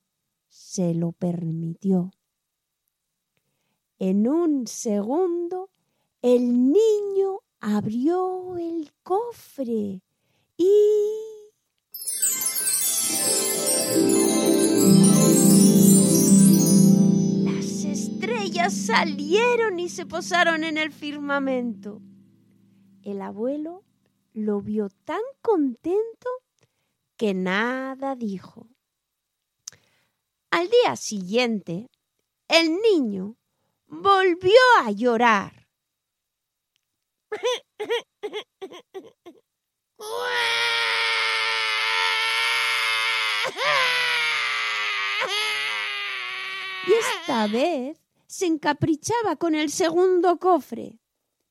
se 0.48 0.92
lo 0.92 1.12
permitió. 1.12 2.10
En 4.00 4.26
un 4.26 4.66
segundo, 4.66 5.70
el 6.26 6.72
niño 6.72 7.38
abrió 7.60 8.56
el 8.58 8.90
cofre 9.04 10.02
y... 10.56 10.72
Las 17.44 17.84
estrellas 17.84 18.74
salieron 18.74 19.78
y 19.78 19.88
se 19.88 20.04
posaron 20.04 20.64
en 20.64 20.78
el 20.78 20.90
firmamento. 20.90 22.02
El 23.04 23.22
abuelo 23.22 23.84
lo 24.32 24.60
vio 24.60 24.88
tan 25.04 25.22
contento 25.42 26.28
que 27.16 27.34
nada 27.34 28.16
dijo. 28.16 28.66
Al 30.50 30.68
día 30.68 30.96
siguiente, 30.96 31.88
el 32.48 32.78
niño 32.82 33.36
volvió 33.86 34.58
a 34.82 34.90
llorar. 34.90 35.65
Y 46.86 46.92
esta 46.92 47.48
vez 47.48 47.98
se 48.26 48.46
encaprichaba 48.46 49.36
con 49.36 49.54
el 49.54 49.70
segundo 49.70 50.38
cofre, 50.38 51.00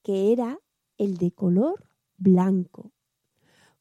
que 0.01 0.31
era 0.31 0.59
el 0.97 1.17
de 1.17 1.31
color 1.31 1.89
blanco. 2.17 2.91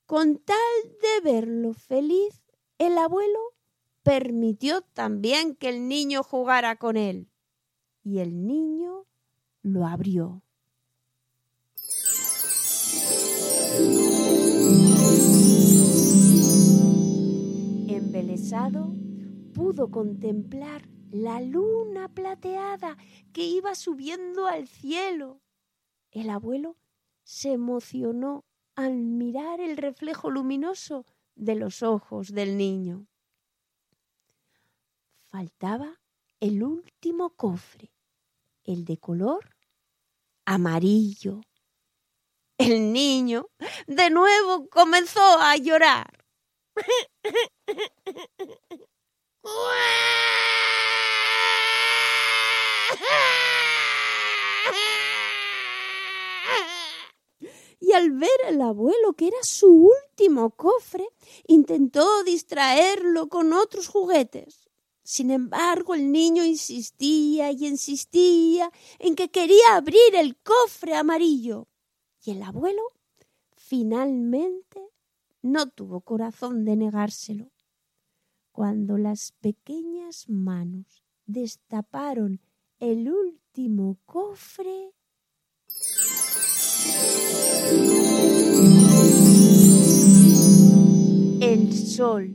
Con 0.07 0.39
tal 0.39 0.57
de 1.01 1.21
verlo 1.23 1.73
feliz, 1.73 2.43
el 2.79 2.99
abuelo 2.99 3.39
permitió 4.03 4.83
también 4.83 5.55
que 5.55 5.69
el 5.71 5.89
niño 5.89 6.23
jugara 6.23 6.77
con 6.77 6.97
él. 6.97 7.31
Y 8.03 8.19
el 8.19 8.47
niño 8.47 9.07
lo 9.63 9.87
abrió. 9.87 10.44
Pudo 19.53 19.91
contemplar 19.91 20.89
la 21.11 21.41
luna 21.41 22.09
plateada 22.09 22.97
que 23.33 23.43
iba 23.43 23.75
subiendo 23.75 24.47
al 24.47 24.69
cielo. 24.69 25.41
El 26.13 26.31
abuelo 26.31 26.77
se 27.25 27.51
emocionó 27.51 28.45
al 28.77 28.95
mirar 28.95 29.61
el 29.61 29.77
reflejo 29.77 30.31
luminoso 30.31 31.05
de 31.35 31.57
los 31.57 31.83
ojos 31.83 32.33
del 32.33 32.57
niño. 32.57 33.09
Faltaba 35.27 36.01
el 36.39 36.63
último 36.63 37.31
cofre, 37.31 37.91
el 38.63 38.85
de 38.85 38.97
color 38.99 39.57
amarillo. 40.45 41.41
El 42.59 42.93
niño 42.93 43.49
de 43.89 44.11
nuevo 44.11 44.69
comenzó 44.69 45.41
a 45.41 45.57
llorar. 45.57 46.24
Y 57.81 57.93
al 57.93 58.13
ver 58.13 58.31
al 58.49 58.63
abuelo 58.63 59.13
que 59.15 59.29
era 59.29 59.37
su 59.43 59.91
último 59.93 60.51
cofre, 60.51 61.07
intentó 61.47 62.25
distraerlo 62.25 63.29
con 63.29 63.53
otros 63.53 63.89
juguetes. 63.89 64.69
Sin 65.03 65.31
embargo, 65.31 65.95
el 65.95 66.11
niño 66.11 66.45
insistía 66.45 67.53
y 67.53 67.67
insistía 67.67 68.73
en 68.99 69.15
que 69.15 69.29
quería 69.29 69.77
abrir 69.77 70.15
el 70.15 70.37
cofre 70.37 70.95
amarillo. 70.95 71.69
Y 72.25 72.31
el 72.31 72.43
abuelo 72.43 72.83
finalmente 73.55 74.94
no 75.45 75.69
tuvo 75.69 76.01
corazón 76.01 76.65
de 76.65 76.75
negárselo. 76.75 77.53
Cuando 78.51 78.97
las 78.97 79.33
pequeñas 79.43 80.27
manos 80.27 81.05
destaparon 81.27 82.41
el 82.79 83.11
último 83.11 83.99
cofre, 84.07 84.95
el 91.41 91.75
sol, 91.75 92.35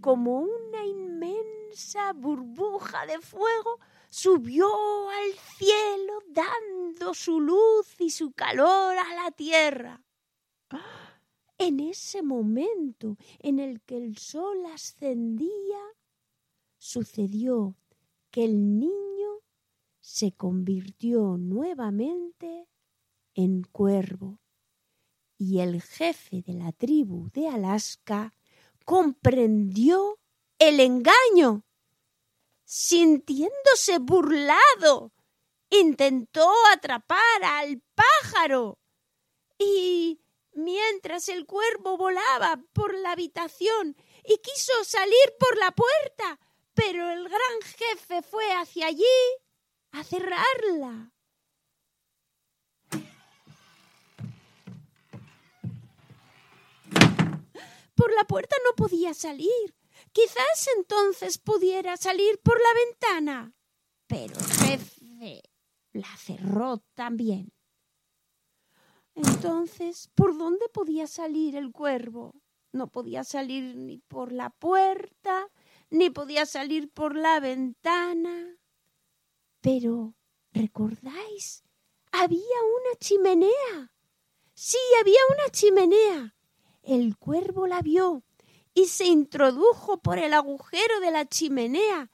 como 0.00 0.40
una 0.40 0.84
inmensa 0.84 2.12
burbuja 2.12 3.06
de 3.06 3.20
fuego, 3.20 3.78
subió 4.10 4.66
al 5.10 5.32
cielo 5.58 6.18
dando 6.26 7.14
su 7.14 7.40
luz 7.40 8.00
y 8.00 8.10
su 8.10 8.32
calor 8.32 8.96
a 8.96 9.14
la 9.14 9.30
tierra. 9.30 10.02
En 11.64 11.78
ese 11.78 12.22
momento 12.22 13.16
en 13.38 13.60
el 13.60 13.80
que 13.82 13.96
el 13.96 14.18
sol 14.18 14.66
ascendía, 14.74 15.78
sucedió 16.76 17.76
que 18.32 18.44
el 18.46 18.80
niño 18.80 19.30
se 20.00 20.32
convirtió 20.32 21.36
nuevamente 21.38 22.66
en 23.34 23.62
cuervo 23.62 24.40
y 25.38 25.60
el 25.60 25.80
jefe 25.80 26.42
de 26.42 26.54
la 26.54 26.72
tribu 26.72 27.30
de 27.30 27.46
Alaska 27.46 28.34
comprendió 28.84 30.18
el 30.58 30.80
engaño. 30.80 31.64
Sintiéndose 32.64 34.00
burlado, 34.00 35.12
intentó 35.70 36.50
atrapar 36.72 37.44
al 37.44 37.80
pájaro 37.94 38.80
y 39.60 40.18
mientras 40.54 41.28
el 41.28 41.46
cuervo 41.46 41.96
volaba 41.96 42.60
por 42.72 42.94
la 42.94 43.12
habitación 43.12 43.96
y 44.24 44.38
quiso 44.38 44.72
salir 44.84 45.34
por 45.38 45.56
la 45.58 45.72
puerta, 45.72 46.38
pero 46.74 47.10
el 47.10 47.28
gran 47.28 47.60
jefe 47.76 48.22
fue 48.22 48.52
hacia 48.52 48.86
allí 48.86 49.04
a 49.92 50.04
cerrarla. 50.04 51.12
Por 57.94 58.12
la 58.14 58.24
puerta 58.24 58.56
no 58.64 58.74
podía 58.74 59.14
salir. 59.14 59.76
Quizás 60.12 60.68
entonces 60.76 61.38
pudiera 61.38 61.96
salir 61.96 62.40
por 62.42 62.60
la 62.60 62.74
ventana. 62.84 63.54
Pero 64.06 64.34
el 64.34 64.44
jefe 64.44 65.42
la 65.92 66.16
cerró 66.16 66.82
también. 66.94 67.52
Entonces, 69.14 70.08
¿por 70.14 70.36
dónde 70.36 70.68
podía 70.72 71.06
salir 71.06 71.56
el 71.56 71.70
cuervo? 71.72 72.34
No 72.72 72.88
podía 72.88 73.24
salir 73.24 73.76
ni 73.76 73.98
por 73.98 74.32
la 74.32 74.50
puerta, 74.50 75.48
ni 75.90 76.08
podía 76.10 76.46
salir 76.46 76.90
por 76.90 77.16
la 77.16 77.38
ventana. 77.38 78.56
Pero, 79.60 80.14
¿recordáis? 80.52 81.64
Había 82.10 82.38
una 82.40 82.98
chimenea. 82.98 83.92
Sí, 84.54 84.78
había 85.00 85.20
una 85.34 85.50
chimenea. 85.50 86.34
El 86.82 87.16
cuervo 87.16 87.66
la 87.66 87.82
vio 87.82 88.24
y 88.74 88.86
se 88.86 89.04
introdujo 89.04 90.00
por 90.00 90.18
el 90.18 90.32
agujero 90.32 91.00
de 91.00 91.10
la 91.10 91.26
chimenea 91.26 92.10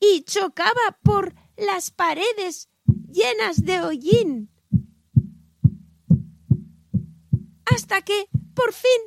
y 0.00 0.22
chocaba 0.22 0.98
por 1.02 1.34
las 1.56 1.90
paredes 1.90 2.68
llenas 3.10 3.64
de 3.64 3.80
hollín. 3.80 4.50
Hasta 7.78 8.02
que, 8.02 8.28
por 8.56 8.72
fin, 8.72 9.00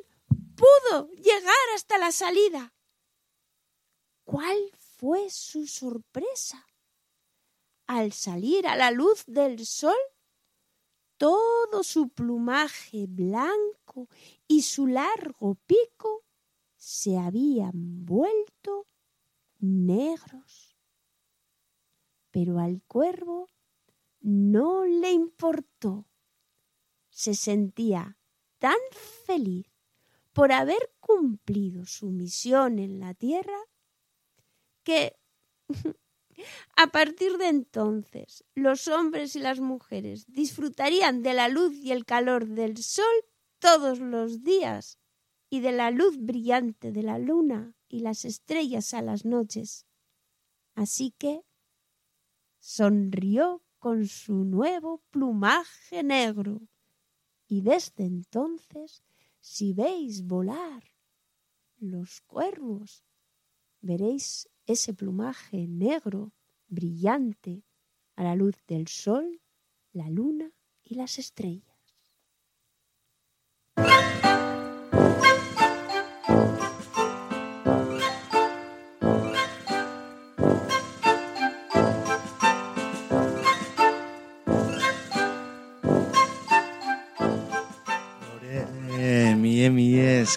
pudo 0.56 1.10
llegar 1.10 1.66
hasta 1.74 1.98
la 1.98 2.10
salida. 2.10 2.72
¿Cuál 4.24 4.56
fue 4.96 5.28
su 5.28 5.66
sorpresa? 5.66 6.66
Al 7.86 8.14
salir 8.14 8.66
a 8.66 8.74
la 8.74 8.90
luz 8.90 9.24
del 9.26 9.66
sol, 9.66 9.98
todo 11.18 11.82
su 11.82 12.08
plumaje 12.08 13.04
blanco 13.06 14.08
y 14.48 14.62
su 14.62 14.86
largo 14.86 15.56
pico 15.66 16.24
se 16.74 17.18
habían 17.18 18.06
vuelto 18.06 18.86
negros. 19.58 20.78
Pero 22.30 22.58
al 22.58 22.80
cuervo 22.88 23.50
no 24.22 24.86
le 24.86 25.12
importó. 25.12 26.06
Se 27.10 27.34
sentía 27.34 28.16
tan 28.62 28.78
feliz 29.26 29.66
por 30.32 30.52
haber 30.52 30.94
cumplido 31.00 31.84
su 31.84 32.10
misión 32.10 32.78
en 32.78 33.00
la 33.00 33.12
tierra 33.12 33.58
que 34.84 35.18
a 36.76 36.86
partir 36.86 37.38
de 37.38 37.48
entonces 37.48 38.44
los 38.54 38.86
hombres 38.86 39.34
y 39.34 39.40
las 39.40 39.58
mujeres 39.58 40.26
disfrutarían 40.28 41.24
de 41.24 41.34
la 41.34 41.48
luz 41.48 41.74
y 41.74 41.90
el 41.90 42.04
calor 42.04 42.46
del 42.46 42.76
sol 42.76 43.12
todos 43.58 43.98
los 43.98 44.44
días 44.44 44.96
y 45.50 45.58
de 45.58 45.72
la 45.72 45.90
luz 45.90 46.16
brillante 46.18 46.92
de 46.92 47.02
la 47.02 47.18
luna 47.18 47.74
y 47.88 47.98
las 47.98 48.24
estrellas 48.24 48.94
a 48.94 49.02
las 49.02 49.24
noches. 49.24 49.88
Así 50.76 51.12
que 51.18 51.42
sonrió 52.60 53.64
con 53.80 54.06
su 54.06 54.44
nuevo 54.44 55.02
plumaje 55.10 56.04
negro 56.04 56.60
y 57.52 57.60
desde 57.60 58.06
entonces 58.06 59.02
si 59.38 59.74
veis 59.74 60.26
volar 60.26 60.84
los 61.76 62.22
cuervos, 62.22 63.04
veréis 63.82 64.48
ese 64.64 64.94
plumaje 64.94 65.68
negro, 65.68 66.32
brillante, 66.68 67.62
a 68.16 68.22
la 68.24 68.36
luz 68.36 68.56
del 68.66 68.88
sol, 68.88 69.42
la 69.92 70.08
luna 70.08 70.50
y 70.82 70.94
las 70.94 71.18
estrellas. 71.18 71.71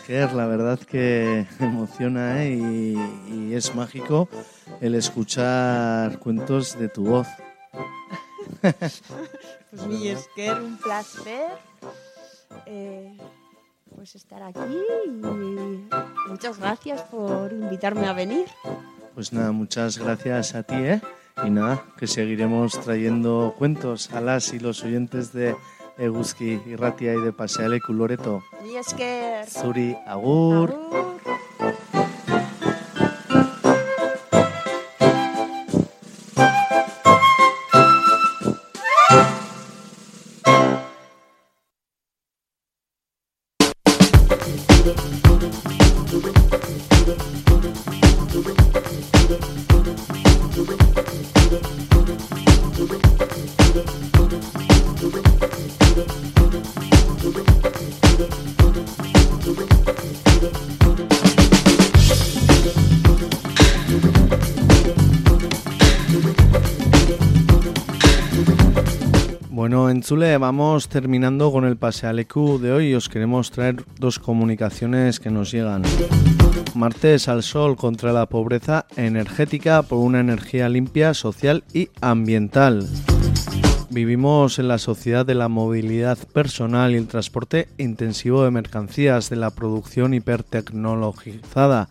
Esker, 0.06 0.34
la 0.34 0.46
verdad 0.46 0.78
que 0.78 1.48
emociona 1.60 2.44
¿eh? 2.44 2.52
y, 2.52 3.34
y 3.34 3.56
es 3.56 3.74
mágico 3.74 4.30
el 4.80 4.94
escuchar 4.94 6.20
cuentos 6.20 6.78
de 6.78 6.90
tu 6.90 7.06
voz. 7.06 7.28
Pues 8.62 9.88
mi 9.88 10.08
Esker, 10.08 10.62
un 10.62 10.78
placer 10.78 11.50
eh, 12.68 13.18
pues 13.96 14.14
estar 14.14 14.44
aquí 14.44 14.78
y 15.08 15.10
muchas 16.30 16.60
gracias 16.60 17.02
por 17.02 17.52
invitarme 17.52 18.06
a 18.06 18.14
venir. 18.14 18.46
Pues 19.16 19.34
nada, 19.34 19.52
muchas 19.52 19.98
gracias 19.98 20.54
a 20.54 20.62
ti, 20.62 20.76
¿eh? 20.76 21.02
Y 21.44 21.50
nada, 21.50 21.84
que 21.98 22.06
seguiremos 22.06 22.80
trayendo 22.80 23.56
cuentos 23.58 24.12
a 24.12 24.22
las 24.22 24.54
y 24.54 24.60
los 24.60 24.84
oyentes 24.84 25.34
de 25.34 25.56
eguzki 25.98 26.60
irratia 26.68 27.14
ide 27.20 27.32
pasealeku 27.32 27.94
loreto. 27.94 28.42
Ni 28.64 28.78
esker. 28.78 29.46
Zuri 29.50 29.94
agur. 30.08 30.72
agur. 30.72 32.05
Chule 70.06 70.38
vamos 70.38 70.88
terminando 70.88 71.52
con 71.52 71.66
el 71.66 71.78
Pasealecu 71.78 72.60
de 72.60 72.72
hoy 72.72 72.94
os 72.94 73.10
queremos 73.10 73.50
traer 73.50 73.84
dos 73.98 74.20
comunicaciones 74.20 75.20
que 75.20 75.32
nos 75.32 75.52
llegan. 75.52 75.82
Martes 76.76 77.28
al 77.28 77.42
sol 77.42 77.76
contra 77.76 78.14
la 78.14 78.28
pobreza 78.28 78.86
energética 78.98 79.82
por 79.82 79.98
una 79.98 80.20
energía 80.20 80.70
limpia, 80.70 81.16
social 81.16 81.64
y 81.74 81.90
ambiental. 82.02 82.88
Vivimos 83.90 84.60
en 84.60 84.68
la 84.68 84.78
sociedad 84.78 85.26
de 85.26 85.34
la 85.34 85.48
movilidad 85.48 86.20
personal 86.28 86.92
y 86.92 86.98
el 86.98 87.08
transporte 87.08 87.68
intensivo 87.80 88.44
de 88.44 88.52
mercancías, 88.52 89.32
de 89.32 89.38
la 89.38 89.50
producción 89.50 90.14
hipertecnologizada, 90.14 91.90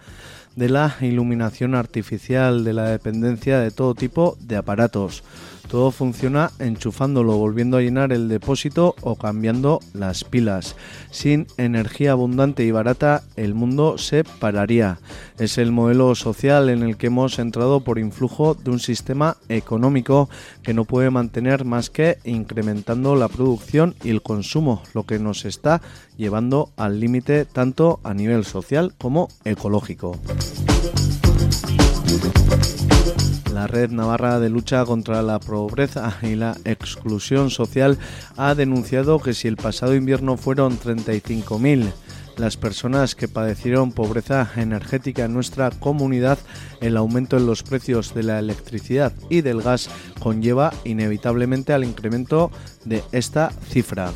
de 0.55 0.69
la 0.69 0.95
iluminación 1.01 1.75
artificial, 1.75 2.63
de 2.63 2.75
la 2.75 2.91
dependencia 2.91 3.59
de 3.59 3.73
todo 3.73 3.97
tipo 3.97 4.37
de 4.39 4.55
aparatos. 4.55 5.25
Todo 5.69 5.91
funciona 5.91 6.51
enchufándolo, 6.59 7.37
volviendo 7.37 7.77
a 7.77 7.81
llenar 7.81 8.13
el 8.13 8.29
depósito 8.29 8.95
o 9.01 9.17
cambiando 9.17 9.81
las 9.93 10.25
pilas. 10.25 10.77
Sin 11.11 11.47
energía 11.57 12.13
abundante 12.13 12.65
y 12.65 12.71
barata, 12.71 13.23
el 13.37 13.55
mundo 13.55 13.99
se 13.99 14.25
pararía. 14.25 14.99
Es 15.39 15.59
el 15.59 15.73
modelo 15.73 16.15
social 16.15 16.69
en 16.69 16.83
el 16.83 16.97
que 16.97 17.09
hemos 17.09 17.39
entrado 17.39 17.81
por 17.81 17.99
influjo 17.99 18.55
de 18.55 18.71
un 18.71 18.79
sistema 18.79 19.37
económico 19.49 20.29
que 20.63 20.75
no 20.75 20.85
puede 20.85 21.11
mantener 21.11 21.65
más 21.65 21.91
que 21.91 22.19
incrementando 22.25 23.17
la 23.17 23.29
producción 23.29 23.95
y 24.05 24.11
el 24.11 24.23
consumo, 24.23 24.83
lo 24.93 25.05
que 25.05 25.19
nos 25.19 25.45
está 25.45 25.81
llevando 26.17 26.71
al 26.77 27.01
límite 27.01 27.45
tanto 27.45 28.01
a 28.05 28.15
nivel 28.15 28.45
social 28.45 28.95
como 28.99 29.29
ecológico. 29.45 30.19
La 33.55 33.69
Red 33.69 33.93
Navarra 33.93 34.41
de 34.41 34.51
Lucha 34.51 34.85
contra 34.85 35.23
la 35.23 35.39
Pobreza 35.39 36.19
y 36.23 36.35
la 36.35 36.57
Exclusión 36.65 37.51
Social 37.51 37.99
ha 38.37 38.57
denunciado 38.57 39.21
que 39.21 39.33
si 39.33 39.47
el 39.47 39.57
pasado 39.57 39.95
invierno 39.95 40.37
fueron 40.37 40.77
35.000 40.77 41.93
las 42.37 42.57
personas 42.57 43.15
que 43.15 43.29
padecieron 43.29 43.93
pobreza 43.93 44.51
energética 44.57 45.27
en 45.27 45.35
nuestra 45.35 45.71
comunidad, 45.71 46.37
el 46.81 46.97
aumento 46.97 47.37
en 47.37 47.47
los 47.47 47.63
precios 47.63 48.13
de 48.13 48.25
la 48.25 48.41
electricidad 48.41 49.13
y 49.31 49.43
del 49.43 49.63
gas 49.63 49.89
conlleva 50.19 50.73
inevitablemente 50.83 51.73
al 51.73 51.85
incremento 51.85 52.51
de 52.85 53.05
esta 53.13 53.53
cifra. 53.71 54.11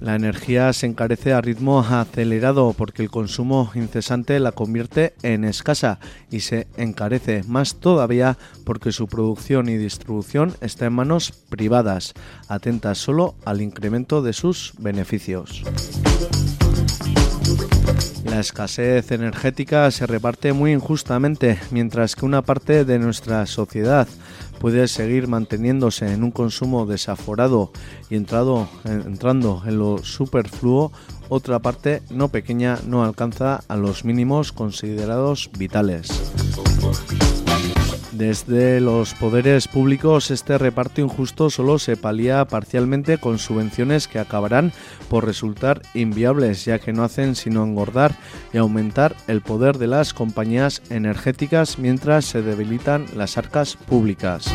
La 0.00 0.14
energía 0.14 0.72
se 0.72 0.86
encarece 0.86 1.34
a 1.34 1.42
ritmo 1.42 1.80
acelerado 1.80 2.74
porque 2.76 3.02
el 3.02 3.10
consumo 3.10 3.70
incesante 3.74 4.40
la 4.40 4.52
convierte 4.52 5.12
en 5.22 5.44
escasa 5.44 5.98
y 6.30 6.40
se 6.40 6.66
encarece 6.78 7.42
más 7.46 7.76
todavía 7.76 8.38
porque 8.64 8.92
su 8.92 9.08
producción 9.08 9.68
y 9.68 9.76
distribución 9.76 10.54
está 10.62 10.86
en 10.86 10.94
manos 10.94 11.32
privadas, 11.50 12.14
atentas 12.48 12.96
solo 12.96 13.34
al 13.44 13.60
incremento 13.60 14.22
de 14.22 14.32
sus 14.32 14.72
beneficios. 14.78 15.64
La 18.24 18.40
escasez 18.40 19.10
energética 19.10 19.90
se 19.90 20.06
reparte 20.06 20.52
muy 20.52 20.72
injustamente, 20.72 21.58
mientras 21.70 22.16
que 22.16 22.24
una 22.24 22.42
parte 22.42 22.84
de 22.84 22.98
nuestra 22.98 23.44
sociedad 23.44 24.08
puede 24.60 24.86
seguir 24.88 25.26
manteniéndose 25.26 26.12
en 26.12 26.22
un 26.22 26.30
consumo 26.30 26.84
desaforado 26.84 27.72
y 28.10 28.16
entrado, 28.16 28.68
entrando 28.84 29.62
en 29.66 29.78
lo 29.78 29.98
superfluo, 30.04 30.92
otra 31.30 31.60
parte 31.60 32.02
no 32.10 32.28
pequeña 32.28 32.78
no 32.86 33.02
alcanza 33.02 33.64
a 33.68 33.76
los 33.76 34.04
mínimos 34.04 34.52
considerados 34.52 35.50
vitales. 35.58 36.10
Desde 38.12 38.80
los 38.80 39.14
poderes 39.14 39.68
públicos 39.68 40.32
este 40.32 40.58
reparto 40.58 41.00
injusto 41.00 41.48
solo 41.48 41.78
se 41.78 41.96
palía 41.96 42.44
parcialmente 42.44 43.18
con 43.18 43.38
subvenciones 43.38 44.08
que 44.08 44.18
acabarán 44.18 44.72
por 45.08 45.24
resultar 45.24 45.82
inviables 45.94 46.64
ya 46.64 46.80
que 46.80 46.92
no 46.92 47.04
hacen 47.04 47.36
sino 47.36 47.62
engordar 47.62 48.16
y 48.52 48.58
aumentar 48.58 49.14
el 49.28 49.42
poder 49.42 49.78
de 49.78 49.86
las 49.86 50.12
compañías 50.12 50.82
energéticas 50.90 51.78
mientras 51.78 52.24
se 52.24 52.42
debilitan 52.42 53.06
las 53.14 53.38
arcas 53.38 53.76
públicas. 53.76 54.52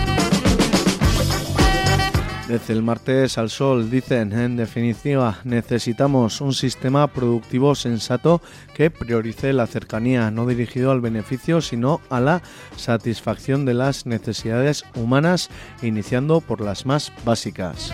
Desde 2.48 2.74
el 2.74 2.84
martes 2.84 3.40
al 3.40 3.50
sol 3.50 3.90
dicen, 3.90 4.32
en 4.32 4.56
definitiva, 4.56 5.40
necesitamos 5.46 6.42
un 6.42 6.54
sistema 6.54 7.08
productivo 7.08 7.74
sensato 7.74 8.40
que 8.76 8.92
priorice 8.92 9.52
la 9.52 9.66
cercanía, 9.66 10.30
no 10.30 10.46
dirigido 10.46 10.92
al 10.92 11.02
beneficio, 11.02 11.60
sino 11.60 12.02
a 12.12 12.20
la 12.20 12.44
satisfacción 12.78 13.66
de 13.66 13.74
las 13.74 14.06
necesidades 14.06 14.84
humanas, 14.94 15.50
iniciando 15.82 16.40
por 16.40 16.62
las 16.62 16.86
más 16.86 17.12
básicas. 17.26 17.92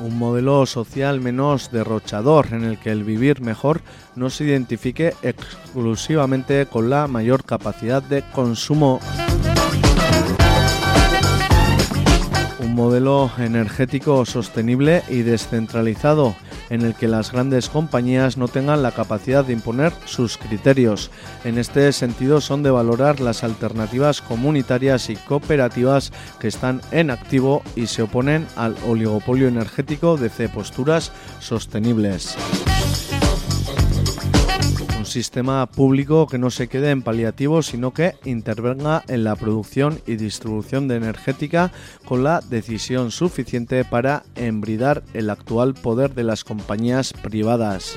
Un 0.00 0.18
modelo 0.18 0.64
social 0.64 1.20
menos 1.20 1.70
derrochador 1.72 2.48
en 2.52 2.64
el 2.64 2.78
que 2.78 2.90
el 2.90 3.04
vivir 3.04 3.42
mejor 3.42 3.82
no 4.16 4.30
se 4.30 4.44
identifique 4.44 5.12
exclusivamente 5.20 6.64
con 6.64 6.88
la 6.88 7.06
mayor 7.06 7.44
capacidad 7.44 8.02
de 8.02 8.22
consumo. 8.32 9.00
Un 12.64 12.74
modelo 12.74 13.30
energético 13.36 14.24
sostenible 14.24 15.02
y 15.10 15.20
descentralizado 15.20 16.34
en 16.70 16.80
el 16.80 16.94
que 16.94 17.08
las 17.08 17.30
grandes 17.30 17.68
compañías 17.68 18.38
no 18.38 18.48
tengan 18.48 18.82
la 18.82 18.92
capacidad 18.92 19.44
de 19.44 19.52
imponer 19.52 19.92
sus 20.06 20.38
criterios. 20.38 21.10
En 21.44 21.58
este 21.58 21.92
sentido 21.92 22.40
son 22.40 22.62
de 22.62 22.70
valorar 22.70 23.20
las 23.20 23.44
alternativas 23.44 24.22
comunitarias 24.22 25.10
y 25.10 25.16
cooperativas 25.16 26.10
que 26.40 26.48
están 26.48 26.80
en 26.90 27.10
activo 27.10 27.62
y 27.76 27.86
se 27.86 28.02
oponen 28.02 28.46
al 28.56 28.74
oligopolio 28.86 29.46
energético 29.46 30.16
desde 30.16 30.48
posturas 30.48 31.12
sostenibles. 31.40 32.34
Un 35.04 35.10
sistema 35.10 35.66
público 35.66 36.26
que 36.26 36.38
no 36.38 36.50
se 36.50 36.66
quede 36.66 36.90
en 36.90 37.02
paliativos, 37.02 37.66
sino 37.66 37.92
que 37.92 38.14
intervenga 38.24 39.04
en 39.06 39.22
la 39.22 39.36
producción 39.36 40.00
y 40.06 40.16
distribución 40.16 40.88
de 40.88 40.96
energética 40.96 41.72
con 42.06 42.24
la 42.24 42.40
decisión 42.40 43.10
suficiente 43.10 43.84
para 43.84 44.22
embridar 44.34 45.02
el 45.12 45.28
actual 45.28 45.74
poder 45.74 46.14
de 46.14 46.24
las 46.24 46.42
compañías 46.42 47.12
privadas. 47.12 47.96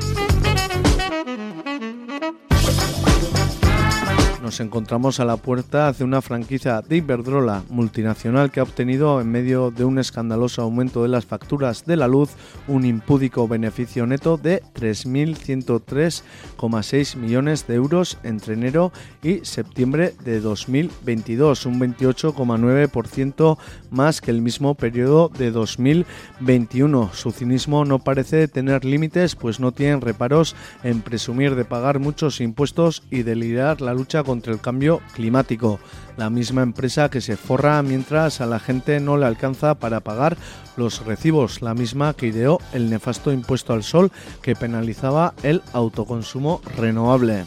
Nos 4.47 4.61
encontramos 4.61 5.19
a 5.19 5.25
la 5.25 5.35
puerta 5.35 5.91
de 5.91 6.05
una 6.05 6.21
franquicia 6.21 6.81
de 6.81 6.95
Iberdrola, 6.95 7.65
multinacional 7.67 8.49
que 8.49 8.61
ha 8.61 8.63
obtenido 8.63 9.19
en 9.19 9.29
medio 9.29 9.71
de 9.71 9.83
un 9.83 9.99
escandaloso 9.99 10.61
aumento 10.61 11.03
de 11.03 11.09
las 11.09 11.25
facturas 11.25 11.85
de 11.85 11.97
la 11.97 12.07
luz 12.07 12.29
un 12.69 12.85
impúdico 12.85 13.45
beneficio 13.49 14.07
neto 14.07 14.37
de 14.37 14.63
3.103,6 14.73 17.17
millones 17.17 17.67
de 17.67 17.75
euros 17.75 18.19
entre 18.23 18.53
enero 18.53 18.93
y 19.21 19.41
septiembre 19.43 20.13
de 20.23 20.39
2022, 20.39 21.65
un 21.65 21.81
28,9% 21.81 23.57
más 23.91 24.21
que 24.21 24.31
el 24.31 24.41
mismo 24.41 24.75
periodo 24.75 25.27
de 25.27 25.51
2021. 25.51 27.09
Su 27.13 27.33
cinismo 27.33 27.83
no 27.83 27.99
parece 27.99 28.47
tener 28.47 28.85
límites, 28.85 29.35
pues 29.35 29.59
no 29.59 29.73
tienen 29.73 29.99
reparos 29.99 30.55
en 30.83 31.01
presumir 31.01 31.55
de 31.55 31.65
pagar 31.65 31.99
muchos 31.99 32.39
impuestos 32.39 33.03
y 33.11 33.23
de 33.23 33.35
liderar 33.35 33.81
la 33.81 33.93
lucha 33.93 34.23
contra 34.23 34.36
el 34.45 34.59
cambio 34.59 35.01
climático. 35.14 35.80
La 36.18 36.30
misma 36.30 36.64
empresa 36.64 37.09
que 37.09 37.22
se 37.22 37.38
forra 37.38 37.81
mientras 37.84 38.41
a 38.41 38.45
la 38.45 38.59
gente 38.59 38.99
no 38.99 39.18
le 39.18 39.26
alcanza 39.26 39.76
para 39.76 39.99
pagar 39.99 40.38
los 40.76 41.05
recibos, 41.05 41.61
la 41.61 41.73
misma 41.73 42.14
que 42.14 42.27
ideó 42.27 42.59
el 42.73 42.89
nefasto 42.89 43.31
impuesto 43.31 43.73
al 43.73 43.84
sol 43.84 44.11
que 44.41 44.55
penalizaba 44.55 45.34
el 45.43 45.61
autoconsumo 45.73 46.61
renovable. 46.77 47.45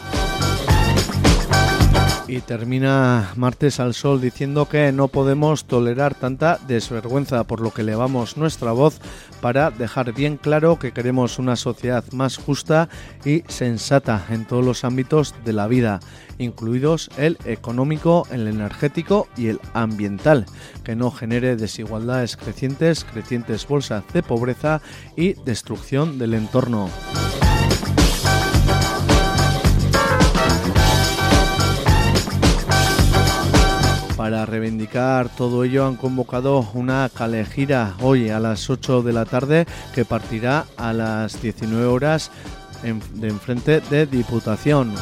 Y 2.31 2.43
termina 2.43 3.33
martes 3.35 3.81
al 3.81 3.93
sol 3.93 4.21
diciendo 4.21 4.69
que 4.69 4.93
no 4.93 5.09
podemos 5.09 5.65
tolerar 5.65 6.15
tanta 6.15 6.61
desvergüenza, 6.69 7.43
por 7.43 7.61
lo 7.61 7.73
que 7.73 7.83
elevamos 7.83 8.37
nuestra 8.37 8.71
voz 8.71 9.01
para 9.41 9.73
dejar 9.73 10.15
bien 10.15 10.37
claro 10.37 10.79
que 10.79 10.93
queremos 10.93 11.41
una 11.41 11.57
sociedad 11.57 12.05
más 12.13 12.37
justa 12.37 12.89
y 13.25 13.43
sensata 13.49 14.25
en 14.31 14.45
todos 14.45 14.65
los 14.65 14.85
ámbitos 14.85 15.35
de 15.45 15.53
la 15.53 15.67
vida, 15.67 15.99
incluidos 16.39 17.11
el 17.19 17.37
económico, 17.47 18.29
el 18.31 18.47
energético 18.47 19.27
y 19.37 19.49
el 19.49 19.61
ambiental, 19.75 20.47
que 20.85 20.95
no 20.95 21.11
genere 21.11 21.57
desigualdades 21.57 22.37
crecientes, 22.37 23.03
crecientes 23.03 23.67
bolsas 23.67 24.05
de 24.13 24.23
pobreza 24.23 24.81
y 25.17 25.33
destrucción 25.33 26.21
del 26.21 26.35
entorno. 26.35 26.91
Para 34.31 34.47
reivindicar 34.47 35.29
todo 35.29 35.65
ello 35.65 35.87
han 35.87 35.97
convocado 35.97 36.71
una 36.75 37.11
calejira 37.13 37.97
hoy 38.01 38.29
a 38.29 38.39
las 38.39 38.71
8 38.71 39.03
de 39.03 39.13
la 39.13 39.25
tarde 39.25 39.67
que 39.93 40.05
partirá 40.05 40.67
a 40.77 40.93
las 40.93 41.43
19 41.43 41.87
horas 41.87 42.31
de 43.15 43.29
enfrente 43.29 43.81
de 43.81 44.07
Diputación. 44.07 44.95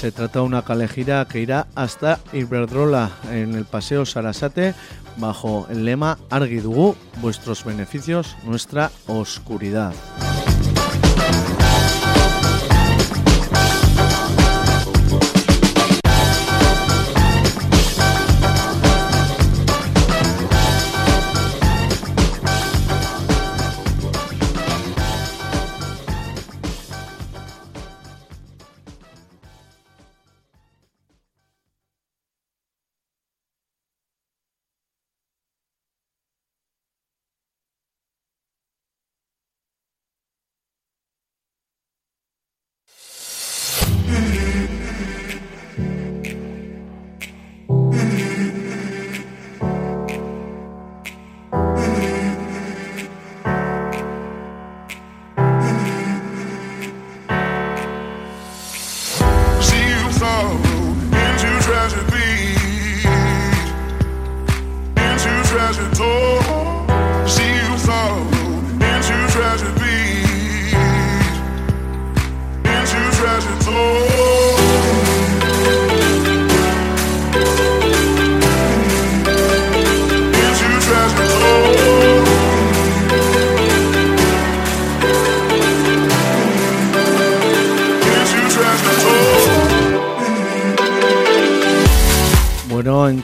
Se 0.00 0.10
trata 0.10 0.38
de 0.38 0.46
una 0.46 0.62
calejira 0.62 1.26
que 1.30 1.40
irá 1.40 1.66
hasta 1.74 2.18
Iberdrola 2.32 3.10
en 3.30 3.54
el 3.56 3.66
Paseo 3.66 4.06
Sarasate 4.06 4.72
bajo 5.18 5.66
el 5.68 5.84
lema 5.84 6.16
Argidugu, 6.30 6.96
vuestros 7.20 7.62
beneficios, 7.62 8.38
nuestra 8.46 8.90
oscuridad. 9.06 9.92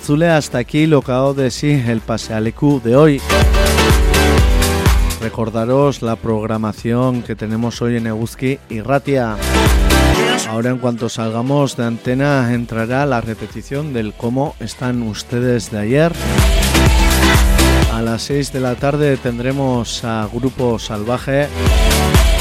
Zule 0.07 0.31
hasta 0.31 0.59
aquí 0.59 0.87
lo 0.87 1.03
que 1.03 1.11
ha 1.11 1.17
dado 1.17 1.35
de 1.35 1.51
sí 1.51 1.83
el 1.85 2.01
Pasealecu 2.01 2.81
de 2.81 2.95
hoy. 2.95 3.21
Recordaros 5.21 6.01
la 6.01 6.15
programación 6.15 7.25
que 7.25 7.35
tenemos 7.35 7.83
hoy 7.83 7.97
en 7.97 8.07
Eguzki 8.07 8.61
y 8.69 8.83
Ratia. 8.83 9.37
Ahora 10.49 10.71
en 10.71 10.79
cuanto 10.79 11.09
salgamos 11.09 11.77
de 11.77 11.87
antena 11.87 12.55
entrará 12.55 13.05
la 13.05 13.21
repetición 13.21 13.93
del 13.93 14.13
cómo 14.13 14.55
están 14.61 15.03
ustedes 15.03 15.73
de 15.73 15.79
ayer. 15.81 16.13
A 17.93 18.01
las 18.01 18.23
6 18.23 18.53
de 18.53 18.61
la 18.61 18.77
tarde 18.77 19.17
tendremos 19.17 20.05
a 20.05 20.29
Grupo 20.33 20.79
Salvaje. 20.79 21.49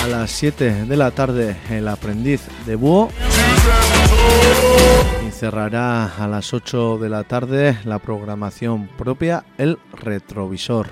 A 0.04 0.08
las 0.08 0.30
7 0.30 0.86
de 0.86 0.98
la 0.98 1.10
tarde 1.10 1.56
el 1.72 1.88
aprendiz 1.88 2.42
de 2.68 2.76
búho. 2.76 3.10
Cerrará 5.38 6.16
a 6.16 6.30
las 6.30 6.54
8 6.54 6.98
de 6.98 7.10
la 7.10 7.26
tarde 7.26 7.78
la 7.84 8.00
programación 8.00 8.88
propia, 8.88 9.44
el 9.58 9.78
retrovisor. 9.92 10.88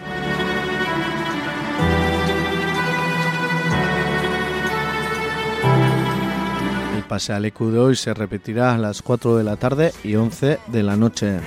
El 6.97 7.03
pase 7.03 7.31
al 7.31 7.45
EQ 7.45 7.59
de 7.71 7.79
hoy 7.79 7.95
se 7.95 8.13
repetirá 8.13 8.75
a 8.75 8.77
las 8.77 9.01
4 9.01 9.37
de 9.37 9.45
la 9.45 9.55
tarde 9.55 9.93
y 10.03 10.15
11 10.15 10.59
de 10.67 10.83
la 10.83 10.97
noche. 10.97 11.39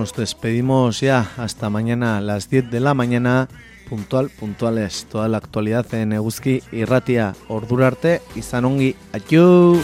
Nos 0.00 0.14
despedimos 0.14 1.00
ya 1.00 1.30
hasta 1.36 1.68
mañana 1.68 2.16
a 2.16 2.20
las 2.22 2.48
10 2.48 2.70
de 2.70 2.80
la 2.80 2.94
mañana. 2.94 3.48
Puntual, 3.86 4.30
puntuales. 4.30 5.06
Toda 5.10 5.28
la 5.28 5.36
actualidad 5.36 5.92
en 5.92 6.14
Eguzki 6.14 6.62
y 6.72 6.86
Ratia. 6.86 7.34
Ordurarte 7.48 8.22
y 8.34 8.40
Sanongi. 8.40 8.96
Adiós. 9.12 9.78